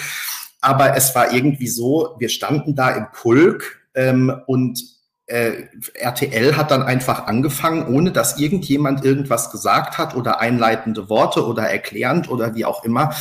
Aber 0.60 0.98
es 0.98 1.16
war 1.16 1.34
irgendwie 1.34 1.70
so, 1.70 2.16
wir 2.20 2.28
standen 2.28 2.76
da 2.76 2.90
im 2.90 3.08
Pulk 3.14 3.80
ähm, 3.96 4.42
und 4.46 4.82
äh, 5.28 5.68
RTL 5.94 6.58
hat 6.58 6.72
dann 6.72 6.84
einfach 6.84 7.28
angefangen, 7.28 7.88
ohne 7.88 8.12
dass 8.12 8.38
irgendjemand 8.38 9.06
irgendwas 9.06 9.50
gesagt 9.50 9.98
hat 9.98 10.16
oder 10.16 10.42
einleitende 10.42 11.08
Worte 11.08 11.46
oder 11.46 11.64
erklärend 11.64 12.30
oder 12.30 12.56
wie 12.56 12.66
auch 12.66 12.84
immer. 12.84 13.16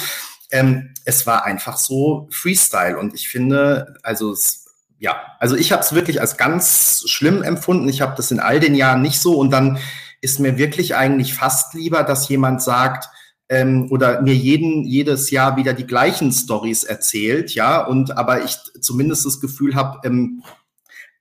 Ähm, 0.50 0.94
es 1.04 1.28
war 1.28 1.44
einfach 1.44 1.76
so 1.76 2.26
Freestyle 2.32 2.98
und 2.98 3.14
ich 3.14 3.28
finde, 3.28 3.94
also 4.02 4.32
es 4.32 4.67
ja, 4.98 5.16
also 5.38 5.56
ich 5.56 5.72
habe 5.72 5.82
es 5.82 5.94
wirklich 5.94 6.20
als 6.20 6.36
ganz 6.36 7.04
schlimm 7.06 7.42
empfunden. 7.42 7.88
Ich 7.88 8.00
habe 8.00 8.14
das 8.16 8.30
in 8.30 8.40
all 8.40 8.60
den 8.60 8.74
Jahren 8.74 9.02
nicht 9.02 9.20
so 9.20 9.36
und 9.36 9.50
dann 9.50 9.78
ist 10.20 10.40
mir 10.40 10.58
wirklich 10.58 10.96
eigentlich 10.96 11.34
fast 11.34 11.74
lieber, 11.74 12.02
dass 12.02 12.28
jemand 12.28 12.62
sagt 12.62 13.08
ähm, 13.48 13.88
oder 13.90 14.20
mir 14.22 14.34
jeden 14.34 14.84
jedes 14.84 15.30
Jahr 15.30 15.56
wieder 15.56 15.72
die 15.72 15.86
gleichen 15.86 16.32
Stories 16.32 16.84
erzählt, 16.84 17.54
ja, 17.54 17.84
und 17.84 18.16
aber 18.16 18.44
ich 18.44 18.56
zumindest 18.80 19.24
das 19.24 19.40
Gefühl 19.40 19.74
habe, 19.74 20.00
ähm, 20.06 20.42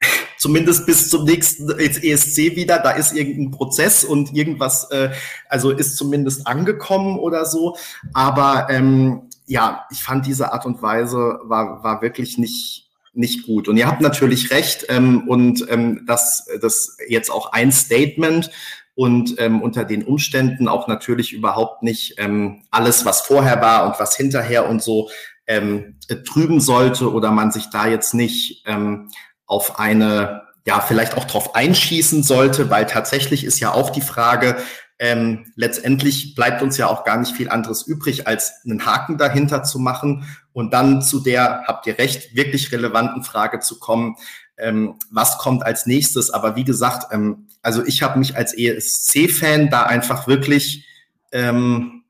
zumindest 0.38 0.86
bis 0.86 1.10
zum 1.10 1.26
nächsten 1.26 1.70
ESC 1.70 2.56
wieder, 2.56 2.80
da 2.80 2.92
ist 2.92 3.14
irgendein 3.14 3.52
Prozess 3.52 4.04
und 4.04 4.34
irgendwas, 4.34 4.90
äh, 4.92 5.12
also 5.50 5.72
ist 5.72 5.96
zumindest 5.98 6.48
angekommen 6.48 7.18
oder 7.18 7.46
so. 7.46 7.78
Aber 8.14 8.68
ähm, 8.70 9.30
ja, 9.46 9.86
ich 9.92 10.04
fand 10.04 10.26
diese 10.26 10.52
Art 10.52 10.66
und 10.66 10.82
Weise 10.82 11.40
war, 11.44 11.84
war 11.84 12.02
wirklich 12.02 12.38
nicht, 12.38 12.87
nicht 13.18 13.46
gut. 13.46 13.68
Und 13.68 13.78
ihr 13.78 13.88
habt 13.88 14.02
natürlich 14.02 14.52
recht 14.52 14.86
ähm, 14.90 15.28
und 15.28 15.66
ähm, 15.70 16.06
dass 16.06 16.48
das 16.62 16.98
jetzt 17.08 17.30
auch 17.30 17.52
ein 17.52 17.72
Statement 17.72 18.52
und 18.96 19.36
ähm, 19.40 19.62
unter 19.62 19.86
den 19.86 20.04
Umständen 20.04 20.68
auch 20.68 20.88
natürlich 20.88 21.32
überhaupt 21.32 21.84
nicht 21.84 22.16
ähm, 22.18 22.64
alles, 22.72 23.06
was 23.06 23.22
vorher 23.22 23.62
war 23.62 23.86
und 23.86 24.00
was 24.00 24.16
hinterher 24.16 24.68
und 24.68 24.82
so 24.82 25.10
ähm, 25.46 25.98
trüben 26.26 26.60
sollte 26.60 27.12
oder 27.12 27.32
man 27.32 27.52
sich 27.52 27.70
da 27.70 27.88
jetzt 27.88 28.14
nicht 28.14 28.64
ähm, 28.66 29.10
auf 29.46 29.80
eine, 29.80 30.44
ja, 30.66 30.82
vielleicht 30.82 31.16
auch 31.16 31.26
drauf 31.26 31.56
einschießen 31.56 32.24
sollte, 32.24 32.70
weil 32.70 32.86
tatsächlich 32.86 33.44
ist 33.44 33.60
ja 33.60 33.72
auch 33.72 33.92
die 33.92 34.02
Frage, 34.02 34.58
ähm, 35.00 35.46
letztendlich 35.56 36.34
bleibt 36.34 36.62
uns 36.62 36.78
ja 36.78 36.88
auch 36.88 37.04
gar 37.04 37.18
nicht 37.18 37.36
viel 37.36 37.50
anderes 37.50 37.84
übrig, 37.84 38.28
als 38.28 38.62
einen 38.66 38.86
Haken 38.86 39.18
dahinter 39.18 39.64
zu 39.64 39.80
machen 39.80 40.26
und 40.58 40.74
dann 40.74 41.04
zu 41.04 41.20
der, 41.20 41.66
habt 41.68 41.86
ihr 41.86 42.00
recht, 42.00 42.36
wirklich 42.36 42.72
relevanten 42.72 43.24
Frage 43.24 43.60
zu 43.60 43.78
kommen, 43.78 44.16
ähm, 44.58 44.96
was 45.12 45.38
kommt 45.38 45.62
als 45.62 45.86
nächstes. 45.86 46.32
Aber 46.32 46.56
wie 46.56 46.64
gesagt, 46.64 47.14
ähm, 47.14 47.48
also 47.62 47.86
ich 47.86 48.02
habe 48.02 48.18
mich 48.18 48.36
als 48.36 48.58
ESC-Fan 48.58 49.70
da 49.70 49.84
einfach 49.84 50.26
wirklich, 50.26 50.88
ähm, 51.32 52.06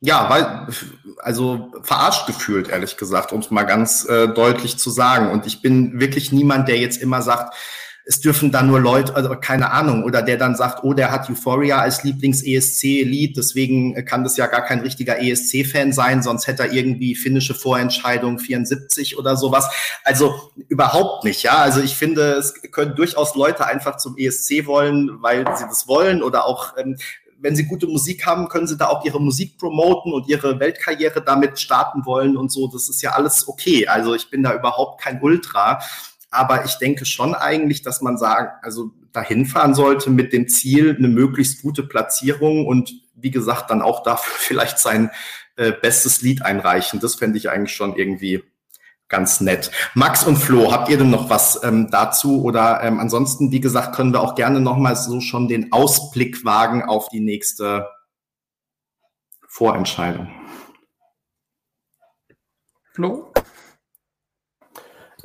ja, 0.00 0.28
weil, 0.28 0.66
also 1.18 1.70
verarscht 1.84 2.26
gefühlt, 2.26 2.70
ehrlich 2.70 2.96
gesagt, 2.96 3.32
um 3.32 3.38
es 3.38 3.52
mal 3.52 3.62
ganz 3.62 4.04
äh, 4.06 4.26
deutlich 4.26 4.76
zu 4.76 4.90
sagen. 4.90 5.30
Und 5.30 5.46
ich 5.46 5.62
bin 5.62 6.00
wirklich 6.00 6.32
niemand, 6.32 6.66
der 6.66 6.78
jetzt 6.78 7.00
immer 7.00 7.22
sagt, 7.22 7.54
es 8.08 8.20
dürfen 8.20 8.50
dann 8.50 8.68
nur 8.68 8.80
Leute, 8.80 9.14
also 9.14 9.28
keine 9.38 9.70
Ahnung, 9.70 10.02
oder 10.02 10.22
der 10.22 10.38
dann 10.38 10.56
sagt, 10.56 10.82
oh, 10.82 10.94
der 10.94 11.10
hat 11.10 11.28
Euphoria 11.28 11.78
als 11.78 12.04
Lieblings-ESC-Lied, 12.04 13.36
deswegen 13.36 14.02
kann 14.06 14.24
das 14.24 14.38
ja 14.38 14.46
gar 14.46 14.64
kein 14.64 14.80
richtiger 14.80 15.20
ESC-Fan 15.20 15.92
sein, 15.92 16.22
sonst 16.22 16.46
hätte 16.46 16.62
er 16.62 16.72
irgendwie 16.72 17.14
finnische 17.14 17.54
Vorentscheidung 17.54 18.38
74 18.38 19.18
oder 19.18 19.36
sowas. 19.36 19.68
Also 20.04 20.52
überhaupt 20.68 21.24
nicht, 21.24 21.42
ja. 21.42 21.58
Also 21.58 21.82
ich 21.82 21.96
finde, 21.96 22.32
es 22.32 22.54
können 22.72 22.94
durchaus 22.96 23.34
Leute 23.34 23.66
einfach 23.66 23.98
zum 23.98 24.16
ESC 24.16 24.64
wollen, 24.64 25.20
weil 25.20 25.44
sie 25.58 25.66
das 25.68 25.86
wollen 25.86 26.22
oder 26.22 26.46
auch 26.46 26.78
ähm, 26.78 26.96
wenn 27.40 27.54
sie 27.54 27.66
gute 27.66 27.86
Musik 27.86 28.24
haben, 28.24 28.48
können 28.48 28.66
sie 28.66 28.78
da 28.78 28.88
auch 28.88 29.04
ihre 29.04 29.20
Musik 29.20 29.58
promoten 29.58 30.14
und 30.14 30.26
ihre 30.28 30.58
Weltkarriere 30.58 31.22
damit 31.22 31.60
starten 31.60 32.06
wollen 32.06 32.36
und 32.38 32.50
so. 32.50 32.68
Das 32.68 32.88
ist 32.88 33.02
ja 33.02 33.12
alles 33.12 33.46
okay. 33.46 33.86
Also 33.86 34.14
ich 34.14 34.30
bin 34.30 34.42
da 34.42 34.54
überhaupt 34.54 35.00
kein 35.02 35.20
Ultra. 35.20 35.78
Aber 36.30 36.64
ich 36.64 36.74
denke 36.76 37.04
schon 37.06 37.34
eigentlich, 37.34 37.82
dass 37.82 38.02
man 38.02 38.18
sagt, 38.18 38.64
also 38.64 38.92
dahin 39.12 39.46
fahren 39.46 39.74
sollte 39.74 40.10
mit 40.10 40.32
dem 40.32 40.48
Ziel, 40.48 40.94
eine 40.96 41.08
möglichst 41.08 41.62
gute 41.62 41.82
Platzierung 41.82 42.66
und 42.66 42.92
wie 43.14 43.30
gesagt, 43.30 43.70
dann 43.70 43.82
auch 43.82 44.02
dafür 44.02 44.34
vielleicht 44.38 44.78
sein 44.78 45.10
äh, 45.56 45.72
bestes 45.72 46.22
Lied 46.22 46.42
einreichen. 46.42 47.00
Das 47.00 47.16
fände 47.16 47.38
ich 47.38 47.50
eigentlich 47.50 47.74
schon 47.74 47.96
irgendwie 47.96 48.42
ganz 49.08 49.40
nett. 49.40 49.70
Max 49.94 50.24
und 50.24 50.36
Flo, 50.36 50.70
habt 50.70 50.88
ihr 50.90 50.98
denn 50.98 51.10
noch 51.10 51.30
was 51.30 51.62
ähm, 51.64 51.90
dazu? 51.90 52.42
Oder 52.42 52.82
ähm, 52.82 53.00
ansonsten, 53.00 53.50
wie 53.50 53.60
gesagt, 53.60 53.96
können 53.96 54.12
wir 54.12 54.20
auch 54.20 54.34
gerne 54.34 54.60
nochmal 54.60 54.96
so 54.96 55.20
schon 55.20 55.48
den 55.48 55.72
Ausblick 55.72 56.44
wagen 56.44 56.82
auf 56.82 57.08
die 57.08 57.20
nächste 57.20 57.88
Vorentscheidung. 59.48 60.28
Flo? 62.92 63.27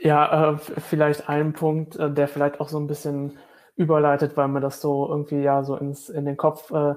Ja, 0.03 0.51
äh, 0.53 0.57
vielleicht 0.57 1.29
ein 1.29 1.53
Punkt, 1.53 1.95
äh, 1.95 2.11
der 2.11 2.27
vielleicht 2.27 2.59
auch 2.59 2.67
so 2.69 2.77
ein 2.79 2.87
bisschen 2.87 3.37
überleitet, 3.75 4.35
weil 4.35 4.49
mir 4.49 4.59
das 4.59 4.81
so 4.81 5.07
irgendwie 5.07 5.41
ja 5.41 5.63
so 5.63 5.77
ins, 5.77 6.09
in 6.09 6.25
den 6.25 6.35
Kopf 6.37 6.71
äh, 6.71 6.95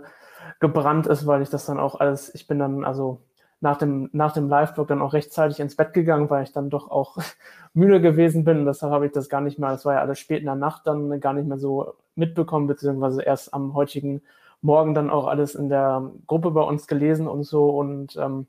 gebrannt 0.60 1.06
ist, 1.06 1.26
weil 1.26 1.42
ich 1.42 1.48
das 1.50 1.66
dann 1.66 1.78
auch 1.78 2.00
alles, 2.00 2.34
ich 2.34 2.46
bin 2.48 2.58
dann 2.58 2.84
also 2.84 3.20
nach 3.60 3.78
dem, 3.78 4.10
nach 4.12 4.32
dem 4.32 4.48
Live-Blog 4.48 4.88
dann 4.88 5.00
auch 5.02 5.12
rechtzeitig 5.14 5.60
ins 5.60 5.76
Bett 5.76 5.92
gegangen, 5.94 6.28
weil 6.30 6.42
ich 6.44 6.52
dann 6.52 6.68
doch 6.70 6.90
auch 6.90 7.16
müde 7.74 8.00
gewesen 8.00 8.44
bin. 8.44 8.66
Deshalb 8.66 8.92
habe 8.92 9.06
ich 9.06 9.12
das 9.12 9.28
gar 9.28 9.40
nicht 9.40 9.58
mehr, 9.58 9.70
das 9.70 9.84
war 9.84 9.94
ja 9.94 10.00
alles 10.00 10.18
spät 10.18 10.40
in 10.40 10.46
der 10.46 10.54
Nacht 10.56 10.86
dann 10.86 11.20
gar 11.20 11.32
nicht 11.32 11.46
mehr 11.48 11.58
so 11.58 11.94
mitbekommen, 12.16 12.66
beziehungsweise 12.66 13.22
erst 13.22 13.54
am 13.54 13.74
heutigen 13.74 14.22
Morgen 14.62 14.94
dann 14.94 15.10
auch 15.10 15.26
alles 15.28 15.54
in 15.54 15.68
der 15.68 16.10
Gruppe 16.26 16.50
bei 16.50 16.62
uns 16.62 16.86
gelesen 16.88 17.28
und 17.28 17.44
so. 17.44 17.70
Und 17.70 18.16
ähm, 18.16 18.46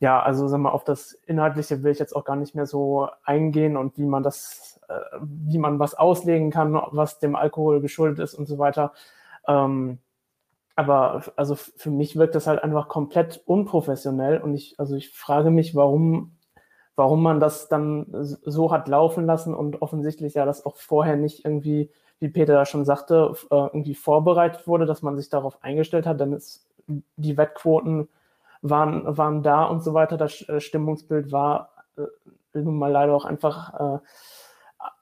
ja, 0.00 0.22
also 0.22 0.48
sag 0.48 0.58
mal, 0.58 0.70
auf 0.70 0.84
das 0.84 1.12
Inhaltliche 1.12 1.82
will 1.82 1.92
ich 1.92 1.98
jetzt 1.98 2.16
auch 2.16 2.24
gar 2.24 2.36
nicht 2.36 2.54
mehr 2.54 2.66
so 2.66 3.08
eingehen 3.22 3.76
und 3.76 3.98
wie 3.98 4.06
man 4.06 4.22
das, 4.22 4.80
äh, 4.88 5.18
wie 5.20 5.58
man 5.58 5.78
was 5.78 5.94
auslegen 5.94 6.50
kann, 6.50 6.72
was 6.72 7.18
dem 7.18 7.36
Alkohol 7.36 7.82
geschuldet 7.82 8.18
ist 8.18 8.34
und 8.34 8.46
so 8.46 8.58
weiter. 8.58 8.92
Ähm, 9.46 9.98
aber 10.74 11.24
also 11.36 11.54
für 11.54 11.90
mich 11.90 12.16
wirkt 12.16 12.34
das 12.34 12.46
halt 12.46 12.64
einfach 12.64 12.88
komplett 12.88 13.42
unprofessionell 13.44 14.40
und 14.40 14.54
ich, 14.54 14.80
also 14.80 14.96
ich 14.96 15.10
frage 15.10 15.50
mich, 15.50 15.74
warum, 15.74 16.38
warum 16.96 17.22
man 17.22 17.38
das 17.38 17.68
dann 17.68 18.06
so 18.10 18.72
hat 18.72 18.88
laufen 18.88 19.26
lassen 19.26 19.54
und 19.54 19.82
offensichtlich 19.82 20.32
ja 20.34 20.46
das 20.46 20.64
auch 20.64 20.76
vorher 20.76 21.16
nicht 21.16 21.44
irgendwie, 21.44 21.90
wie 22.20 22.28
Peter 22.30 22.54
da 22.54 22.64
schon 22.64 22.86
sagte, 22.86 23.34
äh, 23.50 23.54
irgendwie 23.54 23.94
vorbereitet 23.94 24.66
wurde, 24.66 24.86
dass 24.86 25.02
man 25.02 25.18
sich 25.18 25.28
darauf 25.28 25.62
eingestellt 25.62 26.06
hat, 26.06 26.20
denn 26.20 26.32
es, 26.32 26.66
die 27.16 27.36
Wettquoten 27.36 28.08
waren, 28.62 29.16
waren 29.16 29.42
da 29.42 29.64
und 29.64 29.82
so 29.82 29.94
weiter. 29.94 30.16
Das 30.16 30.46
äh, 30.48 30.60
Stimmungsbild 30.60 31.32
war 31.32 31.70
äh, 31.96 32.58
nun 32.58 32.78
mal 32.78 32.90
leider 32.90 33.14
auch 33.14 33.24
einfach 33.24 33.98
äh, 33.98 33.98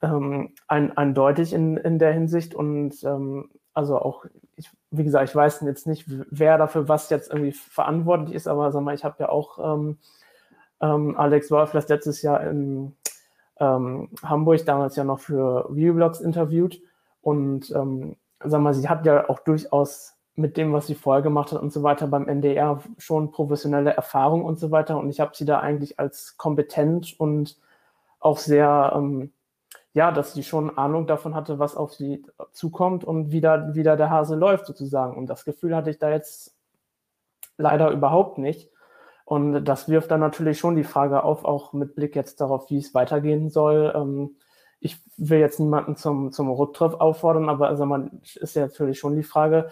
ähm, 0.03 0.55
ein, 0.67 0.97
eindeutig 0.97 1.53
in, 1.53 1.77
in 1.77 1.99
der 1.99 2.13
Hinsicht 2.13 2.55
und 2.55 3.03
ähm, 3.05 3.51
also 3.75 3.99
auch, 3.99 4.25
ich, 4.57 4.71
wie 4.91 5.05
gesagt, 5.05 5.29
ich 5.29 5.37
weiß 5.37 5.61
jetzt 5.63 5.87
nicht, 5.87 6.05
wer 6.09 6.59
dafür 6.59 6.89
was 6.89 7.11
jetzt 7.11 7.31
irgendwie 7.31 7.53
verantwortlich 7.53 8.35
ist, 8.35 8.49
aber 8.49 8.73
sag 8.73 8.83
mal, 8.83 8.95
ich 8.95 9.05
habe 9.05 9.17
ja 9.21 9.29
auch 9.29 9.59
ähm, 9.59 9.99
ähm, 10.81 11.17
Alex 11.17 11.51
Wolf 11.51 11.73
das 11.73 11.89
letztes 11.89 12.23
Jahr 12.23 12.43
in 12.43 12.97
ähm, 13.61 14.11
Hamburg 14.23 14.65
damals 14.65 14.97
ja 14.97 15.05
noch 15.05 15.21
für 15.21 15.69
Viewblogs 15.71 16.21
interviewt 16.21 16.81
und 17.23 17.71
ähm, 17.71 18.17
sag 18.45 18.61
mal, 18.61 18.75
sie 18.75 18.89
hat 18.89 19.07
ja 19.07 19.29
auch 19.29 19.41
durchaus 19.41 20.18
mit 20.39 20.57
dem, 20.57 20.73
was 20.73 20.87
sie 20.87 20.95
vorher 20.95 21.23
gemacht 21.23 21.53
hat 21.53 21.61
und 21.61 21.73
so 21.73 21.83
weiter 21.83 22.07
beim 22.07 22.29
NDR 22.29 22.81
schon 22.97 23.33
professionelle 23.33 23.91
Erfahrung 23.91 24.45
und 24.45 24.59
so 24.59 24.71
weiter. 24.71 24.97
Und 24.97 25.11
ich 25.11 25.19
habe 25.19 25.33
sie 25.35 25.45
da 25.45 25.59
eigentlich 25.59 25.99
als 25.99 26.37
kompetent 26.37 27.19
und 27.19 27.59
auch 28.21 28.39
sehr, 28.39 28.93
ähm, 28.95 29.33
ja, 29.95 30.13
dass 30.13 30.35
sie 30.35 30.45
schon 30.45 30.79
Ahnung 30.79 31.09
davon 31.09 31.35
hatte, 31.35 31.59
was 31.59 31.77
auf 31.77 31.93
sie 31.93 32.25
zukommt 32.53 33.03
und 33.03 33.33
wie 33.33 33.41
da, 33.41 33.75
wie 33.75 33.83
da 33.83 33.97
der 33.97 34.11
Hase 34.11 34.37
läuft 34.37 34.67
sozusagen. 34.67 35.17
Und 35.17 35.27
das 35.27 35.45
Gefühl 35.45 35.75
hatte 35.75 35.91
ich 35.91 35.99
da 35.99 36.09
jetzt 36.11 36.57
leider 37.57 37.91
überhaupt 37.91 38.39
nicht. 38.39 38.71
Und 39.25 39.65
das 39.65 39.89
wirft 39.89 40.13
dann 40.13 40.21
natürlich 40.21 40.61
schon 40.61 40.77
die 40.77 40.85
Frage 40.85 41.25
auf, 41.25 41.45
auch 41.45 41.73
mit 41.73 41.97
Blick 41.97 42.15
jetzt 42.15 42.41
darauf, 42.41 42.71
wie 42.71 42.79
es 42.79 42.95
weitergehen 42.95 43.51
soll. 43.51 43.93
Ähm, 43.95 44.37
ich 44.79 44.99
will 45.17 45.41
jetzt 45.41 45.59
niemanden 45.59 45.97
zum, 45.97 46.31
zum 46.31 46.49
Rücktritt 46.49 47.01
auffordern, 47.01 47.49
aber 47.49 47.67
also 47.67 47.87
man 47.87 48.21
ist 48.23 48.55
ja 48.55 48.63
natürlich 48.63 49.01
schon 49.01 49.17
die 49.17 49.25
Frage, 49.25 49.69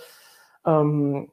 ähm, 0.67 1.31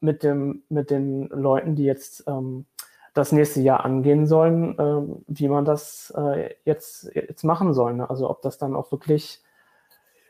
mit, 0.00 0.22
dem, 0.22 0.62
mit 0.68 0.90
den 0.90 1.28
Leuten, 1.28 1.76
die 1.76 1.84
jetzt 1.84 2.24
ähm, 2.26 2.66
das 3.14 3.32
nächste 3.32 3.60
Jahr 3.60 3.84
angehen 3.84 4.26
sollen, 4.26 4.78
äh, 4.78 5.22
wie 5.28 5.48
man 5.48 5.64
das 5.64 6.12
äh, 6.16 6.54
jetzt, 6.64 7.10
jetzt 7.14 7.44
machen 7.44 7.74
soll. 7.74 7.94
Ne? 7.94 8.08
Also 8.08 8.28
ob 8.28 8.42
das 8.42 8.58
dann 8.58 8.74
auch 8.74 8.90
wirklich 8.90 9.42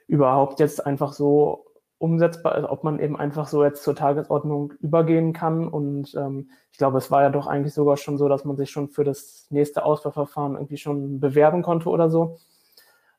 überhaupt 0.06 0.60
jetzt 0.60 0.84
einfach 0.84 1.12
so 1.12 1.66
umsetzbar 1.98 2.58
ist, 2.58 2.64
ob 2.64 2.82
man 2.82 2.98
eben 2.98 3.16
einfach 3.16 3.46
so 3.46 3.62
jetzt 3.62 3.84
zur 3.84 3.94
Tagesordnung 3.94 4.72
übergehen 4.80 5.32
kann. 5.32 5.68
Und 5.68 6.14
ähm, 6.16 6.50
ich 6.72 6.78
glaube, 6.78 6.98
es 6.98 7.12
war 7.12 7.22
ja 7.22 7.30
doch 7.30 7.46
eigentlich 7.46 7.74
sogar 7.74 7.96
schon 7.96 8.18
so, 8.18 8.28
dass 8.28 8.44
man 8.44 8.56
sich 8.56 8.70
schon 8.70 8.88
für 8.88 9.04
das 9.04 9.46
nächste 9.50 9.84
Auswahlverfahren 9.84 10.54
irgendwie 10.54 10.78
schon 10.78 11.20
bewerben 11.20 11.62
konnte 11.62 11.88
oder 11.88 12.10
so. 12.10 12.38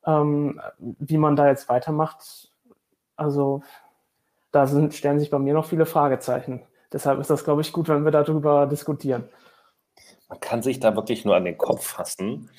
Ähm, 0.05 0.59
wie 0.77 1.17
man 1.17 1.37
da 1.37 1.47
jetzt 1.47 1.69
weitermacht, 1.69 2.51
also 3.15 3.63
da 4.53 4.67
sind, 4.67 4.93
stellen 4.93 5.19
sich 5.19 5.31
bei 5.31 5.39
mir 5.39 5.53
noch 5.53 5.65
viele 5.65 5.85
Fragezeichen. 5.85 6.61
Deshalb 6.93 7.19
ist 7.19 7.29
das, 7.29 7.43
glaube 7.43 7.61
ich, 7.61 7.73
gut, 7.73 7.89
wenn 7.89 8.05
wir 8.05 8.11
darüber 8.11 8.67
diskutieren. 8.67 9.25
Man 10.29 10.39
kann 10.39 10.61
sich 10.61 10.79
da 10.79 10.95
wirklich 10.95 11.25
nur 11.25 11.35
an 11.35 11.45
den 11.45 11.57
Kopf 11.57 11.85
fassen. 11.85 12.49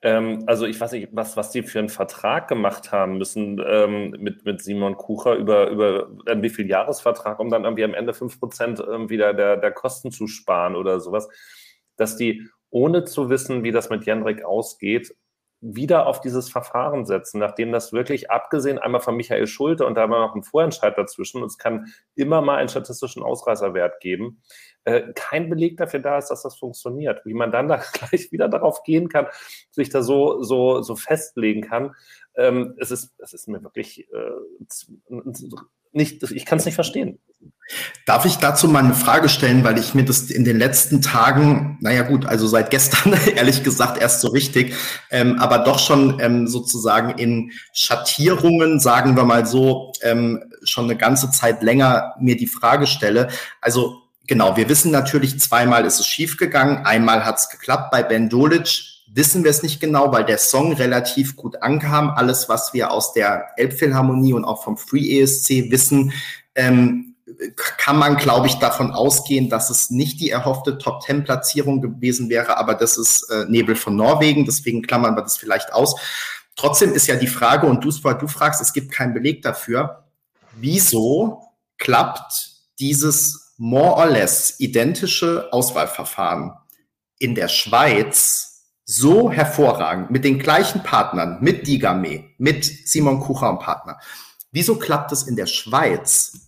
Ähm, 0.00 0.44
also 0.46 0.64
ich 0.64 0.80
weiß 0.80 0.92
nicht, 0.92 1.10
was, 1.12 1.36
was 1.36 1.50
die 1.50 1.62
für 1.62 1.78
einen 1.78 1.90
Vertrag 1.90 2.48
gemacht 2.48 2.90
haben 2.90 3.18
müssen 3.18 3.62
ähm, 3.64 4.16
mit, 4.18 4.46
mit 4.46 4.62
Simon 4.62 4.96
Kucher 4.96 5.34
über, 5.34 5.68
über 5.68 6.08
wie 6.36 6.48
viel 6.48 6.68
Jahresvertrag, 6.68 7.38
um 7.38 7.50
dann 7.50 7.64
irgendwie 7.64 7.84
am 7.84 7.94
Ende 7.94 8.12
5% 8.12 8.80
irgendwie 8.80 9.18
der, 9.18 9.34
der, 9.34 9.58
der 9.58 9.72
Kosten 9.72 10.10
zu 10.10 10.26
sparen 10.26 10.74
oder 10.74 11.00
sowas. 11.00 11.28
Dass 11.96 12.16
die, 12.16 12.48
ohne 12.70 13.04
zu 13.04 13.28
wissen, 13.28 13.62
wie 13.62 13.72
das 13.72 13.90
mit 13.90 14.06
Jendrik 14.06 14.42
ausgeht, 14.42 15.14
wieder 15.62 16.08
auf 16.08 16.20
dieses 16.20 16.50
Verfahren 16.50 17.06
setzen, 17.06 17.38
nachdem 17.38 17.70
das 17.70 17.92
wirklich, 17.92 18.32
abgesehen 18.32 18.78
einmal 18.78 19.00
von 19.00 19.16
Michael 19.16 19.46
Schulte 19.46 19.86
und 19.86 19.94
da 19.94 20.10
war 20.10 20.26
noch 20.26 20.34
ein 20.34 20.42
Vorentscheid 20.42 20.98
dazwischen, 20.98 21.40
und 21.40 21.46
es 21.46 21.56
kann 21.56 21.86
immer 22.16 22.42
mal 22.42 22.56
einen 22.56 22.68
statistischen 22.68 23.22
Ausreißerwert 23.22 24.00
geben, 24.00 24.42
äh, 24.84 25.12
kein 25.14 25.48
Beleg 25.48 25.76
dafür 25.76 26.00
da 26.00 26.18
ist, 26.18 26.28
dass 26.28 26.42
das 26.42 26.56
funktioniert. 26.56 27.24
Wie 27.24 27.34
man 27.34 27.52
dann 27.52 27.68
da 27.68 27.76
gleich 27.92 28.32
wieder 28.32 28.48
darauf 28.48 28.82
gehen 28.82 29.08
kann, 29.08 29.28
sich 29.70 29.88
da 29.88 30.02
so, 30.02 30.42
so, 30.42 30.82
so 30.82 30.96
festlegen 30.96 31.62
kann, 31.62 31.94
ähm, 32.34 32.74
es, 32.78 32.90
ist, 32.90 33.14
es 33.18 33.32
ist 33.32 33.46
mir 33.46 33.62
wirklich 33.62 34.08
äh, 34.12 34.30
nicht, 35.92 36.22
ich 36.22 36.46
kann 36.46 36.58
es 36.58 36.64
nicht 36.64 36.74
verstehen. 36.74 37.18
Darf 38.04 38.24
ich 38.26 38.36
dazu 38.36 38.68
mal 38.68 38.84
eine 38.84 38.94
Frage 38.94 39.28
stellen, 39.28 39.64
weil 39.64 39.78
ich 39.78 39.94
mir 39.94 40.04
das 40.04 40.30
in 40.30 40.44
den 40.44 40.58
letzten 40.58 41.00
Tagen, 41.00 41.78
naja 41.80 42.02
gut, 42.02 42.26
also 42.26 42.46
seit 42.46 42.70
gestern 42.70 43.14
ehrlich 43.36 43.62
gesagt 43.62 44.00
erst 44.00 44.20
so 44.20 44.28
richtig, 44.28 44.74
ähm, 45.10 45.38
aber 45.38 45.58
doch 45.58 45.78
schon 45.78 46.18
ähm, 46.20 46.48
sozusagen 46.48 47.18
in 47.18 47.52
Schattierungen, 47.72 48.80
sagen 48.80 49.16
wir 49.16 49.24
mal 49.24 49.46
so, 49.46 49.92
ähm, 50.02 50.42
schon 50.64 50.84
eine 50.84 50.96
ganze 50.96 51.30
Zeit 51.30 51.62
länger 51.62 52.14
mir 52.20 52.36
die 52.36 52.46
Frage 52.46 52.86
stelle. 52.86 53.28
Also 53.60 54.02
genau, 54.26 54.56
wir 54.56 54.68
wissen 54.68 54.90
natürlich, 54.90 55.40
zweimal 55.40 55.86
ist 55.86 56.00
es 56.00 56.06
schiefgegangen, 56.06 56.84
einmal 56.84 57.24
hat 57.24 57.38
es 57.38 57.48
geklappt 57.48 57.90
bei 57.90 58.02
Ben 58.02 58.28
Dolic. 58.28 58.91
Wissen 59.14 59.44
wir 59.44 59.50
es 59.50 59.62
nicht 59.62 59.78
genau, 59.78 60.10
weil 60.10 60.24
der 60.24 60.38
Song 60.38 60.72
relativ 60.72 61.36
gut 61.36 61.60
ankam. 61.60 62.10
Alles, 62.10 62.48
was 62.48 62.72
wir 62.72 62.90
aus 62.90 63.12
der 63.12 63.48
Elbphilharmonie 63.56 64.32
und 64.32 64.46
auch 64.46 64.64
vom 64.64 64.78
Free 64.78 65.20
ESC 65.20 65.70
wissen, 65.70 66.12
ähm, 66.54 67.14
kann 67.56 67.98
man, 67.98 68.16
glaube 68.16 68.46
ich, 68.46 68.54
davon 68.54 68.92
ausgehen, 68.92 69.50
dass 69.50 69.68
es 69.68 69.90
nicht 69.90 70.20
die 70.20 70.30
erhoffte 70.30 70.78
Top-10-Platzierung 70.78 71.82
gewesen 71.82 72.30
wäre, 72.30 72.56
aber 72.56 72.74
das 72.74 72.96
ist 72.96 73.28
äh, 73.30 73.44
Nebel 73.48 73.76
von 73.76 73.96
Norwegen, 73.96 74.44
deswegen 74.44 74.82
klammern 74.82 75.14
wir 75.14 75.22
das 75.22 75.36
vielleicht 75.36 75.72
aus. 75.72 75.94
Trotzdem 76.56 76.92
ist 76.92 77.06
ja 77.06 77.16
die 77.16 77.26
Frage, 77.26 77.66
und 77.66 77.84
du, 77.84 77.90
du 77.90 78.28
fragst, 78.28 78.60
es 78.60 78.72
gibt 78.72 78.92
keinen 78.92 79.14
Beleg 79.14 79.42
dafür, 79.42 80.04
wieso 80.54 81.42
klappt 81.78 82.52
dieses 82.78 83.54
more 83.56 83.96
or 83.96 84.06
less 84.06 84.58
identische 84.58 85.48
Auswahlverfahren 85.52 86.52
in 87.18 87.34
der 87.34 87.48
Schweiz 87.48 88.51
so 88.84 89.30
hervorragend 89.30 90.10
mit 90.10 90.24
den 90.24 90.38
gleichen 90.38 90.82
Partnern, 90.82 91.38
mit 91.40 91.66
Digame, 91.66 92.24
mit 92.38 92.64
Simon 92.64 93.20
Kucher 93.20 93.50
und 93.50 93.60
Partner. 93.60 93.98
Wieso 94.50 94.76
klappt 94.76 95.12
es 95.12 95.22
in 95.22 95.36
der 95.36 95.46
Schweiz 95.46 96.42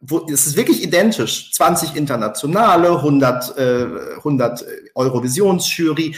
wo, 0.00 0.26
es 0.32 0.46
ist 0.46 0.56
wirklich 0.56 0.82
identisch. 0.82 1.52
20 1.52 1.96
internationale, 1.96 2.90
100, 2.96 3.58
äh, 3.58 3.86
100 4.18 4.64
Eurovisionsjury. 4.94 6.14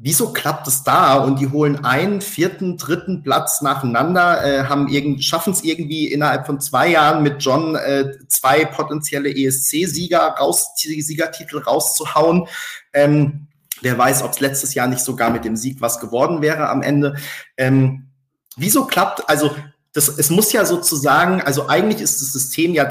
Wieso 0.00 0.32
klappt 0.32 0.68
es 0.68 0.84
da 0.84 1.16
und 1.16 1.40
die 1.40 1.50
holen 1.50 1.84
einen, 1.84 2.20
vierten, 2.20 2.76
dritten 2.76 3.24
Platz 3.24 3.62
nacheinander, 3.62 4.44
äh, 4.44 5.20
schaffen 5.20 5.52
es 5.52 5.64
irgendwie 5.64 6.06
innerhalb 6.06 6.46
von 6.46 6.60
zwei 6.60 6.90
Jahren 6.90 7.24
mit 7.24 7.42
John 7.42 7.74
äh, 7.74 8.12
zwei 8.28 8.64
potenzielle 8.64 9.28
ESC-Sieger 9.28 10.36
raus, 10.38 10.68
Siegertitel 10.76 11.58
rauszuhauen. 11.58 12.46
Ähm, 12.92 13.47
wer 13.80 13.96
weiß, 13.96 14.22
ob 14.22 14.32
es 14.32 14.40
letztes 14.40 14.74
Jahr 14.74 14.86
nicht 14.86 15.00
sogar 15.00 15.30
mit 15.30 15.44
dem 15.44 15.56
Sieg 15.56 15.80
was 15.80 16.00
geworden 16.00 16.42
wäre 16.42 16.68
am 16.68 16.82
Ende. 16.82 17.16
Ähm, 17.56 18.08
wieso 18.56 18.86
klappt, 18.86 19.28
also 19.28 19.54
das, 19.92 20.08
es 20.08 20.30
muss 20.30 20.52
ja 20.52 20.64
sozusagen, 20.64 21.40
also 21.42 21.68
eigentlich 21.68 22.00
ist 22.00 22.20
das 22.20 22.32
System 22.32 22.74
ja 22.74 22.84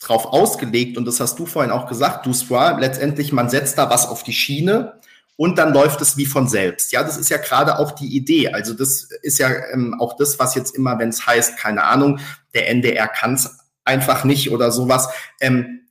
darauf 0.00 0.26
ausgelegt, 0.26 0.98
und 0.98 1.06
das 1.06 1.20
hast 1.20 1.38
du 1.38 1.46
vorhin 1.46 1.72
auch 1.72 1.86
gesagt, 1.86 2.26
du 2.26 2.30
Duswa, 2.30 2.78
letztendlich, 2.78 3.32
man 3.32 3.48
setzt 3.48 3.78
da 3.78 3.90
was 3.90 4.06
auf 4.06 4.22
die 4.22 4.32
Schiene 4.32 5.00
und 5.36 5.58
dann 5.58 5.72
läuft 5.72 6.00
es 6.00 6.16
wie 6.16 6.26
von 6.26 6.48
selbst. 6.48 6.92
Ja, 6.92 7.02
das 7.02 7.16
ist 7.16 7.28
ja 7.28 7.36
gerade 7.36 7.78
auch 7.78 7.92
die 7.92 8.16
Idee. 8.16 8.52
Also 8.52 8.72
das 8.72 9.08
ist 9.22 9.38
ja 9.38 9.50
ähm, 9.72 9.94
auch 9.98 10.16
das, 10.16 10.38
was 10.38 10.54
jetzt 10.54 10.74
immer, 10.74 10.98
wenn 10.98 11.10
es 11.10 11.26
heißt, 11.26 11.58
keine 11.58 11.84
Ahnung, 11.84 12.20
der 12.54 12.68
NDR 12.70 13.06
kann 13.06 13.34
es 13.34 13.58
einfach 13.84 14.24
nicht 14.24 14.50
oder 14.50 14.72
sowas. 14.72 15.08
Ähm, 15.40 15.85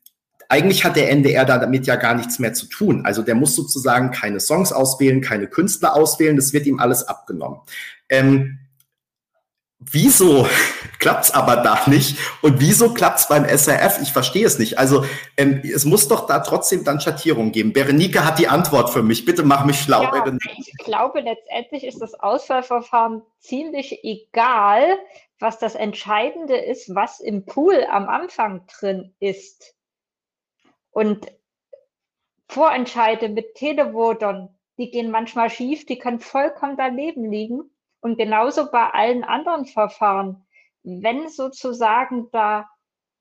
eigentlich 0.50 0.86
hat 0.86 0.96
der 0.96 1.10
NDR 1.12 1.46
damit 1.46 1.88
ja 1.88 1.96
gar 1.96 2.14
nichts 2.14 2.40
mehr 2.40 2.54
zu 2.54 2.68
tun. 2.68 3.06
Also 3.06 3.22
der 3.22 3.36
muss 3.36 3.56
sozusagen 3.56 4.12
keine 4.12 4.40
Songs 4.40 4.72
auswählen, 4.72 5.22
keine 5.22 5.48
Künstler 5.48 5.96
auswählen, 5.96 6.36
das 6.36 6.54
wird 6.54 6.66
ihm 6.66 6.80
alles 6.80 7.08
abgenommen. 7.08 7.60
Ähm, 8.10 8.60
wieso 9.80 10.48
klappt's 11.00 11.32
aber 11.32 11.58
da 11.58 11.82
nicht 11.88 12.18
und 12.42 12.60
wieso 12.60 12.94
klappt's 12.94 13.28
beim 13.28 13.46
SRF? 13.46 14.00
Ich 14.02 14.12
verstehe 14.12 14.46
es 14.46 14.60
nicht. 14.60 14.78
Also 14.80 15.06
ähm, 15.38 15.62
es 15.64 15.86
muss 15.86 16.08
doch 16.08 16.28
da 16.28 16.40
trotzdem 16.40 16.84
dann 16.84 17.02
Schattierung 17.02 17.52
geben. 17.52 17.74
Berenike 17.74 18.26
hat 18.26 18.40
die 18.40 18.48
Antwort 18.48 18.90
für 18.90 19.04
mich. 19.04 19.26
Bitte 19.26 19.44
mach 19.44 19.66
mich 19.66 19.80
schlau. 19.80 20.04
Ja, 20.04 20.26
ich 20.58 20.74
glaube, 20.84 21.22
letztendlich 21.22 21.86
ist 21.86 22.02
das 22.02 22.14
Auswahlverfahren 22.14 23.22
ziemlich 23.40 24.00
egal. 24.04 24.98
Was 25.40 25.60
das 25.60 25.76
Entscheidende 25.76 26.56
ist, 26.56 26.96
was 26.96 27.20
im 27.20 27.46
Pool 27.46 27.86
am 27.92 28.08
Anfang 28.08 28.66
drin 28.80 29.14
ist. 29.20 29.75
Und 30.96 31.30
Vorentscheide 32.48 33.28
mit 33.28 33.56
Televotern, 33.56 34.58
die 34.78 34.92
gehen 34.92 35.12
manchmal 35.12 35.50
schief, 35.50 35.86
die 35.86 35.98
können 35.98 36.22
vollkommen 36.22 36.78
daneben 36.78 37.30
liegen. 37.30 37.70
Und 38.00 38.18
genauso 38.18 38.72
bei 38.72 38.92
allen 38.92 39.26
anderen 39.26 39.66
Verfahren, 39.66 40.48
wenn 40.84 41.28
sozusagen 41.28 42.32
da 42.32 42.70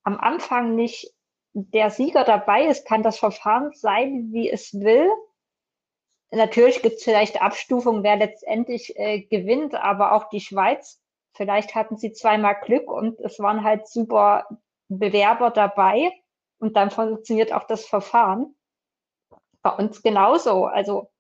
am 0.05 0.19
Anfang 0.19 0.77
nicht 0.77 1.13
der 1.53 1.91
Sieger 1.91 2.23
dabei 2.23 2.67
ist, 2.67 2.87
kann 2.87 3.03
das 3.03 3.19
Verfahren 3.19 3.73
sein, 3.73 4.29
wie 4.31 4.49
es 4.49 4.75
will. 4.75 5.11
Natürlich 6.31 6.81
gibt 6.81 6.99
es 6.99 7.05
vielleicht 7.05 7.43
Abstufungen, 7.43 8.05
wer 8.05 8.17
letztendlich 8.17 8.97
äh, 8.97 9.23
gewinnt, 9.23 9.75
aber 9.75 10.13
auch 10.13 10.29
die 10.29 10.41
Schweiz, 10.41 11.03
vielleicht 11.33 11.75
hatten 11.75 11.97
sie 11.97 12.13
zweimal 12.13 12.55
Glück 12.61 12.89
und 12.89 13.19
es 13.19 13.41
waren 13.41 13.65
halt 13.65 13.89
super 13.89 14.47
Bewerber 14.89 15.51
dabei 15.51 16.13
und 16.59 16.77
dann 16.77 16.91
funktioniert 16.91 17.53
auch 17.53 17.65
das 17.65 17.87
Verfahren. 17.87 18.55
Bei 19.63 19.71
uns 19.71 20.03
genauso. 20.03 20.67
Also 20.67 21.11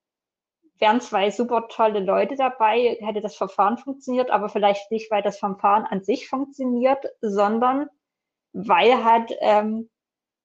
wären 0.79 1.01
zwei 1.01 1.31
super 1.31 1.69
tolle 1.69 2.01
Leute 2.01 2.37
dabei, 2.37 2.99
hätte 3.01 3.21
das 3.21 3.37
Verfahren 3.37 3.79
funktioniert, 3.79 4.31
aber 4.31 4.49
vielleicht 4.49 4.91
nicht, 4.91 5.11
weil 5.11 5.23
das 5.23 5.39
Verfahren 5.39 5.85
an 5.85 6.03
sich 6.03 6.29
funktioniert, 6.29 7.05
sondern 7.21 7.89
weil 8.53 9.05
halt 9.05 9.33
ähm, 9.41 9.91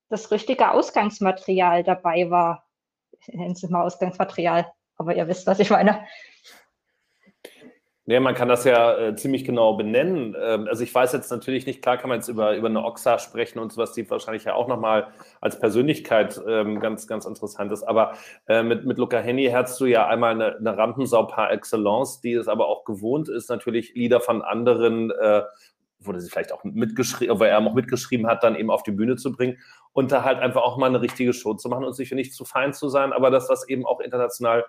das 0.09 0.31
richtige 0.31 0.71
Ausgangsmaterial 0.71 1.83
dabei 1.83 2.29
war. 2.29 2.65
Ich 3.19 3.27
nenne 3.27 3.53
es 3.53 3.67
mal 3.69 3.83
Ausgangsmaterial, 3.83 4.71
aber 4.97 5.15
ihr 5.15 5.27
wisst, 5.27 5.47
was 5.47 5.59
ich 5.59 5.69
meine. 5.69 6.05
Nee, 8.10 8.19
man 8.19 8.34
kann 8.34 8.48
das 8.48 8.64
ja 8.64 8.98
äh, 8.98 9.15
ziemlich 9.15 9.45
genau 9.45 9.76
benennen. 9.76 10.36
Ähm, 10.36 10.65
also 10.68 10.81
ich 10.81 10.95
weiß 10.95 11.14
jetzt 11.14 11.30
natürlich 11.30 11.68
nicht, 11.68 11.84
klar 11.84 11.95
kann 11.95 12.10
man 12.10 12.18
jetzt 12.18 12.27
über, 12.27 12.56
über 12.56 12.68
eine 12.68 12.84
Oxa 12.84 13.19
sprechen 13.19 13.60
und 13.60 13.72
sowas, 13.72 13.94
die 13.94 14.10
wahrscheinlich 14.10 14.45
ja 14.45 14.56
auch 14.56 14.68
nochmal 14.68 15.10
als 15.41 15.60
Persönlichkeit 15.60 16.41
ähm, 16.48 16.80
ganz, 16.80 17.06
ganz 17.06 17.26
interessant 17.27 17.72
ist. 17.72 17.84
Aber 17.84 18.14
äh, 18.48 18.64
mit, 18.64 18.84
mit 18.84 18.98
Luca 18.98 19.19
Henny 19.19 19.52
hast 19.53 19.80
du 19.80 19.86
ja 19.86 20.07
einmal 20.07 20.31
eine, 20.31 20.57
eine 20.57 20.76
Rampensau 20.76 21.26
par 21.26 21.52
excellence, 21.52 22.19
die 22.19 22.34
es 22.34 22.48
aber 22.48 22.68
auch 22.68 22.84
gewohnt 22.84 23.30
ist, 23.30 23.48
natürlich 23.48 23.94
Lieder 23.94 24.22
von 24.22 24.41
anderen, 24.41 25.11
äh, 25.11 25.44
wurde 25.99 26.19
sie 26.19 26.31
vielleicht 26.31 26.52
auch 26.52 26.64
mitgeschrieben, 26.64 27.40
weil 27.40 27.49
er 27.52 27.60
auch 27.60 27.76
mitgeschrieben 27.76 28.26
hat, 28.26 28.44
dann 28.44 28.56
eben 28.56 28.72
auf 28.72 28.81
die 28.81 28.91
Bühne 28.91 29.18
zu 29.18 29.31
bringen 29.31 29.60
und 29.94 30.11
da 30.11 30.23
halt 30.23 30.40
einfach 30.40 30.64
auch 30.64 30.77
mal 30.77 30.88
eine 30.88 31.02
richtige 31.02 31.34
Show 31.34 31.53
zu 31.53 31.69
machen 31.69 31.84
und 31.86 31.94
sicher 31.94 32.15
nicht 32.15 32.34
zu 32.34 32.44
fein 32.44 32.73
zu 32.73 32.90
sein, 32.90 33.14
aber 33.14 33.30
dass 33.30 33.48
das 33.48 33.69
eben 33.69 33.86
auch 33.86 33.99
international 33.99 34.65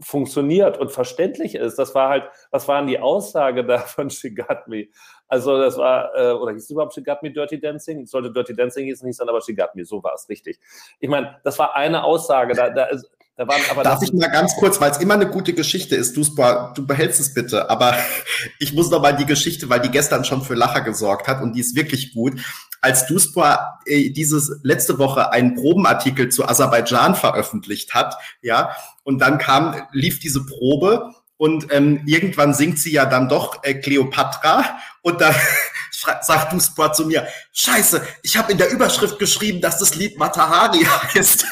funktioniert 0.00 0.78
und 0.78 0.90
verständlich 0.90 1.54
ist. 1.54 1.78
Das 1.78 1.94
war 1.94 2.08
halt, 2.08 2.24
was 2.50 2.66
waren 2.68 2.86
die 2.86 2.98
Aussage 2.98 3.64
da 3.64 3.78
von 3.78 4.10
Shigatmi? 4.10 4.90
Also 5.28 5.58
das 5.58 5.78
war, 5.78 6.14
äh, 6.14 6.32
oder 6.32 6.52
hieß 6.52 6.64
es 6.64 6.70
überhaupt 6.70 6.94
Shigatmi 6.94 7.32
Dirty 7.32 7.60
Dancing? 7.60 8.06
Sollte 8.06 8.32
Dirty 8.32 8.54
Dancing 8.54 8.86
hießen, 8.86 9.06
hieß 9.06 9.18
dann 9.18 9.28
aber 9.28 9.40
Shigatmi, 9.40 9.84
so 9.84 10.02
war 10.02 10.14
es 10.14 10.28
richtig. 10.28 10.58
Ich 11.00 11.08
meine, 11.08 11.40
das 11.44 11.58
war 11.58 11.74
eine 11.76 12.04
Aussage, 12.04 12.54
da, 12.54 12.70
da 12.70 12.84
ist, 12.86 13.10
da 13.36 13.48
waren 13.48 13.60
aber 13.68 13.82
Darf 13.82 14.02
ich 14.02 14.12
mal 14.12 14.30
ganz 14.30 14.54
kurz, 14.54 14.80
weil 14.80 14.92
es 14.92 14.98
immer 14.98 15.14
eine 15.14 15.28
gute 15.28 15.54
Geschichte 15.54 15.96
ist, 15.96 16.16
du 16.16 16.86
behältst 16.86 17.20
es 17.20 17.34
bitte, 17.34 17.68
aber 17.68 17.96
ich 18.60 18.72
muss 18.72 18.90
noch 18.90 19.02
mal 19.02 19.12
die 19.16 19.26
Geschichte, 19.26 19.68
weil 19.68 19.80
die 19.80 19.90
gestern 19.90 20.24
schon 20.24 20.42
für 20.42 20.54
Lacher 20.54 20.82
gesorgt 20.82 21.26
hat 21.26 21.42
und 21.42 21.54
die 21.54 21.60
ist 21.60 21.74
wirklich 21.74 22.14
gut. 22.14 22.40
Als 22.80 23.06
Duspor 23.06 23.80
äh, 23.86 24.10
dieses 24.10 24.60
letzte 24.62 24.98
Woche 24.98 25.32
einen 25.32 25.54
Probenartikel 25.54 26.28
zu 26.28 26.46
Aserbaidschan 26.46 27.16
veröffentlicht 27.16 27.94
hat, 27.94 28.16
ja, 28.40 28.76
und 29.02 29.18
dann 29.18 29.38
kam, 29.38 29.82
lief 29.92 30.20
diese 30.20 30.46
Probe 30.46 31.10
und 31.36 31.72
ähm, 31.72 32.02
irgendwann 32.06 32.54
singt 32.54 32.78
sie 32.78 32.92
ja 32.92 33.04
dann 33.04 33.28
doch 33.28 33.64
äh, 33.64 33.74
Cleopatra 33.74 34.78
und 35.02 35.20
dann 35.20 35.34
sagt 36.22 36.52
Duspor 36.52 36.92
zu 36.92 37.06
mir, 37.06 37.26
scheiße, 37.52 38.06
ich 38.22 38.36
habe 38.36 38.52
in 38.52 38.58
der 38.58 38.70
Überschrift 38.70 39.18
geschrieben, 39.18 39.60
dass 39.60 39.78
das 39.78 39.96
Lied 39.96 40.18
Matahari 40.18 40.84
heißt. 41.14 41.46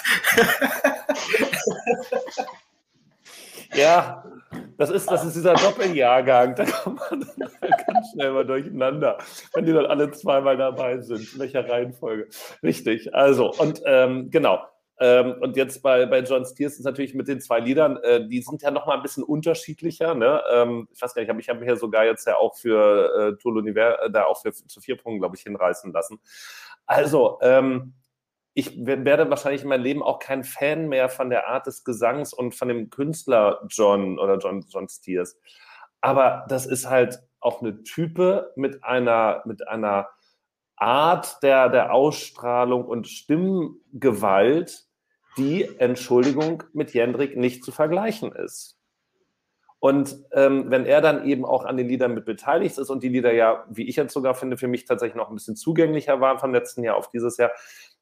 Ja, 3.75 4.25
das 4.77 4.91
ist, 4.91 5.11
das 5.11 5.25
ist 5.25 5.35
dieser 5.35 5.55
Doppeljahrgang. 5.55 6.55
Da 6.55 6.65
kommt 6.65 7.01
man 7.11 7.27
dann 7.39 7.51
ganz 7.87 8.11
schnell 8.13 8.33
mal 8.33 8.45
durcheinander, 8.45 9.19
wenn 9.55 9.65
die 9.65 9.73
dann 9.73 9.87
alle 9.87 10.11
zweimal 10.11 10.57
dabei 10.57 11.01
sind. 11.01 11.33
In 11.33 11.41
welcher 11.41 11.69
Reihenfolge? 11.69 12.29
Richtig. 12.63 13.15
Also, 13.15 13.53
und 13.53 13.81
ähm, 13.87 14.31
genau. 14.31 14.63
Ähm, 15.01 15.37
und 15.41 15.57
jetzt 15.57 15.83
bei, 15.83 16.07
bei 16.07 16.21
John 16.21 16.45
Steers 16.45 16.75
ist 16.75 16.85
natürlich 16.85 17.15
mit 17.15 17.27
den 17.27 17.41
zwei 17.41 17.61
Liedern, 17.61 17.97
äh, 18.05 18.29
die 18.29 18.43
sind 18.43 18.63
ja 18.63 18.71
nochmal 18.71 18.99
ein 18.99 19.03
bisschen 19.03 19.25
unterschiedlicher. 19.25 20.15
Ne? 20.15 20.41
Ähm, 20.53 20.87
ich 20.93 21.01
weiß 21.01 21.15
gar 21.15 21.23
nicht, 21.23 21.31
ich 21.41 21.49
habe 21.49 21.59
mich 21.59 21.69
hier 21.69 21.77
sogar 21.77 22.05
jetzt 22.05 22.27
ja 22.27 22.37
auch 22.37 22.55
für 22.55 23.33
äh, 23.33 23.43
Tour 23.43 23.55
l'Univers, 23.55 23.97
äh, 24.05 24.11
da 24.11 24.25
auch 24.25 24.43
für, 24.43 24.53
zu 24.53 24.81
vier 24.81 24.97
Punkten, 24.97 25.21
glaube 25.21 25.35
ich, 25.35 25.43
hinreißen 25.43 25.93
lassen. 25.93 26.21
Also, 26.87 27.39
ähm, 27.41 27.95
ich 28.55 28.87
werde 28.87 29.31
wahrscheinlich 29.31 29.63
in 29.63 29.69
meinem 29.69 29.83
Leben 29.83 30.03
auch 30.03 30.19
kein 30.19 30.45
Fan 30.45 30.89
mehr 30.89 31.09
von 31.09 31.31
der 31.31 31.49
Art 31.49 31.67
des 31.67 31.85
Gesangs 31.85 32.35
und 32.35 32.55
von 32.55 32.69
dem 32.69 32.91
Künstler 32.91 33.63
John 33.69 34.19
oder 34.19 34.39
John, 34.39 34.65
John 34.69 34.89
Steers. 34.89 35.39
Aber 36.01 36.45
das 36.49 36.67
ist 36.67 36.89
halt 36.89 37.21
auch 37.41 37.63
eine 37.63 37.83
Type 37.83 38.53
mit 38.57 38.85
einer, 38.85 39.43
mit 39.47 39.67
einer 39.69 40.09
Art 40.77 41.43
der, 41.43 41.69
der 41.69 41.95
Ausstrahlung 41.95 42.85
und 42.85 43.09
Stimmgewalt, 43.09 44.87
die, 45.39 45.65
Entschuldigung, 45.79 46.65
mit 46.73 46.93
Jendrik 46.93 47.37
nicht 47.37 47.65
zu 47.65 47.73
vergleichen 47.73 48.33
ist. 48.33 48.82
Und 49.83 50.17
ähm, 50.31 50.67
wenn 50.69 50.87
er 50.87 51.01
dann 51.01 51.27
eben 51.27 51.45
auch 51.45 51.65
an 51.65 51.77
den 51.77 51.89
Liedern 51.89 52.15
mit 52.15 52.25
beteiligt 52.25 52.79
ist 52.79 52.89
und 52.89 53.03
die 53.03 53.09
Lieder 53.09 53.33
ja, 53.33 53.65
wie 53.69 53.89
ich 53.89 53.97
jetzt 53.97 54.15
sogar 54.15 54.37
finde, 54.37 54.57
für 54.57 54.69
mich 54.69 54.85
tatsächlich 54.85 55.17
noch 55.17 55.29
ein 55.29 55.35
bisschen 55.35 55.57
zugänglicher 55.57 56.21
waren 56.21 56.39
vom 56.39 56.53
letzten 56.55 56.85
Jahr 56.85 56.95
auf 56.95 57.11
dieses 57.11 57.37
Jahr, 57.37 57.51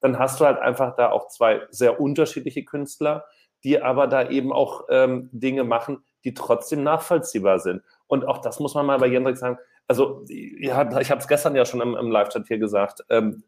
dann 0.01 0.19
hast 0.19 0.39
du 0.39 0.45
halt 0.45 0.59
einfach 0.59 0.95
da 0.95 1.11
auch 1.11 1.29
zwei 1.29 1.63
sehr 1.71 1.99
unterschiedliche 1.99 2.67
Künstler, 2.67 3.25
die 3.65 3.81
aber 3.81 4.09
da 4.09 4.29
eben 4.29 4.53
auch 4.53 4.89
ähm, 4.91 5.31
Dinge 5.33 5.65
machen, 5.65 6.05
die 6.25 6.35
trotzdem 6.35 6.83
nachvollziehbar 6.83 7.61
sind. 7.61 7.81
Und 8.09 8.29
auch 8.29 8.43
das 8.43 8.61
muss 8.61 8.75
man 8.75 8.85
mal 8.85 8.99
bei 8.99 9.07
Jendrik 9.07 9.39
sagen. 9.39 9.57
Also, 9.89 10.27
ja, 10.29 11.01
ich 11.01 11.11
habe 11.11 11.21
es 11.23 11.29
gestern 11.29 11.57
ja 11.57 11.65
schon 11.65 11.81
im, 11.81 11.97
im 11.97 12.11
Live-Chat 12.11 12.47
hier 12.47 12.59
gesagt. 12.59 13.07
Ähm, 13.09 13.43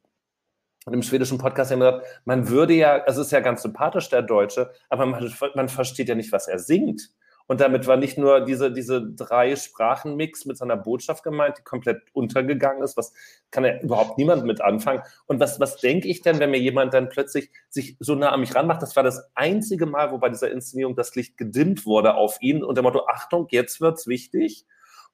im 0.91 1.03
schwedischen 1.03 1.37
Podcast 1.37 1.71
haben 1.71 1.81
wir 1.81 1.93
gesagt, 1.93 2.23
man 2.25 2.49
würde 2.49 2.73
ja, 2.73 2.97
es 3.05 3.19
ist 3.19 3.31
ja 3.31 3.41
ganz 3.41 3.61
sympathisch, 3.61 4.09
der 4.09 4.23
Deutsche, 4.23 4.73
aber 4.89 5.05
man, 5.05 5.31
man 5.55 5.69
versteht 5.69 6.09
ja 6.09 6.15
nicht, 6.15 6.33
was 6.33 6.49
er 6.49 6.59
singt. 6.59 7.11
Und 7.53 7.61
damit 7.61 7.87
war 7.87 7.99
nicht 7.99 8.17
nur 8.17 8.41
diese, 8.41 8.73
diese 8.73 9.03
drei 9.03 9.57
Sprachenmix 9.57 10.47
mit 10.47 10.57
seiner 10.57 10.79
Botschaft 10.79 11.23
gemeint, 11.23 11.59
die 11.59 11.63
komplett 11.63 12.01
untergegangen 12.15 12.83
ist. 12.83 12.97
Was 12.97 13.13
kann 13.51 13.63
ja 13.63 13.79
überhaupt 13.79 14.17
niemand 14.17 14.47
mit 14.47 14.63
anfangen? 14.63 15.03
Und 15.27 15.39
was, 15.39 15.61
was 15.61 15.77
denke 15.77 16.09
ich 16.09 16.23
denn, 16.23 16.39
wenn 16.39 16.51
mir 16.51 16.61
jemand 16.61 16.95
dann 16.95 17.11
plötzlich 17.11 17.51
sich 17.69 17.99
so 18.01 18.15
nah 18.15 18.31
an 18.31 18.41
mich 18.41 18.55
ranmacht? 18.55 18.81
Das 18.81 18.97
war 18.97 19.03
das 19.03 19.31
einzige 19.35 19.85
Mal, 19.85 20.13
wo 20.13 20.17
bei 20.17 20.31
dieser 20.31 20.51
Inszenierung 20.51 20.97
das 20.97 21.15
Licht 21.15 21.37
gedimmt 21.37 21.85
wurde 21.85 22.15
auf 22.15 22.39
ihn 22.41 22.65
und 22.65 22.77
der 22.77 22.85
Motto, 22.85 23.07
Achtung, 23.07 23.47
jetzt 23.51 23.83
wird's 23.83 24.07
wichtig. 24.07 24.65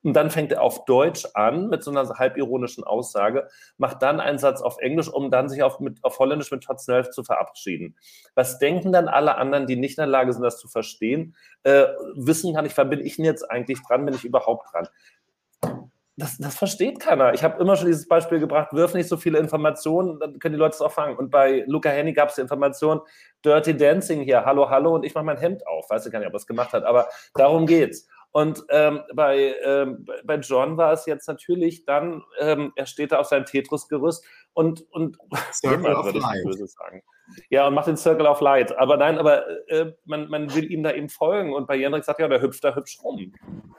Und 0.03 0.15
dann 0.15 0.31
fängt 0.31 0.53
er 0.53 0.63
auf 0.63 0.85
Deutsch 0.85 1.27
an 1.35 1.69
mit 1.69 1.83
so 1.83 1.91
einer 1.91 2.09
halbironischen 2.09 2.85
Aussage, 2.85 3.49
macht 3.79 4.01
dann 4.03 4.21
einen 4.21 4.39
Satz 4.39 4.63
auf 4.63 4.79
Englisch, 4.79 5.09
um 5.09 5.31
dann 5.31 5.49
sich 5.49 5.63
auf, 5.63 5.81
mit, 5.81 6.03
auf 6.05 6.19
Holländisch 6.19 6.51
mit 6.53 6.63
Tot 6.63 6.81
Snelf 6.81 7.11
zu 7.11 7.25
verabschieden. 7.25 7.97
Was 8.35 8.59
denken 8.59 8.93
dann 8.93 9.09
alle 9.09 9.37
anderen, 9.37 9.67
die 9.67 9.77
nicht 9.77 9.99
in 9.99 10.03
der 10.03 10.07
Lage 10.07 10.33
sind, 10.33 10.43
das 10.43 10.59
zu 10.59 10.69
verstehen, 10.69 11.35
äh, 11.65 11.87
wissen 12.15 12.55
gar 12.55 12.63
nicht, 12.63 12.77
wann 12.79 12.91
bin 12.91 13.01
ich 13.01 13.17
denn 13.17 13.25
jetzt 13.25 13.51
eigentlich 13.51 13.81
dran, 13.83 14.05
bin 14.05 14.15
ich 14.15 14.25
überhaupt 14.25 14.73
dran? 14.73 14.89
Das, 16.19 16.37
das, 16.37 16.57
versteht 16.57 16.99
keiner. 16.99 17.33
Ich 17.33 17.45
habe 17.45 17.63
immer 17.63 17.77
schon 17.77 17.87
dieses 17.87 18.09
Beispiel 18.09 18.41
gebracht, 18.41 18.73
wirf 18.73 18.93
nicht 18.93 19.09
so 19.09 19.17
viele 19.17 19.39
Informationen, 19.39 20.19
dann 20.19 20.41
können 20.41 20.55
die 20.55 20.59
Leute 20.59 20.75
es 20.75 20.81
auch 20.81 20.91
fangen. 20.91 21.17
Und 21.17 21.31
bei 21.31 21.63
Luca 21.69 21.91
Henny 21.91 22.13
gab 22.13 22.31
es 22.31 22.35
die 22.35 22.41
Information, 22.41 23.01
Dirty 23.45 23.77
Dancing 23.77 24.23
hier, 24.23 24.45
hallo, 24.45 24.69
hallo, 24.69 24.97
und 24.97 25.05
ich 25.05 25.15
mache 25.15 25.25
mein 25.25 25.37
Hemd 25.37 25.65
auf. 25.69 25.89
Weiß 25.89 26.05
ich 26.05 26.11
gar 26.11 26.19
nicht, 26.19 26.27
ob 26.27 26.35
er 26.35 26.39
es 26.39 26.47
gemacht 26.49 26.73
hat, 26.73 26.83
aber 26.83 27.07
darum 27.35 27.67
geht's. 27.67 28.09
Und 28.31 28.63
ähm, 28.69 29.01
bei, 29.15 29.55
ähm, 29.65 30.05
bei 30.25 30.37
John 30.37 30.77
war 30.77 30.93
es 30.93 31.07
jetzt 31.07 31.27
natürlich 31.29 31.85
dann, 31.85 32.23
ähm, 32.39 32.73
er 32.77 32.87
steht 32.87 33.13
da 33.13 33.19
auf 33.19 33.27
seinem 33.27 33.47
Tetris-Gerüst 33.47 34.25
und, 34.53 34.85
und 34.91 35.17
Circle 35.53 35.95
of 35.95 36.13
Light. 36.13 36.45
böse 36.45 36.67
sagen. 36.67 37.03
Ja, 37.51 37.67
und 37.67 37.75
macht 37.75 37.87
den 37.87 37.97
Circle 37.97 38.27
of 38.27 38.41
Light. 38.41 38.77
Aber 38.79 38.97
nein, 38.97 39.19
aber 39.19 39.47
äh, 39.71 39.93
man, 40.05 40.29
man 40.29 40.55
will 40.55 40.71
ihm 40.71 40.83
da 40.83 40.93
eben 40.93 41.09
folgen. 41.09 41.55
Und 41.55 41.67
bei 41.67 41.77
Jendrik 41.77 42.05
sagt, 42.05 42.21
ja, 42.21 42.29
der 42.29 42.43
hüpft 42.43 42.65
da 42.65 42.75
hübsch 42.75 42.99
rum. 43.03 43.33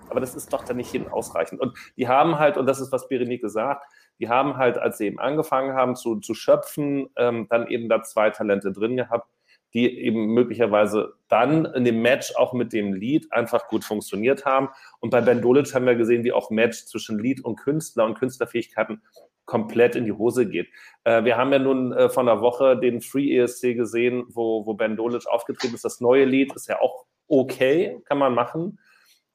Aber 0.09 0.19
das 0.19 0.35
ist 0.35 0.51
doch 0.51 0.63
dann 0.63 0.77
nicht 0.77 0.91
hin 0.91 1.07
ausreichend. 1.07 1.61
Und 1.61 1.77
die 1.97 2.07
haben 2.07 2.39
halt, 2.39 2.57
und 2.57 2.65
das 2.65 2.79
ist, 2.79 2.91
was 2.91 3.07
Berenike 3.07 3.49
sagt, 3.49 3.85
die 4.19 4.29
haben 4.29 4.57
halt, 4.57 4.77
als 4.77 4.97
sie 4.97 5.07
eben 5.07 5.19
angefangen 5.19 5.73
haben 5.73 5.95
zu, 5.95 6.19
zu 6.19 6.33
schöpfen, 6.33 7.09
ähm, 7.17 7.47
dann 7.49 7.67
eben 7.67 7.89
da 7.89 8.03
zwei 8.03 8.29
Talente 8.29 8.71
drin 8.71 8.97
gehabt 8.97 9.27
die 9.73 9.99
eben 9.99 10.33
möglicherweise 10.33 11.13
dann 11.27 11.65
in 11.65 11.83
dem 11.83 12.01
Match 12.01 12.35
auch 12.35 12.53
mit 12.53 12.73
dem 12.73 12.93
Lied 12.93 13.31
einfach 13.31 13.67
gut 13.67 13.83
funktioniert 13.83 14.45
haben. 14.45 14.69
Und 14.99 15.11
bei 15.11 15.21
Ben 15.21 15.41
Dolic 15.41 15.73
haben 15.73 15.85
wir 15.85 15.95
gesehen, 15.95 16.23
wie 16.23 16.31
auch 16.31 16.49
Match 16.49 16.85
zwischen 16.85 17.19
Lied 17.19 17.43
und 17.43 17.57
Künstler 17.57 18.05
und 18.05 18.15
Künstlerfähigkeiten 18.15 19.01
komplett 19.45 19.95
in 19.95 20.05
die 20.05 20.11
Hose 20.11 20.47
geht. 20.47 20.69
Äh, 21.03 21.23
wir 21.23 21.35
haben 21.35 21.51
ja 21.51 21.59
nun 21.59 21.91
äh, 21.91 22.09
vor 22.09 22.21
einer 22.21 22.41
Woche 22.41 22.77
den 22.77 23.01
Free 23.01 23.35
ESC 23.35 23.75
gesehen, 23.75 24.25
wo, 24.29 24.65
wo 24.65 24.75
Ben 24.75 24.95
Dolic 24.95 25.27
aufgetreten 25.27 25.73
ist. 25.73 25.83
Das 25.83 25.99
neue 25.99 26.25
Lied 26.25 26.53
ist 26.53 26.67
ja 26.67 26.79
auch 26.79 27.05
okay, 27.27 27.99
kann 28.05 28.19
man 28.19 28.33
machen. 28.33 28.79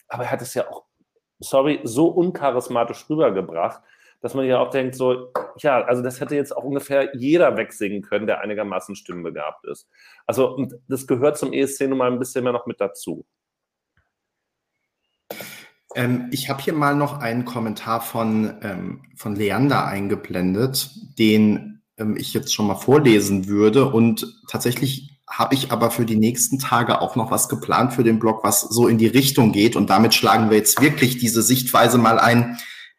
Aber 0.08 0.24
er 0.24 0.30
hat 0.30 0.42
es 0.42 0.54
ja 0.54 0.70
auch, 0.70 0.84
sorry, 1.40 1.80
so 1.82 2.06
uncharismatisch 2.08 3.08
rübergebracht, 3.10 3.82
dass 4.24 4.32
man 4.32 4.46
ja 4.46 4.58
auch 4.58 4.70
denkt, 4.70 4.94
so, 4.94 5.34
ja, 5.58 5.84
also 5.84 6.02
das 6.02 6.18
hätte 6.18 6.34
jetzt 6.34 6.56
auch 6.56 6.64
ungefähr 6.64 7.14
jeder 7.14 7.58
wegsingen 7.58 8.00
können, 8.00 8.26
der 8.26 8.40
einigermaßen 8.40 8.96
stimmenbegabt 8.96 9.66
ist. 9.66 9.86
Also 10.26 10.66
das 10.88 11.06
gehört 11.06 11.36
zum 11.36 11.52
ESC 11.52 11.82
nun 11.82 11.98
mal 11.98 12.10
ein 12.10 12.18
bisschen 12.18 12.42
mehr 12.42 12.54
noch 12.54 12.64
mit 12.64 12.80
dazu. 12.80 13.26
Ähm, 15.94 16.28
ich 16.30 16.48
habe 16.48 16.62
hier 16.62 16.72
mal 16.72 16.96
noch 16.96 17.20
einen 17.20 17.44
Kommentar 17.44 18.00
von, 18.00 18.56
ähm, 18.62 19.02
von 19.14 19.36
Leander 19.36 19.84
eingeblendet, 19.84 20.88
den 21.18 21.82
ähm, 21.98 22.16
ich 22.16 22.32
jetzt 22.32 22.54
schon 22.54 22.66
mal 22.66 22.76
vorlesen 22.76 23.46
würde. 23.46 23.90
Und 23.90 24.42
tatsächlich 24.48 25.20
habe 25.28 25.54
ich 25.54 25.70
aber 25.70 25.90
für 25.90 26.06
die 26.06 26.16
nächsten 26.16 26.58
Tage 26.58 27.02
auch 27.02 27.14
noch 27.14 27.30
was 27.30 27.50
geplant 27.50 27.92
für 27.92 28.04
den 28.04 28.20
Blog, 28.20 28.42
was 28.42 28.62
so 28.62 28.88
in 28.88 28.96
die 28.96 29.06
Richtung 29.06 29.52
geht. 29.52 29.76
Und 29.76 29.90
damit 29.90 30.14
schlagen 30.14 30.48
wir 30.48 30.56
jetzt 30.56 30.80
wirklich 30.80 31.18
diese 31.18 31.42
Sichtweise 31.42 31.98
mal 31.98 32.18
ein, 32.18 32.56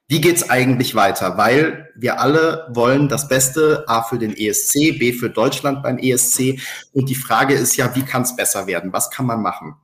wie 0.08 0.22
geht's 0.22 0.50
eigentlich 0.50 0.94
weiter? 0.94 1.38
Weil 1.38 1.92
wir 1.96 2.20
alle 2.20 2.68
wollen 2.70 3.10
das 3.10 3.28
Beste, 3.28 3.86
A 3.88 4.04
für 4.04 4.20
den 4.20 4.36
ESC, 4.38 5.00
B 5.00 5.14
für 5.14 5.30
Deutschland 5.30 5.82
beim 5.82 5.98
ESC. 5.98 6.60
Und 6.94 7.10
die 7.10 7.16
Frage 7.16 7.56
ist 7.56 7.76
ja, 7.76 7.96
wie 7.96 8.04
kann 8.04 8.22
es 8.22 8.36
besser 8.36 8.68
werden? 8.68 8.94
Was 8.94 9.10
kann 9.10 9.26
man 9.26 9.42
machen? 9.42 9.76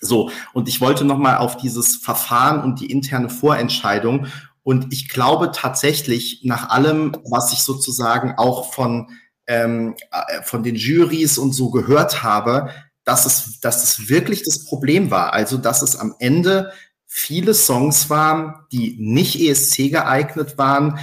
So, 0.00 0.30
und 0.52 0.68
ich 0.68 0.80
wollte 0.80 1.04
nochmal 1.04 1.38
auf 1.38 1.56
dieses 1.56 1.96
Verfahren 1.96 2.62
und 2.62 2.80
die 2.80 2.90
interne 2.90 3.28
Vorentscheidung. 3.28 4.26
Und 4.62 4.92
ich 4.92 5.08
glaube 5.08 5.52
tatsächlich, 5.52 6.40
nach 6.44 6.70
allem, 6.70 7.16
was 7.24 7.52
ich 7.52 7.60
sozusagen 7.60 8.34
auch 8.36 8.72
von, 8.72 9.10
ähm, 9.46 9.94
äh, 10.10 10.42
von 10.42 10.62
den 10.62 10.76
Juries 10.76 11.38
und 11.38 11.52
so 11.52 11.70
gehört 11.70 12.22
habe, 12.22 12.70
dass 13.04 13.24
es, 13.24 13.60
dass 13.60 13.84
es 13.84 14.08
wirklich 14.08 14.42
das 14.42 14.64
Problem 14.64 15.10
war. 15.10 15.32
Also, 15.32 15.56
dass 15.56 15.82
es 15.82 15.96
am 15.96 16.14
Ende 16.18 16.72
viele 17.06 17.54
Songs 17.54 18.10
waren, 18.10 18.54
die 18.72 18.96
nicht 18.98 19.40
ESC 19.40 19.90
geeignet 19.90 20.58
waren, 20.58 20.98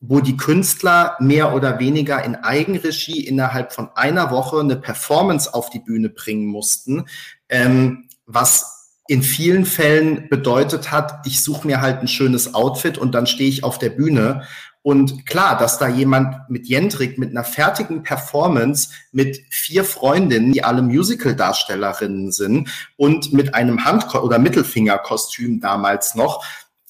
wo 0.00 0.20
die 0.20 0.36
Künstler 0.36 1.16
mehr 1.18 1.54
oder 1.54 1.80
weniger 1.80 2.24
in 2.24 2.36
Eigenregie 2.36 3.26
innerhalb 3.26 3.72
von 3.72 3.90
einer 3.94 4.30
Woche 4.30 4.60
eine 4.60 4.76
Performance 4.76 5.52
auf 5.52 5.70
die 5.70 5.80
Bühne 5.80 6.08
bringen 6.08 6.46
mussten, 6.46 7.06
ähm, 7.48 8.08
was 8.26 8.78
in 9.08 9.22
vielen 9.22 9.64
Fällen 9.64 10.28
bedeutet 10.28 10.92
hat, 10.92 11.26
ich 11.26 11.42
suche 11.42 11.66
mir 11.66 11.80
halt 11.80 12.00
ein 12.00 12.08
schönes 12.08 12.54
Outfit 12.54 12.98
und 12.98 13.12
dann 13.12 13.26
stehe 13.26 13.48
ich 13.48 13.64
auf 13.64 13.78
der 13.78 13.88
Bühne 13.88 14.42
und 14.82 15.26
klar, 15.26 15.58
dass 15.58 15.78
da 15.78 15.88
jemand 15.88 16.48
mit 16.48 16.66
Jendrik, 16.66 17.18
mit 17.18 17.30
einer 17.30 17.44
fertigen 17.44 18.02
Performance, 18.02 18.90
mit 19.12 19.40
vier 19.50 19.84
Freundinnen, 19.84 20.52
die 20.52 20.64
alle 20.64 20.82
Musical-Darstellerinnen 20.82 22.32
sind 22.32 22.70
und 22.96 23.32
mit 23.32 23.54
einem 23.54 23.84
Hand- 23.84 24.14
oder 24.14 24.38
Mittelfingerkostüm 24.38 25.60
damals 25.60 26.14
noch, 26.14 26.44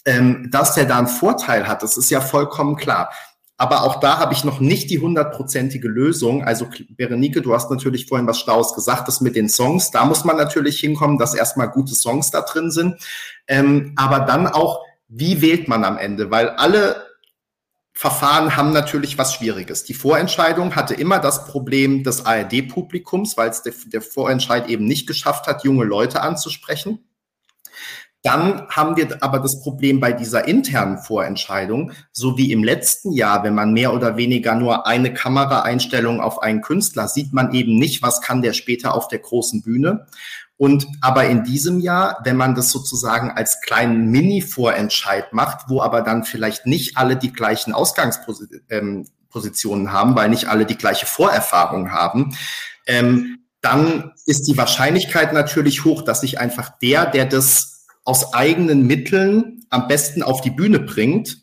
ähm, 0.04 0.48
dass 0.50 0.74
der 0.74 0.84
da 0.84 0.98
einen 0.98 1.06
Vorteil 1.06 1.66
hat, 1.66 1.82
das 1.82 1.96
ist 1.96 2.10
ja 2.10 2.20
vollkommen 2.20 2.76
klar. 2.76 3.10
Aber 3.60 3.82
auch 3.82 3.98
da 3.98 4.18
habe 4.18 4.32
ich 4.32 4.44
noch 4.44 4.60
nicht 4.60 4.88
die 4.88 5.00
hundertprozentige 5.00 5.88
Lösung. 5.88 6.44
Also, 6.44 6.68
Berenike, 6.90 7.42
du 7.42 7.52
hast 7.52 7.72
natürlich 7.72 8.06
vorhin 8.06 8.28
was 8.28 8.38
Staus 8.38 8.72
gesagt, 8.72 9.08
das 9.08 9.20
mit 9.20 9.34
den 9.34 9.48
Songs. 9.48 9.90
Da 9.90 10.04
muss 10.04 10.24
man 10.24 10.36
natürlich 10.36 10.78
hinkommen, 10.78 11.18
dass 11.18 11.34
erstmal 11.34 11.68
gute 11.68 11.96
Songs 11.96 12.30
da 12.30 12.42
drin 12.42 12.70
sind. 12.70 13.02
Ähm, 13.48 13.94
aber 13.96 14.20
dann 14.20 14.46
auch, 14.46 14.84
wie 15.08 15.42
wählt 15.42 15.66
man 15.66 15.82
am 15.82 15.98
Ende? 15.98 16.30
Weil 16.30 16.50
alle 16.50 17.07
Verfahren 17.98 18.54
haben 18.54 18.72
natürlich 18.72 19.18
was 19.18 19.34
Schwieriges. 19.34 19.82
Die 19.82 19.92
Vorentscheidung 19.92 20.76
hatte 20.76 20.94
immer 20.94 21.18
das 21.18 21.46
Problem 21.46 22.04
des 22.04 22.24
ARD-Publikums, 22.24 23.36
weil 23.36 23.50
es 23.50 23.64
der, 23.64 23.72
der, 23.86 24.02
Vorentscheid 24.02 24.68
eben 24.68 24.84
nicht 24.84 25.08
geschafft 25.08 25.48
hat, 25.48 25.64
junge 25.64 25.84
Leute 25.84 26.22
anzusprechen. 26.22 27.00
Dann 28.22 28.68
haben 28.68 28.96
wir 28.96 29.20
aber 29.20 29.40
das 29.40 29.60
Problem 29.62 29.98
bei 29.98 30.12
dieser 30.12 30.46
internen 30.46 30.98
Vorentscheidung, 30.98 31.90
so 32.12 32.38
wie 32.38 32.52
im 32.52 32.62
letzten 32.62 33.10
Jahr, 33.10 33.42
wenn 33.42 33.56
man 33.56 33.72
mehr 33.72 33.92
oder 33.92 34.16
weniger 34.16 34.54
nur 34.54 34.86
eine 34.86 35.12
Kameraeinstellung 35.12 36.20
auf 36.20 36.40
einen 36.40 36.62
Künstler 36.62 37.08
sieht, 37.08 37.32
man 37.32 37.52
eben 37.52 37.80
nicht, 37.80 38.00
was 38.00 38.20
kann 38.20 38.42
der 38.42 38.52
später 38.52 38.94
auf 38.94 39.08
der 39.08 39.18
großen 39.18 39.62
Bühne. 39.62 40.06
Und 40.58 40.86
aber 41.00 41.26
in 41.26 41.44
diesem 41.44 41.78
Jahr, 41.78 42.20
wenn 42.24 42.36
man 42.36 42.56
das 42.56 42.70
sozusagen 42.70 43.30
als 43.30 43.60
kleinen 43.60 44.10
Mini-Vorentscheid 44.10 45.32
macht, 45.32 45.68
wo 45.68 45.80
aber 45.80 46.02
dann 46.02 46.24
vielleicht 46.24 46.66
nicht 46.66 46.96
alle 46.96 47.16
die 47.16 47.32
gleichen 47.32 47.72
Ausgangspositionen 47.72 49.06
ähm, 49.86 49.92
haben, 49.92 50.16
weil 50.16 50.28
nicht 50.28 50.48
alle 50.48 50.66
die 50.66 50.76
gleiche 50.76 51.06
Vorerfahrung 51.06 51.92
haben, 51.92 52.36
ähm, 52.86 53.38
dann 53.60 54.12
ist 54.26 54.48
die 54.48 54.56
Wahrscheinlichkeit 54.56 55.32
natürlich 55.32 55.84
hoch, 55.84 56.02
dass 56.02 56.22
sich 56.22 56.40
einfach 56.40 56.70
der, 56.80 57.06
der 57.06 57.24
das 57.24 57.86
aus 58.04 58.34
eigenen 58.34 58.86
Mitteln 58.86 59.64
am 59.70 59.86
besten 59.86 60.22
auf 60.24 60.40
die 60.40 60.50
Bühne 60.50 60.80
bringt, 60.80 61.38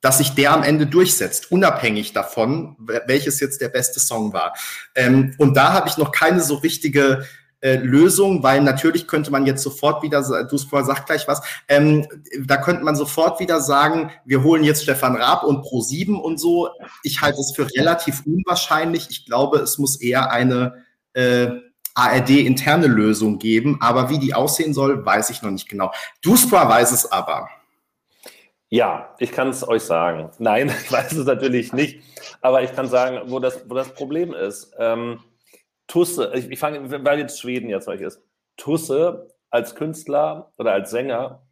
dass 0.00 0.18
sich 0.18 0.30
der 0.30 0.52
am 0.52 0.62
Ende 0.62 0.86
durchsetzt, 0.86 1.52
unabhängig 1.52 2.12
davon, 2.12 2.76
welches 3.06 3.40
jetzt 3.40 3.60
der 3.60 3.68
beste 3.68 4.00
Song 4.00 4.32
war. 4.32 4.54
Ähm, 4.94 5.34
und 5.38 5.56
da 5.56 5.72
habe 5.72 5.88
ich 5.88 5.98
noch 5.98 6.10
keine 6.10 6.40
so 6.40 6.56
richtige 6.56 7.26
äh, 7.60 7.76
Lösung, 7.76 8.42
weil 8.42 8.60
natürlich 8.60 9.08
könnte 9.08 9.30
man 9.30 9.46
jetzt 9.46 9.62
sofort 9.62 10.02
wieder, 10.02 10.22
du 10.44 10.56
sag 10.56 11.06
gleich 11.06 11.26
was, 11.26 11.42
ähm, 11.68 12.06
da 12.44 12.58
könnte 12.58 12.84
man 12.84 12.96
sofort 12.96 13.40
wieder 13.40 13.60
sagen, 13.60 14.10
wir 14.24 14.42
holen 14.42 14.62
jetzt 14.62 14.82
Stefan 14.82 15.16
Raab 15.16 15.42
und 15.42 15.64
Pro7 15.64 16.16
und 16.16 16.38
so. 16.38 16.68
Ich 17.02 17.22
halte 17.22 17.40
es 17.40 17.52
für 17.56 17.66
relativ 17.74 18.24
unwahrscheinlich. 18.26 19.08
Ich 19.10 19.26
glaube, 19.26 19.58
es 19.58 19.78
muss 19.78 20.00
eher 20.00 20.30
eine 20.30 20.84
äh, 21.14 21.48
ARD-interne 21.94 22.88
Lösung 22.88 23.38
geben, 23.38 23.78
aber 23.80 24.10
wie 24.10 24.18
die 24.18 24.34
aussehen 24.34 24.74
soll, 24.74 25.04
weiß 25.04 25.30
ich 25.30 25.42
noch 25.42 25.50
nicht 25.50 25.68
genau. 25.68 25.90
Duspra 26.22 26.68
weiß 26.68 26.92
es 26.92 27.10
aber. 27.10 27.48
Ja, 28.68 29.14
ich 29.18 29.32
kann 29.32 29.48
es 29.48 29.66
euch 29.66 29.82
sagen. 29.82 30.30
Nein, 30.38 30.68
ich 30.84 30.92
weiß 30.92 31.12
es 31.12 31.26
natürlich 31.26 31.72
nicht, 31.72 32.00
aber 32.42 32.62
ich 32.62 32.74
kann 32.74 32.88
sagen, 32.88 33.30
wo 33.30 33.40
das, 33.40 33.64
wo 33.68 33.74
das 33.74 33.94
Problem 33.94 34.34
ist. 34.34 34.72
Ähm, 34.78 35.20
Tusse, 35.86 36.32
ich, 36.34 36.50
ich 36.50 36.58
fange, 36.58 37.04
weil 37.04 37.18
jetzt 37.18 37.40
Schweden 37.40 37.68
jetzt 37.68 37.88
euch 37.88 38.00
ist. 38.00 38.22
Tusse 38.56 39.28
als 39.50 39.74
Künstler 39.74 40.52
oder 40.58 40.72
als 40.72 40.90
Sänger 40.90 41.46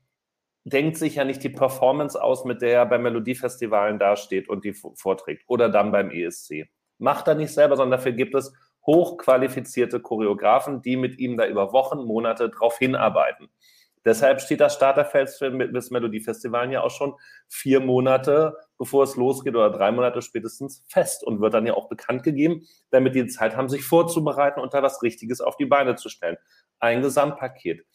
denkt 0.64 0.96
sich 0.96 1.16
ja 1.16 1.24
nicht 1.24 1.42
die 1.42 1.50
Performance 1.50 2.20
aus, 2.20 2.44
mit 2.44 2.62
der 2.62 2.72
er 2.72 2.86
bei 2.86 2.98
Melodiefestivalen 2.98 3.98
dasteht 3.98 4.48
und 4.48 4.64
die 4.64 4.72
vorträgt 4.72 5.44
oder 5.46 5.68
dann 5.68 5.92
beim 5.92 6.10
ESC. 6.10 6.68
Macht 6.98 7.28
er 7.28 7.34
nicht 7.34 7.52
selber, 7.52 7.76
sondern 7.76 7.98
dafür 7.98 8.12
gibt 8.12 8.34
es 8.34 8.52
hochqualifizierte 8.86 10.00
Choreografen, 10.00 10.82
die 10.82 10.96
mit 10.96 11.18
ihm 11.18 11.36
da 11.36 11.46
über 11.46 11.72
Wochen, 11.72 12.04
Monate 12.04 12.48
drauf 12.50 12.78
hinarbeiten. 12.78 13.48
Deshalb 14.04 14.42
steht 14.42 14.60
das 14.60 14.74
Starterfeld 14.74 15.30
für 15.30 15.50
das 15.68 15.90
Melodiefestival 15.90 16.70
ja 16.70 16.82
auch 16.82 16.90
schon 16.90 17.14
vier 17.48 17.80
Monate, 17.80 18.54
bevor 18.76 19.04
es 19.04 19.16
losgeht, 19.16 19.54
oder 19.54 19.70
drei 19.70 19.92
Monate 19.92 20.20
spätestens 20.20 20.84
fest 20.88 21.24
und 21.24 21.40
wird 21.40 21.54
dann 21.54 21.66
ja 21.66 21.74
auch 21.74 21.88
bekannt 21.88 22.22
gegeben, 22.22 22.66
damit 22.90 23.14
die 23.14 23.26
Zeit 23.26 23.56
haben, 23.56 23.68
sich 23.68 23.84
vorzubereiten 23.84 24.60
und 24.60 24.74
da 24.74 24.82
was 24.82 25.02
Richtiges 25.02 25.40
auf 25.40 25.56
die 25.56 25.64
Beine 25.64 25.96
zu 25.96 26.10
stellen. 26.10 26.36
Ein 26.80 27.00
Gesamtpaket. 27.00 27.86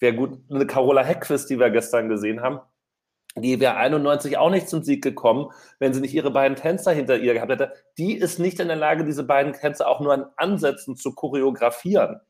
Wer 0.00 0.12
gut, 0.12 0.38
eine 0.50 0.66
Carola 0.66 1.02
Heckquist, 1.02 1.48
die 1.48 1.58
wir 1.58 1.70
gestern 1.70 2.10
gesehen 2.10 2.42
haben, 2.42 2.60
die 3.36 3.58
wäre 3.58 3.76
91 3.76 4.36
auch 4.36 4.50
nicht 4.50 4.68
zum 4.68 4.84
Sieg 4.84 5.02
gekommen, 5.02 5.50
wenn 5.80 5.92
sie 5.94 6.00
nicht 6.00 6.14
ihre 6.14 6.30
beiden 6.30 6.56
Tänzer 6.56 6.92
hinter 6.92 7.18
ihr 7.18 7.34
gehabt 7.34 7.50
hätte. 7.50 7.72
Die 7.98 8.14
ist 8.14 8.38
nicht 8.38 8.60
in 8.60 8.68
der 8.68 8.76
Lage, 8.76 9.04
diese 9.04 9.24
beiden 9.24 9.54
Tänzer 9.54 9.88
auch 9.88 10.00
nur 10.00 10.12
an 10.12 10.26
Ansätzen 10.36 10.94
zu 10.94 11.14
choreografieren. 11.14 12.20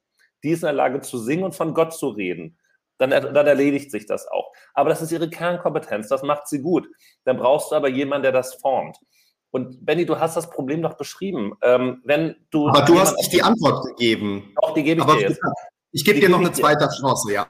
Die 0.42 0.50
ist 0.50 0.62
in 0.62 0.68
der 0.68 0.72
Lage 0.72 1.00
zu 1.00 1.18
singen 1.18 1.44
und 1.44 1.54
von 1.54 1.74
Gott 1.74 1.92
zu 1.92 2.08
reden 2.08 2.58
dann, 2.98 3.10
dann 3.10 3.46
erledigt 3.46 3.90
sich 3.90 4.06
das 4.06 4.26
auch. 4.28 4.52
Aber 4.74 4.88
das 4.90 5.02
ist 5.02 5.12
ihre 5.12 5.28
Kernkompetenz, 5.28 6.08
das 6.08 6.22
macht 6.22 6.48
sie 6.48 6.60
gut. 6.60 6.88
Dann 7.24 7.36
brauchst 7.36 7.70
du 7.70 7.76
aber 7.76 7.88
jemanden, 7.88 8.24
der 8.24 8.32
das 8.32 8.54
formt. 8.54 8.98
Und 9.50 9.84
Benny, 9.86 10.04
du 10.04 10.18
hast 10.18 10.36
das 10.36 10.50
Problem 10.50 10.82
doch 10.82 10.94
beschrieben. 10.94 11.52
Ähm, 11.62 12.02
wenn 12.04 12.34
du 12.50 12.68
aber 12.68 12.82
du 12.82 12.98
hast 12.98 13.16
nicht 13.16 13.32
die 13.32 13.42
Antwort 13.42 13.84
gegeben. 13.86 14.52
Doch, 14.60 14.74
die 14.74 14.82
gebe 14.82 15.00
ich 15.00 15.06
aber 15.06 15.16
dir 15.16 15.28
jetzt. 15.28 15.40
Ich 15.92 16.04
gebe 16.04 16.18
dir 16.18 16.28
noch 16.28 16.40
eine 16.40 16.50
zweite 16.50 16.88
Chance, 16.88 17.32
ja. 17.32 17.46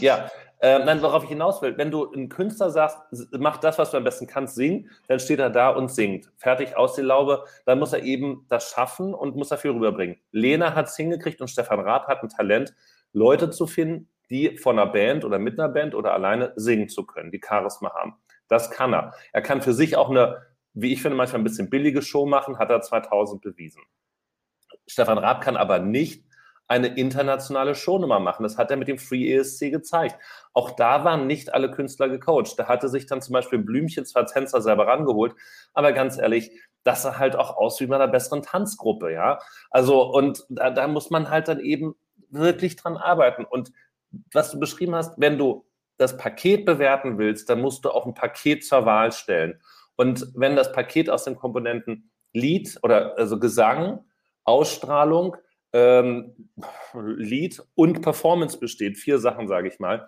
Ja, 0.00 0.28
äh, 0.60 0.78
nein, 0.80 1.00
worauf 1.00 1.22
ich 1.22 1.30
hinaus 1.30 1.62
will, 1.62 1.78
wenn 1.78 1.90
du 1.90 2.12
einen 2.12 2.28
Künstler 2.28 2.70
sagst, 2.70 2.98
mach 3.30 3.56
das, 3.56 3.78
was 3.78 3.92
du 3.92 3.96
am 3.96 4.04
besten 4.04 4.26
kannst, 4.26 4.56
sing, 4.56 4.90
dann 5.08 5.18
steht 5.18 5.38
er 5.38 5.48
da 5.48 5.70
und 5.70 5.90
singt. 5.90 6.30
Fertig 6.36 6.76
aus 6.76 6.94
die 6.94 7.00
Laube, 7.00 7.44
dann 7.64 7.78
muss 7.78 7.94
er 7.94 8.02
eben 8.02 8.44
das 8.48 8.68
schaffen 8.68 9.14
und 9.14 9.36
muss 9.36 9.48
dafür 9.48 9.74
rüberbringen. 9.74 10.16
Lena 10.32 10.74
hat 10.74 10.88
es 10.88 10.96
hingekriegt 10.96 11.40
und 11.40 11.48
Stefan 11.48 11.80
Raab 11.80 12.08
hat 12.08 12.22
ein 12.22 12.28
Talent, 12.28 12.74
Leute 13.12 13.50
zu 13.50 13.66
finden, 13.66 14.10
die 14.30 14.56
von 14.56 14.78
einer 14.78 14.90
Band 14.90 15.24
oder 15.24 15.38
mit 15.38 15.58
einer 15.58 15.68
Band 15.68 15.94
oder 15.94 16.14
alleine 16.14 16.52
singen 16.56 16.88
zu 16.88 17.04
können, 17.04 17.30
die 17.30 17.40
Charisma 17.44 17.92
haben. 17.94 18.14
Das 18.48 18.70
kann 18.70 18.94
er. 18.94 19.14
Er 19.32 19.42
kann 19.42 19.62
für 19.62 19.74
sich 19.74 19.96
auch 19.96 20.10
eine, 20.10 20.42
wie 20.72 20.92
ich 20.92 21.02
finde, 21.02 21.16
manchmal 21.16 21.40
ein 21.40 21.44
bisschen 21.44 21.70
billige 21.70 22.02
Show 22.02 22.26
machen, 22.26 22.58
hat 22.58 22.70
er 22.70 22.80
2000 22.80 23.42
bewiesen. 23.42 23.82
Stefan 24.86 25.18
Raab 25.18 25.40
kann 25.40 25.56
aber 25.56 25.78
nicht 25.78 26.24
eine 26.70 26.86
internationale 26.86 27.74
Shownummer 27.74 28.20
machen. 28.20 28.44
Das 28.44 28.56
hat 28.56 28.70
er 28.70 28.76
mit 28.76 28.86
dem 28.86 28.98
Free 28.98 29.34
ESC 29.34 29.72
gezeigt. 29.72 30.16
Auch 30.52 30.70
da 30.70 31.04
waren 31.04 31.26
nicht 31.26 31.52
alle 31.52 31.68
Künstler 31.72 32.08
gecoacht. 32.08 32.56
Da 32.56 32.68
hatte 32.68 32.88
sich 32.88 33.06
dann 33.06 33.20
zum 33.20 33.32
Beispiel 33.32 33.58
Blümchen 33.58 34.06
zwar 34.06 34.26
Tänzer 34.26 34.62
selber 34.62 34.86
rangeholt, 34.86 35.34
aber 35.74 35.92
ganz 35.92 36.16
ehrlich, 36.16 36.52
das 36.84 37.02
sah 37.02 37.18
halt 37.18 37.34
auch 37.34 37.56
aus 37.56 37.80
wie 37.80 37.86
bei 37.86 37.96
einer 37.96 38.06
besseren 38.06 38.42
Tanzgruppe, 38.42 39.12
ja. 39.12 39.40
Also, 39.70 40.02
und 40.02 40.44
da, 40.48 40.70
da 40.70 40.86
muss 40.86 41.10
man 41.10 41.28
halt 41.28 41.48
dann 41.48 41.58
eben 41.58 41.96
wirklich 42.30 42.76
dran 42.76 42.96
arbeiten. 42.96 43.44
Und 43.44 43.72
was 44.32 44.50
du 44.50 44.58
beschrieben 44.58 44.94
hast, 44.94 45.20
wenn 45.20 45.38
du 45.38 45.66
das 45.98 46.16
Paket 46.16 46.64
bewerten 46.64 47.18
willst, 47.18 47.50
dann 47.50 47.60
musst 47.60 47.84
du 47.84 47.90
auch 47.90 48.06
ein 48.06 48.14
Paket 48.14 48.64
zur 48.64 48.86
Wahl 48.86 49.12
stellen. 49.12 49.60
Und 49.96 50.26
wenn 50.34 50.56
das 50.56 50.72
Paket 50.72 51.10
aus 51.10 51.24
den 51.24 51.36
Komponenten 51.36 52.10
Lied 52.32 52.78
oder 52.82 53.18
also 53.18 53.38
Gesang, 53.38 54.04
Ausstrahlung, 54.44 55.36
ähm, 55.72 56.50
Lied 56.94 57.62
und 57.74 58.00
Performance 58.02 58.58
besteht, 58.58 58.96
vier 58.96 59.18
Sachen 59.18 59.46
sage 59.46 59.68
ich 59.68 59.78
mal, 59.78 60.06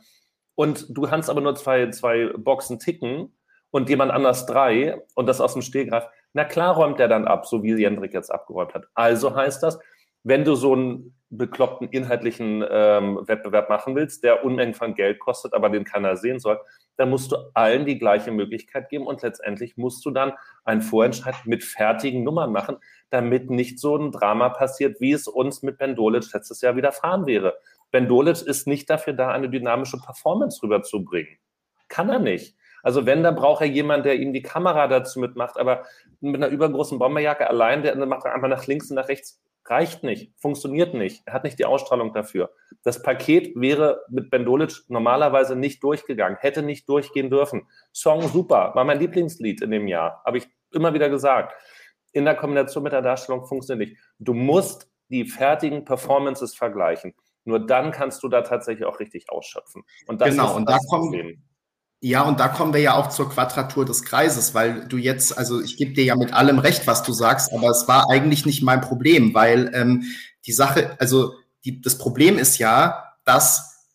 und 0.54 0.86
du 0.90 1.02
kannst 1.02 1.30
aber 1.30 1.40
nur 1.40 1.54
zwei, 1.54 1.90
zwei 1.90 2.32
Boxen 2.36 2.78
ticken 2.78 3.36
und 3.70 3.88
jemand 3.88 4.12
anders 4.12 4.46
drei 4.46 5.02
und 5.14 5.26
das 5.26 5.40
aus 5.40 5.54
dem 5.54 5.62
Stehgreif, 5.62 6.06
na 6.34 6.44
klar 6.44 6.74
räumt 6.74 6.98
der 6.98 7.08
dann 7.08 7.26
ab, 7.26 7.46
so 7.46 7.62
wie 7.62 7.74
Jendrik 7.74 8.14
jetzt 8.14 8.30
abgeräumt 8.30 8.74
hat. 8.74 8.86
Also 8.94 9.34
heißt 9.34 9.62
das, 9.62 9.78
wenn 10.24 10.44
du 10.44 10.54
so 10.54 10.72
einen 10.72 11.14
bekloppten 11.30 11.88
inhaltlichen 11.88 12.62
ähm, 12.68 13.20
Wettbewerb 13.26 13.70
machen 13.70 13.96
willst, 13.96 14.22
der 14.22 14.44
Unmengen 14.44 14.74
von 14.74 14.94
Geld 14.94 15.18
kostet, 15.18 15.54
aber 15.54 15.70
den 15.70 15.84
keiner 15.84 16.16
sehen 16.16 16.38
soll, 16.38 16.60
dann 16.96 17.08
musst 17.08 17.32
du 17.32 17.36
allen 17.54 17.86
die 17.86 17.98
gleiche 17.98 18.30
Möglichkeit 18.30 18.90
geben 18.90 19.06
und 19.06 19.22
letztendlich 19.22 19.78
musst 19.78 20.04
du 20.04 20.10
dann 20.10 20.34
einen 20.64 20.82
Vorentscheid 20.82 21.34
mit 21.46 21.64
fertigen 21.64 22.22
Nummern 22.22 22.52
machen, 22.52 22.76
damit 23.08 23.50
nicht 23.50 23.80
so 23.80 23.96
ein 23.96 24.12
Drama 24.12 24.50
passiert, 24.50 25.00
wie 25.00 25.12
es 25.12 25.26
uns 25.26 25.62
mit 25.62 25.78
Ben 25.78 25.96
Dolic 25.96 26.30
letztes 26.34 26.60
Jahr 26.60 26.76
widerfahren 26.76 27.26
wäre. 27.26 27.56
Ben 27.90 28.08
Dolic 28.08 28.42
ist 28.42 28.66
nicht 28.66 28.90
dafür 28.90 29.14
da, 29.14 29.30
eine 29.30 29.48
dynamische 29.48 29.98
Performance 29.98 30.62
rüberzubringen. 30.62 31.38
Kann 31.88 32.10
er 32.10 32.18
nicht. 32.18 32.56
Also 32.82 33.06
wenn, 33.06 33.22
dann 33.22 33.36
braucht 33.36 33.62
er 33.62 33.68
jemanden, 33.68 34.04
der 34.04 34.16
ihm 34.16 34.32
die 34.34 34.42
Kamera 34.42 34.86
dazu 34.86 35.18
mitmacht, 35.18 35.56
aber 35.56 35.84
mit 36.20 36.42
einer 36.42 36.52
übergroßen 36.52 36.98
Bomberjacke 36.98 37.48
allein, 37.48 37.82
der 37.82 37.94
macht 38.06 38.26
einfach 38.26 38.48
nach 38.48 38.66
links 38.66 38.90
und 38.90 38.96
nach 38.96 39.08
rechts 39.08 39.40
reicht 39.72 40.04
nicht, 40.04 40.32
funktioniert 40.38 40.92
nicht, 40.92 41.26
hat 41.26 41.44
nicht 41.44 41.58
die 41.58 41.64
Ausstrahlung 41.64 42.12
dafür. 42.12 42.50
Das 42.84 43.02
Paket 43.02 43.52
wäre 43.56 44.02
mit 44.10 44.30
Ben 44.30 44.44
Dolic 44.44 44.82
normalerweise 44.88 45.56
nicht 45.56 45.82
durchgegangen, 45.82 46.36
hätte 46.40 46.62
nicht 46.62 46.88
durchgehen 46.88 47.30
dürfen. 47.30 47.66
Song 47.92 48.28
super, 48.28 48.72
war 48.74 48.84
mein 48.84 49.00
Lieblingslied 49.00 49.62
in 49.62 49.70
dem 49.70 49.88
Jahr, 49.88 50.22
habe 50.26 50.38
ich 50.38 50.46
immer 50.72 50.92
wieder 50.92 51.08
gesagt. 51.08 51.54
In 52.12 52.26
der 52.26 52.34
Kombination 52.34 52.82
mit 52.82 52.92
der 52.92 53.00
Darstellung 53.00 53.46
funktioniert 53.46 53.88
nicht. 53.88 54.00
Du 54.18 54.34
musst 54.34 54.90
die 55.08 55.24
fertigen 55.24 55.84
Performances 55.84 56.54
vergleichen. 56.54 57.14
Nur 57.44 57.66
dann 57.66 57.90
kannst 57.90 58.22
du 58.22 58.28
da 58.28 58.42
tatsächlich 58.42 58.86
auch 58.86 59.00
richtig 59.00 59.30
ausschöpfen. 59.30 59.82
Und 60.06 60.20
das 60.20 60.30
genau, 60.30 60.50
ist 60.50 60.56
und 60.56 60.68
da 60.68 60.78
kommen, 60.88 61.42
ja, 62.04 62.22
und 62.22 62.40
da 62.40 62.48
kommen 62.48 62.74
wir 62.74 62.80
ja 62.80 62.94
auch 62.94 63.10
zur 63.10 63.30
Quadratur 63.30 63.84
des 63.84 64.02
Kreises, 64.02 64.54
weil 64.54 64.88
du 64.88 64.96
jetzt, 64.96 65.38
also 65.38 65.62
ich 65.62 65.76
gebe 65.76 65.92
dir 65.92 66.02
ja 66.02 66.16
mit 66.16 66.32
allem 66.32 66.58
recht, 66.58 66.88
was 66.88 67.04
du 67.04 67.12
sagst, 67.12 67.52
aber 67.52 67.68
es 67.68 67.86
war 67.86 68.10
eigentlich 68.10 68.44
nicht 68.44 68.60
mein 68.60 68.80
Problem, 68.80 69.34
weil 69.34 69.70
ähm, 69.72 70.02
die 70.44 70.52
Sache, 70.52 70.96
also 70.98 71.34
die, 71.64 71.80
das 71.80 71.98
Problem 71.98 72.38
ist 72.38 72.58
ja, 72.58 73.04
dass 73.24 73.86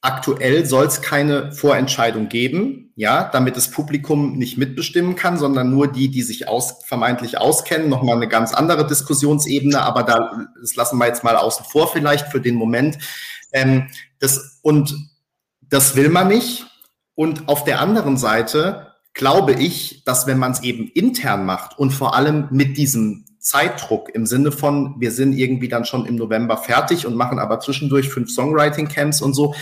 aktuell 0.00 0.66
soll 0.66 0.86
es 0.86 1.00
keine 1.00 1.52
Vorentscheidung 1.52 2.28
geben, 2.28 2.92
ja, 2.96 3.22
damit 3.32 3.56
das 3.56 3.70
Publikum 3.70 4.36
nicht 4.36 4.58
mitbestimmen 4.58 5.14
kann, 5.14 5.38
sondern 5.38 5.70
nur 5.70 5.86
die, 5.86 6.10
die 6.10 6.22
sich 6.22 6.48
aus, 6.48 6.84
vermeintlich 6.86 7.38
auskennen, 7.38 7.88
nochmal 7.88 8.16
eine 8.16 8.26
ganz 8.26 8.52
andere 8.52 8.84
Diskussionsebene, 8.84 9.80
aber 9.80 10.02
da, 10.02 10.48
das 10.60 10.74
lassen 10.74 10.98
wir 10.98 11.06
jetzt 11.06 11.22
mal 11.22 11.36
außen 11.36 11.66
vor 11.66 11.86
vielleicht 11.92 12.32
für 12.32 12.40
den 12.40 12.56
Moment. 12.56 12.98
Ähm, 13.52 13.86
das, 14.18 14.58
und 14.62 14.92
das 15.60 15.94
will 15.94 16.08
man 16.08 16.26
nicht 16.26 16.66
und 17.16 17.48
auf 17.48 17.64
der 17.64 17.80
anderen 17.80 18.16
Seite 18.16 18.92
glaube 19.14 19.54
ich, 19.54 20.04
dass 20.04 20.26
wenn 20.28 20.38
man 20.38 20.52
es 20.52 20.62
eben 20.62 20.88
intern 20.88 21.44
macht 21.44 21.78
und 21.78 21.90
vor 21.90 22.14
allem 22.14 22.46
mit 22.50 22.76
diesem 22.76 23.24
Zeitdruck 23.40 24.14
im 24.14 24.26
Sinne 24.26 24.52
von, 24.52 24.96
wir 24.98 25.10
sind 25.10 25.32
irgendwie 25.32 25.68
dann 25.68 25.84
schon 25.84 26.04
im 26.04 26.16
November 26.16 26.58
fertig 26.58 27.06
und 27.06 27.16
machen 27.16 27.38
aber 27.38 27.58
zwischendurch 27.58 28.10
fünf 28.10 28.30
Songwriting-Camps 28.30 29.22
und 29.22 29.34
so, 29.34 29.54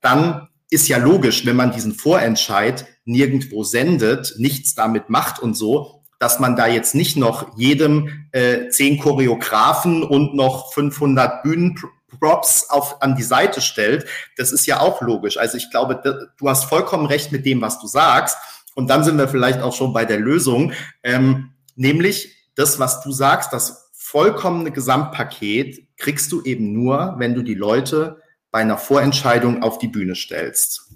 dann 0.00 0.48
ist 0.70 0.88
ja 0.88 0.98
logisch, 0.98 1.46
wenn 1.46 1.56
man 1.56 1.72
diesen 1.72 1.94
Vorentscheid 1.94 2.86
nirgendwo 3.06 3.64
sendet, 3.64 4.34
nichts 4.36 4.74
damit 4.74 5.08
macht 5.08 5.40
und 5.40 5.54
so, 5.54 6.02
dass 6.18 6.40
man 6.40 6.56
da 6.56 6.66
jetzt 6.66 6.94
nicht 6.94 7.16
noch 7.16 7.56
jedem 7.56 8.28
äh, 8.32 8.68
zehn 8.68 8.98
Choreografen 8.98 10.02
und 10.02 10.34
noch 10.34 10.74
500 10.74 11.42
Bühnen 11.42 11.76
Props 12.18 12.70
auf, 12.70 13.02
an 13.02 13.16
die 13.16 13.22
Seite 13.22 13.60
stellt, 13.60 14.06
das 14.36 14.52
ist 14.52 14.66
ja 14.66 14.80
auch 14.80 15.00
logisch. 15.02 15.36
Also 15.36 15.56
ich 15.56 15.70
glaube, 15.70 16.28
du 16.36 16.48
hast 16.48 16.64
vollkommen 16.64 17.06
recht 17.06 17.32
mit 17.32 17.44
dem, 17.44 17.60
was 17.60 17.80
du 17.80 17.86
sagst. 17.86 18.36
Und 18.74 18.88
dann 18.88 19.04
sind 19.04 19.18
wir 19.18 19.28
vielleicht 19.28 19.60
auch 19.60 19.74
schon 19.74 19.92
bei 19.92 20.04
der 20.04 20.20
Lösung, 20.20 20.72
ähm, 21.02 21.50
nämlich 21.74 22.36
das, 22.54 22.78
was 22.78 23.00
du 23.02 23.12
sagst, 23.12 23.52
das 23.52 23.90
vollkommene 23.92 24.70
Gesamtpaket 24.70 25.96
kriegst 25.96 26.32
du 26.32 26.42
eben 26.42 26.72
nur, 26.72 27.16
wenn 27.18 27.34
du 27.34 27.42
die 27.42 27.54
Leute 27.54 28.22
bei 28.50 28.60
einer 28.60 28.78
Vorentscheidung 28.78 29.62
auf 29.62 29.78
die 29.78 29.88
Bühne 29.88 30.14
stellst. 30.14 30.92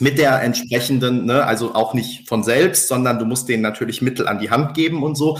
Mit 0.00 0.18
der 0.18 0.42
entsprechenden, 0.42 1.24
ne, 1.26 1.44
also 1.44 1.74
auch 1.74 1.94
nicht 1.94 2.28
von 2.28 2.42
selbst, 2.42 2.88
sondern 2.88 3.18
du 3.18 3.24
musst 3.24 3.48
denen 3.48 3.62
natürlich 3.62 4.02
Mittel 4.02 4.26
an 4.26 4.38
die 4.38 4.50
Hand 4.50 4.74
geben 4.74 5.02
und 5.02 5.16
so. 5.16 5.38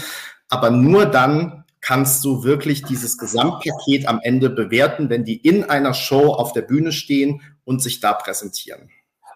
Aber 0.49 0.71
nur 0.71 1.07
dann 1.07 1.65
kannst 1.81 2.25
du 2.25 2.45
wirklich 2.45 2.83
dieses 2.83 3.19
Gesamtpaket 3.19 4.07
am 4.07 4.21
Ende 4.23 4.51
bewerten, 4.51 5.11
wenn 5.11 5.25
die 5.25 5.37
in 5.37 5.65
einer 5.65 5.95
Show 5.95 6.33
auf 6.33 6.53
der 6.53 6.63
Bühne 6.63 6.93
stehen 6.93 7.43
und 7.65 7.83
sich 7.83 8.01
da 8.01 8.13
präsentieren. 8.13 8.91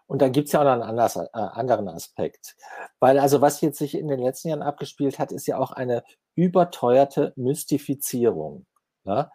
Und 0.06 0.20
da 0.20 0.28
gibt 0.28 0.48
es 0.48 0.52
ja 0.52 0.60
auch 0.60 0.64
noch 0.64 0.72
einen 0.72 0.82
anders, 0.82 1.16
äh, 1.16 1.28
anderen 1.32 1.88
Aspekt. 1.88 2.56
Weil 3.00 3.18
also 3.18 3.40
was 3.40 3.60
jetzt 3.60 3.78
sich 3.78 3.96
in 3.96 4.08
den 4.08 4.20
letzten 4.20 4.48
Jahren 4.48 4.62
abgespielt 4.62 5.18
hat, 5.18 5.32
ist 5.32 5.46
ja 5.46 5.58
auch 5.58 5.72
eine 5.72 6.02
überteuerte 6.34 7.32
Mystifizierung. 7.36 8.66
Ja? 9.04 9.30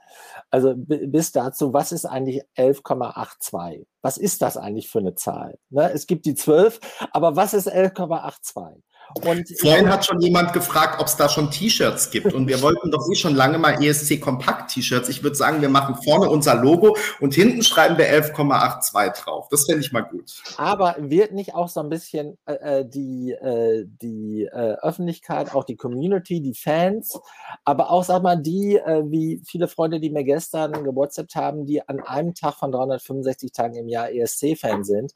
Also 0.49 0.73
bis 0.77 1.31
dazu, 1.31 1.73
was 1.73 1.91
ist 1.91 2.05
eigentlich 2.05 2.43
11,82? 2.55 3.85
Was 4.01 4.17
ist 4.17 4.41
das 4.41 4.57
eigentlich 4.57 4.89
für 4.89 4.99
eine 4.99 5.15
Zahl? 5.15 5.57
Ne? 5.69 5.91
Es 5.91 6.07
gibt 6.07 6.25
die 6.25 6.35
12, 6.35 6.79
aber 7.11 7.35
was 7.35 7.53
ist 7.53 7.67
11,82? 7.67 8.81
Und 9.15 9.47
Vorhin 9.59 9.89
hat 9.89 10.05
schon 10.05 10.19
jemand 10.21 10.53
gefragt, 10.53 10.99
ob 10.99 11.07
es 11.07 11.15
da 11.15 11.29
schon 11.29 11.49
T-Shirts 11.49 12.11
gibt. 12.11 12.34
Und 12.34 12.47
wir 12.47 12.61
wollten 12.61 12.91
doch 12.91 13.09
eh 13.11 13.15
schon 13.15 13.35
lange 13.35 13.57
mal 13.57 13.81
ESC 13.84 14.19
Kompakt-T-Shirts. 14.19 15.09
Ich 15.09 15.23
würde 15.23 15.35
sagen, 15.35 15.61
wir 15.61 15.69
machen 15.69 15.95
vorne 16.03 16.29
unser 16.29 16.55
Logo 16.55 16.95
und 17.19 17.34
hinten 17.34 17.63
schreiben 17.63 17.97
wir 17.97 18.05
11,82 18.05 19.23
drauf. 19.23 19.47
Das 19.49 19.65
fände 19.65 19.81
ich 19.81 19.91
mal 19.91 20.01
gut. 20.01 20.41
Aber 20.57 20.95
wird 20.99 21.31
nicht 21.31 21.55
auch 21.55 21.69
so 21.69 21.79
ein 21.79 21.89
bisschen 21.89 22.38
äh, 22.45 22.79
äh, 22.79 22.85
die, 22.85 23.31
äh, 23.31 23.85
die 24.01 24.43
äh, 24.43 24.75
Öffentlichkeit, 24.81 25.53
auch 25.53 25.63
die 25.63 25.75
Community, 25.75 26.41
die 26.41 26.53
Fans, 26.53 27.19
aber 27.63 27.91
auch, 27.91 28.03
sag 28.03 28.23
mal, 28.23 28.38
die, 28.38 28.75
äh, 28.75 29.03
wie 29.05 29.41
viele 29.45 29.67
Freunde, 29.67 29.99
die 29.99 30.09
mir 30.09 30.23
gestern 30.23 30.84
gewhatsappt 30.84 31.35
haben, 31.35 31.65
die 31.65 31.88
an 31.88 31.99
einem 32.01 32.34
Tag 32.34 32.55
von 32.55 32.71
365 32.71 33.51
Tagen 33.51 33.75
im 33.75 33.88
Jahr 33.88 34.11
ESC-Fan 34.11 34.84
sind, 34.84 35.13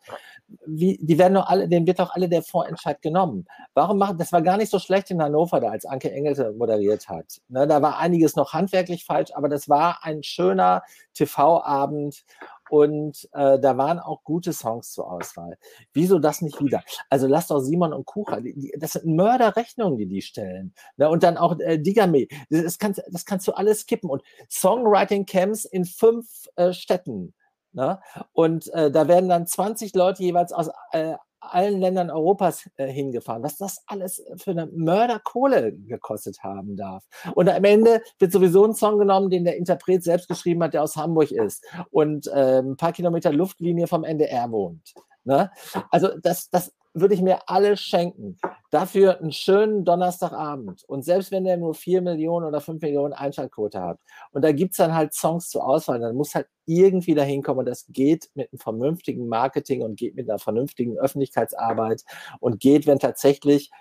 wie, 0.65 0.97
die 1.01 1.17
werden 1.17 1.35
doch 1.35 1.47
alle, 1.47 1.67
denen 1.67 1.87
wird 1.87 1.99
doch 1.99 2.13
alle 2.13 2.29
der 2.29 2.43
Vorentscheid 2.43 3.01
genommen. 3.01 3.45
Warum 3.81 3.97
machen, 3.97 4.19
das 4.19 4.31
war 4.31 4.43
gar 4.43 4.57
nicht 4.57 4.69
so 4.69 4.77
schlecht 4.77 5.09
in 5.09 5.23
Hannover 5.23 5.59
da, 5.59 5.69
als 5.71 5.85
Anke 5.85 6.11
Engelte 6.11 6.51
moderiert 6.51 7.09
hat. 7.09 7.41
Ne, 7.47 7.65
da 7.65 7.81
war 7.81 7.97
einiges 7.97 8.35
noch 8.35 8.53
handwerklich 8.53 9.05
falsch, 9.05 9.31
aber 9.33 9.49
das 9.49 9.69
war 9.69 10.03
ein 10.03 10.21
schöner 10.21 10.83
TV-Abend 11.15 12.23
und 12.69 13.27
äh, 13.33 13.59
da 13.59 13.77
waren 13.79 13.97
auch 13.97 14.23
gute 14.23 14.53
Songs 14.53 14.91
zur 14.91 15.11
Auswahl. 15.11 15.57
Wieso 15.93 16.19
das 16.19 16.41
nicht 16.43 16.63
wieder? 16.63 16.83
Also 17.09 17.25
lass 17.25 17.47
doch 17.47 17.59
Simon 17.59 17.91
und 17.91 18.05
Kucher, 18.05 18.41
die, 18.41 18.53
die, 18.53 18.71
das 18.77 18.91
sind 18.91 19.07
Mörderrechnungen, 19.15 19.97
die 19.97 20.05
die 20.05 20.21
stellen. 20.21 20.75
Ne? 20.97 21.09
Und 21.09 21.23
dann 21.23 21.37
auch 21.37 21.57
äh, 21.57 21.79
Digame, 21.79 22.27
das 22.51 22.77
kannst, 22.77 23.01
das 23.09 23.25
kannst 23.25 23.47
du 23.47 23.53
alles 23.53 23.81
skippen. 23.81 24.11
Und 24.11 24.21
Songwriting-Camps 24.47 25.65
in 25.65 25.85
fünf 25.85 26.27
äh, 26.55 26.71
Städten. 26.71 27.33
Ne? 27.73 27.99
Und 28.31 28.71
äh, 28.73 28.91
da 28.91 29.07
werden 29.07 29.27
dann 29.27 29.47
20 29.47 29.95
Leute 29.95 30.21
jeweils 30.21 30.53
aus 30.53 30.69
äh, 30.91 31.15
allen 31.41 31.79
Ländern 31.79 32.09
Europas 32.09 32.69
äh, 32.77 32.87
hingefahren, 32.87 33.43
was 33.43 33.57
das 33.57 33.83
alles 33.87 34.23
für 34.37 34.51
eine 34.51 34.67
Mörderkohle 34.67 35.73
gekostet 35.73 36.43
haben 36.43 36.77
darf. 36.77 37.03
Und 37.35 37.49
am 37.49 37.63
Ende 37.63 38.01
wird 38.19 38.31
sowieso 38.31 38.65
ein 38.65 38.73
Song 38.73 38.99
genommen, 38.99 39.29
den 39.29 39.43
der 39.43 39.57
Interpret 39.57 40.03
selbst 40.03 40.27
geschrieben 40.27 40.63
hat, 40.63 40.73
der 40.73 40.83
aus 40.83 40.95
Hamburg 40.95 41.31
ist 41.31 41.65
und 41.89 42.27
äh, 42.27 42.59
ein 42.59 42.77
paar 42.77 42.93
Kilometer 42.93 43.33
Luftlinie 43.33 43.87
vom 43.87 44.03
NDR 44.03 44.51
wohnt. 44.51 44.93
Ne? 45.23 45.51
Also 45.89 46.09
das, 46.21 46.49
das 46.49 46.73
würde 46.93 47.13
ich 47.13 47.21
mir 47.21 47.39
alle 47.47 47.77
schenken. 47.77 48.37
Dafür 48.69 49.19
einen 49.19 49.31
schönen 49.31 49.85
Donnerstagabend. 49.85 50.83
Und 50.87 51.03
selbst 51.03 51.31
wenn 51.31 51.45
der 51.45 51.57
nur 51.57 51.73
4 51.73 52.01
Millionen 52.01 52.45
oder 52.45 52.61
5 52.61 52.81
Millionen 52.81 53.13
Einschaltquote 53.13 53.81
hat, 53.81 53.99
und 54.31 54.43
da 54.43 54.51
gibt 54.51 54.71
es 54.71 54.77
dann 54.77 54.93
halt 54.93 55.13
Songs 55.13 55.49
zur 55.49 55.65
Auswahl, 55.65 55.99
dann 55.99 56.15
muss 56.15 56.35
halt 56.35 56.47
irgendwie 56.65 57.15
dahin 57.15 57.43
kommen. 57.43 57.59
Und 57.59 57.65
das 57.65 57.85
geht 57.89 58.29
mit 58.33 58.51
einem 58.51 58.59
vernünftigen 58.59 59.27
Marketing 59.27 59.81
und 59.81 59.97
geht 59.97 60.15
mit 60.15 60.29
einer 60.29 60.39
vernünftigen 60.39 60.97
Öffentlichkeitsarbeit 60.97 62.03
und 62.39 62.59
geht, 62.59 62.87
wenn 62.87 62.99
tatsächlich 62.99 63.71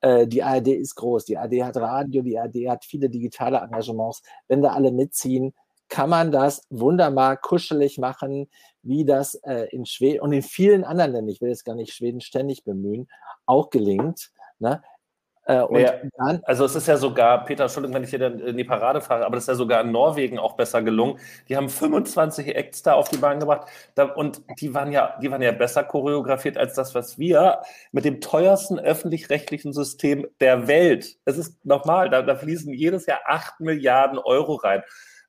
äh, 0.00 0.26
die 0.26 0.42
ARD 0.42 0.68
ist 0.68 0.94
groß, 0.94 1.24
die 1.24 1.38
ARD 1.38 1.62
hat 1.62 1.76
Radio, 1.76 2.22
die 2.22 2.38
ARD 2.38 2.68
hat 2.68 2.84
viele 2.84 3.10
digitale 3.10 3.58
Engagements, 3.58 4.22
wenn 4.48 4.62
da 4.62 4.72
alle 4.72 4.92
mitziehen, 4.92 5.54
kann 5.88 6.10
man 6.10 6.32
das 6.32 6.66
wunderbar 6.70 7.36
kuschelig 7.36 7.98
machen, 7.98 8.48
wie 8.84 9.04
das 9.04 9.34
äh, 9.34 9.66
in 9.70 9.86
Schweden 9.86 10.20
und 10.20 10.32
in 10.32 10.42
vielen 10.42 10.84
anderen 10.84 11.12
Ländern, 11.12 11.28
ich 11.28 11.40
will 11.40 11.48
jetzt 11.48 11.64
gar 11.64 11.74
nicht 11.74 11.92
Schweden 11.92 12.20
ständig 12.20 12.64
bemühen, 12.64 13.08
auch 13.46 13.70
gelingt. 13.70 14.30
Ne? 14.58 14.82
Äh, 15.46 15.82
ja, 15.82 15.94
dann, 16.16 16.40
also 16.44 16.64
es 16.64 16.74
ist 16.74 16.88
ja 16.88 16.96
sogar, 16.96 17.44
Peter, 17.44 17.64
Entschuldigung, 17.64 17.94
wenn 17.94 18.04
ich 18.04 18.10
hier 18.10 18.22
in 18.22 18.56
die 18.56 18.64
Parade 18.64 19.02
fahre, 19.02 19.26
aber 19.26 19.34
das 19.34 19.44
ist 19.44 19.48
ja 19.48 19.54
sogar 19.54 19.82
in 19.82 19.92
Norwegen 19.92 20.38
auch 20.38 20.56
besser 20.56 20.80
gelungen. 20.82 21.18
Die 21.48 21.56
haben 21.56 21.68
25 21.68 22.56
Acts 22.56 22.82
da 22.82 22.94
auf 22.94 23.10
die 23.10 23.18
Bahn 23.18 23.40
gebracht 23.40 23.68
da, 23.94 24.04
und 24.04 24.42
die 24.60 24.72
waren 24.72 24.90
ja, 24.90 25.18
die 25.20 25.30
waren 25.30 25.42
ja 25.42 25.52
besser 25.52 25.84
choreografiert 25.84 26.56
als 26.56 26.74
das, 26.74 26.94
was 26.94 27.18
wir 27.18 27.60
mit 27.92 28.06
dem 28.06 28.22
teuersten 28.22 28.78
öffentlich-rechtlichen 28.78 29.74
System 29.74 30.26
der 30.40 30.66
Welt. 30.66 31.18
Es 31.26 31.36
ist 31.36 31.62
nochmal, 31.66 32.08
da, 32.08 32.22
da 32.22 32.36
fließen 32.36 32.72
jedes 32.72 33.04
Jahr 33.04 33.20
8 33.26 33.60
Milliarden 33.60 34.18
Euro 34.18 34.54
rein. 34.54 34.82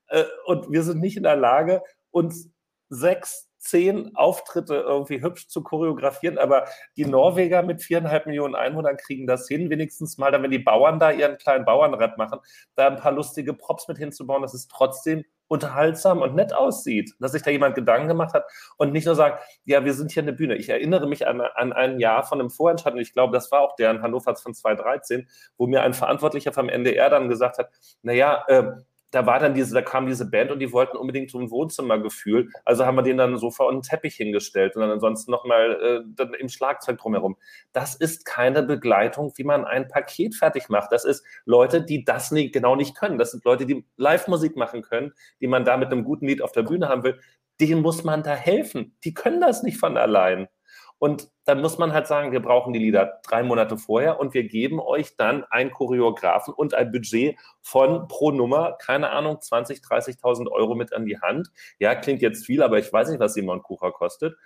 Äh, 0.07 0.23
und 0.45 0.72
wir 0.72 0.84
sind 0.84 1.02
nicht 1.02 1.18
in 1.18 1.23
der 1.23 1.36
Lage, 1.36 1.82
uns 2.11 2.49
sechs, 2.88 3.44
zehn 3.65 4.15
Auftritte 4.15 4.75
irgendwie 4.75 5.21
hübsch 5.21 5.47
zu 5.47 5.63
choreografieren, 5.63 6.37
aber 6.37 6.65
die 6.95 7.05
Norweger 7.05 7.63
mit 7.63 7.81
viereinhalb 7.81 8.27
Millionen 8.27 8.55
Einwohnern 8.55 8.97
kriegen 8.97 9.27
das 9.27 9.47
hin, 9.47 9.69
wenigstens 9.69 10.17
mal, 10.17 10.31
dann, 10.31 10.43
wenn 10.43 10.51
die 10.51 10.59
Bauern 10.59 10.99
da 10.99 11.11
ihren 11.11 11.37
kleinen 11.37 11.65
Bauernrad 11.65 12.17
machen, 12.17 12.39
da 12.75 12.87
ein 12.87 12.97
paar 12.97 13.11
lustige 13.11 13.53
Props 13.53 13.87
mit 13.87 13.97
hinzubauen, 13.97 14.41
dass 14.41 14.53
es 14.53 14.67
trotzdem 14.67 15.25
unterhaltsam 15.47 16.21
und 16.21 16.35
nett 16.35 16.53
aussieht, 16.53 17.13
dass 17.19 17.31
sich 17.31 17.43
da 17.43 17.51
jemand 17.51 17.75
Gedanken 17.75 18.07
gemacht 18.07 18.33
hat 18.33 18.45
und 18.77 18.91
nicht 18.91 19.05
nur 19.05 19.15
sagt, 19.15 19.43
ja, 19.65 19.85
wir 19.85 19.93
sind 19.93 20.11
hier 20.11 20.23
eine 20.23 20.33
Bühne. 20.33 20.55
Ich 20.55 20.69
erinnere 20.69 21.07
mich 21.07 21.27
an, 21.27 21.41
an 21.41 21.73
ein 21.73 21.99
Jahr 21.99 22.23
von 22.23 22.39
einem 22.39 22.49
Vorentscheid 22.49 22.93
und 22.93 22.99
ich 22.99 23.13
glaube, 23.13 23.33
das 23.33 23.51
war 23.51 23.61
auch 23.61 23.75
der 23.75 23.91
in 23.91 24.01
Hannover 24.01 24.35
von 24.35 24.53
2013, 24.53 25.27
wo 25.57 25.67
mir 25.67 25.81
ein 25.81 25.93
Verantwortlicher 25.93 26.51
vom 26.51 26.69
NDR 26.69 27.09
dann 27.09 27.29
gesagt 27.29 27.59
hat, 27.59 27.69
naja, 28.01 28.43
äh, 28.47 28.71
da 29.11 29.26
war 29.26 29.40
dann 29.40 29.53
diese, 29.53 29.73
da 29.73 29.82
kam 29.82 30.07
diese 30.07 30.30
Band 30.30 30.52
und 30.52 30.60
die 30.60 30.72
wollten 30.72 30.98
unbedingt 30.98 31.32
so 31.32 31.40
ein 31.40 31.49
Wohnzimmergefühl. 31.49 32.49
Also 32.65 32.86
haben 32.86 32.95
wir 32.95 33.02
denen 33.02 33.18
dann 33.18 33.34
ein 33.34 33.38
Sofa 33.38 33.64
und 33.64 33.73
einen 33.73 33.82
Teppich 33.82 34.15
hingestellt 34.15 34.76
und 34.76 34.82
dann 34.82 34.91
ansonsten 34.91 35.32
nochmal 35.32 36.03
äh, 36.19 36.23
im 36.40 36.49
Schlagzeug 36.49 36.98
drumherum. 36.98 37.38
Das 37.72 37.95
ist 37.95 38.26
keine 38.26 38.64
Begleitung, 38.64 39.32
wie 39.36 39.44
man 39.44 39.65
ein 39.65 39.88
Paket 39.88 40.36
fertig 40.36 40.69
macht. 40.69 40.91
Das 40.91 41.06
ist 41.06 41.23
Leute, 41.45 41.82
die 41.82 42.03
das 42.03 42.32
nicht, 42.32 42.53
genau 42.53 42.76
nicht 42.76 42.95
können. 42.95 43.18
Das 43.18 43.32
sind 43.32 43.45
Leute, 43.45 43.65
die 43.65 43.86
Live-Musik 43.98 44.56
machen 44.57 44.82
können, 44.82 45.14
die 45.40 45.48
man 45.48 45.64
da 45.64 45.77
mit 45.77 45.91
einem 45.91 46.03
guten 46.03 46.27
Lied 46.27 46.41
auf 46.41 46.52
der 46.52 46.64
Bühne 46.64 46.90
haben 46.90 47.03
will. 47.03 47.19
Denen 47.61 47.82
muss 47.82 48.03
man 48.03 48.22
da 48.23 48.36
helfen. 48.36 48.98
Die 49.03 49.14
können 49.14 49.40
das 49.40 49.64
nicht 49.64 49.77
von 49.77 49.98
allein. 49.98 50.49
Und 50.97 51.30
dann 51.43 51.61
muss 51.61 51.77
man 51.77 51.93
halt 51.93 52.07
sagen, 52.07 52.31
wir 52.31 52.41
brauchen 52.41 52.73
die 52.73 52.80
Lieder 52.80 53.19
drei 53.27 53.43
Monate 53.43 53.77
vorher 53.77 54.19
und 54.19 54.34
wir 54.34 54.43
geben 54.45 54.80
euch 54.80 55.17
dann 55.17 55.43
einen 55.49 55.72
Choreografen 55.72 56.53
und 56.53 56.73
ein 56.73 56.91
Budget 56.91 57.38
von 57.61 58.07
pro 58.07 58.31
Nummer, 58.31 58.77
keine 58.80 59.09
Ahnung, 59.09 59.41
20, 59.41 59.80
30.000 59.80 60.49
Euro 60.49 60.73
mit 60.76 60.93
an 60.93 61.05
die 61.05 61.19
Hand. 61.19 61.51
Ja, 61.80 61.95
klingt 61.95 62.22
jetzt 62.22 62.45
viel, 62.45 62.63
aber 62.63 62.80
ich 62.80 62.91
weiß 62.91 63.09
nicht, 63.09 63.19
was 63.19 63.34
Simon 63.34 63.61
Kucher 63.61 63.91
kostet. 63.91 64.38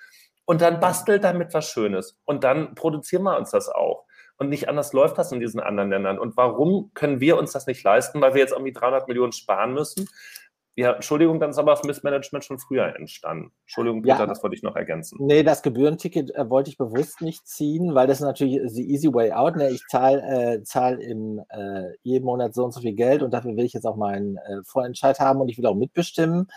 Und 0.45 0.61
dann 0.61 0.79
bastelt 0.79 1.23
damit 1.23 1.53
was 1.53 1.69
Schönes. 1.69 2.19
Und 2.25 2.43
dann 2.43 2.73
produzieren 2.73 3.21
wir 3.23 3.37
uns 3.37 3.51
das 3.51 3.69
auch. 3.69 4.05
Und 4.37 4.49
nicht 4.49 4.67
anders 4.67 4.93
läuft 4.93 5.17
das 5.17 5.31
in 5.31 5.39
diesen 5.39 5.59
anderen 5.59 5.91
Ländern. 5.91 6.17
Und 6.17 6.35
warum 6.37 6.91
können 6.95 7.19
wir 7.19 7.37
uns 7.37 7.51
das 7.51 7.67
nicht 7.67 7.83
leisten? 7.83 8.19
Weil 8.21 8.33
wir 8.33 8.41
jetzt 8.41 8.53
irgendwie 8.53 8.71
300 8.71 9.07
Millionen 9.07 9.33
sparen 9.33 9.73
müssen. 9.73 10.07
Ja, 10.79 10.93
Entschuldigung, 10.93 11.41
dann 11.41 11.49
ist 11.49 11.57
aber 11.57 11.71
das 11.71 11.83
Missmanagement 11.83 12.45
schon 12.45 12.57
früher 12.57 12.95
entstanden. 12.95 13.51
Entschuldigung, 13.63 14.01
Peter, 14.01 14.19
ja, 14.19 14.25
das 14.25 14.41
wollte 14.41 14.55
ich 14.55 14.63
noch 14.63 14.77
ergänzen. 14.77 15.17
Nee, 15.19 15.43
das 15.43 15.61
Gebührenticket 15.61 16.33
äh, 16.33 16.49
wollte 16.49 16.69
ich 16.69 16.77
bewusst 16.77 17.19
nicht 17.19 17.45
ziehen, 17.45 17.95
weil 17.95 18.07
das 18.07 18.19
ist 18.19 18.25
natürlich 18.25 18.61
the 18.71 18.89
easy 18.89 19.13
way 19.13 19.33
out. 19.33 19.57
Ne? 19.57 19.71
Ich 19.71 19.85
zahle 19.89 20.21
äh, 20.21 20.63
zahl 20.63 21.01
im 21.01 21.41
äh, 21.49 21.89
jeden 22.03 22.23
Monat 22.23 22.53
so 22.53 22.63
und 22.63 22.71
so 22.71 22.79
viel 22.79 22.93
Geld 22.93 23.23
und 23.23 23.31
dafür 23.31 23.57
will 23.57 23.65
ich 23.65 23.73
jetzt 23.73 23.83
auch 23.83 23.97
meinen 23.97 24.37
äh, 24.37 24.63
Vorentscheid 24.63 25.19
haben 25.19 25.41
und 25.41 25.49
ich 25.49 25.57
will 25.57 25.65
auch 25.65 25.75
mitbestimmen. 25.75 26.47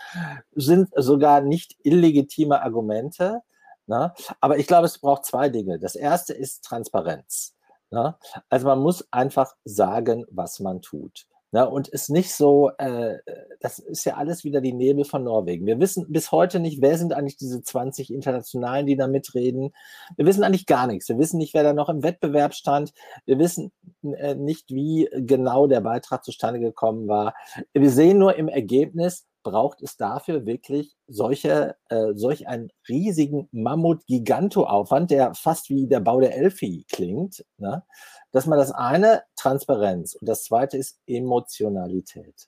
Sind 0.53 0.87
sogar 0.95 1.41
nicht 1.41 1.75
illegitime 1.83 2.61
Argumente. 2.61 3.41
Ne? 3.87 4.13
Aber 4.39 4.57
ich 4.57 4.67
glaube, 4.67 4.85
es 4.85 4.99
braucht 4.99 5.25
zwei 5.25 5.49
Dinge. 5.49 5.79
Das 5.79 5.95
erste 5.97 6.31
ist 6.31 6.63
Transparenz. 6.63 7.57
Ne? 7.91 8.15
Also 8.47 8.67
man 8.67 8.79
muss 8.79 9.05
einfach 9.11 9.53
sagen, 9.65 10.23
was 10.31 10.61
man 10.61 10.81
tut. 10.81 11.25
Ne, 11.53 11.69
und 11.69 11.87
ist 11.87 12.09
nicht 12.09 12.33
so, 12.33 12.71
äh, 12.79 13.19
das 13.59 13.77
ist 13.77 14.05
ja 14.05 14.15
alles 14.15 14.43
wieder 14.43 14.59
die 14.59 14.73
Nebel 14.73 15.05
von 15.05 15.23
Norwegen. 15.23 15.67
Wir 15.67 15.79
wissen 15.79 16.11
bis 16.11 16.31
heute 16.31 16.59
nicht, 16.59 16.81
wer 16.81 16.97
sind 16.97 17.13
eigentlich 17.13 17.37
diese 17.37 17.61
20 17.61 18.11
Internationalen, 18.11 18.87
die 18.87 18.95
da 18.95 19.07
mitreden. 19.07 19.71
Wir 20.17 20.25
wissen 20.25 20.43
eigentlich 20.43 20.65
gar 20.65 20.87
nichts. 20.87 21.09
Wir 21.09 21.19
wissen 21.19 21.37
nicht, 21.37 21.53
wer 21.53 21.61
da 21.61 21.73
noch 21.73 21.89
im 21.89 22.01
Wettbewerb 22.01 22.55
stand. 22.55 22.91
Wir 23.27 23.37
wissen 23.37 23.71
äh, 24.01 24.33
nicht, 24.33 24.71
wie 24.71 25.07
genau 25.13 25.67
der 25.67 25.81
Beitrag 25.81 26.23
zustande 26.23 26.59
gekommen 26.59 27.07
war. 27.07 27.35
Wir 27.71 27.91
sehen 27.91 28.17
nur 28.17 28.35
im 28.35 28.47
Ergebnis, 28.47 29.27
braucht 29.43 29.81
es 29.81 29.97
dafür 29.97 30.45
wirklich 30.45 30.95
solche, 31.07 31.75
äh, 31.89 32.13
solch 32.13 32.47
einen 32.47 32.71
riesigen 32.87 33.49
Mammut-Giganto-Aufwand, 33.51 35.11
der 35.11 35.33
fast 35.35 35.69
wie 35.69 35.87
der 35.87 35.99
Bau 35.99 36.19
der 36.19 36.35
Elfi 36.35 36.85
klingt, 36.91 37.45
ne? 37.57 37.83
dass 38.31 38.45
man 38.45 38.57
das 38.57 38.71
eine 38.71 39.23
Transparenz 39.35 40.15
und 40.15 40.27
das 40.27 40.43
zweite 40.45 40.77
ist 40.77 40.99
Emotionalität. 41.05 42.47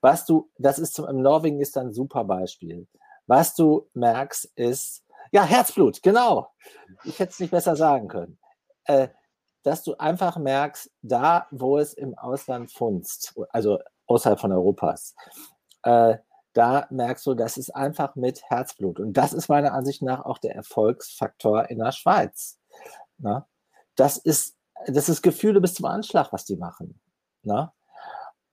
Was 0.00 0.24
du, 0.24 0.50
das 0.58 0.78
ist 0.78 0.94
zum, 0.94 1.06
im 1.06 1.22
Norwegen 1.22 1.60
ist 1.60 1.76
ein 1.76 1.92
super 1.92 2.24
Beispiel. 2.24 2.86
Was 3.26 3.54
du 3.54 3.88
merkst 3.94 4.46
ist, 4.54 5.04
ja, 5.32 5.44
Herzblut, 5.44 6.02
genau. 6.02 6.50
Ich 7.04 7.18
hätte 7.18 7.32
es 7.32 7.40
nicht 7.40 7.50
besser 7.50 7.76
sagen 7.76 8.08
können. 8.08 8.38
Äh, 8.84 9.08
dass 9.62 9.82
du 9.82 9.94
einfach 9.96 10.38
merkst, 10.38 10.90
da, 11.02 11.46
wo 11.50 11.78
es 11.78 11.92
im 11.94 12.16
Ausland 12.16 12.72
funzt, 12.72 13.34
also 13.50 13.78
außerhalb 14.06 14.40
von 14.40 14.52
Europas. 14.52 15.14
Äh, 15.82 16.18
da 16.52 16.86
merkst 16.90 17.26
du, 17.26 17.34
das 17.34 17.56
ist 17.56 17.70
einfach 17.70 18.16
mit 18.16 18.42
Herzblut. 18.48 18.98
Und 18.98 19.12
das 19.12 19.32
ist 19.32 19.48
meiner 19.48 19.72
Ansicht 19.72 20.02
nach 20.02 20.24
auch 20.24 20.38
der 20.38 20.54
Erfolgsfaktor 20.54 21.70
in 21.70 21.78
der 21.78 21.92
Schweiz. 21.92 22.58
Na? 23.18 23.30
Ne? 23.30 23.46
Das 23.94 24.16
ist, 24.16 24.56
das 24.86 25.08
ist 25.08 25.22
Gefühle 25.22 25.60
bis 25.60 25.74
zum 25.74 25.86
Anschlag, 25.86 26.32
was 26.32 26.44
die 26.44 26.56
machen. 26.56 27.00
Na? 27.42 27.62
Ne? 27.62 27.72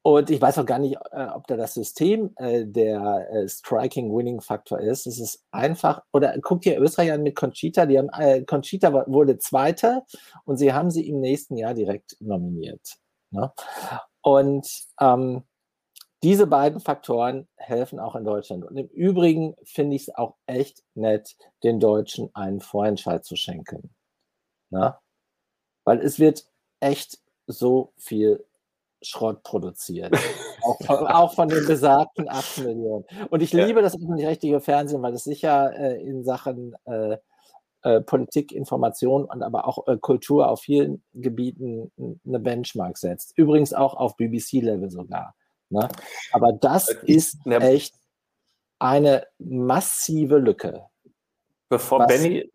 Und 0.04 0.30
ich 0.30 0.42
weiß 0.42 0.58
auch 0.60 0.66
gar 0.66 0.80
nicht, 0.80 0.96
äh, 1.12 1.28
ob 1.34 1.48
da 1.48 1.58
das 1.58 1.74
System 1.74 2.32
äh, 2.38 2.66
der 2.66 3.28
äh, 3.30 3.46
Striking-Winning-Faktor 3.46 4.80
ist. 4.80 5.06
Es 5.06 5.20
ist 5.20 5.44
einfach, 5.52 6.02
oder 6.14 6.38
guckt 6.40 6.66
ihr 6.66 6.80
Österreich 6.80 7.12
an 7.12 7.24
mit 7.24 7.36
Conchita, 7.36 7.86
die 7.86 7.98
haben, 7.98 8.08
äh, 8.18 8.44
Conchita 8.44 8.94
wurde 9.08 9.38
Zweite 9.38 10.04
und 10.46 10.56
sie 10.56 10.72
haben 10.72 10.92
sie 10.92 11.10
im 11.10 11.20
nächsten 11.20 11.58
Jahr 11.58 11.74
direkt 11.74 12.16
nominiert. 12.22 13.00
Ne? 13.32 13.52
Und 14.22 14.66
ähm, 15.02 15.44
diese 16.24 16.48
beiden 16.48 16.80
Faktoren 16.80 17.48
helfen 17.58 18.00
auch 18.00 18.16
in 18.16 18.24
Deutschland. 18.24 18.66
Und 18.66 18.78
im 18.78 18.88
Übrigen 18.88 19.56
finde 19.64 19.96
ich 19.96 20.04
es 20.04 20.16
auch 20.16 20.36
echt 20.46 20.84
nett, 20.96 21.36
den 21.64 21.80
Deutschen 21.80 22.30
einen 22.34 22.60
Vorentscheid 22.60 23.24
zu 23.24 23.36
schenken. 23.36 23.94
Ne? 24.70 24.96
Weil 25.84 26.00
es 26.00 26.20
wird 26.20 26.46
echt 26.80 27.20
so 27.46 27.94
viel 27.98 28.46
Schrott 29.02 29.44
produziert. 29.44 30.14
auch, 30.64 30.78
von, 30.84 31.08
auch, 31.08 31.34
von, 31.36 31.50
den 31.50 31.66
besagten 31.66 32.28
8 32.28 32.60
Millionen. 32.60 33.06
Und 33.30 33.42
ich 33.42 33.54
liebe 33.54 33.80
ja. 33.80 33.82
das 33.82 33.96
öffentlich-rechtliche 33.96 34.60
Fernsehen, 34.60 35.02
weil 35.04 35.14
es 35.14 35.24
sicher 35.24 35.72
äh, 35.78 36.02
in 36.02 36.24
Sachen 36.24 36.76
äh, 36.86 37.18
äh, 37.84 38.02
Politik, 38.02 38.52
Information 38.52 39.26
und 39.26 39.44
aber 39.44 39.68
auch 39.68 39.88
äh, 39.88 39.98
Kultur 39.98 40.50
auf 40.50 40.62
vielen 40.62 41.04
Gebieten 41.14 41.92
eine 42.26 42.40
Benchmark 42.40 42.98
setzt. 42.98 43.38
Übrigens 43.38 43.74
auch 43.74 43.94
auf 43.94 44.18
BBC-Level 44.18 44.90
sogar. 44.90 45.36
Ne? 45.70 45.88
Aber 46.32 46.54
das 46.54 46.90
äh, 46.90 46.96
ist 47.06 47.38
echt 47.46 47.96
eine 48.80 49.28
massive 49.40 50.38
Lücke. 50.38 50.86
Bevor 51.70 52.00
Was, 52.00 52.08
Benny 52.08 52.50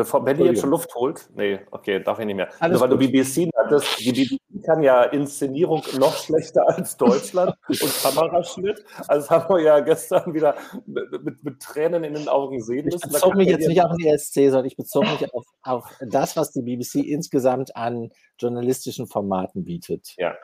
Bevor 0.00 0.24
Benny 0.24 0.44
jetzt 0.44 0.62
schon 0.62 0.70
Luft 0.70 0.94
holt. 0.94 1.28
Nee, 1.34 1.60
okay, 1.72 2.02
darf 2.02 2.18
ich 2.20 2.24
nicht 2.24 2.36
mehr. 2.36 2.48
Alles 2.58 2.80
Nur 2.80 2.88
weil 2.88 2.96
gut. 2.96 3.02
du 3.02 3.12
BBC 3.12 3.50
hattest, 3.54 4.00
die 4.00 4.12
BBC 4.12 4.64
kann 4.64 4.82
ja 4.82 5.02
Inszenierung 5.02 5.82
noch 5.98 6.16
schlechter 6.16 6.66
als 6.66 6.96
Deutschland 6.96 7.54
und 7.68 8.02
Kameraschnitt. 8.02 8.82
Also 9.08 9.28
das 9.28 9.30
haben 9.30 9.54
wir 9.54 9.62
ja 9.62 9.80
gestern 9.80 10.32
wieder 10.32 10.54
mit, 10.86 11.22
mit, 11.22 11.44
mit 11.44 11.60
Tränen 11.60 12.04
in 12.04 12.14
den 12.14 12.28
Augen 12.28 12.62
sehen 12.62 12.86
müssen. 12.86 13.00
Ich 13.04 13.12
bezog 13.12 13.34
mich 13.34 13.48
jetzt 13.48 13.68
nicht 13.68 13.84
auf 13.84 13.94
die 13.96 14.08
ESC, 14.08 14.34
sondern 14.34 14.64
ich 14.64 14.76
bezog 14.76 15.04
mich 15.04 15.34
auf, 15.34 15.44
auf 15.62 15.84
das, 16.00 16.34
was 16.34 16.50
die 16.52 16.62
BBC 16.62 17.06
insgesamt 17.06 17.76
an 17.76 18.10
journalistischen 18.38 19.06
Formaten 19.06 19.64
bietet. 19.64 20.14
Ja. 20.16 20.34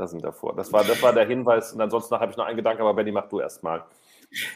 Da 0.00 0.06
sind 0.06 0.22
wir 0.22 0.32
vor. 0.32 0.54
Das 0.56 0.72
war, 0.72 0.82
das 0.82 1.02
war 1.02 1.12
der 1.12 1.26
Hinweis. 1.26 1.74
Und 1.74 1.80
ansonsten 1.82 2.14
habe 2.14 2.30
ich 2.30 2.36
noch 2.38 2.46
einen 2.46 2.56
Gedanken, 2.56 2.80
aber 2.80 2.94
Benny, 2.94 3.12
mach 3.12 3.28
du 3.28 3.38
erst 3.38 3.62
mal. 3.62 3.84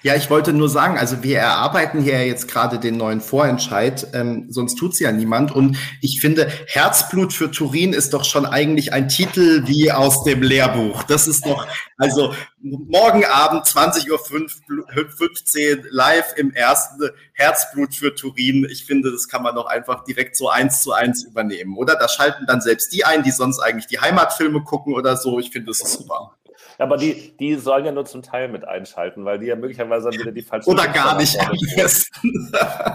Ja, 0.03 0.15
ich 0.15 0.31
wollte 0.31 0.53
nur 0.53 0.69
sagen, 0.69 0.99
also 0.99 1.25
wir 1.25 1.41
erarbeiten 1.41 2.01
hier 2.01 2.25
jetzt 2.25 2.47
gerade 2.47 2.79
den 2.79 2.97
neuen 2.97 3.21
Vorentscheid, 3.21 4.07
ähm, 4.13 4.47
sonst 4.49 4.77
tut's 4.77 5.01
ja 5.01 5.11
niemand. 5.11 5.51
Und 5.51 5.77
ich 6.01 6.21
finde, 6.21 6.49
Herzblut 6.69 7.33
für 7.33 7.51
Turin 7.51 7.93
ist 7.93 8.15
doch 8.15 8.25
schon 8.25 8.47
eigentlich 8.47 8.93
ein 8.93 9.09
Titel 9.09 9.67
wie 9.67 9.91
aus 9.91 10.23
dem 10.23 10.43
Lehrbuch. 10.43 11.03
Das 11.03 11.27
ist 11.27 11.45
doch, 11.45 11.67
also 11.99 12.33
morgen 12.61 13.25
Abend 13.25 13.65
20.15 13.65 14.09
Uhr 14.11 15.85
live 15.91 16.35
im 16.37 16.53
ersten 16.53 17.11
Herzblut 17.33 17.97
für 17.97 18.15
Turin. 18.15 18.69
Ich 18.71 18.85
finde, 18.85 19.11
das 19.11 19.27
kann 19.27 19.43
man 19.43 19.57
doch 19.57 19.67
einfach 19.67 20.05
direkt 20.05 20.37
so 20.37 20.49
eins 20.49 20.83
zu 20.83 20.93
eins 20.93 21.25
übernehmen, 21.25 21.77
oder? 21.77 21.97
Da 21.97 22.09
schalten 22.09 22.47
dann 22.47 22.61
selbst 22.61 22.93
die 22.93 23.05
ein, 23.05 23.25
die 23.25 23.33
sonst 23.33 23.59
eigentlich 23.59 23.89
die 23.89 23.99
Heimatfilme 23.99 24.63
gucken 24.63 24.95
oder 24.95 25.17
so. 25.17 25.41
Ich 25.41 25.51
finde, 25.51 25.73
das 25.73 25.81
ist 25.81 25.95
super. 25.95 26.37
Aber 26.79 26.97
die, 26.97 27.37
die 27.39 27.55
sollen 27.57 27.85
ja 27.85 27.93
nur 27.93 28.05
zum 28.05 28.23
Teil 28.23 28.49
mit 28.49 28.67
einschalten, 28.67 29.25
weil 29.25 29.39
die 29.39 29.47
ja 29.47 29.57
möglicherweise 29.57 30.11
dann 30.11 30.19
wieder 30.19 30.33
die 30.33 30.43
falsche. 30.43 30.69
Oder 30.71 30.89
gar 30.89 31.17
nicht 31.17 31.39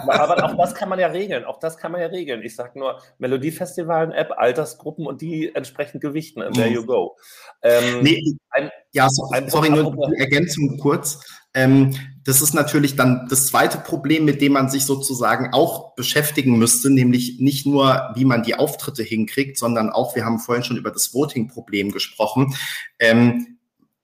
Aber 0.07 0.43
auch 0.43 0.57
das 0.57 0.75
kann 0.75 0.89
man 0.89 0.99
ja 0.99 1.07
regeln. 1.07 1.45
Auch 1.45 1.59
das 1.59 1.77
kann 1.77 1.91
man 1.91 2.01
ja 2.01 2.07
regeln. 2.07 2.41
Ich 2.43 2.55
sage 2.55 2.77
nur 2.77 2.99
Melodiefestivalen-App, 3.19 4.31
Altersgruppen 4.37 5.07
und 5.07 5.21
die 5.21 5.53
entsprechend 5.53 6.01
gewichten. 6.01 6.41
And 6.41 6.55
there 6.55 6.69
you 6.69 6.85
go. 6.85 7.15
Ähm, 7.61 8.01
nee, 8.01 8.21
ein, 8.51 8.69
ja, 8.91 9.07
so, 9.09 9.29
sorry, 9.47 9.69
nur 9.69 9.95
die 10.09 10.19
Ergänzung 10.19 10.77
kurz. 10.79 11.19
Ähm, 11.53 11.95
das 12.23 12.41
ist 12.41 12.53
natürlich 12.53 12.95
dann 12.95 13.27
das 13.29 13.47
zweite 13.47 13.79
Problem, 13.79 14.25
mit 14.25 14.41
dem 14.41 14.53
man 14.53 14.69
sich 14.69 14.85
sozusagen 14.85 15.51
auch 15.51 15.95
beschäftigen 15.95 16.57
müsste, 16.57 16.91
nämlich 16.91 17.39
nicht 17.39 17.65
nur, 17.65 18.11
wie 18.15 18.25
man 18.25 18.43
die 18.43 18.55
Auftritte 18.55 19.03
hinkriegt, 19.03 19.57
sondern 19.57 19.89
auch, 19.89 20.15
wir 20.15 20.25
haben 20.25 20.39
vorhin 20.39 20.63
schon 20.63 20.77
über 20.77 20.91
das 20.91 21.13
Voting-Problem 21.13 21.91
gesprochen. 21.91 22.53
Ähm, 22.99 23.58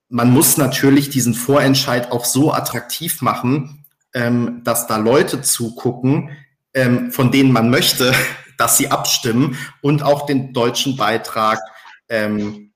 man 0.09 0.31
muss 0.31 0.57
natürlich 0.57 1.09
diesen 1.09 1.33
Vorentscheid 1.33 2.11
auch 2.11 2.25
so 2.25 2.53
attraktiv 2.53 3.21
machen, 3.21 3.85
ähm, 4.13 4.61
dass 4.63 4.87
da 4.87 4.97
Leute 4.97 5.41
zugucken, 5.41 6.29
ähm, 6.73 7.11
von 7.11 7.31
denen 7.31 7.51
man 7.51 7.69
möchte, 7.69 8.13
dass 8.57 8.77
sie 8.77 8.89
abstimmen 8.89 9.57
und 9.81 10.03
auch 10.03 10.25
den 10.25 10.53
deutschen 10.53 10.95
Beitrag 10.95 11.59
ähm, 12.07 12.71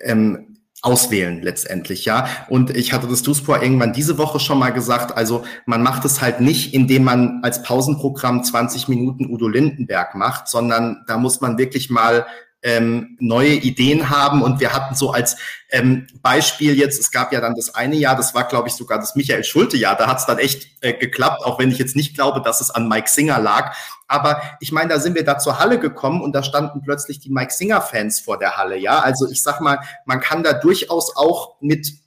ähm, 0.00 0.52
auswählen 0.82 1.40
letztendlich, 1.42 2.04
ja. 2.04 2.26
Und 2.48 2.76
ich 2.76 2.92
hatte 2.92 3.06
das 3.06 3.22
Duspor 3.22 3.62
irgendwann 3.62 3.92
diese 3.92 4.18
Woche 4.18 4.40
schon 4.40 4.58
mal 4.58 4.70
gesagt, 4.70 5.16
also 5.16 5.44
man 5.64 5.80
macht 5.80 6.04
es 6.04 6.20
halt 6.20 6.40
nicht, 6.40 6.74
indem 6.74 7.04
man 7.04 7.40
als 7.44 7.62
Pausenprogramm 7.62 8.42
20 8.42 8.88
Minuten 8.88 9.26
Udo 9.26 9.46
Lindenberg 9.46 10.16
macht, 10.16 10.48
sondern 10.48 11.04
da 11.06 11.18
muss 11.18 11.40
man 11.40 11.56
wirklich 11.56 11.88
mal 11.88 12.26
ähm, 12.62 13.16
neue 13.20 13.50
Ideen 13.50 14.10
haben. 14.10 14.42
Und 14.42 14.60
wir 14.60 14.72
hatten 14.72 14.94
so 14.94 15.12
als 15.12 15.36
ähm, 15.70 16.06
Beispiel 16.22 16.76
jetzt, 16.78 17.00
es 17.00 17.10
gab 17.10 17.32
ja 17.32 17.40
dann 17.40 17.54
das 17.54 17.74
eine 17.74 17.96
Jahr, 17.96 18.16
das 18.16 18.34
war, 18.34 18.44
glaube 18.44 18.68
ich, 18.68 18.74
sogar 18.74 18.98
das 18.98 19.14
Michael 19.16 19.44
Schulte-Jahr, 19.44 19.96
da 19.96 20.06
hat 20.06 20.18
es 20.18 20.26
dann 20.26 20.38
echt 20.38 20.68
äh, 20.82 20.92
geklappt, 20.92 21.44
auch 21.44 21.58
wenn 21.58 21.70
ich 21.70 21.78
jetzt 21.78 21.96
nicht 21.96 22.14
glaube, 22.14 22.40
dass 22.42 22.60
es 22.60 22.70
an 22.70 22.88
Mike 22.88 23.10
Singer 23.10 23.40
lag. 23.40 23.76
Aber 24.06 24.42
ich 24.60 24.72
meine, 24.72 24.90
da 24.90 25.00
sind 25.00 25.14
wir 25.14 25.24
da 25.24 25.38
zur 25.38 25.58
Halle 25.58 25.78
gekommen 25.78 26.20
und 26.20 26.34
da 26.34 26.42
standen 26.42 26.82
plötzlich 26.82 27.18
die 27.18 27.30
Mike 27.30 27.52
Singer-Fans 27.52 28.20
vor 28.20 28.38
der 28.38 28.56
Halle. 28.56 28.76
Ja, 28.76 29.00
also 29.00 29.28
ich 29.28 29.42
sag 29.42 29.60
mal, 29.60 29.78
man 30.04 30.20
kann 30.20 30.42
da 30.42 30.52
durchaus 30.52 31.16
auch 31.16 31.56
mit 31.60 32.01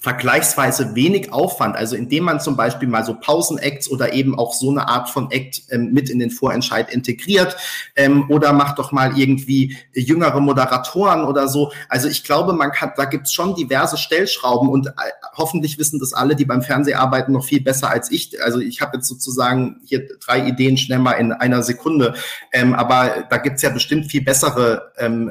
vergleichsweise 0.00 0.94
wenig 0.94 1.30
Aufwand, 1.30 1.76
also 1.76 1.94
indem 1.94 2.24
man 2.24 2.40
zum 2.40 2.56
Beispiel 2.56 2.88
mal 2.88 3.04
so 3.04 3.14
Pausen-Acts 3.14 3.90
oder 3.90 4.14
eben 4.14 4.36
auch 4.38 4.54
so 4.54 4.70
eine 4.70 4.88
Art 4.88 5.10
von 5.10 5.30
Act 5.30 5.62
ähm, 5.70 5.92
mit 5.92 6.08
in 6.08 6.18
den 6.18 6.30
Vorentscheid 6.30 6.90
integriert 6.90 7.54
ähm, 7.96 8.24
oder 8.30 8.54
macht 8.54 8.78
doch 8.78 8.92
mal 8.92 9.18
irgendwie 9.18 9.76
jüngere 9.92 10.40
Moderatoren 10.40 11.24
oder 11.24 11.48
so. 11.48 11.70
Also 11.90 12.08
ich 12.08 12.24
glaube, 12.24 12.54
man 12.54 12.72
kann, 12.72 12.92
da 12.96 13.04
gibt's 13.04 13.34
schon 13.34 13.54
diverse 13.54 13.98
Stellschrauben 13.98 14.70
und 14.70 14.86
äh, 14.86 14.90
hoffentlich 15.36 15.78
wissen 15.78 16.00
das 16.00 16.14
alle, 16.14 16.34
die 16.34 16.46
beim 16.46 16.62
Fernsehen 16.62 16.96
arbeiten, 16.96 17.32
noch 17.32 17.44
viel 17.44 17.60
besser 17.60 17.90
als 17.90 18.10
ich. 18.10 18.42
Also 18.42 18.58
ich 18.58 18.80
habe 18.80 18.96
jetzt 18.96 19.08
sozusagen 19.08 19.80
hier 19.84 20.08
drei 20.18 20.46
Ideen 20.46 20.78
schnell 20.78 20.98
mal 20.98 21.12
in 21.12 21.32
einer 21.32 21.62
Sekunde, 21.62 22.14
ähm, 22.52 22.72
aber 22.72 23.26
da 23.28 23.36
gibt's 23.36 23.60
ja 23.60 23.68
bestimmt 23.68 24.10
viel 24.10 24.22
bessere 24.22 24.92
ähm, 24.96 25.30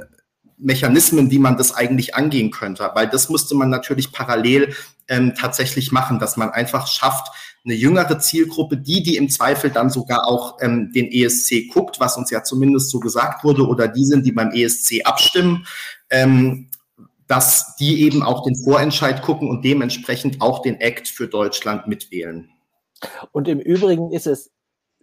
Mechanismen, 0.59 1.31
wie 1.31 1.39
man 1.39 1.57
das 1.57 1.73
eigentlich 1.73 2.15
angehen 2.15 2.51
könnte. 2.51 2.91
Weil 2.93 3.07
das 3.07 3.29
müsste 3.29 3.55
man 3.55 3.69
natürlich 3.69 4.11
parallel 4.11 4.75
ähm, 5.07 5.33
tatsächlich 5.35 5.91
machen, 5.91 6.19
dass 6.19 6.37
man 6.37 6.51
einfach 6.51 6.87
schafft, 6.87 7.27
eine 7.65 7.73
jüngere 7.73 8.19
Zielgruppe, 8.19 8.77
die, 8.77 9.03
die 9.03 9.17
im 9.17 9.29
Zweifel 9.29 9.69
dann 9.69 9.89
sogar 9.89 10.27
auch 10.27 10.57
ähm, 10.61 10.91
den 10.93 11.11
ESC 11.11 11.67
guckt, 11.73 11.99
was 11.99 12.17
uns 12.17 12.29
ja 12.29 12.43
zumindest 12.43 12.89
so 12.89 12.99
gesagt 12.99 13.43
wurde, 13.43 13.67
oder 13.67 13.87
die 13.87 14.05
sind, 14.05 14.25
die 14.25 14.31
beim 14.31 14.51
ESC 14.51 15.01
abstimmen, 15.05 15.65
ähm, 16.09 16.69
dass 17.27 17.75
die 17.75 18.01
eben 18.01 18.23
auch 18.23 18.43
den 18.43 18.55
Vorentscheid 18.55 19.21
gucken 19.21 19.49
und 19.49 19.63
dementsprechend 19.63 20.41
auch 20.41 20.61
den 20.61 20.79
Act 20.79 21.07
für 21.07 21.27
Deutschland 21.27 21.87
mitwählen. 21.87 22.49
Und 23.31 23.47
im 23.47 23.59
Übrigen 23.59 24.11
ist 24.11 24.27
es 24.27 24.51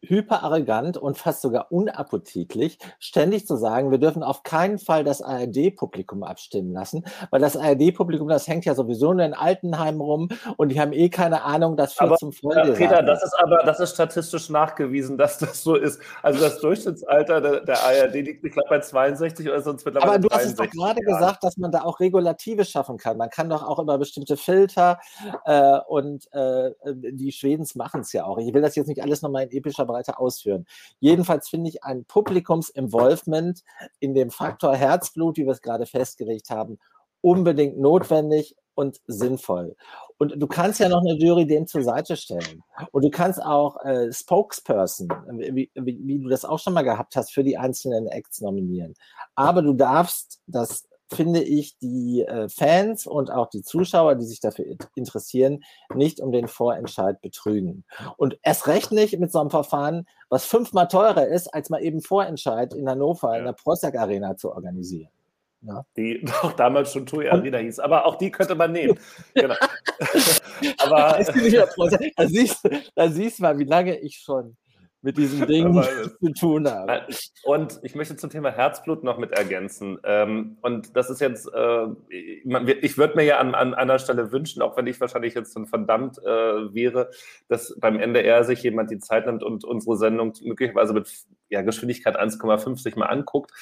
hyperarrogant 0.09 0.97
und 0.97 1.19
fast 1.19 1.43
sogar 1.43 1.71
unappetitlich, 1.71 2.79
ständig 2.99 3.47
zu 3.47 3.57
sagen, 3.57 3.91
wir 3.91 3.99
dürfen 3.99 4.23
auf 4.23 4.43
keinen 4.43 4.79
Fall 4.79 5.05
das 5.05 5.23
ARD-Publikum 5.23 6.23
abstimmen 6.23 6.73
lassen, 6.73 7.05
weil 7.31 7.41
das 7.41 7.57
ARD-Publikum, 7.57 8.29
das 8.29 8.49
hängt 8.49 8.65
ja 8.65 8.75
sowieso 8.75 9.13
nur 9.13 9.25
in 9.25 9.35
Altenheim 9.35 10.01
rum 10.01 10.29
und 10.57 10.71
die 10.71 10.81
haben 10.81 10.93
eh 10.93 11.09
keine 11.09 11.43
Ahnung, 11.43 11.77
dass 11.77 11.95
viel 11.95 12.07
aber, 12.07 12.17
zum 12.17 12.33
Freunde 12.33 12.71
ja, 12.71 12.75
Peter, 12.75 13.03
das 13.03 13.23
ist 13.23 13.35
aber, 13.39 13.59
das 13.65 13.81
ist 13.81 13.95
statistisch 13.95 14.51
nachgewiesen, 14.51 15.19
dass 15.19 15.39
das 15.39 15.63
so 15.63 15.77
ist. 15.77 16.01
Also 16.23 16.41
das 16.41 16.61
Durchschnittsalter 16.61 17.41
der, 17.41 17.61
der 17.61 17.79
ARD 17.83 18.15
liegt, 18.15 18.45
ich 18.45 18.53
glaube, 18.53 18.69
bei 18.69 18.81
62 18.81 19.49
oder 19.49 19.61
sonst 19.61 19.85
mittlerweile 19.85 20.13
Aber 20.13 20.19
du 20.19 20.29
hast 20.31 20.45
es 20.45 20.55
doch 20.55 20.69
gerade 20.71 21.01
Jahren. 21.01 21.15
gesagt, 21.15 21.45
dass 21.45 21.57
man 21.57 21.73
da 21.73 21.83
auch 21.83 22.01
Regulative 22.01 22.65
schaffen 22.65 22.97
kann. 22.97 23.17
Man 23.17 23.31
kann 23.31 23.49
doch 23.49 23.67
auch 23.67 23.79
über 23.79 23.99
bestimmte 23.99 24.37
Filter 24.37 24.99
äh, 25.45 25.79
und 25.89 26.33
äh, 26.33 26.71
die 26.85 27.33
Schwedens 27.33 27.75
machen 27.75 28.01
es 28.01 28.13
ja 28.13 28.25
auch. 28.25 28.39
Ich 28.39 28.53
will 28.53 28.63
das 28.63 28.77
jetzt 28.77 28.89
nicht 28.89 29.03
alles 29.03 29.23
nochmal 29.23 29.45
in 29.45 29.51
epischer 29.51 29.87
weiter 29.97 30.21
ausführen. 30.21 30.67
Jedenfalls 31.01 31.49
finde 31.49 31.71
ich 31.71 31.83
ein 31.85 32.05
Publikumsinvolvement 32.05 33.63
in 33.99 34.15
dem 34.15 34.31
Faktor 34.31 34.77
Herzblut, 34.77 35.37
wie 35.37 35.47
wir 35.47 35.53
es 35.53 35.63
gerade 35.63 35.87
festgelegt 35.87 36.51
haben, 36.51 36.79
unbedingt 37.21 37.79
notwendig 37.79 38.55
und 38.75 39.01
sinnvoll. 39.07 39.75
Und 40.19 40.35
du 40.41 40.47
kannst 40.47 40.81
ja 40.81 40.89
noch 40.89 41.01
eine 41.01 41.15
Jury 41.15 41.47
dem 41.47 41.67
zur 41.67 41.83
Seite 41.83 42.17
stellen. 42.17 42.63
Und 42.93 43.05
du 43.05 43.11
kannst 43.11 43.43
auch 43.43 43.83
äh, 43.85 44.13
Spokesperson, 44.13 45.09
wie, 45.33 45.71
wie, 45.75 46.01
wie, 46.03 46.19
du 46.21 46.29
das 46.29 46.45
auch 46.45 46.59
schon 46.59 46.73
mal 46.73 46.83
gehabt 46.83 47.17
hast, 47.17 47.33
für 47.33 47.43
die 47.43 47.59
einzelnen 47.59 48.07
Acts 48.07 48.41
nominieren. 48.41 48.95
Aber 49.35 49.63
du 49.63 49.75
darfst 49.75 50.41
das 50.47 50.89
finde 51.13 51.43
ich 51.43 51.79
die 51.79 52.23
äh, 52.23 52.49
Fans 52.49 53.07
und 53.07 53.31
auch 53.31 53.49
die 53.49 53.63
Zuschauer, 53.63 54.17
die 54.17 54.25
sich 54.25 54.41
dafür 54.41 54.65
interessieren, 54.95 55.63
nicht 55.95 56.21
um 56.21 56.33
den 56.33 56.49
Vorentscheid 56.49 57.21
betrügen. 57.21 57.85
Und 58.17 58.39
erst 58.43 58.67
recht 58.67 58.93
nicht 58.93 59.19
mit 59.19 59.33
so 59.33 59.41
einem 59.41 59.51
Verfahren, 59.51 60.07
was 60.29 60.45
fünfmal 60.45 60.89
teurer 60.89 61.27
ist, 61.27 61.53
als 61.55 61.71
mal 61.71 61.83
eben 61.83 62.01
Vorentscheid 62.01 62.75
in 62.75 62.89
Hannover 62.89 63.33
ja. 63.33 63.39
in 63.39 63.45
der 63.45 63.53
Prozac 63.53 63.97
Arena 63.97 64.37
zu 64.37 64.53
organisieren. 64.53 65.11
Ja. 65.63 65.85
Die 65.97 66.25
auch 66.43 66.53
damals 66.53 66.93
schon 66.93 67.07
TUI 67.07 67.29
Arena 67.29 67.59
hieß, 67.59 67.79
aber 67.79 68.07
auch 68.07 68.17
die 68.17 68.31
könnte 68.31 68.55
man 68.55 68.73
nehmen. 68.73 68.99
genau. 69.35 69.55
aber 70.79 71.25
da 72.17 72.29
siehst, 72.29 72.69
da 72.95 73.09
siehst 73.09 73.39
du 73.39 73.43
mal, 73.43 73.59
wie 73.59 73.65
lange 73.65 73.99
ich 73.99 74.19
schon 74.19 74.57
mit 75.07 75.17
diesem 75.17 75.47
Ding 75.47 75.73
zu 76.21 76.33
tun 76.33 76.69
haben. 76.69 76.89
Äh, 76.89 77.03
und 77.45 77.79
ich 77.83 77.95
möchte 77.95 78.17
zum 78.17 78.29
Thema 78.29 78.51
Herzblut 78.51 79.05
noch 79.05 79.19
mit 79.19 79.31
ergänzen. 79.31 79.99
Ähm, 80.05 80.59
und 80.63 80.97
das 80.97 81.09
ist 81.09 81.21
jetzt, 81.21 81.49
äh, 81.55 81.87
ich 82.11 82.99
würde 82.99 83.15
mir 83.15 83.23
ja 83.23 83.39
an, 83.39 83.55
an 83.55 83.73
einer 83.73 83.99
Stelle 84.01 84.33
wünschen, 84.33 84.63
auch 84.63 84.77
wenn 84.77 84.87
ich 84.87 85.01
wahrscheinlich 85.01 85.35
jetzt 85.35 85.55
dann 85.55 85.67
verdammt 85.67 86.19
äh, 86.19 86.75
wäre, 86.75 87.11
dass 87.49 87.75
beim 87.79 87.99
NDR 88.01 88.45
sich 88.45 88.63
jemand 88.65 88.91
die 88.91 88.99
Zeit 88.99 89.27
nimmt 89.27 89.45
und 89.45 89.65
unsere 89.65 89.97
Sendung 89.97 90.33
möglicherweise 90.43 90.93
mit 90.93 91.09
ja, 91.49 91.63
Geschwindigkeit 91.63 92.19
1,5 92.19 92.79
sich 92.79 92.97
mal 92.97 93.07
anguckt. 93.07 93.53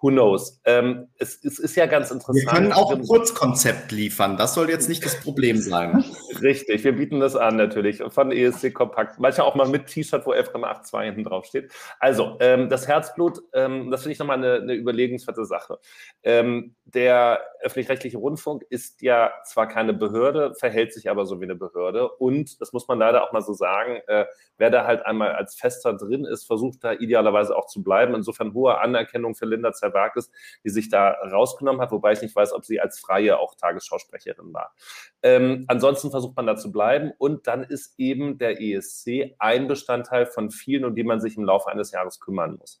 Who 0.00 0.08
knows? 0.08 0.60
Ähm, 0.64 1.08
es, 1.18 1.42
es, 1.44 1.58
ist 1.58 1.76
ja 1.76 1.86
ganz 1.86 2.10
interessant. 2.10 2.38
Wir 2.38 2.46
können 2.46 2.72
auch 2.72 2.90
ein 2.92 3.06
Kurzkonzept 3.06 3.92
liefern. 3.92 4.36
Das 4.36 4.54
soll 4.54 4.68
jetzt 4.68 4.88
nicht 4.88 5.04
das 5.04 5.20
Problem 5.20 5.58
sein. 5.58 6.04
Richtig, 6.40 6.84
wir 6.84 6.92
bieten 6.92 7.20
das 7.20 7.36
an 7.36 7.56
natürlich. 7.56 8.02
Von 8.08 8.32
ESC 8.32 8.72
Kompakt. 8.72 9.18
Manchmal 9.18 9.46
auch 9.46 9.54
mal 9.54 9.68
mit 9.68 9.86
T-Shirt, 9.86 10.26
wo 10.26 10.32
11,82 10.32 10.93
hinten 11.02 11.24
drauf 11.24 11.46
steht. 11.46 11.72
Also, 11.98 12.36
ähm, 12.40 12.68
das 12.68 12.86
Herzblut, 12.86 13.40
ähm, 13.52 13.90
das 13.90 14.02
finde 14.02 14.12
ich 14.12 14.18
nochmal 14.18 14.38
eine, 14.38 14.54
eine 14.54 14.74
überlegenswerte 14.74 15.44
Sache. 15.44 15.78
Ähm, 16.22 16.74
der 16.84 17.40
öffentlich-rechtliche 17.60 18.18
Rundfunk 18.18 18.64
ist 18.68 19.02
ja 19.02 19.32
zwar 19.44 19.66
keine 19.66 19.94
Behörde, 19.94 20.54
verhält 20.54 20.92
sich 20.92 21.10
aber 21.10 21.26
so 21.26 21.40
wie 21.40 21.44
eine 21.44 21.54
Behörde. 21.54 22.08
Und, 22.08 22.60
das 22.60 22.72
muss 22.72 22.86
man 22.88 22.98
leider 22.98 23.24
auch 23.24 23.32
mal 23.32 23.40
so 23.40 23.54
sagen, 23.54 24.00
äh, 24.06 24.26
wer 24.58 24.70
da 24.70 24.86
halt 24.86 25.04
einmal 25.06 25.32
als 25.32 25.54
Fester 25.54 25.94
drin 25.94 26.24
ist, 26.24 26.44
versucht 26.44 26.84
da 26.84 26.92
idealerweise 26.92 27.56
auch 27.56 27.66
zu 27.66 27.82
bleiben. 27.82 28.14
Insofern 28.14 28.54
hohe 28.54 28.78
Anerkennung 28.78 29.34
für 29.34 29.46
Linda 29.46 29.72
Zerwakis, 29.72 30.30
die 30.64 30.70
sich 30.70 30.88
da 30.88 31.10
rausgenommen 31.10 31.80
hat, 31.80 31.90
wobei 31.90 32.12
ich 32.12 32.22
nicht 32.22 32.36
weiß, 32.36 32.52
ob 32.52 32.64
sie 32.64 32.80
als 32.80 32.98
Freie 32.98 33.38
auch 33.38 33.54
Tagesschausprecherin 33.54 34.52
war. 34.52 34.74
Ähm, 35.22 35.64
ansonsten 35.68 36.10
versucht 36.10 36.36
man 36.36 36.46
da 36.46 36.56
zu 36.56 36.70
bleiben 36.70 37.12
und 37.18 37.46
dann 37.46 37.64
ist 37.64 37.94
eben 37.98 38.38
der 38.38 38.60
ESC 38.60 39.34
ein 39.38 39.68
Bestandteil 39.68 40.26
von 40.26 40.50
vielen, 40.50 40.73
um 40.82 40.94
die 40.94 41.04
man 41.04 41.20
sich 41.20 41.36
im 41.36 41.44
Laufe 41.44 41.70
eines 41.70 41.92
Jahres 41.92 42.20
kümmern 42.20 42.56
muss. 42.58 42.80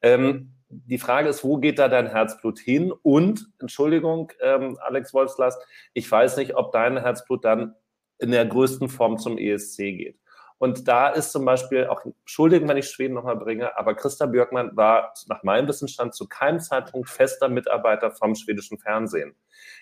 Ähm, 0.00 0.54
die 0.70 0.98
Frage 0.98 1.28
ist, 1.28 1.44
wo 1.44 1.58
geht 1.58 1.78
da 1.78 1.88
dein 1.88 2.08
Herzblut 2.08 2.58
hin? 2.58 2.92
Und, 3.02 3.50
Entschuldigung, 3.58 4.32
ähm, 4.40 4.78
Alex 4.80 5.12
Wolfslast, 5.12 5.62
ich 5.92 6.10
weiß 6.10 6.38
nicht, 6.38 6.56
ob 6.56 6.72
dein 6.72 6.98
Herzblut 6.98 7.44
dann 7.44 7.74
in 8.18 8.30
der 8.30 8.46
größten 8.46 8.88
Form 8.88 9.18
zum 9.18 9.38
ESC 9.38 9.76
geht. 9.76 10.18
Und 10.58 10.88
da 10.88 11.08
ist 11.08 11.30
zum 11.30 11.44
Beispiel 11.44 11.86
auch, 11.86 12.04
Entschuldigung, 12.04 12.68
wenn 12.68 12.76
ich 12.76 12.90
Schweden 12.90 13.14
nochmal 13.14 13.36
bringe, 13.36 13.78
aber 13.78 13.94
Christa 13.94 14.26
Björkmann 14.26 14.76
war 14.76 15.14
nach 15.28 15.44
meinem 15.44 15.68
Wissensstand 15.68 16.14
zu 16.14 16.28
keinem 16.28 16.58
Zeitpunkt 16.58 17.08
fester 17.08 17.48
Mitarbeiter 17.48 18.10
vom 18.10 18.34
schwedischen 18.34 18.78
Fernsehen. 18.78 19.36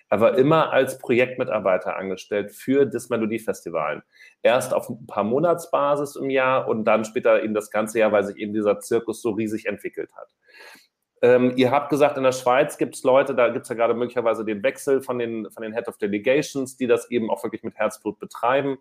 Er 0.08 0.20
war 0.20 0.36
immer 0.38 0.72
als 0.72 0.98
Projektmitarbeiter 0.98 1.96
angestellt 1.96 2.52
für 2.52 2.84
das 2.86 3.08
Melodiefestival. 3.08 4.04
Erst 4.42 4.74
auf 4.74 4.88
ein 4.88 5.06
paar 5.06 5.24
Monatsbasis 5.24 6.16
im 6.16 6.30
Jahr 6.30 6.68
und 6.68 6.84
dann 6.84 7.04
später 7.04 7.42
eben 7.42 7.54
das 7.54 7.70
ganze 7.70 7.98
Jahr, 7.98 8.12
weil 8.12 8.24
sich 8.24 8.36
eben 8.36 8.52
dieser 8.52 8.78
Zirkus 8.78 9.22
so 9.22 9.30
riesig 9.30 9.66
entwickelt 9.66 10.10
hat. 10.14 10.34
Ähm, 11.22 11.54
ihr 11.56 11.70
habt 11.70 11.88
gesagt, 11.88 12.18
in 12.18 12.22
der 12.22 12.32
Schweiz 12.32 12.76
gibt 12.76 12.94
es 12.94 13.02
Leute, 13.02 13.34
da 13.34 13.48
gibt 13.48 13.64
es 13.64 13.68
ja 13.70 13.74
gerade 13.74 13.94
möglicherweise 13.94 14.44
den 14.44 14.62
Wechsel 14.62 15.00
von 15.00 15.18
den, 15.18 15.50
von 15.50 15.62
den 15.62 15.72
Head 15.72 15.88
of 15.88 15.96
Delegations, 15.96 16.76
die 16.76 16.86
das 16.86 17.10
eben 17.10 17.30
auch 17.30 17.42
wirklich 17.42 17.62
mit 17.62 17.74
Herzblut 17.74 18.18
betreiben. 18.18 18.78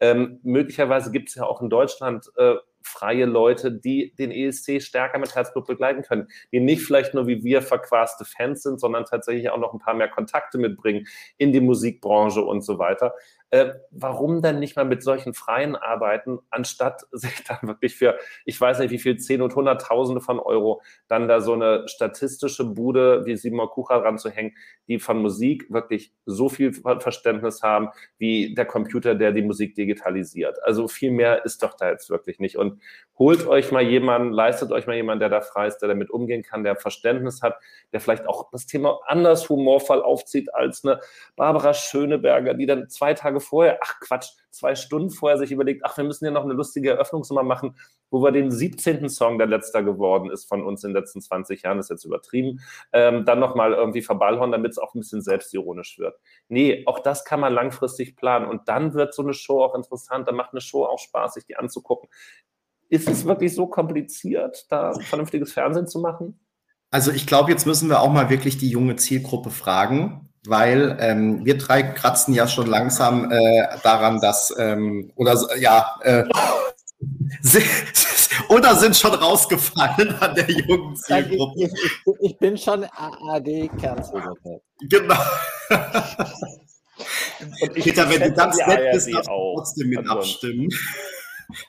Ähm, 0.00 0.40
möglicherweise 0.42 1.10
gibt 1.10 1.28
es 1.28 1.34
ja 1.34 1.44
auch 1.44 1.60
in 1.60 1.70
Deutschland 1.70 2.30
äh, 2.36 2.54
freie 2.82 3.26
Leute, 3.26 3.72
die 3.72 4.14
den 4.18 4.30
ESC 4.30 4.80
stärker 4.80 5.18
mit 5.18 5.34
Herzblut 5.34 5.66
begleiten 5.66 6.02
können, 6.02 6.28
die 6.52 6.60
nicht 6.60 6.82
vielleicht 6.82 7.14
nur 7.14 7.26
wie 7.26 7.44
wir 7.44 7.62
verquaste 7.62 8.24
Fans 8.24 8.62
sind, 8.62 8.80
sondern 8.80 9.04
tatsächlich 9.04 9.50
auch 9.50 9.58
noch 9.58 9.72
ein 9.72 9.78
paar 9.78 9.94
mehr 9.94 10.08
Kontakte 10.08 10.58
mitbringen 10.58 11.06
in 11.36 11.52
die 11.52 11.60
Musikbranche 11.60 12.42
und 12.42 12.62
so 12.62 12.78
weiter. 12.78 13.14
Äh, 13.50 13.72
warum 13.90 14.42
dann 14.42 14.58
nicht 14.58 14.76
mal 14.76 14.84
mit 14.84 15.02
solchen 15.02 15.32
Freien 15.32 15.74
arbeiten, 15.74 16.38
anstatt 16.50 17.06
sich 17.12 17.44
dann 17.44 17.58
wirklich 17.62 17.96
für, 17.96 18.18
ich 18.44 18.60
weiß 18.60 18.78
nicht 18.80 18.90
wie 18.90 18.98
viel, 18.98 19.16
zehn 19.16 19.40
und 19.40 19.54
hunderttausende 19.54 20.20
von 20.20 20.38
Euro, 20.38 20.82
dann 21.08 21.28
da 21.28 21.40
so 21.40 21.54
eine 21.54 21.88
statistische 21.88 22.64
Bude 22.64 23.24
wie 23.24 23.36
Simon 23.36 23.68
Kucher 23.68 24.04
ranzuhängen, 24.04 24.54
die 24.86 24.98
von 24.98 25.22
Musik 25.22 25.66
wirklich 25.70 26.12
so 26.26 26.48
viel 26.48 26.72
Verständnis 26.72 27.62
haben, 27.62 27.88
wie 28.18 28.54
der 28.54 28.66
Computer, 28.66 29.14
der 29.14 29.32
die 29.32 29.42
Musik 29.42 29.74
digitalisiert. 29.74 30.62
Also 30.64 30.86
viel 30.88 31.10
mehr 31.10 31.44
ist 31.44 31.62
doch 31.62 31.74
da 31.74 31.90
jetzt 31.90 32.10
wirklich 32.10 32.40
nicht. 32.40 32.56
Und 32.56 32.80
holt 33.18 33.46
euch 33.46 33.72
mal 33.72 33.82
jemanden, 33.82 34.32
leistet 34.32 34.72
euch 34.72 34.86
mal 34.86 34.96
jemanden, 34.96 35.20
der 35.20 35.28
da 35.28 35.40
frei 35.40 35.66
ist, 35.66 35.78
der 35.78 35.88
damit 35.88 36.10
umgehen 36.10 36.42
kann, 36.42 36.64
der 36.64 36.76
Verständnis 36.76 37.42
hat, 37.42 37.58
der 37.92 38.00
vielleicht 38.00 38.26
auch 38.26 38.50
das 38.50 38.66
Thema 38.66 39.00
anders 39.06 39.48
humorvoll 39.48 40.02
aufzieht 40.02 40.54
als 40.54 40.84
eine 40.84 41.00
Barbara 41.34 41.74
Schöneberger, 41.74 42.54
die 42.54 42.66
dann 42.66 42.88
zwei 42.88 43.14
Tage 43.14 43.37
vorher, 43.40 43.78
ach 43.82 44.00
Quatsch, 44.00 44.30
zwei 44.50 44.74
Stunden 44.74 45.10
vorher 45.10 45.38
sich 45.38 45.52
überlegt, 45.52 45.82
ach, 45.84 45.96
wir 45.96 46.04
müssen 46.04 46.24
ja 46.24 46.30
noch 46.30 46.44
eine 46.44 46.54
lustige 46.54 46.90
Eröffnungsnummer 46.90 47.42
machen, 47.42 47.76
wo 48.10 48.22
wir 48.22 48.32
den 48.32 48.50
17. 48.50 49.08
Song, 49.08 49.38
der 49.38 49.46
letzter 49.46 49.82
geworden 49.82 50.30
ist 50.30 50.46
von 50.46 50.64
uns 50.64 50.84
in 50.84 50.90
den 50.90 51.02
letzten 51.02 51.20
20 51.20 51.62
Jahren, 51.62 51.78
ist 51.78 51.90
jetzt 51.90 52.04
übertrieben, 52.04 52.60
ähm, 52.92 53.24
dann 53.24 53.38
nochmal 53.38 53.72
irgendwie 53.72 54.02
verballhorn, 54.02 54.52
damit 54.52 54.72
es 54.72 54.78
auch 54.78 54.94
ein 54.94 55.00
bisschen 55.00 55.22
selbstironisch 55.22 55.98
wird. 55.98 56.18
Nee, 56.48 56.84
auch 56.86 57.00
das 57.00 57.24
kann 57.24 57.40
man 57.40 57.52
langfristig 57.52 58.16
planen 58.16 58.46
und 58.46 58.68
dann 58.68 58.94
wird 58.94 59.14
so 59.14 59.22
eine 59.22 59.34
Show 59.34 59.62
auch 59.62 59.74
interessant, 59.74 60.28
dann 60.28 60.36
macht 60.36 60.52
eine 60.52 60.60
Show 60.60 60.84
auch 60.84 60.98
Spaß, 60.98 61.34
sich 61.34 61.44
die 61.44 61.56
anzugucken. 61.56 62.08
Ist 62.88 63.08
es 63.08 63.26
wirklich 63.26 63.54
so 63.54 63.66
kompliziert, 63.66 64.66
da 64.70 64.94
vernünftiges 64.94 65.52
Fernsehen 65.52 65.86
zu 65.86 66.00
machen? 66.00 66.40
Also 66.90 67.12
ich 67.12 67.26
glaube, 67.26 67.50
jetzt 67.50 67.66
müssen 67.66 67.90
wir 67.90 68.00
auch 68.00 68.10
mal 68.10 68.30
wirklich 68.30 68.56
die 68.56 68.70
junge 68.70 68.96
Zielgruppe 68.96 69.50
fragen, 69.50 70.27
weil 70.48 70.96
ähm, 71.00 71.44
wir 71.44 71.58
drei 71.58 71.82
kratzen 71.82 72.34
ja 72.34 72.48
schon 72.48 72.66
langsam 72.66 73.30
äh, 73.30 73.66
daran, 73.82 74.20
dass 74.20 74.50
oder 75.14 75.36
ja 75.58 75.94
äh, 76.02 76.24
oder 78.48 78.74
sind 78.74 78.96
schon 78.96 79.14
rausgefallen 79.14 80.14
an 80.20 80.34
der 80.34 80.50
jungen 80.50 80.96
Zielgruppe. 80.96 81.64
Ich, 81.64 81.72
ich, 81.72 82.02
ich 82.20 82.38
bin 82.38 82.56
schon 82.56 82.84
ARD-Kernzielgruppe. 82.84 84.62
Genau. 84.80 85.22
Peter, 87.74 88.10
wenn 88.10 88.20
du 88.20 88.32
ganz 88.32 88.56
nett 88.66 88.92
bist, 88.92 89.12
darfst 89.12 89.28
du 89.28 89.54
trotzdem 89.54 89.88
mit 89.90 90.08
abstimmen. 90.08 90.68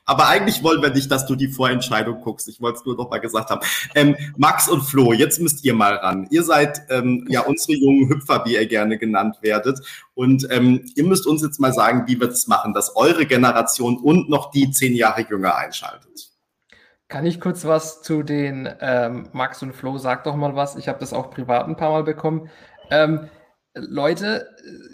Aber 0.05 0.27
eigentlich 0.27 0.63
wollen 0.63 0.81
wir 0.81 0.89
nicht, 0.91 1.09
dass 1.09 1.25
du 1.25 1.35
die 1.35 1.47
Vorentscheidung 1.47 2.21
guckst. 2.21 2.49
Ich 2.49 2.61
wollte 2.61 2.79
es 2.79 2.85
nur 2.85 2.95
noch 2.95 3.09
mal 3.09 3.19
gesagt 3.19 3.49
haben. 3.49 3.61
Ähm, 3.95 4.15
Max 4.37 4.67
und 4.67 4.81
Flo, 4.81 5.13
jetzt 5.13 5.39
müsst 5.39 5.63
ihr 5.63 5.73
mal 5.73 5.95
ran. 5.95 6.27
Ihr 6.31 6.43
seid 6.43 6.81
ähm, 6.89 7.25
ja 7.29 7.41
unsere 7.41 7.77
jungen 7.77 8.09
Hüpfer, 8.09 8.43
wie 8.45 8.55
ihr 8.55 8.67
gerne 8.67 8.97
genannt 8.97 9.37
werdet. 9.41 9.79
Und 10.13 10.47
ähm, 10.51 10.85
ihr 10.95 11.05
müsst 11.05 11.25
uns 11.25 11.41
jetzt 11.41 11.59
mal 11.59 11.73
sagen, 11.73 12.03
wie 12.07 12.19
wir 12.19 12.27
es 12.27 12.47
machen, 12.47 12.73
dass 12.73 12.95
eure 12.95 13.25
Generation 13.25 13.97
und 13.97 14.29
noch 14.29 14.51
die 14.51 14.71
zehn 14.71 14.95
Jahre 14.95 15.25
jünger 15.29 15.55
einschaltet. 15.55 16.29
Kann 17.07 17.25
ich 17.25 17.41
kurz 17.41 17.65
was 17.65 18.03
zu 18.03 18.21
den 18.21 18.69
ähm, 18.81 19.29
Max 19.33 19.63
und 19.63 19.73
Flo? 19.73 19.97
Sag 19.97 20.25
doch 20.25 20.35
mal 20.35 20.55
was. 20.55 20.75
Ich 20.75 20.87
habe 20.87 20.99
das 20.99 21.11
auch 21.11 21.31
privat 21.31 21.67
ein 21.67 21.75
paar 21.75 21.91
Mal 21.91 22.03
bekommen. 22.03 22.49
Ähm, 22.91 23.29
Leute, 23.79 24.49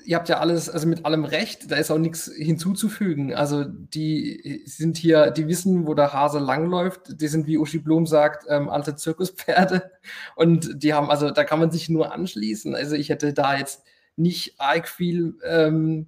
ihr 0.05 0.15
habt 0.15 0.29
ja 0.29 0.39
alles, 0.39 0.69
also 0.69 0.87
mit 0.87 1.05
allem 1.05 1.25
Recht, 1.25 1.71
da 1.71 1.75
ist 1.75 1.91
auch 1.91 1.97
nichts 1.97 2.31
hinzuzufügen. 2.35 3.33
Also 3.33 3.63
die 3.63 4.63
sind 4.65 4.97
hier, 4.97 5.31
die 5.31 5.47
wissen, 5.47 5.87
wo 5.87 5.93
der 5.93 6.13
Hase 6.13 6.39
langläuft. 6.39 7.21
Die 7.21 7.27
sind, 7.27 7.47
wie 7.47 7.57
Uschi 7.57 7.79
Blum 7.79 8.05
sagt, 8.05 8.45
ähm, 8.49 8.69
alte 8.69 8.95
Zirkuspferde. 8.95 9.91
Und 10.35 10.83
die 10.83 10.93
haben, 10.93 11.09
also 11.09 11.31
da 11.31 11.43
kann 11.43 11.59
man 11.59 11.71
sich 11.71 11.89
nur 11.89 12.13
anschließen. 12.13 12.75
Also 12.75 12.95
ich 12.95 13.09
hätte 13.09 13.33
da 13.33 13.57
jetzt 13.57 13.83
nicht 14.15 14.59
arg 14.59 14.87
viel 14.87 15.37
ähm, 15.43 16.07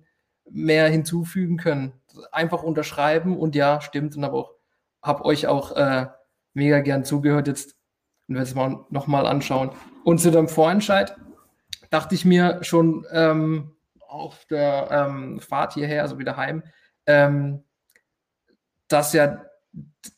mehr 0.49 0.87
hinzufügen 0.89 1.57
können. 1.57 1.93
Einfach 2.31 2.63
unterschreiben 2.63 3.37
und 3.37 3.55
ja, 3.55 3.81
stimmt. 3.81 4.15
Und 4.15 4.23
habe 4.23 4.35
auch, 4.35 4.53
hab 5.01 5.25
euch 5.25 5.47
auch 5.47 5.75
äh, 5.75 6.07
mega 6.53 6.79
gern 6.79 7.03
zugehört 7.03 7.47
jetzt 7.47 7.75
und 8.27 8.35
werde 8.35 8.47
es 8.47 8.55
mal 8.55 8.85
nochmal 8.89 9.25
anschauen. 9.25 9.71
Und 10.03 10.19
zu 10.19 10.31
dem 10.31 10.47
Vorentscheid 10.47 11.15
dachte 11.89 12.15
ich 12.15 12.25
mir 12.25 12.59
schon 12.63 13.05
ähm, 13.11 13.75
auf 14.07 14.45
der 14.45 14.89
ähm, 14.91 15.39
Fahrt 15.39 15.73
hierher, 15.73 16.01
also 16.01 16.19
wieder 16.19 16.37
heim, 16.37 16.63
ähm, 17.05 17.63
dass 18.87 19.13
ja 19.13 19.43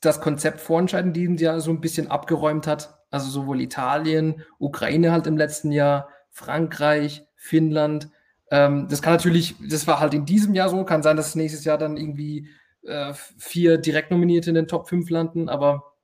das 0.02 0.22
Konzept 0.22 0.62
Vorentscheid 0.62 1.06
in 1.06 1.14
diesem 1.14 1.38
Jahr 1.38 1.60
so 1.60 1.72
ein 1.72 1.82
bisschen 1.82 2.10
abgeräumt 2.10 2.68
hat. 2.68 2.98
Also 3.12 3.30
sowohl 3.30 3.62
Italien, 3.62 4.44
Ukraine 4.60 5.12
halt 5.12 5.26
im 5.26 5.38
letzten 5.38 5.72
Jahr, 5.72 6.10
Frankreich, 6.30 7.26
Finnland. 7.36 8.10
Ähm, 8.52 8.88
das 8.90 9.02
kann 9.02 9.14
natürlich, 9.14 9.56
das 9.68 9.88
war 9.88 10.00
halt 10.00 10.14
in 10.14 10.26
diesem 10.26 10.54
Jahr 10.54 10.70
so, 10.70 10.84
kann 10.86 11.04
sein, 11.04 11.18
dass 11.18 11.36
nächstes 11.36 11.66
Jahr 11.66 11.78
dann 11.78 11.98
irgendwie 11.98 12.50
äh, 12.84 13.14
vier 13.38 13.78
Direktnominierte 13.78 14.50
in 14.50 14.56
den 14.56 14.68
Top 14.68 14.88
5 14.88 15.10
landen, 15.10 15.50
aber 15.50 15.96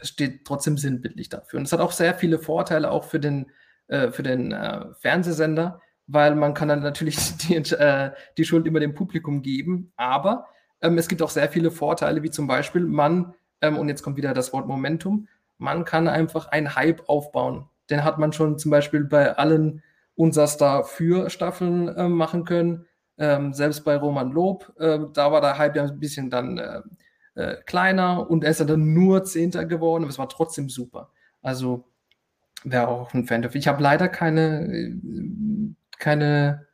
es 0.00 0.08
steht 0.08 0.44
trotzdem 0.44 0.78
sinnbildlich 0.78 1.28
dafür. 1.28 1.58
Und 1.58 1.66
es 1.66 1.72
hat 1.72 1.80
auch 1.80 1.92
sehr 1.92 2.14
viele 2.14 2.38
Vorteile 2.38 2.90
auch 2.90 3.04
für 3.04 3.20
den 3.20 3.50
äh, 3.88 4.10
für 4.10 4.22
den 4.22 4.52
äh, 4.52 4.86
Fernsehsender, 5.00 5.80
weil 6.06 6.34
man 6.34 6.54
kann 6.54 6.68
dann 6.68 6.80
natürlich 6.80 7.36
die, 7.38 7.56
äh, 7.56 8.12
die 8.36 8.44
Schuld 8.44 8.66
immer 8.66 8.80
dem 8.80 8.94
Publikum 8.94 9.42
geben. 9.42 9.92
Aber 9.96 10.46
ähm, 10.80 10.98
es 10.98 11.08
gibt 11.08 11.22
auch 11.22 11.30
sehr 11.30 11.48
viele 11.48 11.70
Vorteile, 11.70 12.22
wie 12.22 12.30
zum 12.30 12.46
Beispiel 12.46 12.82
man, 12.82 13.34
ähm, 13.60 13.78
und 13.78 13.88
jetzt 13.88 14.02
kommt 14.02 14.16
wieder 14.16 14.34
das 14.34 14.52
Wort 14.52 14.66
Momentum, 14.66 15.28
man 15.58 15.84
kann 15.84 16.08
einfach 16.08 16.48
einen 16.48 16.74
Hype 16.74 17.08
aufbauen. 17.08 17.68
Den 17.90 18.04
hat 18.04 18.18
man 18.18 18.32
schon 18.32 18.58
zum 18.58 18.70
Beispiel 18.70 19.04
bei 19.04 19.36
allen 19.36 19.82
unser 20.16 20.46
Star 20.46 20.84
für 20.84 21.30
Staffeln 21.30 21.88
äh, 21.88 22.08
machen 22.08 22.44
können. 22.44 22.86
Ähm, 23.16 23.52
selbst 23.52 23.84
bei 23.84 23.96
Roman 23.96 24.32
Lob, 24.32 24.72
äh, 24.78 24.98
da 25.12 25.30
war 25.30 25.40
der 25.40 25.58
Hype 25.58 25.76
ja 25.76 25.84
ein 25.84 26.00
bisschen 26.00 26.30
dann 26.30 26.58
äh, 26.58 26.80
äh, 27.34 27.56
kleiner 27.64 28.28
und 28.28 28.44
er 28.44 28.50
ist 28.50 28.60
dann 28.60 28.94
nur 28.94 29.24
Zehnter 29.24 29.64
geworden, 29.64 30.04
aber 30.04 30.10
es 30.10 30.18
war 30.18 30.28
trotzdem 30.28 30.68
super. 30.68 31.10
Also 31.42 31.84
wäre 32.64 32.88
auch 32.88 33.14
ein 33.14 33.26
Fan 33.26 33.42
dafür. 33.42 33.58
Ich 33.58 33.68
habe 33.68 33.82
leider 33.82 34.08
keine, 34.08 34.66
äh, 34.72 34.94
keine, 35.98 36.66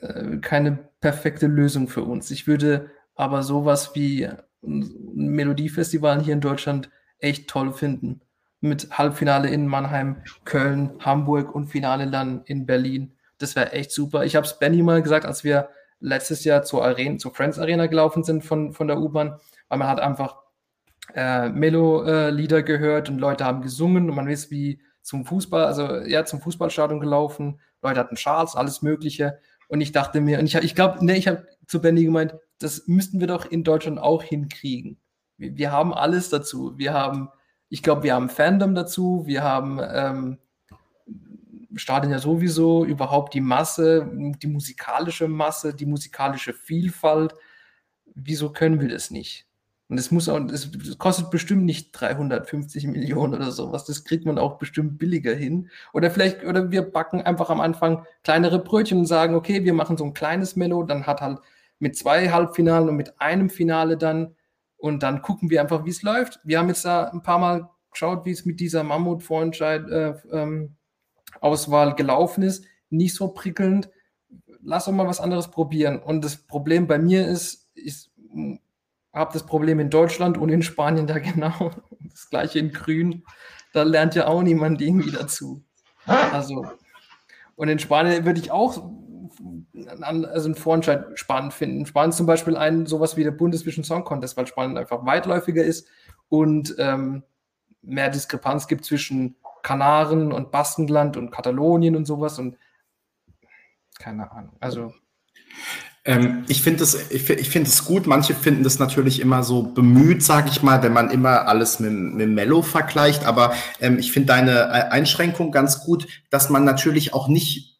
äh, 0.00 0.38
keine 0.38 0.78
perfekte 1.00 1.46
Lösung 1.46 1.88
für 1.88 2.02
uns. 2.02 2.30
Ich 2.30 2.46
würde 2.46 2.90
aber 3.14 3.42
sowas 3.42 3.94
wie 3.94 4.28
ein 4.62 4.94
Melodiefestival 5.14 6.22
hier 6.22 6.34
in 6.34 6.40
Deutschland 6.40 6.90
echt 7.18 7.48
toll 7.48 7.72
finden. 7.72 8.20
Mit 8.60 8.96
Halbfinale 8.96 9.48
in 9.48 9.66
Mannheim, 9.66 10.22
Köln, 10.44 10.92
Hamburg 11.00 11.54
und 11.54 11.66
Finale 11.66 12.08
dann 12.08 12.42
in 12.44 12.64
Berlin. 12.64 13.16
Das 13.38 13.56
wäre 13.56 13.72
echt 13.72 13.90
super. 13.90 14.24
Ich 14.24 14.36
habe 14.36 14.46
es 14.46 14.58
Benny 14.58 14.82
mal 14.82 15.02
gesagt, 15.02 15.26
als 15.26 15.42
wir 15.42 15.68
letztes 15.98 16.44
Jahr 16.44 16.62
zur 16.62 16.84
Arena, 16.84 17.18
zur 17.18 17.34
Friends 17.34 17.58
Arena 17.58 17.86
gelaufen 17.86 18.22
sind 18.22 18.44
von, 18.44 18.72
von 18.72 18.86
der 18.86 19.00
U-Bahn, 19.00 19.38
weil 19.68 19.78
man 19.78 19.88
hat 19.88 20.00
einfach 20.00 20.41
äh, 21.14 21.48
Melo-Lieder 21.48 22.58
äh, 22.58 22.62
gehört 22.62 23.08
und 23.08 23.18
Leute 23.18 23.44
haben 23.44 23.62
gesungen 23.62 24.08
und 24.08 24.16
man 24.16 24.28
ist 24.28 24.50
wie 24.50 24.80
zum 25.02 25.24
Fußball, 25.24 25.64
also 25.64 25.96
ja, 25.98 26.24
zum 26.24 26.40
Fußballstadion 26.40 27.00
gelaufen. 27.00 27.60
Leute 27.82 28.00
hatten 28.00 28.16
Schals, 28.16 28.54
alles 28.54 28.82
Mögliche. 28.82 29.38
Und 29.68 29.80
ich 29.80 29.92
dachte 29.92 30.20
mir, 30.20 30.38
und 30.38 30.46
ich, 30.46 30.54
ich 30.54 30.74
glaube, 30.74 31.04
ne, 31.04 31.16
ich 31.16 31.28
habe 31.28 31.46
zu 31.66 31.80
Benny 31.80 32.04
gemeint, 32.04 32.34
das 32.58 32.86
müssten 32.86 33.20
wir 33.20 33.26
doch 33.26 33.44
in 33.44 33.64
Deutschland 33.64 33.98
auch 33.98 34.22
hinkriegen. 34.22 35.00
Wir, 35.36 35.56
wir 35.56 35.72
haben 35.72 35.92
alles 35.92 36.28
dazu. 36.28 36.78
Wir 36.78 36.92
haben, 36.94 37.28
ich 37.68 37.82
glaube, 37.82 38.04
wir 38.04 38.14
haben 38.14 38.28
Fandom 38.28 38.74
dazu, 38.74 39.24
wir 39.26 39.42
haben 39.42 39.80
ähm, 39.82 40.38
Stadien 41.74 42.12
ja 42.12 42.18
sowieso, 42.18 42.84
überhaupt 42.84 43.34
die 43.34 43.40
Masse, 43.40 44.10
die 44.42 44.46
musikalische 44.46 45.28
Masse, 45.28 45.74
die 45.74 45.86
musikalische 45.86 46.52
Vielfalt. 46.52 47.34
Wieso 48.14 48.52
können 48.52 48.80
wir 48.80 48.88
das 48.88 49.10
nicht? 49.10 49.46
Und 49.92 49.98
es 49.98 50.10
muss 50.10 50.26
auch, 50.30 50.40
es 50.48 50.70
kostet 50.96 51.28
bestimmt 51.30 51.66
nicht 51.66 51.92
350 51.92 52.86
Millionen 52.86 53.34
oder 53.34 53.52
sowas. 53.52 53.84
Das 53.84 54.04
kriegt 54.04 54.24
man 54.24 54.38
auch 54.38 54.56
bestimmt 54.56 54.96
billiger 54.96 55.34
hin. 55.34 55.68
Oder 55.92 56.10
vielleicht, 56.10 56.46
oder 56.46 56.70
wir 56.70 56.80
backen 56.80 57.20
einfach 57.20 57.50
am 57.50 57.60
Anfang 57.60 58.06
kleinere 58.24 58.58
Brötchen 58.58 59.00
und 59.00 59.04
sagen, 59.04 59.34
okay, 59.34 59.64
wir 59.64 59.74
machen 59.74 59.98
so 59.98 60.04
ein 60.04 60.14
kleines 60.14 60.56
Mello, 60.56 60.82
dann 60.82 61.06
hat 61.06 61.20
halt 61.20 61.40
mit 61.78 61.94
zwei 61.94 62.30
Halbfinalen 62.30 62.88
und 62.88 62.96
mit 62.96 63.20
einem 63.20 63.50
Finale 63.50 63.98
dann 63.98 64.34
und 64.78 65.02
dann 65.02 65.20
gucken 65.20 65.50
wir 65.50 65.60
einfach, 65.60 65.84
wie 65.84 65.90
es 65.90 66.00
läuft. 66.00 66.40
Wir 66.42 66.58
haben 66.58 66.68
jetzt 66.68 66.86
da 66.86 67.10
ein 67.10 67.22
paar 67.22 67.38
Mal 67.38 67.68
geschaut, 67.90 68.24
wie 68.24 68.30
es 68.30 68.46
mit 68.46 68.60
dieser 68.60 68.84
Mammut-Vorentscheid 68.84 69.90
äh, 69.90 70.14
ähm, 70.32 70.74
gelaufen 71.96 72.44
ist. 72.44 72.64
Nicht 72.88 73.14
so 73.14 73.28
prickelnd. 73.28 73.90
Lass 74.62 74.86
doch 74.86 74.92
mal 74.92 75.06
was 75.06 75.20
anderes 75.20 75.50
probieren. 75.50 75.98
Und 75.98 76.24
das 76.24 76.38
Problem 76.38 76.86
bei 76.86 76.98
mir 76.98 77.28
ist, 77.28 77.68
ich 77.74 78.10
habe 79.12 79.32
das 79.32 79.44
Problem 79.44 79.78
in 79.80 79.90
Deutschland 79.90 80.38
und 80.38 80.48
in 80.48 80.62
Spanien 80.62 81.06
da 81.06 81.18
genau 81.18 81.70
das 82.00 82.30
gleiche 82.30 82.58
in 82.58 82.72
Grün. 82.72 83.24
Da 83.72 83.82
lernt 83.82 84.14
ja 84.14 84.26
auch 84.26 84.42
niemand 84.42 84.80
irgendwie 84.80 85.12
dazu. 85.12 85.64
Also, 86.06 86.66
und 87.56 87.68
in 87.68 87.78
Spanien 87.78 88.24
würde 88.24 88.40
ich 88.40 88.50
auch 88.50 88.90
also 90.00 90.46
einen 90.46 90.54
Vorentscheid 90.54 91.18
spannend 91.18 91.54
finden. 91.54 91.86
Spannend 91.86 92.14
zum 92.14 92.26
Beispiel 92.26 92.56
ein 92.56 92.86
sowas 92.86 93.16
wie 93.16 93.24
der 93.24 93.30
Bundesvision 93.30 93.84
Song 93.84 94.04
Contest, 94.04 94.36
weil 94.36 94.46
Spanien 94.46 94.78
einfach 94.78 95.04
weitläufiger 95.04 95.64
ist 95.64 95.88
und 96.28 96.74
ähm, 96.78 97.22
mehr 97.82 98.10
Diskrepanz 98.10 98.68
gibt 98.68 98.84
zwischen 98.84 99.36
Kanaren 99.62 100.32
und 100.32 100.50
Baskenland 100.50 101.16
und 101.16 101.30
Katalonien 101.30 101.96
und 101.96 102.04
sowas 102.04 102.38
und 102.38 102.56
keine 103.98 104.30
Ahnung. 104.32 104.56
Also 104.60 104.92
ähm, 106.04 106.44
ich 106.48 106.62
finde 106.62 106.82
es 106.82 107.10
ich, 107.10 107.30
ich 107.30 107.48
find 107.48 107.84
gut. 107.84 108.06
Manche 108.06 108.34
finden 108.34 108.64
das 108.64 108.78
natürlich 108.78 109.20
immer 109.20 109.42
so 109.44 109.62
bemüht, 109.62 110.22
sage 110.22 110.48
ich 110.50 110.62
mal, 110.62 110.82
wenn 110.82 110.92
man 110.92 111.10
immer 111.10 111.46
alles 111.46 111.78
mit, 111.78 111.92
mit 111.92 112.28
Mello 112.28 112.62
vergleicht. 112.62 113.24
Aber 113.24 113.54
ähm, 113.80 113.98
ich 113.98 114.12
finde 114.12 114.28
deine 114.28 114.90
Einschränkung 114.90 115.52
ganz 115.52 115.84
gut, 115.84 116.08
dass 116.30 116.50
man 116.50 116.64
natürlich 116.64 117.14
auch 117.14 117.28
nicht 117.28 117.72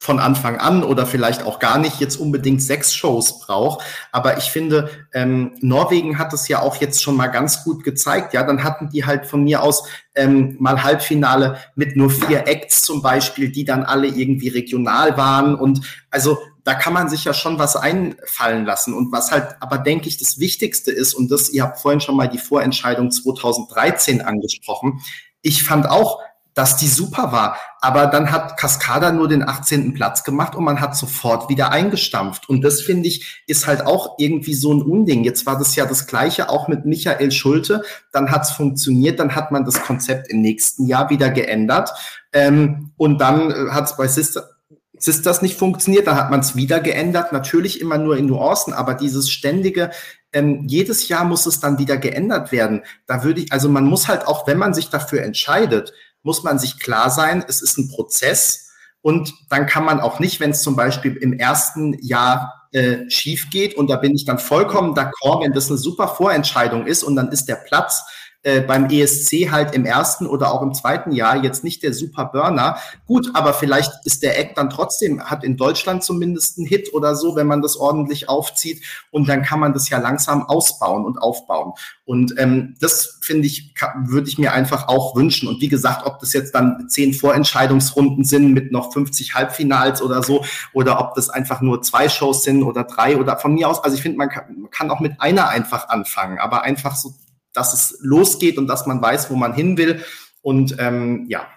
von 0.00 0.20
Anfang 0.20 0.58
an 0.58 0.84
oder 0.84 1.06
vielleicht 1.06 1.42
auch 1.42 1.58
gar 1.58 1.76
nicht 1.76 2.00
jetzt 2.00 2.16
unbedingt 2.16 2.62
sechs 2.62 2.94
Shows 2.94 3.40
braucht. 3.40 3.84
Aber 4.12 4.38
ich 4.38 4.44
finde, 4.44 4.90
ähm, 5.12 5.54
Norwegen 5.60 6.18
hat 6.18 6.32
es 6.32 6.46
ja 6.46 6.62
auch 6.62 6.76
jetzt 6.76 7.02
schon 7.02 7.16
mal 7.16 7.26
ganz 7.26 7.64
gut 7.64 7.82
gezeigt. 7.82 8.32
Ja, 8.32 8.44
dann 8.44 8.62
hatten 8.62 8.88
die 8.90 9.04
halt 9.04 9.26
von 9.26 9.42
mir 9.42 9.62
aus 9.62 9.88
ähm, 10.14 10.56
mal 10.60 10.84
Halbfinale 10.84 11.58
mit 11.74 11.96
nur 11.96 12.10
vier 12.10 12.46
Acts 12.46 12.82
zum 12.82 13.02
Beispiel, 13.02 13.50
die 13.50 13.64
dann 13.64 13.82
alle 13.82 14.06
irgendwie 14.06 14.48
regional 14.48 15.16
waren. 15.16 15.56
Und 15.56 15.80
also 16.10 16.38
da 16.68 16.74
kann 16.74 16.92
man 16.92 17.08
sich 17.08 17.24
ja 17.24 17.32
schon 17.32 17.58
was 17.58 17.76
einfallen 17.76 18.66
lassen. 18.66 18.92
Und 18.92 19.10
was 19.10 19.32
halt 19.32 19.56
aber, 19.60 19.78
denke 19.78 20.06
ich, 20.06 20.18
das 20.18 20.38
Wichtigste 20.38 20.92
ist, 20.92 21.14
und 21.14 21.30
das, 21.30 21.48
ihr 21.48 21.62
habt 21.62 21.80
vorhin 21.80 22.02
schon 22.02 22.14
mal 22.14 22.28
die 22.28 22.36
Vorentscheidung 22.36 23.10
2013 23.10 24.20
angesprochen. 24.20 25.00
Ich 25.40 25.62
fand 25.62 25.88
auch, 25.88 26.20
dass 26.52 26.76
die 26.76 26.88
super 26.88 27.32
war. 27.32 27.56
Aber 27.80 28.06
dann 28.06 28.30
hat 28.30 28.58
Cascada 28.58 29.12
nur 29.12 29.28
den 29.28 29.48
18. 29.48 29.94
Platz 29.94 30.24
gemacht 30.24 30.54
und 30.56 30.64
man 30.64 30.82
hat 30.82 30.94
sofort 30.94 31.48
wieder 31.48 31.72
eingestampft. 31.72 32.50
Und 32.50 32.60
das 32.60 32.82
finde 32.82 33.08
ich 33.08 33.42
ist 33.46 33.66
halt 33.66 33.86
auch 33.86 34.16
irgendwie 34.18 34.52
so 34.52 34.74
ein 34.74 34.82
Unding. 34.82 35.24
Jetzt 35.24 35.46
war 35.46 35.56
das 35.56 35.74
ja 35.74 35.86
das 35.86 36.06
Gleiche 36.06 36.50
auch 36.50 36.68
mit 36.68 36.84
Michael 36.84 37.30
Schulte. 37.30 37.80
Dann 38.12 38.30
hat 38.30 38.42
es 38.42 38.50
funktioniert. 38.50 39.20
Dann 39.20 39.34
hat 39.34 39.52
man 39.52 39.64
das 39.64 39.80
Konzept 39.80 40.28
im 40.28 40.42
nächsten 40.42 40.86
Jahr 40.86 41.08
wieder 41.08 41.30
geändert. 41.30 41.92
Ähm, 42.34 42.92
und 42.98 43.22
dann 43.22 43.50
äh, 43.50 43.70
hat 43.70 43.86
es 43.86 43.96
bei 43.96 44.06
Sister 44.06 44.50
Sisters 44.98 45.42
nicht 45.42 45.58
funktioniert, 45.58 46.06
dann 46.06 46.16
hat 46.16 46.30
man 46.30 46.40
es 46.40 46.56
wieder 46.56 46.80
geändert, 46.80 47.32
natürlich 47.32 47.80
immer 47.80 47.98
nur 47.98 48.16
in 48.16 48.26
Nuancen, 48.26 48.72
aber 48.72 48.94
dieses 48.94 49.30
ständige, 49.30 49.90
ähm, 50.32 50.64
jedes 50.66 51.08
Jahr 51.08 51.24
muss 51.24 51.46
es 51.46 51.60
dann 51.60 51.78
wieder 51.78 51.96
geändert 51.96 52.52
werden. 52.52 52.82
Da 53.06 53.24
würde 53.24 53.40
ich, 53.40 53.52
also 53.52 53.68
man 53.68 53.84
muss 53.84 54.08
halt 54.08 54.26
auch, 54.26 54.46
wenn 54.46 54.58
man 54.58 54.74
sich 54.74 54.90
dafür 54.90 55.22
entscheidet, 55.22 55.92
muss 56.22 56.42
man 56.42 56.58
sich 56.58 56.78
klar 56.78 57.10
sein, 57.10 57.44
es 57.46 57.62
ist 57.62 57.78
ein 57.78 57.88
Prozess 57.88 58.70
und 59.00 59.32
dann 59.48 59.66
kann 59.66 59.84
man 59.84 60.00
auch 60.00 60.18
nicht, 60.18 60.40
wenn 60.40 60.50
es 60.50 60.62
zum 60.62 60.76
Beispiel 60.76 61.16
im 61.16 61.32
ersten 61.32 61.96
Jahr 62.02 62.68
äh, 62.72 63.08
schief 63.08 63.48
geht 63.50 63.76
und 63.76 63.88
da 63.88 63.96
bin 63.96 64.14
ich 64.14 64.24
dann 64.24 64.38
vollkommen 64.38 64.94
d'accord, 64.94 65.42
wenn 65.42 65.52
das 65.52 65.68
eine 65.68 65.78
super 65.78 66.08
Vorentscheidung 66.08 66.86
ist 66.86 67.02
und 67.02 67.16
dann 67.16 67.28
ist 67.28 67.46
der 67.46 67.56
Platz 67.56 68.02
äh, 68.44 68.60
beim 68.60 68.88
ESC 68.88 69.50
halt 69.50 69.74
im 69.74 69.84
ersten 69.84 70.26
oder 70.26 70.52
auch 70.52 70.62
im 70.62 70.72
zweiten 70.72 71.10
Jahr 71.10 71.42
jetzt 71.42 71.64
nicht 71.64 71.82
der 71.82 71.92
super 71.92 72.26
Burner. 72.26 72.78
Gut, 73.04 73.30
aber 73.34 73.52
vielleicht 73.52 73.90
ist 74.04 74.22
der 74.22 74.38
Act 74.38 74.56
dann 74.56 74.70
trotzdem, 74.70 75.22
hat 75.24 75.42
in 75.42 75.56
Deutschland 75.56 76.04
zumindest 76.04 76.56
einen 76.56 76.66
Hit 76.66 76.94
oder 76.94 77.16
so, 77.16 77.34
wenn 77.34 77.48
man 77.48 77.62
das 77.62 77.76
ordentlich 77.76 78.28
aufzieht. 78.28 78.84
Und 79.10 79.28
dann 79.28 79.42
kann 79.42 79.58
man 79.58 79.72
das 79.72 79.88
ja 79.88 79.98
langsam 79.98 80.44
ausbauen 80.44 81.04
und 81.04 81.18
aufbauen. 81.18 81.72
Und 82.04 82.34
ähm, 82.38 82.76
das 82.80 83.18
finde 83.22 83.48
ich, 83.48 83.74
würde 84.04 84.28
ich 84.28 84.38
mir 84.38 84.52
einfach 84.52 84.86
auch 84.86 85.16
wünschen. 85.16 85.48
Und 85.48 85.60
wie 85.60 85.68
gesagt, 85.68 86.06
ob 86.06 86.20
das 86.20 86.32
jetzt 86.32 86.54
dann 86.54 86.88
zehn 86.88 87.14
Vorentscheidungsrunden 87.14 88.24
sind 88.24 88.52
mit 88.52 88.70
noch 88.70 88.92
50 88.92 89.34
Halbfinals 89.34 90.00
oder 90.00 90.22
so, 90.22 90.44
oder 90.72 91.00
ob 91.00 91.14
das 91.16 91.28
einfach 91.28 91.60
nur 91.60 91.82
zwei 91.82 92.08
Shows 92.08 92.44
sind 92.44 92.62
oder 92.62 92.84
drei 92.84 93.16
oder 93.16 93.36
von 93.36 93.54
mir 93.54 93.68
aus. 93.68 93.82
Also 93.82 93.96
ich 93.96 94.02
finde, 94.02 94.18
man 94.18 94.28
kann, 94.28 94.44
man 94.56 94.70
kann 94.70 94.90
auch 94.90 95.00
mit 95.00 95.20
einer 95.20 95.48
einfach 95.48 95.88
anfangen, 95.88 96.38
aber 96.38 96.62
einfach 96.62 96.94
so 96.94 97.14
dass 97.52 97.72
es 97.72 97.98
losgeht 98.02 98.58
und 98.58 98.66
dass 98.66 98.86
man 98.86 99.02
weiß, 99.02 99.30
wo 99.30 99.36
man 99.36 99.52
hin 99.52 99.76
will. 99.78 100.02
Und 100.42 100.76
ähm, 100.78 101.26
ja. 101.28 101.48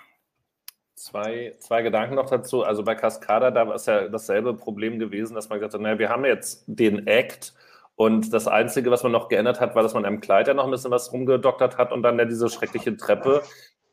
Zwei, 0.95 1.55
zwei 1.59 1.81
Gedanken 1.81 2.15
noch 2.15 2.30
dazu. 2.30 2.63
Also 2.63 2.84
bei 2.84 2.95
Cascada, 2.95 3.51
da 3.51 3.68
war 3.68 3.76
es 3.76 3.85
ja 3.85 4.07
dasselbe 4.07 4.53
Problem 4.53 4.99
gewesen, 4.99 5.34
dass 5.34 5.49
man 5.49 5.59
gesagt 5.59 5.73
hat, 5.73 5.81
naja, 5.81 5.99
wir 5.99 6.09
haben 6.09 6.26
jetzt 6.26 6.63
den 6.68 7.07
Act 7.07 7.53
und 7.95 8.34
das 8.34 8.47
Einzige, 8.47 8.89
was 8.89 9.03
man 9.03 9.11
noch 9.11 9.27
geändert 9.27 9.59
hat, 9.59 9.76
war, 9.76 9.84
dass 9.84 9.93
man 9.93 10.05
am 10.05 10.22
Kleid 10.22 10.47
ja 10.47 10.53
noch 10.53 10.65
ein 10.65 10.72
bisschen 10.72 10.91
was 10.91 11.11
rumgedoktert 11.11 11.77
hat 11.77 11.91
und 11.91 12.01
dann 12.01 12.18
ja 12.18 12.26
diese 12.26 12.49
schreckliche 12.49 12.97
Treppe, 12.97 13.43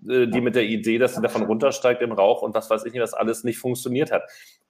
die 0.00 0.40
mit 0.40 0.54
der 0.54 0.64
Idee, 0.64 0.98
dass 0.98 1.14
sie 1.14 1.20
davon 1.20 1.42
runtersteigt 1.42 2.02
im 2.02 2.12
Rauch 2.12 2.42
und 2.42 2.54
was 2.54 2.70
weiß 2.70 2.84
ich 2.84 2.92
nicht, 2.92 3.02
was 3.02 3.14
alles 3.14 3.42
nicht 3.44 3.58
funktioniert 3.58 4.12
hat. 4.12 4.22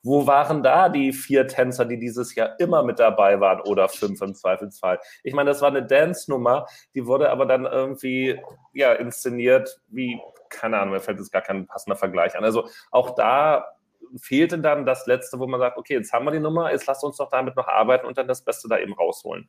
Wo 0.02 0.26
waren 0.26 0.62
da 0.62 0.88
die 0.88 1.12
vier 1.12 1.46
Tänzer, 1.46 1.84
die 1.84 1.98
dieses 1.98 2.34
Jahr 2.34 2.58
immer 2.58 2.82
mit 2.82 2.98
dabei 2.98 3.38
waren 3.40 3.60
oder 3.60 3.88
fünf 3.88 4.22
im 4.22 4.34
Zweifelsfall? 4.34 5.00
Ich 5.22 5.34
meine, 5.34 5.50
das 5.50 5.60
war 5.60 5.68
eine 5.68 5.84
Dance-Nummer, 5.84 6.66
die 6.94 7.06
wurde 7.06 7.30
aber 7.30 7.44
dann 7.44 7.66
irgendwie 7.66 8.40
ja, 8.72 8.92
inszeniert 8.94 9.80
wie, 9.88 10.18
keine 10.48 10.78
Ahnung, 10.78 10.94
mir 10.94 11.00
fällt 11.00 11.18
jetzt 11.18 11.32
gar 11.32 11.42
kein 11.42 11.66
passender 11.66 11.96
Vergleich 11.96 12.36
an. 12.36 12.44
Also 12.44 12.68
auch 12.90 13.14
da 13.14 13.77
fehlte 14.20 14.58
dann 14.58 14.86
das 14.86 15.06
Letzte, 15.06 15.38
wo 15.38 15.46
man 15.46 15.60
sagt, 15.60 15.76
okay, 15.76 15.94
jetzt 15.94 16.12
haben 16.12 16.24
wir 16.24 16.30
die 16.30 16.40
Nummer, 16.40 16.72
jetzt 16.72 16.86
lasst 16.86 17.04
uns 17.04 17.16
doch 17.16 17.28
damit 17.30 17.56
noch 17.56 17.68
arbeiten 17.68 18.06
und 18.06 18.18
dann 18.18 18.28
das 18.28 18.44
Beste 18.44 18.68
da 18.68 18.78
eben 18.78 18.94
rausholen. 18.94 19.46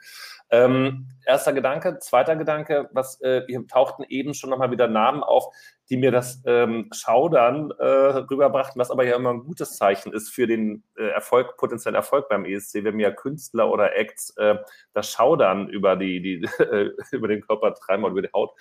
Ähm, 0.50 1.08
erster 1.26 1.54
Gedanke. 1.54 2.00
Zweiter 2.00 2.36
Gedanke, 2.36 2.90
was 2.94 3.22
äh, 3.22 3.44
hier 3.48 3.66
tauchten 3.68 4.04
eben 4.10 4.34
schon 4.34 4.50
nochmal 4.50 4.72
wieder 4.72 4.88
Namen 4.88 5.24
auf, 5.24 5.54
die 5.90 5.98
mir 5.98 6.12
das 6.12 6.42
ähm, 6.46 6.90
Schaudern 6.94 7.72
äh, 7.80 7.84
rüberbrachten, 7.84 8.80
was 8.80 8.92
aber 8.92 9.06
ja 9.06 9.16
immer 9.16 9.32
ein 9.32 9.44
gutes 9.44 9.78
Zeichen 9.78 10.14
ist 10.14 10.30
für 10.30 10.46
den 10.46 10.84
äh, 10.98 11.08
Erfolg, 11.08 11.58
potenziellen 11.58 11.96
Erfolg 11.96 12.30
beim 12.30 12.46
ESC, 12.46 12.84
wenn 12.84 12.96
mir 12.96 13.12
Künstler 13.12 13.72
oder 13.72 13.96
Acts 13.96 14.36
äh, 14.38 14.56
das 14.94 15.12
Schaudern 15.12 15.68
über, 15.68 15.96
die, 15.96 16.22
die, 16.22 16.48
über 17.12 17.28
den 17.28 17.42
Körper 17.42 17.74
treiben 17.74 18.04
oder 18.04 18.12
über 18.12 18.22
die 18.22 18.34
Haut. 18.34 18.52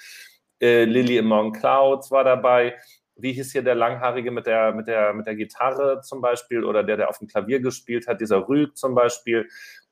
Äh, 0.60 0.84
Lily 0.84 1.18
Among 1.18 1.52
Clouds 1.52 2.10
war 2.10 2.24
dabei, 2.24 2.76
wie 3.18 3.32
hieß 3.32 3.52
hier 3.52 3.62
der 3.62 3.74
Langhaarige 3.74 4.30
mit 4.30 4.46
der, 4.46 4.72
mit 4.72 4.86
der, 4.86 5.12
mit 5.12 5.26
der 5.26 5.34
Gitarre 5.34 6.00
zum 6.02 6.20
Beispiel 6.20 6.64
oder 6.64 6.82
der, 6.84 6.96
der 6.96 7.10
auf 7.10 7.18
dem 7.18 7.28
Klavier 7.28 7.60
gespielt 7.60 8.06
hat, 8.06 8.20
dieser 8.20 8.48
Rüg 8.48 8.76
zum 8.76 8.94
Beispiel. 8.94 9.48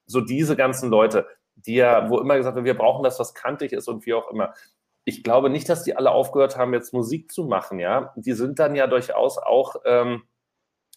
So 0.06 0.20
diese 0.20 0.56
ganzen 0.56 0.88
Leute, 0.88 1.26
die 1.56 1.74
ja, 1.74 2.08
wo 2.08 2.18
immer 2.18 2.36
gesagt 2.36 2.56
wird, 2.56 2.64
wir 2.64 2.76
brauchen 2.76 3.02
das, 3.02 3.18
was 3.18 3.34
kantig 3.34 3.72
ist 3.72 3.88
und 3.88 4.06
wie 4.06 4.14
auch 4.14 4.30
immer. 4.30 4.54
Ich 5.04 5.22
glaube 5.22 5.50
nicht, 5.50 5.68
dass 5.68 5.82
die 5.82 5.96
alle 5.96 6.10
aufgehört 6.12 6.56
haben, 6.56 6.72
jetzt 6.72 6.92
Musik 6.92 7.32
zu 7.32 7.44
machen, 7.44 7.78
ja. 7.78 8.12
Die 8.16 8.32
sind 8.32 8.58
dann 8.58 8.74
ja 8.74 8.86
durchaus 8.86 9.38
auch, 9.38 9.76
ähm, 9.84 10.22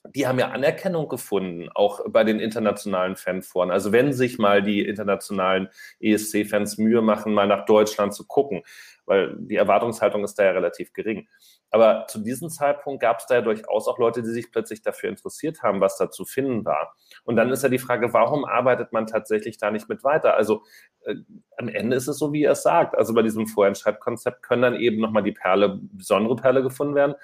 die 0.07 0.27
haben 0.27 0.39
ja 0.39 0.49
Anerkennung 0.49 1.09
gefunden, 1.09 1.69
auch 1.75 2.01
bei 2.09 2.23
den 2.23 2.39
internationalen 2.39 3.15
Fanforen. 3.15 3.69
Also 3.69 3.91
wenn 3.91 4.13
sich 4.13 4.37
mal 4.37 4.63
die 4.63 4.85
internationalen 4.85 5.69
ESC-Fans 5.99 6.77
Mühe 6.77 7.01
machen, 7.01 7.33
mal 7.33 7.47
nach 7.47 7.65
Deutschland 7.65 8.13
zu 8.13 8.25
gucken, 8.25 8.63
weil 9.05 9.35
die 9.39 9.55
Erwartungshaltung 9.55 10.23
ist 10.23 10.35
da 10.35 10.45
ja 10.45 10.51
relativ 10.51 10.93
gering. 10.93 11.27
Aber 11.71 12.05
zu 12.07 12.19
diesem 12.19 12.49
Zeitpunkt 12.49 13.01
gab 13.01 13.19
es 13.19 13.25
da 13.25 13.35
ja 13.35 13.41
durchaus 13.41 13.87
auch 13.87 13.99
Leute, 13.99 14.21
die 14.21 14.29
sich 14.29 14.51
plötzlich 14.51 14.81
dafür 14.81 15.09
interessiert 15.09 15.61
haben, 15.63 15.81
was 15.81 15.97
da 15.97 16.09
zu 16.09 16.25
finden 16.25 16.65
war. 16.65 16.95
Und 17.23 17.35
dann 17.35 17.49
ist 17.49 17.63
ja 17.63 17.69
die 17.69 17.79
Frage, 17.79 18.13
warum 18.13 18.45
arbeitet 18.45 18.93
man 18.93 19.05
tatsächlich 19.05 19.57
da 19.57 19.69
nicht 19.69 19.89
mit 19.89 20.03
weiter? 20.03 20.35
Also 20.35 20.63
äh, 21.05 21.15
am 21.57 21.67
Ende 21.67 21.95
ist 21.95 22.07
es 22.07 22.17
so, 22.17 22.33
wie 22.33 22.43
er 22.43 22.53
es 22.53 22.63
sagt. 22.63 22.95
Also 22.95 23.13
bei 23.13 23.21
diesem 23.21 23.47
Vorentscheidkonzept 23.47 24.43
können 24.43 24.61
dann 24.61 24.75
eben 24.75 24.99
nochmal 24.99 25.23
die 25.23 25.33
Perle, 25.33 25.79
besondere 25.91 26.35
Perle 26.35 26.63
gefunden 26.63 26.95
werden. 26.95 27.15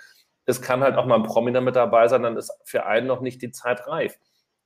Es 0.46 0.62
kann 0.62 0.82
halt 0.82 0.96
auch 0.96 1.06
mal 1.06 1.16
ein 1.16 1.24
Prominent 1.24 1.66
mit 1.66 1.76
dabei 1.76 2.08
sein, 2.08 2.24
dann 2.24 2.38
ist 2.38 2.52
für 2.64 2.86
einen 2.86 3.08
noch 3.08 3.22
nicht 3.22 3.42
die 3.42 3.52
Zeit 3.52 3.88
reif. 3.88 4.18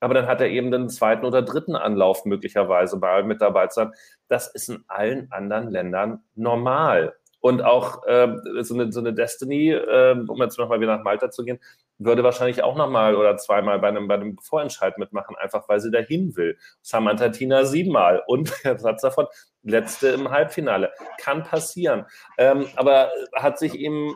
Aber 0.02 0.14
dann 0.14 0.28
hat 0.28 0.42
er 0.42 0.50
eben 0.50 0.72
den 0.72 0.90
zweiten 0.90 1.26
oder 1.26 1.42
dritten 1.42 1.76
Anlauf 1.76 2.26
möglicherweise 2.26 2.98
bei 2.98 3.22
mit 3.24 3.42
dabei 3.42 3.68
zu 3.68 3.82
sein. 3.82 3.92
Das 4.28 4.48
ist 4.48 4.70
in 4.70 4.84
allen 4.88 5.32
anderen 5.32 5.70
Ländern 5.70 6.24
normal. 6.36 7.16
Und 7.42 7.62
auch 7.62 8.06
äh, 8.06 8.34
so, 8.62 8.74
eine, 8.74 8.92
so 8.92 9.00
eine 9.00 9.14
Destiny, 9.14 9.72
äh, 9.72 10.16
um 10.28 10.42
jetzt 10.42 10.58
nochmal 10.58 10.82
wieder 10.82 10.98
nach 10.98 11.04
Malta 11.04 11.32
zu 11.32 11.44
gehen, 11.44 11.60
würde 12.00 12.24
wahrscheinlich 12.24 12.64
auch 12.64 12.76
nochmal 12.76 13.16
oder 13.16 13.38
zweimal 13.38 13.78
bei 13.80 13.90
einem, 13.90 14.08
bei 14.08 14.16
einem 14.16 14.38
Vorentscheid 14.40 14.98
mitmachen, 14.98 15.36
einfach 15.36 15.68
weil 15.68 15.80
sie 15.82 15.92
dahin 15.92 16.36
will. 16.36 16.58
Samantha 16.82 17.30
Tina 17.30 17.66
siebenmal 17.66 18.24
und 18.26 18.48
Satz 18.64 19.02
davon, 19.02 19.28
letzte 19.64 20.08
im 20.10 20.32
Halbfinale. 20.32 20.92
Kann 21.20 21.44
passieren. 21.44 22.06
Ähm, 22.38 22.66
aber 22.76 23.12
hat 23.36 23.60
sich 23.60 23.76
eben 23.76 24.16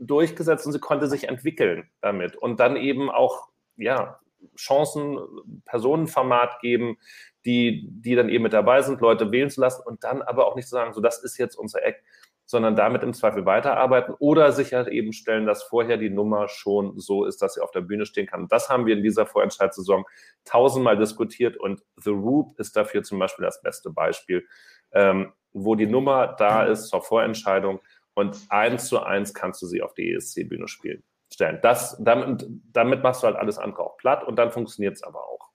durchgesetzt 0.00 0.66
und 0.66 0.72
sie 0.72 0.80
konnte 0.80 1.06
sich 1.06 1.28
entwickeln 1.28 1.88
damit 2.00 2.36
und 2.36 2.60
dann 2.60 2.76
eben 2.76 3.10
auch, 3.10 3.48
ja, 3.76 4.18
Chancen, 4.56 5.18
Personenformat 5.66 6.60
geben, 6.60 6.96
die, 7.44 7.86
die 7.90 8.14
dann 8.14 8.28
eben 8.28 8.42
mit 8.42 8.52
dabei 8.52 8.82
sind, 8.82 9.00
Leute 9.00 9.32
wählen 9.32 9.50
zu 9.50 9.60
lassen 9.60 9.82
und 9.86 10.04
dann 10.04 10.22
aber 10.22 10.46
auch 10.46 10.56
nicht 10.56 10.68
zu 10.68 10.74
sagen, 10.74 10.92
so 10.92 11.00
das 11.00 11.22
ist 11.22 11.38
jetzt 11.38 11.56
unser 11.56 11.82
Eck, 11.84 12.02
sondern 12.50 12.74
damit 12.74 13.04
im 13.04 13.14
Zweifel 13.14 13.46
weiterarbeiten 13.46 14.12
oder 14.18 14.50
sich 14.50 14.74
halt 14.74 14.88
eben 14.88 15.12
stellen, 15.12 15.46
dass 15.46 15.62
vorher 15.62 15.98
die 15.98 16.10
Nummer 16.10 16.48
schon 16.48 16.98
so 16.98 17.24
ist, 17.24 17.40
dass 17.40 17.54
sie 17.54 17.60
auf 17.60 17.70
der 17.70 17.82
Bühne 17.82 18.06
stehen 18.06 18.26
kann. 18.26 18.48
das 18.48 18.68
haben 18.68 18.86
wir 18.86 18.96
in 18.96 19.04
dieser 19.04 19.24
Vorentscheidssaison 19.24 20.04
tausendmal 20.44 20.96
diskutiert 20.96 21.56
und 21.56 21.80
The 21.96 22.10
Roop 22.10 22.58
ist 22.58 22.74
dafür 22.74 23.04
zum 23.04 23.20
Beispiel 23.20 23.44
das 23.44 23.62
beste 23.62 23.90
Beispiel, 23.90 24.44
ähm, 24.90 25.32
wo 25.52 25.76
die 25.76 25.86
Nummer 25.86 26.34
da 26.38 26.64
ist 26.64 26.88
zur 26.88 27.02
Vorentscheidung 27.02 27.78
und 28.14 28.36
eins 28.48 28.88
zu 28.88 29.00
eins 29.00 29.32
kannst 29.32 29.62
du 29.62 29.66
sie 29.66 29.80
auf 29.80 29.94
die 29.94 30.12
ESC-Bühne 30.12 30.66
spielen. 30.66 31.04
Stellen. 31.32 31.60
Das, 31.62 31.96
damit, 32.02 32.44
damit 32.72 33.04
machst 33.04 33.22
du 33.22 33.28
halt 33.28 33.36
alles 33.36 33.58
andere 33.58 33.84
auch 33.84 33.96
platt 33.96 34.24
und 34.24 34.36
dann 34.36 34.50
funktioniert 34.50 34.94
es 34.96 35.04
aber 35.04 35.20
auch. 35.20 35.50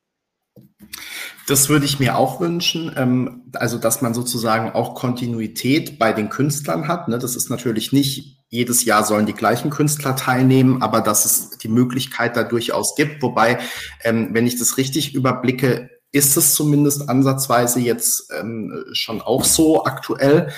Das 1.47 1.69
würde 1.69 1.85
ich 1.85 1.99
mir 1.99 2.17
auch 2.17 2.39
wünschen, 2.39 2.91
ähm, 2.95 3.43
also 3.53 3.77
dass 3.77 4.01
man 4.01 4.13
sozusagen 4.13 4.71
auch 4.71 4.95
Kontinuität 4.95 5.99
bei 5.99 6.11
den 6.11 6.29
Künstlern 6.29 6.87
hat. 6.87 7.07
Ne? 7.07 7.19
Das 7.19 7.35
ist 7.35 7.49
natürlich 7.49 7.91
nicht 7.91 8.43
jedes 8.49 8.85
Jahr 8.85 9.03
sollen 9.03 9.25
die 9.25 9.33
gleichen 9.33 9.69
Künstler 9.69 10.15
teilnehmen, 10.15 10.81
aber 10.81 11.01
dass 11.01 11.25
es 11.25 11.57
die 11.57 11.67
Möglichkeit 11.67 12.37
da 12.37 12.43
durchaus 12.43 12.95
gibt. 12.95 13.21
Wobei, 13.21 13.59
ähm, 14.03 14.29
wenn 14.31 14.47
ich 14.47 14.57
das 14.57 14.77
richtig 14.77 15.13
überblicke, 15.13 15.89
ist 16.11 16.37
es 16.37 16.55
zumindest 16.55 17.09
ansatzweise 17.09 17.81
jetzt 17.81 18.31
ähm, 18.39 18.85
schon 18.93 19.21
auch 19.21 19.43
so 19.43 19.83
aktuell. 19.83 20.49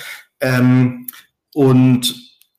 Und 1.52 2.14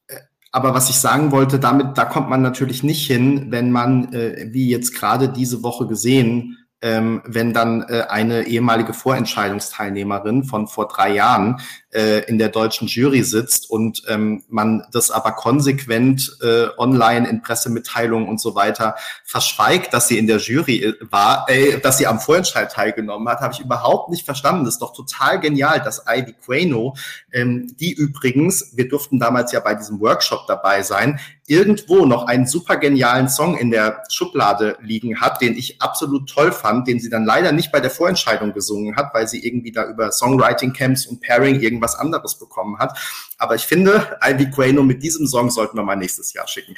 äh, 0.08 0.18
aber 0.52 0.74
was 0.74 0.90
ich 0.90 0.98
sagen 0.98 1.32
wollte, 1.32 1.60
damit, 1.60 1.98
da 1.98 2.04
kommt 2.04 2.30
man 2.30 2.42
natürlich 2.42 2.84
nicht 2.84 3.08
hin, 3.08 3.48
wenn 3.52 3.72
man, 3.72 4.12
äh, 4.12 4.50
wie 4.52 4.70
jetzt 4.70 4.94
gerade 4.94 5.30
diese 5.30 5.64
Woche 5.64 5.88
gesehen, 5.88 6.58
ähm, 6.82 7.22
wenn 7.26 7.54
dann 7.54 7.84
äh, 7.90 8.04
eine 8.10 8.44
ehemalige 8.44 8.94
Vorentscheidungsteilnehmerin 8.94 10.44
von 10.44 10.68
vor 10.68 10.88
drei 10.88 11.12
Jahren 11.14 11.62
äh, 11.92 12.20
in 12.26 12.38
der 12.38 12.50
deutschen 12.50 12.88
Jury 12.88 13.24
sitzt 13.24 13.70
und 13.70 14.04
ähm, 14.08 14.44
man 14.48 14.84
das 14.92 15.12
aber 15.12 15.32
konsequent 15.32 16.38
äh, 16.42 16.68
online 16.78 17.28
in 17.28 17.42
Pressemitteilungen 17.42 18.28
und 18.28 18.40
so 18.40 18.56
weiter 18.56 18.96
verschweigt, 19.26 19.94
dass 19.94 20.08
sie 20.08 20.18
in 20.18 20.28
der 20.28 20.38
Jury 20.38 20.84
äh, 20.84 20.94
war, 21.10 21.46
äh, 21.50 21.80
dass 21.80 21.98
sie 21.98 22.08
am 22.08 22.20
Vorentscheid 22.20 22.72
teilgenommen 22.72 23.28
hat, 23.28 23.40
habe 23.40 23.54
ich 23.54 23.60
überhaupt 23.60 24.10
nicht 24.10 24.26
verstanden. 24.26 24.66
Das 24.66 24.76
ist 24.76 24.82
doch 24.82 24.94
total 24.94 25.40
genial, 25.40 25.82
dass 25.82 26.04
Ivy 26.08 26.34
Quano, 26.46 26.96
ähm, 27.34 27.76
die 27.80 27.94
übrigens, 27.94 28.74
wir 28.76 28.88
durften 28.88 29.20
damals 29.20 29.52
ja 29.52 29.60
bei 29.60 29.74
diesem 29.74 30.00
Workshop 30.00 30.46
dabei 30.48 30.84
sein, 30.84 31.20
irgendwo 31.50 32.06
noch 32.06 32.28
einen 32.28 32.46
super 32.46 32.78
genialen 32.78 33.28
Song 33.28 33.58
in 33.58 33.72
der 33.72 34.04
Schublade 34.10 34.78
liegen 34.82 35.20
hat, 35.20 35.42
den 35.42 35.58
ich 35.58 35.82
absolut 35.82 36.30
toll 36.30 36.52
fand, 36.52 36.88
den 36.88 37.00
sie 37.00 37.10
dann 37.10 37.26
leider 37.26 37.52
nicht 37.52 37.72
bei 37.72 37.80
der 37.80 37.90
Vorentscheidung 37.90 38.54
gesungen 38.54 38.96
hat, 38.96 39.16
weil 39.16 39.28
sie 39.28 39.44
irgendwie 39.44 39.72
da 39.72 39.88
über 39.88 40.12
Songwriting 40.12 40.74
Camps 40.74 41.08
und 41.08 41.22
Pairing 41.22 41.60
irgendwas 41.80 41.96
anderes 41.96 42.38
bekommen 42.38 42.78
hat. 42.78 42.98
Aber 43.38 43.56
ich 43.56 43.64
finde, 43.64 44.18
Ivy 44.24 44.52
Quano 44.52 44.84
mit 44.84 45.02
diesem 45.02 45.28
Song 45.28 45.50
sollten 45.50 45.78
wir 45.78 45.84
mal 45.84 45.96
nächstes 45.96 46.34
Jahr 46.34 46.48
schicken. 46.48 46.76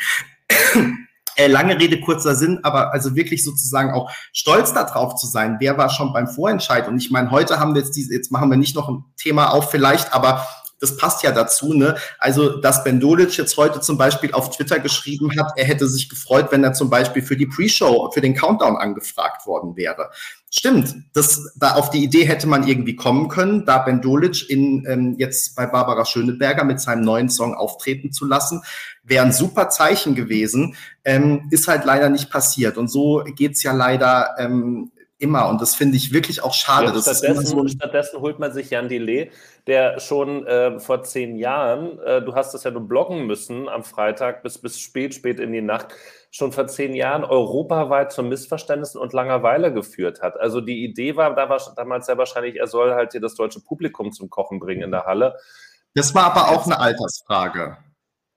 Äh, 1.38 1.48
lange 1.48 1.80
Rede, 1.80 2.02
kurzer 2.02 2.36
Sinn, 2.36 2.60
aber 2.64 2.91
also 2.91 3.15
wirklich 3.15 3.45
sozusagen 3.45 3.94
auch 3.94 4.11
stolz 4.34 4.73
darauf 4.73 5.15
zu 5.15 5.28
sein, 5.28 5.56
wer 5.61 5.78
war 5.78 5.90
schon 5.90 6.11
beim 6.11 6.28
Vorentscheid. 6.28 6.90
Und 6.90 6.98
ich 6.98 7.10
meine, 7.10 7.32
heute 7.32 7.57
haben 7.57 7.73
wir 7.73 7.82
jetzt 7.82 7.95
diese, 7.95 8.14
jetzt 8.14 8.34
machen 8.34 8.49
wir 8.49 8.57
nicht 8.57 8.76
noch 8.76 8.90
ein 8.90 9.06
Thema 9.15 9.53
auf 9.53 9.72
vielleicht, 9.72 10.14
aber 10.14 10.45
das 10.81 10.97
passt 10.97 11.23
ja 11.23 11.31
dazu, 11.31 11.73
ne? 11.73 11.95
Also, 12.17 12.57
dass 12.59 12.83
Ben 12.83 12.99
Dolic 12.99 13.37
jetzt 13.37 13.55
heute 13.55 13.79
zum 13.79 13.97
Beispiel 13.97 14.33
auf 14.33 14.49
Twitter 14.49 14.79
geschrieben 14.79 15.29
hat, 15.39 15.53
er 15.55 15.65
hätte 15.65 15.87
sich 15.87 16.09
gefreut, 16.09 16.47
wenn 16.49 16.63
er 16.63 16.73
zum 16.73 16.89
Beispiel 16.89 17.21
für 17.21 17.37
die 17.37 17.45
Pre-Show, 17.45 18.11
für 18.11 18.21
den 18.21 18.35
Countdown 18.35 18.75
angefragt 18.75 19.45
worden 19.45 19.77
wäre. 19.77 20.09
Stimmt, 20.49 20.95
das, 21.13 21.53
da 21.55 21.75
auf 21.75 21.91
die 21.91 22.03
Idee 22.03 22.25
hätte 22.25 22.47
man 22.47 22.67
irgendwie 22.67 22.95
kommen 22.95 23.29
können, 23.29 23.65
da 23.65 23.77
Ben 23.77 24.01
Dolic 24.01 24.49
in, 24.49 24.85
ähm, 24.85 25.15
jetzt 25.17 25.55
bei 25.55 25.65
Barbara 25.65 26.03
Schöneberger 26.03 26.65
mit 26.65 26.81
seinem 26.81 27.03
neuen 27.03 27.29
Song 27.29 27.53
auftreten 27.53 28.11
zu 28.11 28.25
lassen, 28.25 28.61
wäre 29.03 29.23
ein 29.23 29.31
super 29.31 29.69
Zeichen 29.69 30.15
gewesen, 30.15 30.75
ähm, 31.05 31.47
ist 31.51 31.67
halt 31.67 31.85
leider 31.85 32.09
nicht 32.09 32.29
passiert. 32.29 32.77
Und 32.77 32.89
so 32.89 33.23
geht's 33.35 33.63
ja 33.63 33.71
leider 33.71 34.35
ähm, 34.39 34.91
immer. 35.22 35.49
Und 35.49 35.61
das 35.61 35.76
finde 35.76 35.98
ich 35.98 36.14
wirklich 36.14 36.43
auch 36.43 36.53
schade. 36.53 36.88
Ja, 36.88 37.02
stattdessen, 37.02 37.45
so 37.45 37.68
stattdessen, 37.68 38.19
holt 38.19 38.39
man 38.39 38.52
sich 38.52 38.69
Jan 38.69 38.89
Delay, 38.89 39.31
der 39.68 39.99
schon 39.99 40.45
äh, 40.48 40.80
vor 40.80 41.03
zehn 41.03 41.38
Jahren, 41.38 41.99
äh, 41.99 42.22
du 42.22 42.34
hast 42.35 42.53
das 42.53 42.64
ja 42.64 42.72
nur 42.72 42.88
bloggen 42.88 43.27
müssen 43.27 43.69
am 43.69 43.84
Freitag 43.84 44.43
bis, 44.43 44.57
bis 44.57 44.80
spät, 44.80 45.14
spät 45.14 45.39
in 45.39 45.52
die 45.52 45.61
Nacht, 45.61 45.88
schon 46.31 46.52
vor 46.52 46.68
zehn 46.68 46.95
Jahren 46.95 47.23
europaweit 47.23 48.11
zu 48.11 48.23
Missverständnissen 48.23 48.99
und 48.99 49.14
Langeweile 49.14 49.73
geführt 49.73 50.22
hat. 50.22 50.39
Also 50.39 50.61
die 50.61 50.84
Idee 50.84 51.15
war, 51.15 51.35
da 51.35 51.49
war 51.49 51.61
damals 51.76 52.07
ja 52.07 52.18
wahrscheinlich, 52.18 52.57
er 52.57 52.68
soll 52.68 52.93
halt 52.93 53.11
hier 53.11 53.22
das 53.22 53.35
deutsche 53.35 53.60
Publikum 53.60 54.11
zum 54.11 54.30
Kochen 54.30 54.60
bringen 54.60 54.84
in 54.84 54.91
der 54.91 55.06
Halle. 55.06 55.35
Das 55.93 56.15
war 56.15 56.23
aber 56.35 56.49
auch 56.49 56.65
eine 56.65 56.80
Altersfrage. 56.80 57.77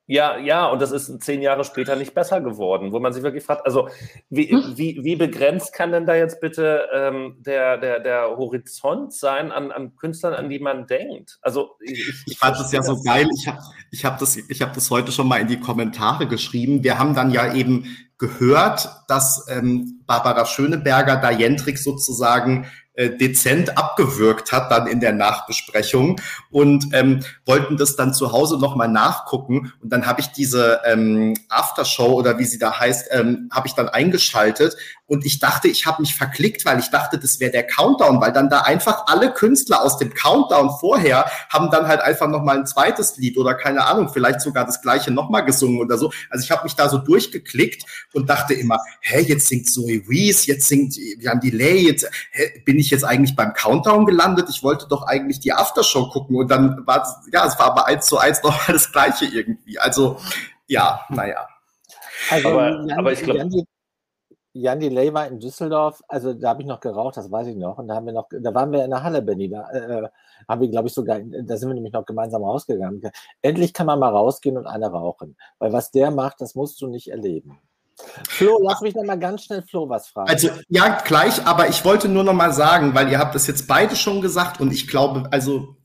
Ja, 0.06 0.36
ja, 0.36 0.66
und 0.66 0.82
das 0.82 0.90
ist 0.90 1.22
zehn 1.22 1.40
Jahre 1.40 1.64
später 1.64 1.96
nicht 1.96 2.12
besser 2.12 2.42
geworden, 2.42 2.92
wo 2.92 3.00
man 3.00 3.14
sich 3.14 3.22
wirklich 3.22 3.42
fragt, 3.42 3.64
also 3.64 3.88
wie, 4.28 4.50
hm. 4.50 4.76
wie, 4.76 5.00
wie 5.02 5.16
begrenzt 5.16 5.72
kann 5.72 5.92
denn 5.92 6.04
da 6.04 6.14
jetzt 6.14 6.42
bitte 6.42 6.82
ähm, 6.92 7.36
der, 7.38 7.78
der, 7.78 8.00
der 8.00 8.36
Horizont 8.36 9.14
sein 9.14 9.50
an, 9.50 9.72
an 9.72 9.96
Künstlern, 9.96 10.34
an 10.34 10.50
die 10.50 10.58
man 10.58 10.86
denkt? 10.86 11.38
Also 11.40 11.76
ich, 11.80 11.92
ich, 11.92 12.24
ich 12.26 12.38
fand 12.38 12.58
das 12.58 12.70
ja 12.70 12.82
so 12.82 13.02
geil. 13.02 13.26
Ich 13.38 13.48
habe 13.48 13.58
ich 13.90 14.04
hab 14.04 14.18
das, 14.18 14.36
ich 14.36 14.60
hab 14.60 14.74
das 14.74 14.90
heute 14.90 15.10
schon 15.10 15.26
mal 15.26 15.40
in 15.40 15.48
die 15.48 15.60
Kommentare 15.60 16.28
geschrieben. 16.28 16.84
Wir 16.84 16.98
haben 16.98 17.14
dann 17.14 17.30
ja 17.30 17.54
eben 17.54 17.96
gehört, 18.18 18.88
dass 19.08 19.46
ähm, 19.48 20.02
Barbara 20.06 20.44
Schöneberger 20.44 21.16
da 21.16 21.30
Jendrik 21.30 21.78
sozusagen 21.78 22.66
äh, 22.96 23.10
dezent 23.10 23.76
abgewürgt 23.76 24.52
hat 24.52 24.70
dann 24.70 24.86
in 24.86 25.00
der 25.00 25.12
Nachbesprechung 25.12 26.20
und 26.54 26.86
ähm, 26.92 27.24
wollten 27.46 27.76
das 27.76 27.96
dann 27.96 28.14
zu 28.14 28.30
Hause 28.30 28.58
nochmal 28.60 28.86
nachgucken 28.86 29.72
und 29.82 29.92
dann 29.92 30.06
habe 30.06 30.20
ich 30.20 30.28
diese 30.28 30.80
ähm, 30.84 31.34
Aftershow 31.48 32.12
oder 32.12 32.38
wie 32.38 32.44
sie 32.44 32.60
da 32.60 32.78
heißt, 32.78 33.08
ähm, 33.10 33.48
habe 33.50 33.66
ich 33.66 33.74
dann 33.74 33.88
eingeschaltet 33.88 34.76
und 35.06 35.26
ich 35.26 35.40
dachte, 35.40 35.66
ich 35.66 35.84
habe 35.84 36.00
mich 36.00 36.14
verklickt, 36.14 36.64
weil 36.64 36.78
ich 36.78 36.90
dachte, 36.90 37.18
das 37.18 37.40
wäre 37.40 37.50
der 37.50 37.66
Countdown, 37.66 38.20
weil 38.20 38.32
dann 38.32 38.48
da 38.48 38.60
einfach 38.60 39.06
alle 39.06 39.32
Künstler 39.32 39.82
aus 39.82 39.98
dem 39.98 40.14
Countdown 40.14 40.70
vorher 40.78 41.26
haben 41.50 41.70
dann 41.72 41.88
halt 41.88 42.00
einfach 42.00 42.28
nochmal 42.28 42.58
ein 42.58 42.66
zweites 42.66 43.16
Lied 43.16 43.36
oder 43.36 43.54
keine 43.54 43.84
Ahnung, 43.84 44.08
vielleicht 44.08 44.40
sogar 44.40 44.64
das 44.64 44.80
gleiche 44.80 45.10
nochmal 45.10 45.44
gesungen 45.44 45.80
oder 45.80 45.98
so. 45.98 46.12
Also 46.30 46.44
ich 46.44 46.52
habe 46.52 46.62
mich 46.62 46.74
da 46.76 46.88
so 46.88 46.98
durchgeklickt 46.98 47.84
und 48.12 48.30
dachte 48.30 48.54
immer, 48.54 48.78
hä, 49.00 49.20
jetzt 49.22 49.48
singt 49.48 49.68
Zoe 49.68 50.08
Wees, 50.08 50.46
jetzt 50.46 50.68
singt 50.68 50.96
Jan 51.18 51.40
Delay, 51.40 51.80
jetzt 51.80 52.08
hä, 52.30 52.62
bin 52.64 52.78
ich 52.78 52.90
jetzt 52.90 53.04
eigentlich 53.04 53.34
beim 53.34 53.52
Countdown 53.54 54.06
gelandet? 54.06 54.48
Ich 54.48 54.62
wollte 54.62 54.86
doch 54.88 55.02
eigentlich 55.02 55.40
die 55.40 55.52
Aftershow 55.52 56.08
gucken 56.10 56.36
und 56.44 56.50
dann 56.50 56.86
war 56.86 57.02
es, 57.02 57.28
ja, 57.32 57.46
es 57.46 57.58
war 57.58 57.66
aber 57.72 57.86
eins 57.86 58.06
zu 58.06 58.18
eins 58.18 58.42
nochmal 58.42 58.60
das 58.72 58.92
gleiche 58.92 59.24
irgendwie. 59.24 59.78
Also 59.78 60.18
ja, 60.66 61.00
naja. 61.08 61.46
Also, 62.30 62.48
Aber- 62.48 62.70
Jan, 62.70 62.92
aber 62.98 63.12
ich 63.12 63.22
glaub- 63.22 63.50
Jan, 64.56 64.78
Delay 64.78 65.12
war 65.12 65.26
in 65.26 65.40
Düsseldorf, 65.40 66.00
also 66.06 66.32
da 66.32 66.50
habe 66.50 66.62
ich 66.62 66.68
noch 66.68 66.78
geraucht, 66.78 67.16
das 67.16 67.28
weiß 67.28 67.48
ich 67.48 67.56
noch. 67.56 67.78
Und 67.78 67.88
da 67.88 67.96
haben 67.96 68.06
wir 68.06 68.12
noch, 68.12 68.28
da 68.30 68.54
waren 68.54 68.70
wir 68.70 68.84
in 68.84 68.90
der 68.90 69.02
Halle, 69.02 69.20
Benny. 69.20 69.48
Da 69.50 69.68
äh, 69.72 70.08
haben 70.48 70.60
wir, 70.60 70.68
glaube 70.68 70.86
ich, 70.86 70.94
sogar, 70.94 71.18
da 71.18 71.56
sind 71.56 71.68
wir 71.68 71.74
nämlich 71.74 71.92
noch 71.92 72.06
gemeinsam 72.06 72.44
rausgegangen. 72.44 73.02
Endlich 73.42 73.72
kann 73.72 73.86
man 73.86 73.98
mal 73.98 74.10
rausgehen 74.10 74.56
und 74.56 74.68
eine 74.68 74.86
rauchen. 74.86 75.36
Weil 75.58 75.72
was 75.72 75.90
der 75.90 76.12
macht, 76.12 76.40
das 76.40 76.54
musst 76.54 76.80
du 76.80 76.86
nicht 76.86 77.08
erleben. 77.10 77.58
Flo, 78.28 78.60
lass 78.62 78.80
mich 78.80 78.94
noch 78.94 79.02
mal 79.04 79.18
ganz 79.18 79.42
schnell 79.42 79.62
Flo 79.62 79.88
was 79.88 80.06
fragen. 80.08 80.28
Also 80.30 80.50
ja, 80.68 81.00
gleich, 81.04 81.44
aber 81.46 81.68
ich 81.68 81.84
wollte 81.84 82.08
nur 82.08 82.22
noch 82.22 82.32
mal 82.32 82.52
sagen, 82.52 82.94
weil 82.94 83.10
ihr 83.10 83.18
habt 83.18 83.34
das 83.34 83.48
jetzt 83.48 83.66
beide 83.66 83.96
schon 83.96 84.20
gesagt 84.20 84.60
und 84.60 84.72
ich 84.72 84.86
glaube, 84.86 85.28
also 85.32 85.76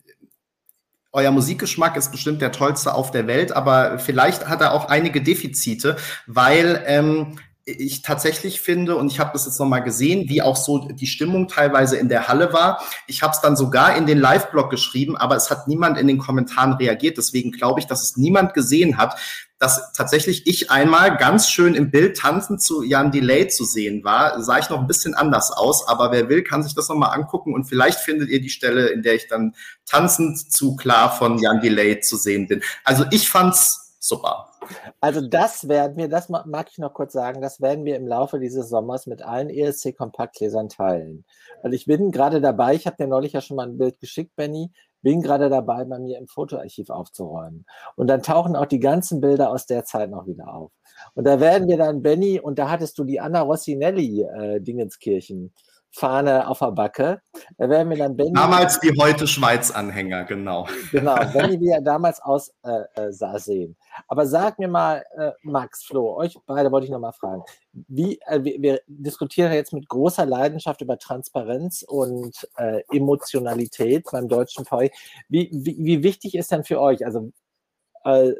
euer 1.11 1.31
Musikgeschmack 1.31 1.97
ist 1.97 2.11
bestimmt 2.11 2.41
der 2.41 2.51
tollste 2.51 2.93
auf 2.93 3.11
der 3.11 3.27
Welt, 3.27 3.51
aber 3.51 3.99
vielleicht 3.99 4.47
hat 4.47 4.61
er 4.61 4.73
auch 4.73 4.85
einige 4.85 5.21
Defizite, 5.21 5.97
weil 6.27 6.83
ähm, 6.85 7.39
ich 7.77 8.01
tatsächlich 8.01 8.61
finde, 8.61 8.95
und 8.95 9.11
ich 9.11 9.19
habe 9.19 9.31
das 9.33 9.45
jetzt 9.45 9.59
nochmal 9.59 9.83
gesehen, 9.83 10.27
wie 10.29 10.41
auch 10.41 10.55
so 10.55 10.87
die 10.87 11.07
Stimmung 11.07 11.47
teilweise 11.47 11.97
in 11.97 12.09
der 12.09 12.27
Halle 12.27 12.51
war. 12.53 12.81
Ich 13.07 13.21
habe 13.21 13.33
es 13.33 13.41
dann 13.41 13.55
sogar 13.55 13.95
in 13.95 14.05
den 14.05 14.17
Live-Blog 14.17 14.69
geschrieben, 14.69 15.15
aber 15.17 15.35
es 15.35 15.51
hat 15.51 15.67
niemand 15.67 15.97
in 15.97 16.07
den 16.07 16.17
Kommentaren 16.17 16.73
reagiert. 16.73 17.17
Deswegen 17.17 17.51
glaube 17.51 17.79
ich, 17.79 17.87
dass 17.87 18.01
es 18.01 18.17
niemand 18.17 18.53
gesehen 18.53 18.97
hat, 18.97 19.19
dass 19.59 19.91
tatsächlich 19.91 20.47
ich 20.47 20.71
einmal 20.71 21.17
ganz 21.17 21.49
schön 21.49 21.75
im 21.75 21.91
Bild 21.91 22.17
tanzend 22.17 22.61
zu 22.61 22.81
Jan 22.81 23.11
Delay 23.11 23.49
zu 23.49 23.65
sehen 23.65 24.03
war. 24.03 24.41
Sah 24.41 24.57
ich 24.57 24.69
noch 24.69 24.79
ein 24.79 24.87
bisschen 24.87 25.13
anders 25.13 25.51
aus, 25.51 25.87
aber 25.87 26.11
wer 26.11 26.29
will, 26.29 26.43
kann 26.43 26.63
sich 26.63 26.73
das 26.73 26.87
nochmal 26.87 27.13
angucken 27.13 27.53
und 27.53 27.65
vielleicht 27.65 27.99
findet 27.99 28.29
ihr 28.29 28.41
die 28.41 28.49
Stelle, 28.49 28.87
in 28.87 29.03
der 29.03 29.15
ich 29.15 29.27
dann 29.27 29.53
tanzend 29.85 30.51
zu 30.51 30.75
klar 30.77 31.11
von 31.11 31.37
Jan 31.37 31.59
Delay 31.59 31.99
zu 31.99 32.15
sehen 32.15 32.47
bin. 32.47 32.61
Also 32.85 33.03
ich 33.11 33.29
fand's 33.29 33.97
super. 33.99 34.49
Also 35.01 35.21
das 35.21 35.67
werden 35.67 35.97
wir, 35.97 36.07
das 36.07 36.29
ma- 36.29 36.45
mag 36.47 36.67
ich 36.71 36.77
noch 36.77 36.93
kurz 36.93 37.13
sagen, 37.13 37.41
das 37.41 37.59
werden 37.59 37.85
wir 37.85 37.95
im 37.95 38.07
Laufe 38.07 38.39
dieses 38.39 38.69
Sommers 38.69 39.07
mit 39.07 39.21
allen 39.21 39.49
ESC-Kompaktlesern 39.49 40.69
teilen. 40.69 41.25
Weil 41.61 41.73
ich 41.73 41.85
bin 41.85 42.11
gerade 42.11 42.39
dabei, 42.39 42.75
ich 42.75 42.85
habe 42.85 42.97
dir 42.97 43.07
neulich 43.07 43.33
ja 43.33 43.41
schon 43.41 43.57
mal 43.57 43.67
ein 43.67 43.77
Bild 43.77 43.99
geschickt, 43.99 44.35
Benny, 44.35 44.71
bin 45.01 45.21
gerade 45.21 45.49
dabei, 45.49 45.85
bei 45.85 45.99
mir 45.99 46.17
im 46.17 46.27
Fotoarchiv 46.27 46.89
aufzuräumen. 46.89 47.65
Und 47.95 48.07
dann 48.07 48.21
tauchen 48.21 48.55
auch 48.55 48.65
die 48.65 48.79
ganzen 48.79 49.21
Bilder 49.21 49.51
aus 49.51 49.65
der 49.65 49.83
Zeit 49.85 50.09
noch 50.09 50.27
wieder 50.27 50.53
auf. 50.53 50.71
Und 51.13 51.25
da 51.25 51.39
werden 51.39 51.67
wir 51.67 51.77
dann, 51.77 52.01
Benny, 52.01 52.39
und 52.39 52.59
da 52.59 52.69
hattest 52.69 52.97
du 52.97 53.03
die 53.03 53.19
Anna 53.19 53.41
Rossinelli 53.41 54.23
äh, 54.23 54.59
Dingenskirchen 54.61 55.53
Fahne 55.91 56.47
auf 56.47 56.59
der 56.59 56.71
Backe. 56.71 57.21
Da 57.57 57.69
werden 57.69 57.89
wir 57.89 57.97
dann 57.97 58.15
Benny. 58.15 58.33
Damals 58.33 58.79
wie 58.81 58.97
heute 58.99 59.25
Schweiz-Anhänger, 59.27 60.25
genau. 60.25 60.67
Genau, 60.91 61.15
Benny, 61.33 61.59
wie 61.59 61.69
er 61.69 61.81
damals 61.81 62.21
aussah 62.21 62.53
äh, 62.95 63.07
äh, 63.07 63.39
sehen. 63.39 63.75
Aber 64.07 64.27
sag 64.27 64.59
mir 64.59 64.67
mal, 64.67 65.03
äh, 65.17 65.31
Max, 65.41 65.83
Flo, 65.83 66.15
euch 66.15 66.37
beide 66.45 66.71
wollte 66.71 66.85
ich 66.85 66.91
noch 66.91 66.99
mal 66.99 67.11
fragen. 67.11 67.43
Wie, 67.73 68.19
äh, 68.27 68.43
wir, 68.43 68.61
wir 68.61 68.81
diskutieren 68.87 69.51
jetzt 69.51 69.73
mit 69.73 69.89
großer 69.89 70.25
Leidenschaft 70.25 70.81
über 70.81 70.97
Transparenz 70.99 71.83
und 71.83 72.47
äh, 72.57 72.83
Emotionalität 72.91 74.05
beim 74.11 74.27
deutschen 74.27 74.65
VW. 74.65 74.91
Wie, 75.27 75.49
wie, 75.51 75.77
wie 75.79 76.03
wichtig 76.03 76.35
ist 76.35 76.51
denn 76.51 76.63
für 76.63 76.79
euch? 76.79 77.03
Also 77.03 77.31
äh, 78.03 78.33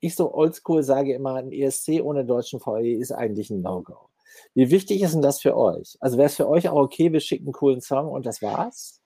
ich 0.00 0.16
so 0.16 0.34
oldschool 0.34 0.82
sage 0.82 1.14
immer, 1.14 1.36
ein 1.36 1.52
ESC 1.52 2.00
ohne 2.02 2.24
deutschen 2.24 2.60
VW 2.60 2.92
ist 2.92 3.12
eigentlich 3.12 3.50
ein 3.50 3.62
No-Go. 3.62 4.09
Wie 4.54 4.70
wichtig 4.70 5.02
ist 5.02 5.14
denn 5.14 5.22
das 5.22 5.40
für 5.40 5.56
euch? 5.56 5.96
Also 6.00 6.18
wäre 6.18 6.26
es 6.26 6.36
für 6.36 6.48
euch 6.48 6.68
auch 6.68 6.76
okay, 6.76 7.12
wir 7.12 7.20
schicken 7.20 7.46
einen 7.46 7.52
coolen 7.52 7.80
Song 7.80 8.08
und 8.08 8.26
das 8.26 8.42
war's? 8.42 9.00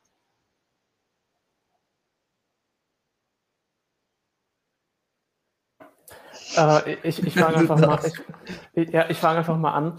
Äh, 6.56 6.94
ich 7.02 7.24
ich 7.26 7.34
fange 7.34 7.56
einfach, 7.56 7.78
mal, 7.78 7.98
ich, 8.74 8.90
ja, 8.90 9.08
ich 9.08 9.18
fang 9.18 9.36
einfach 9.36 9.56
mal 9.56 9.72
an, 9.72 9.98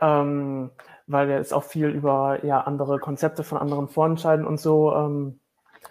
ähm, 0.00 0.70
weil 1.06 1.30
jetzt 1.30 1.54
auch 1.54 1.64
viel 1.64 1.88
über 1.88 2.44
ja, 2.44 2.60
andere 2.60 2.98
Konzepte 2.98 3.44
von 3.44 3.58
anderen 3.58 3.88
Vorentscheiden 3.88 4.46
und 4.46 4.60
so 4.60 4.94
ähm, 4.94 5.40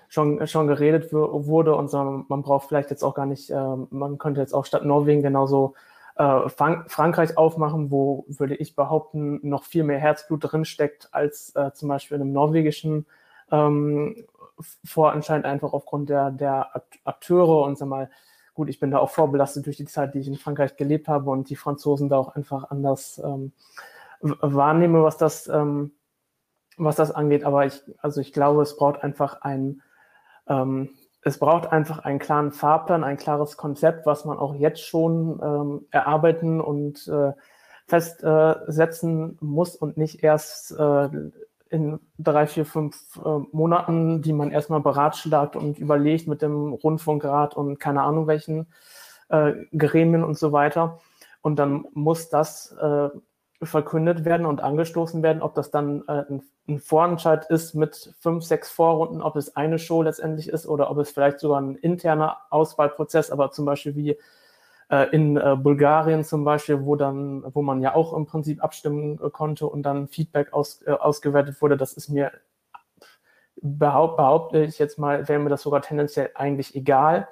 schon, 0.09 0.45
schon 0.47 0.67
geredet 0.67 1.11
wurde 1.13 1.75
und 1.75 1.89
so, 1.89 2.25
man 2.27 2.41
braucht 2.41 2.67
vielleicht 2.67 2.89
jetzt 2.91 3.03
auch 3.03 3.15
gar 3.15 3.25
nicht, 3.25 3.49
ähm, 3.49 3.87
man 3.91 4.17
könnte 4.17 4.41
jetzt 4.41 4.53
auch 4.53 4.65
statt 4.65 4.85
Norwegen 4.85 5.21
genauso 5.21 5.75
äh, 6.15 6.49
Frank 6.49 6.91
Frankreich 6.91 7.37
aufmachen, 7.37 7.91
wo, 7.91 8.25
würde 8.27 8.55
ich 8.55 8.75
behaupten, 8.75 9.39
noch 9.47 9.63
viel 9.63 9.83
mehr 9.83 9.99
Herzblut 9.99 10.51
drinsteckt 10.51 11.09
als 11.11 11.55
äh, 11.55 11.71
zum 11.73 11.89
Beispiel 11.89 12.15
in 12.15 12.21
einem 12.21 12.33
norwegischen 12.33 13.05
ähm, 13.51 14.25
Vorentscheid, 14.85 15.45
einfach 15.45 15.73
aufgrund 15.73 16.09
der, 16.09 16.31
der 16.31 16.75
Akt- 16.75 16.99
Akteure 17.03 17.63
und 17.63 17.77
sag 17.77 17.87
mal, 17.87 18.09
gut, 18.53 18.69
ich 18.69 18.79
bin 18.79 18.91
da 18.91 18.99
auch 18.99 19.09
vorbelastet 19.09 19.65
durch 19.65 19.77
die 19.77 19.85
Zeit, 19.85 20.13
die 20.13 20.19
ich 20.19 20.27
in 20.27 20.37
Frankreich 20.37 20.75
gelebt 20.75 21.07
habe 21.07 21.31
und 21.31 21.49
die 21.49 21.55
Franzosen 21.55 22.07
da 22.07 22.17
auch 22.17 22.35
einfach 22.35 22.69
anders 22.69 23.19
ähm, 23.23 23.51
wahrnehme, 24.21 25.03
was 25.03 25.17
das, 25.17 25.47
ähm, 25.47 25.91
was 26.77 26.95
das 26.95 27.11
angeht. 27.11 27.43
Aber 27.43 27.65
ich, 27.65 27.81
also 27.97 28.21
ich 28.21 28.31
glaube, 28.31 28.61
es 28.61 28.77
braucht 28.77 29.03
einfach 29.03 29.41
ein, 29.41 29.81
ähm, 30.47 30.89
es 31.25 31.37
braucht 31.37 31.71
einfach 31.71 31.99
einen 31.99 32.19
klaren 32.19 32.51
Fahrplan, 32.51 33.03
ein 33.03 33.17
klares 33.17 33.57
Konzept, 33.57 34.05
was 34.05 34.25
man 34.25 34.37
auch 34.37 34.55
jetzt 34.55 34.81
schon 34.81 35.39
ähm, 35.41 35.87
erarbeiten 35.91 36.59
und 36.59 37.07
äh, 37.07 37.31
festsetzen 37.87 39.37
muss 39.41 39.75
und 39.75 39.97
nicht 39.97 40.23
erst 40.23 40.71
äh, 40.77 41.09
in 41.69 41.99
drei, 42.19 42.45
vier, 42.45 42.65
fünf 42.65 42.95
äh, 43.17 43.39
Monaten, 43.51 44.21
die 44.21 44.33
man 44.33 44.51
erstmal 44.51 44.81
beratschlagt 44.81 45.55
und 45.55 45.79
überlegt 45.79 46.27
mit 46.27 46.41
dem 46.41 46.73
Rundfunkrat 46.73 47.55
und 47.55 47.79
keine 47.79 48.03
Ahnung 48.03 48.27
welchen 48.27 48.67
äh, 49.29 49.53
Gremien 49.75 50.23
und 50.23 50.37
so 50.37 50.51
weiter. 50.51 50.99
Und 51.41 51.57
dann 51.57 51.85
muss 51.93 52.29
das 52.29 52.75
äh, 52.79 53.09
verkündet 53.65 54.25
werden 54.25 54.45
und 54.45 54.61
angestoßen 54.61 55.23
werden, 55.23 55.41
ob 55.41 55.55
das 55.55 55.71
dann 55.71 56.03
äh, 56.07 56.23
ein, 56.29 56.43
ein 56.67 56.79
Vorentscheid 56.79 57.45
ist 57.49 57.73
mit 57.73 58.13
fünf, 58.19 58.43
sechs 58.43 58.71
Vorrunden, 58.71 59.21
ob 59.21 59.35
es 59.35 59.55
eine 59.55 59.79
Show 59.79 60.01
letztendlich 60.01 60.49
ist 60.49 60.67
oder 60.67 60.89
ob 60.89 60.97
es 60.97 61.11
vielleicht 61.11 61.39
sogar 61.39 61.61
ein 61.61 61.75
interner 61.75 62.37
Auswahlprozess, 62.49 63.31
aber 63.31 63.51
zum 63.51 63.65
Beispiel 63.65 63.95
wie 63.95 64.17
äh, 64.89 65.09
in 65.11 65.37
äh, 65.37 65.55
Bulgarien 65.57 66.23
zum 66.23 66.43
Beispiel, 66.43 66.85
wo 66.85 66.95
dann, 66.95 67.43
wo 67.53 67.61
man 67.61 67.81
ja 67.81 67.95
auch 67.95 68.13
im 68.13 68.25
Prinzip 68.25 68.63
abstimmen 68.63 69.19
äh, 69.23 69.29
konnte 69.29 69.67
und 69.67 69.83
dann 69.83 70.07
Feedback 70.07 70.53
aus, 70.53 70.81
äh, 70.83 70.91
ausgewertet 70.91 71.61
wurde, 71.61 71.77
das 71.77 71.93
ist 71.93 72.09
mir 72.09 72.31
behaupt, 73.61 74.17
behaupte 74.17 74.63
ich 74.63 74.79
jetzt 74.79 74.99
mal, 74.99 75.27
wäre 75.27 75.39
mir 75.39 75.49
das 75.49 75.63
sogar 75.63 75.81
tendenziell 75.81 76.31
eigentlich 76.35 76.75
egal. 76.75 77.27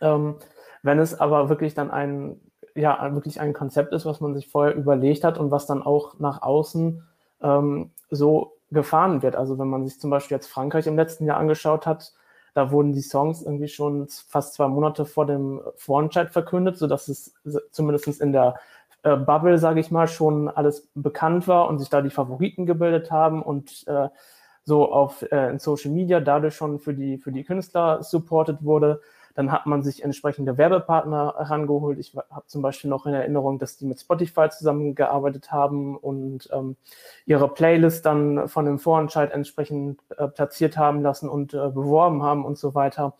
Ähm, 0.00 0.36
wenn 0.82 0.98
es 0.98 1.18
aber 1.18 1.48
wirklich 1.48 1.74
dann 1.74 1.90
ein, 1.90 2.40
ja, 2.74 3.14
wirklich 3.14 3.40
ein 3.40 3.52
Konzept 3.52 3.92
ist, 3.92 4.06
was 4.06 4.20
man 4.20 4.34
sich 4.34 4.48
vorher 4.48 4.74
überlegt 4.74 5.24
hat 5.24 5.38
und 5.38 5.50
was 5.50 5.66
dann 5.66 5.82
auch 5.82 6.18
nach 6.18 6.42
außen 6.42 7.02
ähm, 7.42 7.90
so 8.10 8.52
gefahren 8.70 9.22
wird. 9.22 9.36
Also 9.36 9.58
wenn 9.58 9.68
man 9.68 9.86
sich 9.86 10.00
zum 10.00 10.10
Beispiel 10.10 10.36
jetzt 10.36 10.48
Frankreich 10.48 10.86
im 10.86 10.96
letzten 10.96 11.24
Jahr 11.24 11.38
angeschaut 11.38 11.86
hat, 11.86 12.12
da 12.54 12.70
wurden 12.72 12.92
die 12.92 13.02
Songs 13.02 13.42
irgendwie 13.42 13.68
schon 13.68 14.08
fast 14.08 14.54
zwei 14.54 14.68
Monate 14.68 15.04
vor 15.04 15.26
dem 15.26 15.60
Vorentscheid 15.76 16.30
verkündet, 16.30 16.78
sodass 16.78 17.08
es 17.08 17.34
zumindest 17.70 18.20
in 18.20 18.32
der 18.32 18.56
äh, 19.02 19.16
Bubble, 19.16 19.58
sage 19.58 19.80
ich 19.80 19.90
mal, 19.90 20.08
schon 20.08 20.48
alles 20.48 20.88
bekannt 20.94 21.48
war 21.48 21.68
und 21.68 21.78
sich 21.78 21.88
da 21.88 22.02
die 22.02 22.10
Favoriten 22.10 22.66
gebildet 22.66 23.10
haben 23.10 23.42
und 23.42 23.86
äh, 23.86 24.08
so 24.64 24.92
auf 24.92 25.22
äh, 25.30 25.50
in 25.50 25.58
Social 25.58 25.90
Media 25.90 26.20
dadurch 26.20 26.54
schon 26.54 26.78
für 26.78 26.94
die, 26.94 27.18
für 27.18 27.32
die 27.32 27.44
Künstler 27.44 28.02
supported 28.02 28.62
wurde. 28.62 29.00
Dann 29.34 29.52
hat 29.52 29.66
man 29.66 29.82
sich 29.82 30.02
entsprechende 30.02 30.58
Werbepartner 30.58 31.34
herangeholt. 31.38 31.98
Ich 31.98 32.16
habe 32.30 32.46
zum 32.46 32.62
Beispiel 32.62 32.90
noch 32.90 33.06
in 33.06 33.14
Erinnerung, 33.14 33.58
dass 33.58 33.76
die 33.76 33.86
mit 33.86 34.00
Spotify 34.00 34.48
zusammengearbeitet 34.50 35.52
haben 35.52 35.96
und 35.96 36.48
ähm, 36.52 36.76
ihre 37.26 37.48
Playlist 37.48 38.04
dann 38.06 38.48
von 38.48 38.64
dem 38.64 38.78
Vorentscheid 38.78 39.32
entsprechend 39.32 40.00
äh, 40.16 40.28
platziert 40.28 40.76
haben 40.76 41.02
lassen 41.02 41.28
und 41.28 41.54
äh, 41.54 41.68
beworben 41.68 42.22
haben 42.22 42.44
und 42.44 42.58
so 42.58 42.74
weiter. 42.74 43.14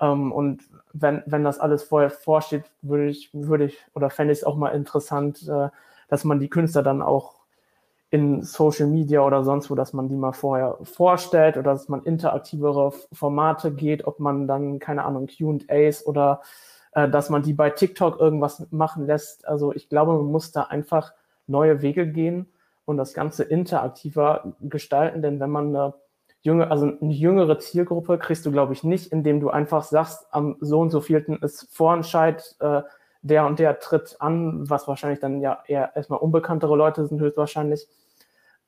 Ähm, 0.00 0.32
und 0.32 0.62
wenn, 0.92 1.22
wenn 1.26 1.44
das 1.44 1.58
alles 1.58 1.82
vorher 1.82 2.10
vorsteht, 2.10 2.64
würde 2.82 3.06
ich, 3.06 3.30
würde 3.32 3.64
ich 3.64 3.78
oder 3.94 4.10
fände 4.10 4.32
ich 4.32 4.40
es 4.40 4.44
auch 4.44 4.56
mal 4.56 4.70
interessant, 4.70 5.46
äh, 5.48 5.68
dass 6.08 6.24
man 6.24 6.40
die 6.40 6.48
Künstler 6.48 6.82
dann 6.82 7.02
auch 7.02 7.43
in 8.14 8.42
Social 8.42 8.86
Media 8.86 9.22
oder 9.22 9.42
sonst 9.42 9.68
wo, 9.70 9.74
dass 9.74 9.92
man 9.92 10.08
die 10.08 10.14
mal 10.14 10.30
vorher 10.30 10.78
vorstellt 10.84 11.56
oder 11.56 11.72
dass 11.72 11.88
man 11.88 12.04
interaktivere 12.04 12.92
Formate 13.12 13.72
geht, 13.72 14.06
ob 14.06 14.20
man 14.20 14.46
dann, 14.46 14.78
keine 14.78 15.04
Ahnung, 15.04 15.26
QAs 15.26 16.06
oder 16.06 16.40
äh, 16.92 17.08
dass 17.08 17.28
man 17.28 17.42
die 17.42 17.54
bei 17.54 17.70
TikTok 17.70 18.20
irgendwas 18.20 18.68
machen 18.70 19.08
lässt. 19.08 19.48
Also 19.48 19.72
ich 19.72 19.88
glaube, 19.88 20.12
man 20.12 20.26
muss 20.26 20.52
da 20.52 20.62
einfach 20.62 21.12
neue 21.48 21.82
Wege 21.82 22.06
gehen 22.06 22.46
und 22.84 22.98
das 22.98 23.14
Ganze 23.14 23.42
interaktiver 23.42 24.54
gestalten, 24.60 25.20
denn 25.20 25.40
wenn 25.40 25.50
man 25.50 25.74
eine 25.74 25.94
jüngere, 26.42 26.70
also 26.70 26.86
eine 26.86 27.12
jüngere 27.12 27.58
Zielgruppe 27.58 28.18
kriegst 28.18 28.46
du, 28.46 28.52
glaube 28.52 28.74
ich, 28.74 28.84
nicht, 28.84 29.10
indem 29.10 29.40
du 29.40 29.50
einfach 29.50 29.82
sagst, 29.82 30.28
am 30.30 30.54
so 30.60 30.78
und 30.78 30.90
so 30.90 31.00
vielten 31.00 31.34
ist 31.42 31.66
Vorentscheid, 31.74 32.54
äh, 32.60 32.82
der 33.22 33.44
und 33.46 33.58
der 33.58 33.80
tritt 33.80 34.16
an, 34.20 34.70
was 34.70 34.86
wahrscheinlich 34.86 35.18
dann 35.18 35.40
ja 35.40 35.64
eher 35.66 35.96
erstmal 35.96 36.20
unbekanntere 36.20 36.76
Leute 36.76 37.04
sind 37.06 37.20
höchstwahrscheinlich, 37.20 37.88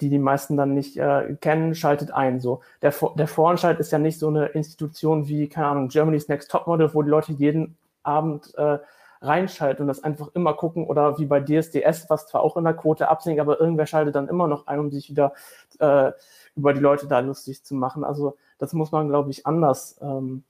die 0.00 0.10
die 0.10 0.18
meisten 0.18 0.56
dann 0.56 0.74
nicht 0.74 0.96
äh, 0.96 1.36
kennen, 1.40 1.74
schaltet 1.74 2.10
ein. 2.10 2.40
So 2.40 2.60
der, 2.82 2.94
der 3.16 3.28
Vorentscheid 3.28 3.80
ist 3.80 3.92
ja 3.92 3.98
nicht 3.98 4.18
so 4.18 4.28
eine 4.28 4.46
Institution 4.46 5.28
wie 5.28 5.48
keine 5.48 5.68
Ahnung 5.68 5.88
Germany's 5.88 6.28
Next 6.28 6.50
Topmodel, 6.50 6.92
wo 6.94 7.02
die 7.02 7.10
Leute 7.10 7.32
jeden 7.32 7.76
Abend 8.02 8.54
äh, 8.56 8.78
reinschalten 9.22 9.82
und 9.82 9.88
das 9.88 10.04
einfach 10.04 10.28
immer 10.34 10.54
gucken 10.54 10.86
oder 10.86 11.18
wie 11.18 11.24
bei 11.24 11.40
DSDS, 11.40 12.08
was 12.08 12.26
zwar 12.26 12.42
auch 12.42 12.56
in 12.56 12.64
der 12.64 12.74
Quote 12.74 13.08
absinkt, 13.08 13.40
aber 13.40 13.58
irgendwer 13.60 13.86
schaltet 13.86 14.14
dann 14.14 14.28
immer 14.28 14.46
noch 14.48 14.66
ein, 14.66 14.78
um 14.78 14.90
sich 14.90 15.10
wieder 15.10 15.32
äh, 15.78 16.12
über 16.54 16.72
die 16.74 16.80
Leute 16.80 17.06
da 17.06 17.20
lustig 17.20 17.64
zu 17.64 17.74
machen. 17.74 18.04
Also 18.04 18.36
das 18.58 18.72
muss 18.72 18.92
man, 18.92 19.08
glaube 19.08 19.30
ich, 19.30 19.46
anders 19.46 19.98
ähm, 20.02 20.44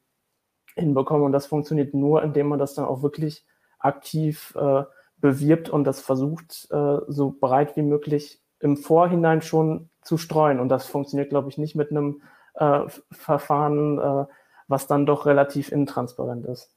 hinbekommen 0.75 1.25
und 1.25 1.33
das 1.33 1.47
funktioniert 1.47 1.95
nur, 1.95 2.23
indem 2.23 2.49
man 2.49 2.59
das 2.59 2.75
dann 2.75 2.85
auch 2.85 3.03
wirklich 3.03 3.45
aktiv 3.79 4.55
äh, 4.57 4.85
bewirbt 5.19 5.69
und 5.69 5.85
das 5.85 6.01
versucht, 6.01 6.69
äh, 6.71 6.99
so 7.09 7.31
breit 7.39 7.77
wie 7.77 7.83
möglich 7.83 8.41
im 8.61 8.77
Vorhinein 8.77 9.43
schon 9.43 9.91
zu 10.03 10.19
streuen. 10.19 10.61
Und 10.61 10.69
das 10.69 10.87
funktioniert, 10.87 11.31
glaube 11.31 11.49
ich, 11.49 11.59
nicht 11.59 11.75
mit 11.75 11.91
einem 11.91 12.23
äh, 12.55 12.83
Verfahren, 13.11 13.99
äh, 13.99 14.25
was 14.69 14.87
dann 14.87 15.07
doch 15.07 15.27
relativ 15.27 15.73
intransparent 15.73 16.47
ist. 16.47 16.71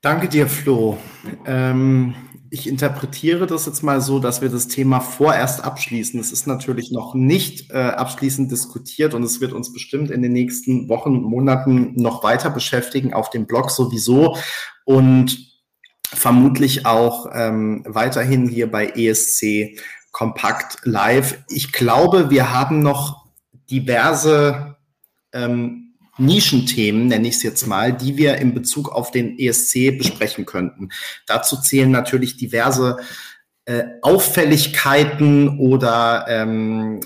Danke 0.00 0.28
dir, 0.28 0.48
Flo. 0.48 0.98
Ähm, 1.46 2.14
ich 2.52 2.68
interpretiere 2.68 3.46
das 3.46 3.64
jetzt 3.64 3.82
mal 3.82 4.02
so, 4.02 4.18
dass 4.18 4.42
wir 4.42 4.50
das 4.50 4.68
Thema 4.68 5.00
vorerst 5.00 5.64
abschließen. 5.64 6.20
Es 6.20 6.32
ist 6.32 6.46
natürlich 6.46 6.92
noch 6.92 7.14
nicht 7.14 7.70
äh, 7.70 7.78
abschließend 7.78 8.52
diskutiert 8.52 9.14
und 9.14 9.22
es 9.22 9.40
wird 9.40 9.54
uns 9.54 9.72
bestimmt 9.72 10.10
in 10.10 10.20
den 10.20 10.34
nächsten 10.34 10.86
Wochen 10.90 11.16
und 11.16 11.22
Monaten 11.22 11.94
noch 11.94 12.22
weiter 12.22 12.50
beschäftigen, 12.50 13.14
auf 13.14 13.30
dem 13.30 13.46
Blog 13.46 13.70
sowieso 13.70 14.36
und 14.84 15.62
vermutlich 16.04 16.84
auch 16.84 17.30
ähm, 17.32 17.84
weiterhin 17.88 18.46
hier 18.46 18.70
bei 18.70 18.88
ESC 18.88 19.78
Kompakt 20.10 20.76
Live. 20.84 21.38
Ich 21.48 21.72
glaube, 21.72 22.28
wir 22.28 22.52
haben 22.52 22.80
noch 22.80 23.28
diverse 23.70 24.76
ähm, 25.32 25.81
Nischenthemen, 26.18 27.06
nenne 27.06 27.28
ich 27.28 27.36
es 27.36 27.42
jetzt 27.42 27.66
mal, 27.66 27.92
die 27.92 28.16
wir 28.16 28.36
in 28.36 28.54
Bezug 28.54 28.90
auf 28.90 29.10
den 29.10 29.38
ESC 29.38 29.96
besprechen 29.96 30.46
könnten. 30.46 30.90
Dazu 31.26 31.56
zählen 31.56 31.90
natürlich 31.90 32.36
diverse 32.36 32.98
äh, 33.64 33.84
Auffälligkeiten 34.02 35.58
oder 35.58 36.26
ähm, 36.28 37.00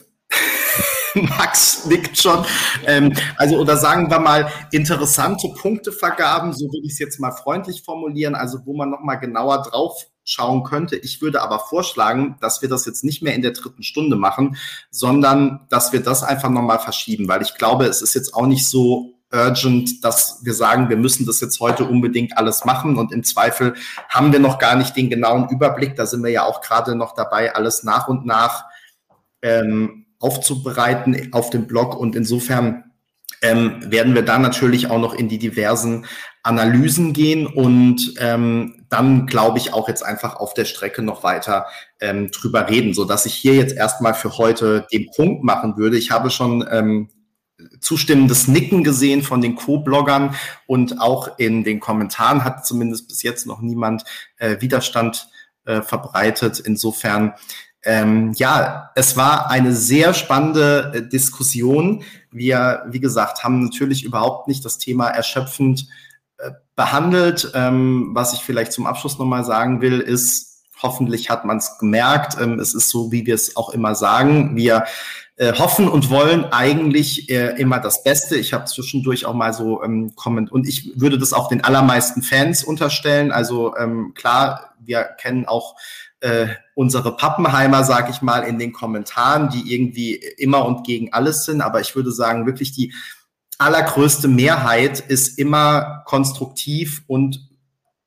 Max 1.38 1.86
nickt 1.86 2.18
schon. 2.18 2.44
Ähm, 2.84 3.14
also, 3.36 3.56
oder 3.58 3.76
sagen 3.76 4.10
wir 4.10 4.18
mal, 4.18 4.50
interessante 4.70 5.48
Punktevergaben, 5.48 6.52
so 6.52 6.66
würde 6.66 6.84
ich 6.84 6.92
es 6.92 6.98
jetzt 6.98 7.20
mal 7.20 7.32
freundlich 7.32 7.82
formulieren, 7.82 8.34
also 8.34 8.58
wo 8.64 8.76
man 8.76 8.90
nochmal 8.90 9.18
genauer 9.18 9.62
drauf 9.62 10.06
schauen 10.24 10.64
könnte. 10.64 10.96
Ich 10.96 11.22
würde 11.22 11.40
aber 11.40 11.60
vorschlagen, 11.60 12.36
dass 12.40 12.60
wir 12.60 12.68
das 12.68 12.84
jetzt 12.84 13.04
nicht 13.04 13.22
mehr 13.22 13.34
in 13.34 13.42
der 13.42 13.52
dritten 13.52 13.82
Stunde 13.82 14.16
machen, 14.16 14.56
sondern 14.90 15.66
dass 15.70 15.92
wir 15.92 16.02
das 16.02 16.22
einfach 16.22 16.50
nochmal 16.50 16.80
verschieben, 16.80 17.28
weil 17.28 17.42
ich 17.42 17.54
glaube, 17.54 17.86
es 17.86 18.02
ist 18.02 18.14
jetzt 18.14 18.34
auch 18.34 18.46
nicht 18.46 18.66
so 18.68 19.14
urgent, 19.32 20.04
dass 20.04 20.40
wir 20.42 20.54
sagen, 20.54 20.88
wir 20.88 20.96
müssen 20.96 21.26
das 21.26 21.40
jetzt 21.40 21.60
heute 21.60 21.84
unbedingt 21.84 22.36
alles 22.36 22.64
machen 22.64 22.96
und 22.96 23.12
im 23.12 23.24
Zweifel 23.24 23.74
haben 24.08 24.32
wir 24.32 24.40
noch 24.40 24.58
gar 24.58 24.76
nicht 24.76 24.96
den 24.96 25.10
genauen 25.10 25.48
Überblick. 25.48 25.96
Da 25.96 26.06
sind 26.06 26.22
wir 26.22 26.30
ja 26.30 26.44
auch 26.44 26.60
gerade 26.60 26.94
noch 26.94 27.14
dabei, 27.14 27.54
alles 27.54 27.82
nach 27.82 28.08
und 28.08 28.26
nach 28.26 28.64
ähm, 29.42 30.05
aufzubereiten 30.26 31.32
auf 31.32 31.50
dem 31.50 31.68
Blog 31.68 31.96
und 31.96 32.16
insofern 32.16 32.82
ähm, 33.42 33.80
werden 33.92 34.14
wir 34.16 34.22
dann 34.22 34.42
natürlich 34.42 34.90
auch 34.90 34.98
noch 34.98 35.14
in 35.14 35.28
die 35.28 35.38
diversen 35.38 36.06
Analysen 36.42 37.12
gehen 37.12 37.46
und 37.46 38.14
ähm, 38.18 38.86
dann 38.88 39.26
glaube 39.26 39.58
ich 39.58 39.72
auch 39.72 39.88
jetzt 39.88 40.04
einfach 40.04 40.36
auf 40.36 40.52
der 40.52 40.64
Strecke 40.64 41.02
noch 41.02 41.22
weiter 41.22 41.66
ähm, 42.00 42.32
drüber 42.32 42.68
reden, 42.68 42.92
so 42.92 43.04
dass 43.04 43.24
ich 43.24 43.34
hier 43.34 43.54
jetzt 43.54 43.76
erstmal 43.76 44.14
für 44.14 44.36
heute 44.36 44.86
den 44.92 45.06
Punkt 45.14 45.44
machen 45.44 45.76
würde. 45.76 45.96
Ich 45.96 46.10
habe 46.10 46.30
schon 46.30 46.66
ähm, 46.68 47.08
zustimmendes 47.80 48.48
Nicken 48.48 48.84
gesehen 48.84 49.22
von 49.22 49.40
den 49.40 49.54
Co-Bloggern 49.54 50.34
und 50.66 51.00
auch 51.00 51.38
in 51.38 51.62
den 51.62 51.78
Kommentaren 51.78 52.44
hat 52.44 52.66
zumindest 52.66 53.08
bis 53.08 53.22
jetzt 53.22 53.46
noch 53.46 53.60
niemand 53.60 54.04
äh, 54.38 54.60
Widerstand 54.60 55.28
äh, 55.66 55.82
verbreitet. 55.82 56.60
Insofern 56.60 57.34
ähm, 57.86 58.32
ja, 58.36 58.90
es 58.96 59.16
war 59.16 59.48
eine 59.48 59.72
sehr 59.72 60.12
spannende 60.12 60.92
äh, 60.92 61.08
Diskussion. 61.08 62.02
Wir, 62.32 62.84
wie 62.88 62.98
gesagt, 62.98 63.44
haben 63.44 63.62
natürlich 63.62 64.02
überhaupt 64.02 64.48
nicht 64.48 64.64
das 64.64 64.78
Thema 64.78 65.08
erschöpfend 65.08 65.86
äh, 66.38 66.50
behandelt. 66.74 67.52
Ähm, 67.54 68.10
was 68.12 68.32
ich 68.32 68.40
vielleicht 68.40 68.72
zum 68.72 68.86
Abschluss 68.86 69.18
nochmal 69.18 69.44
sagen 69.44 69.80
will, 69.80 70.00
ist, 70.00 70.64
hoffentlich 70.82 71.30
hat 71.30 71.44
man 71.44 71.58
es 71.58 71.78
gemerkt. 71.78 72.36
Ähm, 72.40 72.58
es 72.58 72.74
ist 72.74 72.88
so, 72.88 73.12
wie 73.12 73.24
wir 73.24 73.36
es 73.36 73.56
auch 73.56 73.70
immer 73.70 73.94
sagen. 73.94 74.56
Wir 74.56 74.84
äh, 75.36 75.52
hoffen 75.52 75.88
und 75.88 76.10
wollen 76.10 76.46
eigentlich 76.46 77.30
äh, 77.30 77.60
immer 77.60 77.78
das 77.78 78.02
Beste. 78.02 78.36
Ich 78.36 78.52
habe 78.52 78.64
zwischendurch 78.64 79.26
auch 79.26 79.34
mal 79.34 79.52
so 79.52 79.84
ähm, 79.84 80.12
Comment 80.16 80.50
und 80.50 80.66
ich 80.66 80.98
würde 81.00 81.18
das 81.18 81.32
auch 81.32 81.48
den 81.48 81.62
allermeisten 81.62 82.22
Fans 82.22 82.64
unterstellen. 82.64 83.30
Also 83.30 83.76
ähm, 83.76 84.12
klar, 84.14 84.74
wir 84.80 85.04
kennen 85.04 85.46
auch 85.46 85.76
äh, 86.26 86.48
unsere 86.74 87.16
Pappenheimer, 87.16 87.84
sag 87.84 88.10
ich 88.10 88.20
mal, 88.20 88.40
in 88.40 88.58
den 88.58 88.72
Kommentaren, 88.72 89.48
die 89.48 89.72
irgendwie 89.72 90.16
immer 90.16 90.66
und 90.66 90.84
gegen 90.84 91.12
alles 91.12 91.44
sind. 91.44 91.60
Aber 91.60 91.80
ich 91.80 91.94
würde 91.94 92.10
sagen, 92.10 92.46
wirklich 92.46 92.72
die 92.72 92.92
allergrößte 93.58 94.26
Mehrheit 94.26 94.98
ist 94.98 95.38
immer 95.38 96.02
konstruktiv 96.04 97.04
und 97.06 97.48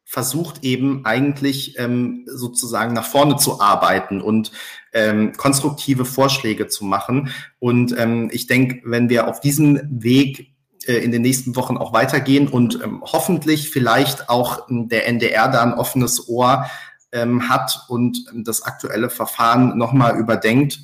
versucht 0.04 0.66
eben 0.66 1.06
eigentlich 1.06 1.80
ähm, 1.80 2.26
sozusagen 2.28 2.94
nach 2.94 3.06
vorne 3.06 3.38
zu 3.38 3.62
arbeiten 3.62 4.22
und 4.22 4.52
ähm, 4.92 5.32
konstruktive 5.38 6.04
Vorschläge 6.04 6.68
zu 6.68 6.84
machen. 6.84 7.30
Und 7.60 7.98
ähm, 7.98 8.30
ich 8.34 8.48
denke, 8.48 8.82
wenn 8.84 9.08
wir 9.08 9.28
auf 9.30 9.40
diesen 9.40 10.04
Weg 10.04 10.56
äh, 10.88 10.96
in 10.96 11.12
den 11.12 11.22
nächsten 11.22 11.56
Wochen 11.56 11.78
auch 11.78 11.94
weitergehen 11.94 12.48
und 12.48 12.82
ähm, 12.84 13.02
hoffentlich 13.02 13.70
vielleicht 13.70 14.30
auch 14.30 14.68
der 14.68 15.08
NDR 15.08 15.48
da 15.48 15.62
ein 15.62 15.74
offenes 15.74 16.28
Ohr 16.28 16.66
ähm, 17.12 17.50
hat 17.50 17.86
und 17.88 18.26
das 18.34 18.64
aktuelle 18.64 19.10
Verfahren 19.10 19.78
nochmal 19.78 20.18
überdenkt, 20.18 20.80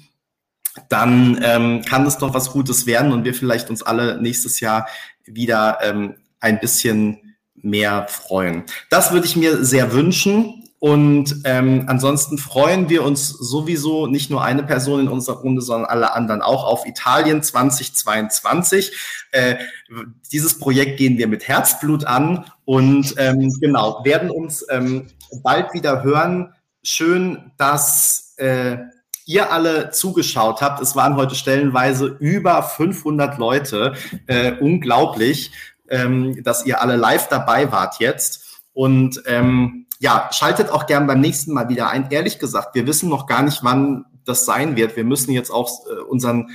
dann 0.90 1.40
ähm, 1.44 1.84
kann 1.84 2.06
es 2.06 2.18
doch 2.18 2.34
was 2.34 2.52
Gutes 2.52 2.86
werden 2.86 3.12
und 3.12 3.24
wir 3.24 3.34
vielleicht 3.34 3.70
uns 3.70 3.82
alle 3.84 4.22
nächstes 4.22 4.60
Jahr 4.60 4.88
wieder 5.24 5.80
ähm, 5.82 6.16
ein 6.40 6.60
bisschen 6.60 7.36
mehr 7.56 8.08
freuen. 8.08 8.64
Das 8.90 9.12
würde 9.12 9.26
ich 9.26 9.36
mir 9.36 9.64
sehr 9.64 9.94
wünschen. 9.94 10.65
Und 10.86 11.42
ähm, 11.46 11.86
ansonsten 11.88 12.38
freuen 12.38 12.90
wir 12.90 13.04
uns 13.04 13.30
sowieso 13.30 14.06
nicht 14.06 14.30
nur 14.30 14.44
eine 14.44 14.62
Person 14.62 15.00
in 15.00 15.08
unserer 15.08 15.38
Runde, 15.38 15.64
sondern 15.64 15.90
alle 15.90 16.14
anderen 16.14 16.44
auch 16.44 16.64
auf 16.64 16.86
Italien 16.86 17.42
2022. 17.42 18.96
Äh, 19.32 19.56
dieses 20.32 20.60
Projekt 20.60 20.98
gehen 20.98 21.18
wir 21.18 21.28
mit 21.28 21.48
Herzblut 21.48 22.06
an 22.06 22.46
und 22.66 23.16
ähm, 23.18 23.52
genau 23.60 24.06
werden 24.06 24.30
uns 24.30 24.64
ähm, 24.70 25.08
bald 25.42 25.74
wieder 25.74 26.04
hören. 26.04 26.54
Schön, 26.84 27.52
dass 27.58 28.36
äh, 28.38 28.78
ihr 29.26 29.52
alle 29.52 29.90
zugeschaut 29.90 30.62
habt. 30.62 30.84
Es 30.84 30.96
waren 30.96 31.16
heute 31.16 31.34
stellenweise 31.34 32.16
über 32.20 32.62
500 32.62 33.40
Leute. 33.40 33.96
Äh, 34.28 34.52
unglaublich, 34.60 35.52
ähm, 35.90 36.44
dass 36.44 36.64
ihr 36.64 36.80
alle 36.80 36.96
live 36.96 37.28
dabei 37.28 37.72
wart 37.72 37.96
jetzt. 38.00 38.62
Und 38.72 39.24
ähm, 39.26 39.85
ja, 40.06 40.30
schaltet 40.32 40.70
auch 40.70 40.86
gern 40.86 41.08
beim 41.08 41.20
nächsten 41.20 41.52
Mal 41.52 41.68
wieder 41.68 41.90
ein. 41.90 42.12
Ehrlich 42.12 42.38
gesagt, 42.38 42.76
wir 42.76 42.86
wissen 42.86 43.10
noch 43.10 43.26
gar 43.26 43.42
nicht, 43.42 43.64
wann 43.64 44.06
das 44.24 44.46
sein 44.46 44.76
wird. 44.76 44.96
Wir 44.96 45.04
müssen 45.04 45.32
jetzt 45.32 45.50
auch 45.50 45.68
äh, 45.88 46.00
unseren 46.02 46.52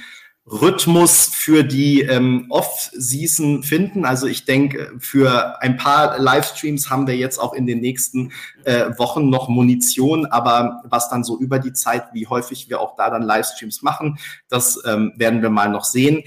Rhythmus 0.46 1.28
für 1.32 1.64
die 1.64 2.02
ähm, 2.02 2.46
Off-Season 2.48 3.64
finden. 3.64 4.04
Also 4.04 4.28
ich 4.28 4.44
denke, 4.44 4.92
für 5.00 5.60
ein 5.60 5.76
paar 5.76 6.20
Livestreams 6.20 6.90
haben 6.90 7.08
wir 7.08 7.16
jetzt 7.16 7.38
auch 7.38 7.52
in 7.52 7.66
den 7.66 7.80
nächsten 7.80 8.30
äh, 8.62 8.96
Wochen 8.98 9.30
noch 9.30 9.48
Munition, 9.48 10.26
aber 10.26 10.82
was 10.84 11.08
dann 11.08 11.24
so 11.24 11.36
über 11.36 11.58
die 11.58 11.72
Zeit, 11.72 12.04
wie 12.12 12.28
häufig 12.28 12.70
wir 12.70 12.80
auch 12.80 12.94
da 12.94 13.10
dann 13.10 13.22
Livestreams 13.22 13.82
machen, 13.82 14.20
das 14.48 14.80
ähm, 14.86 15.12
werden 15.16 15.42
wir 15.42 15.50
mal 15.50 15.70
noch 15.70 15.84
sehen. 15.84 16.22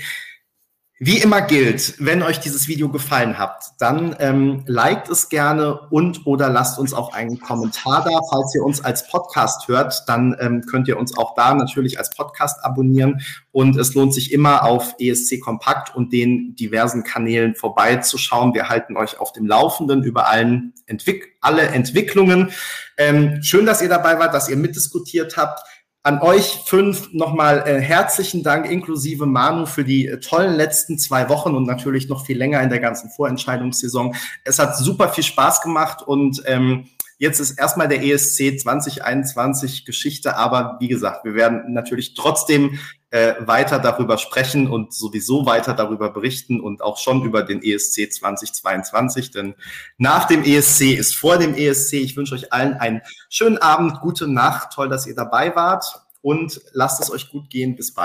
Wie 1.06 1.18
immer 1.18 1.42
gilt, 1.42 1.96
wenn 2.00 2.24
euch 2.24 2.40
dieses 2.40 2.70
Video 2.70 2.88
gefallen 2.88 3.38
hat, 3.38 3.74
dann 3.78 4.16
ähm, 4.20 4.64
liked 4.68 5.10
es 5.10 5.28
gerne 5.28 5.78
und 5.90 6.26
oder 6.26 6.48
lasst 6.50 6.80
uns 6.80 6.94
auch 6.94 7.12
einen 7.12 7.42
Kommentar 7.42 8.06
da. 8.06 8.22
Falls 8.32 8.56
ihr 8.56 8.64
uns 8.64 8.82
als 8.82 9.10
Podcast 9.10 9.68
hört, 9.68 10.06
dann 10.08 10.34
ähm, 10.40 10.62
könnt 10.62 10.88
ihr 10.88 10.98
uns 10.98 11.18
auch 11.18 11.36
da 11.36 11.56
natürlich 11.56 11.98
als 11.98 12.12
Podcast 12.12 12.64
abonnieren. 12.64 13.20
Und 13.52 13.76
es 13.76 13.94
lohnt 13.96 14.14
sich 14.14 14.32
immer 14.32 14.64
auf 14.64 14.96
ESC 14.98 15.42
Kompakt 15.42 15.94
und 15.94 16.14
den 16.14 16.56
diversen 16.56 17.04
Kanälen 17.04 17.54
vorbeizuschauen. 17.54 18.54
Wir 18.54 18.70
halten 18.70 18.96
euch 18.96 19.20
auf 19.20 19.34
dem 19.34 19.46
Laufenden 19.46 20.04
über 20.04 20.30
allen 20.30 20.74
Entwick 20.86 21.34
alle 21.42 21.64
Entwicklungen. 21.64 22.52
Ähm, 22.98 23.44
schön, 23.44 23.66
dass 23.66 23.82
ihr 23.82 23.90
dabei 23.90 24.20
wart, 24.20 24.34
dass 24.34 24.48
ihr 24.48 24.56
mitdiskutiert 24.56 25.36
habt. 25.36 25.60
An 26.06 26.20
euch 26.22 26.64
fünf 26.66 27.14
nochmal 27.14 27.64
äh, 27.66 27.80
herzlichen 27.80 28.44
Dank, 28.44 28.70
inklusive 28.70 29.26
Manu, 29.26 29.66
für 29.66 29.86
die 29.86 30.08
äh, 30.08 30.20
tollen 30.20 30.54
letzten 30.54 31.00
zwei 31.00 31.30
Wochen 31.30 31.56
und 31.56 31.66
natürlich 31.66 32.10
noch 32.10 32.26
viel 32.26 32.38
länger 32.38 32.62
in 32.62 32.70
der 32.70 32.82
ganzen 32.82 33.10
Vorentscheidungssaison. 33.10 34.14
Es 34.44 34.60
hat 34.60 34.78
super 34.78 35.08
viel 35.08 35.24
Spaß 35.24 35.62
gemacht 35.62 36.02
und 36.02 36.44
ähm, 36.46 36.90
Jetzt 37.20 37.40
ist 37.40 37.52
erstmal 37.52 37.88
der 37.88 38.04
ESC 38.04 38.60
2021 38.60 39.86
Geschichte, 39.86 40.36
aber 40.36 40.76
wie 40.82 40.90
gesagt, 40.90 41.24
wir 41.24 41.36
werden 41.36 41.72
natürlich 41.72 42.16
trotzdem 42.16 42.80
äh, 43.14 43.36
weiter 43.46 43.78
darüber 43.78 44.18
sprechen 44.18 44.68
und 44.68 44.92
sowieso 44.92 45.46
weiter 45.46 45.76
darüber 45.76 46.10
berichten 46.10 46.60
und 46.60 46.82
auch 46.82 46.98
schon 46.98 47.22
über 47.22 47.44
den 47.44 47.62
ESC 47.62 48.12
2022, 48.12 49.30
denn 49.30 49.54
nach 50.00 50.26
dem 50.26 50.44
ESC 50.44 50.98
ist 50.98 51.16
vor 51.16 51.38
dem 51.38 51.54
ESC. 51.54 51.94
Ich 51.94 52.18
wünsche 52.18 52.34
euch 52.34 52.52
allen 52.52 52.74
einen 52.74 53.02
schönen 53.30 53.60
Abend, 53.60 54.02
gute 54.02 54.28
Nacht, 54.28 54.74
toll, 54.74 54.90
dass 54.90 55.06
ihr 55.06 55.14
dabei 55.14 55.56
wart 55.56 55.86
und 56.24 56.60
lasst 56.72 57.04
es 57.04 57.12
euch 57.12 57.30
gut 57.30 57.52
gehen. 57.52 57.76
Bis 57.76 57.94
bald. 57.94 58.02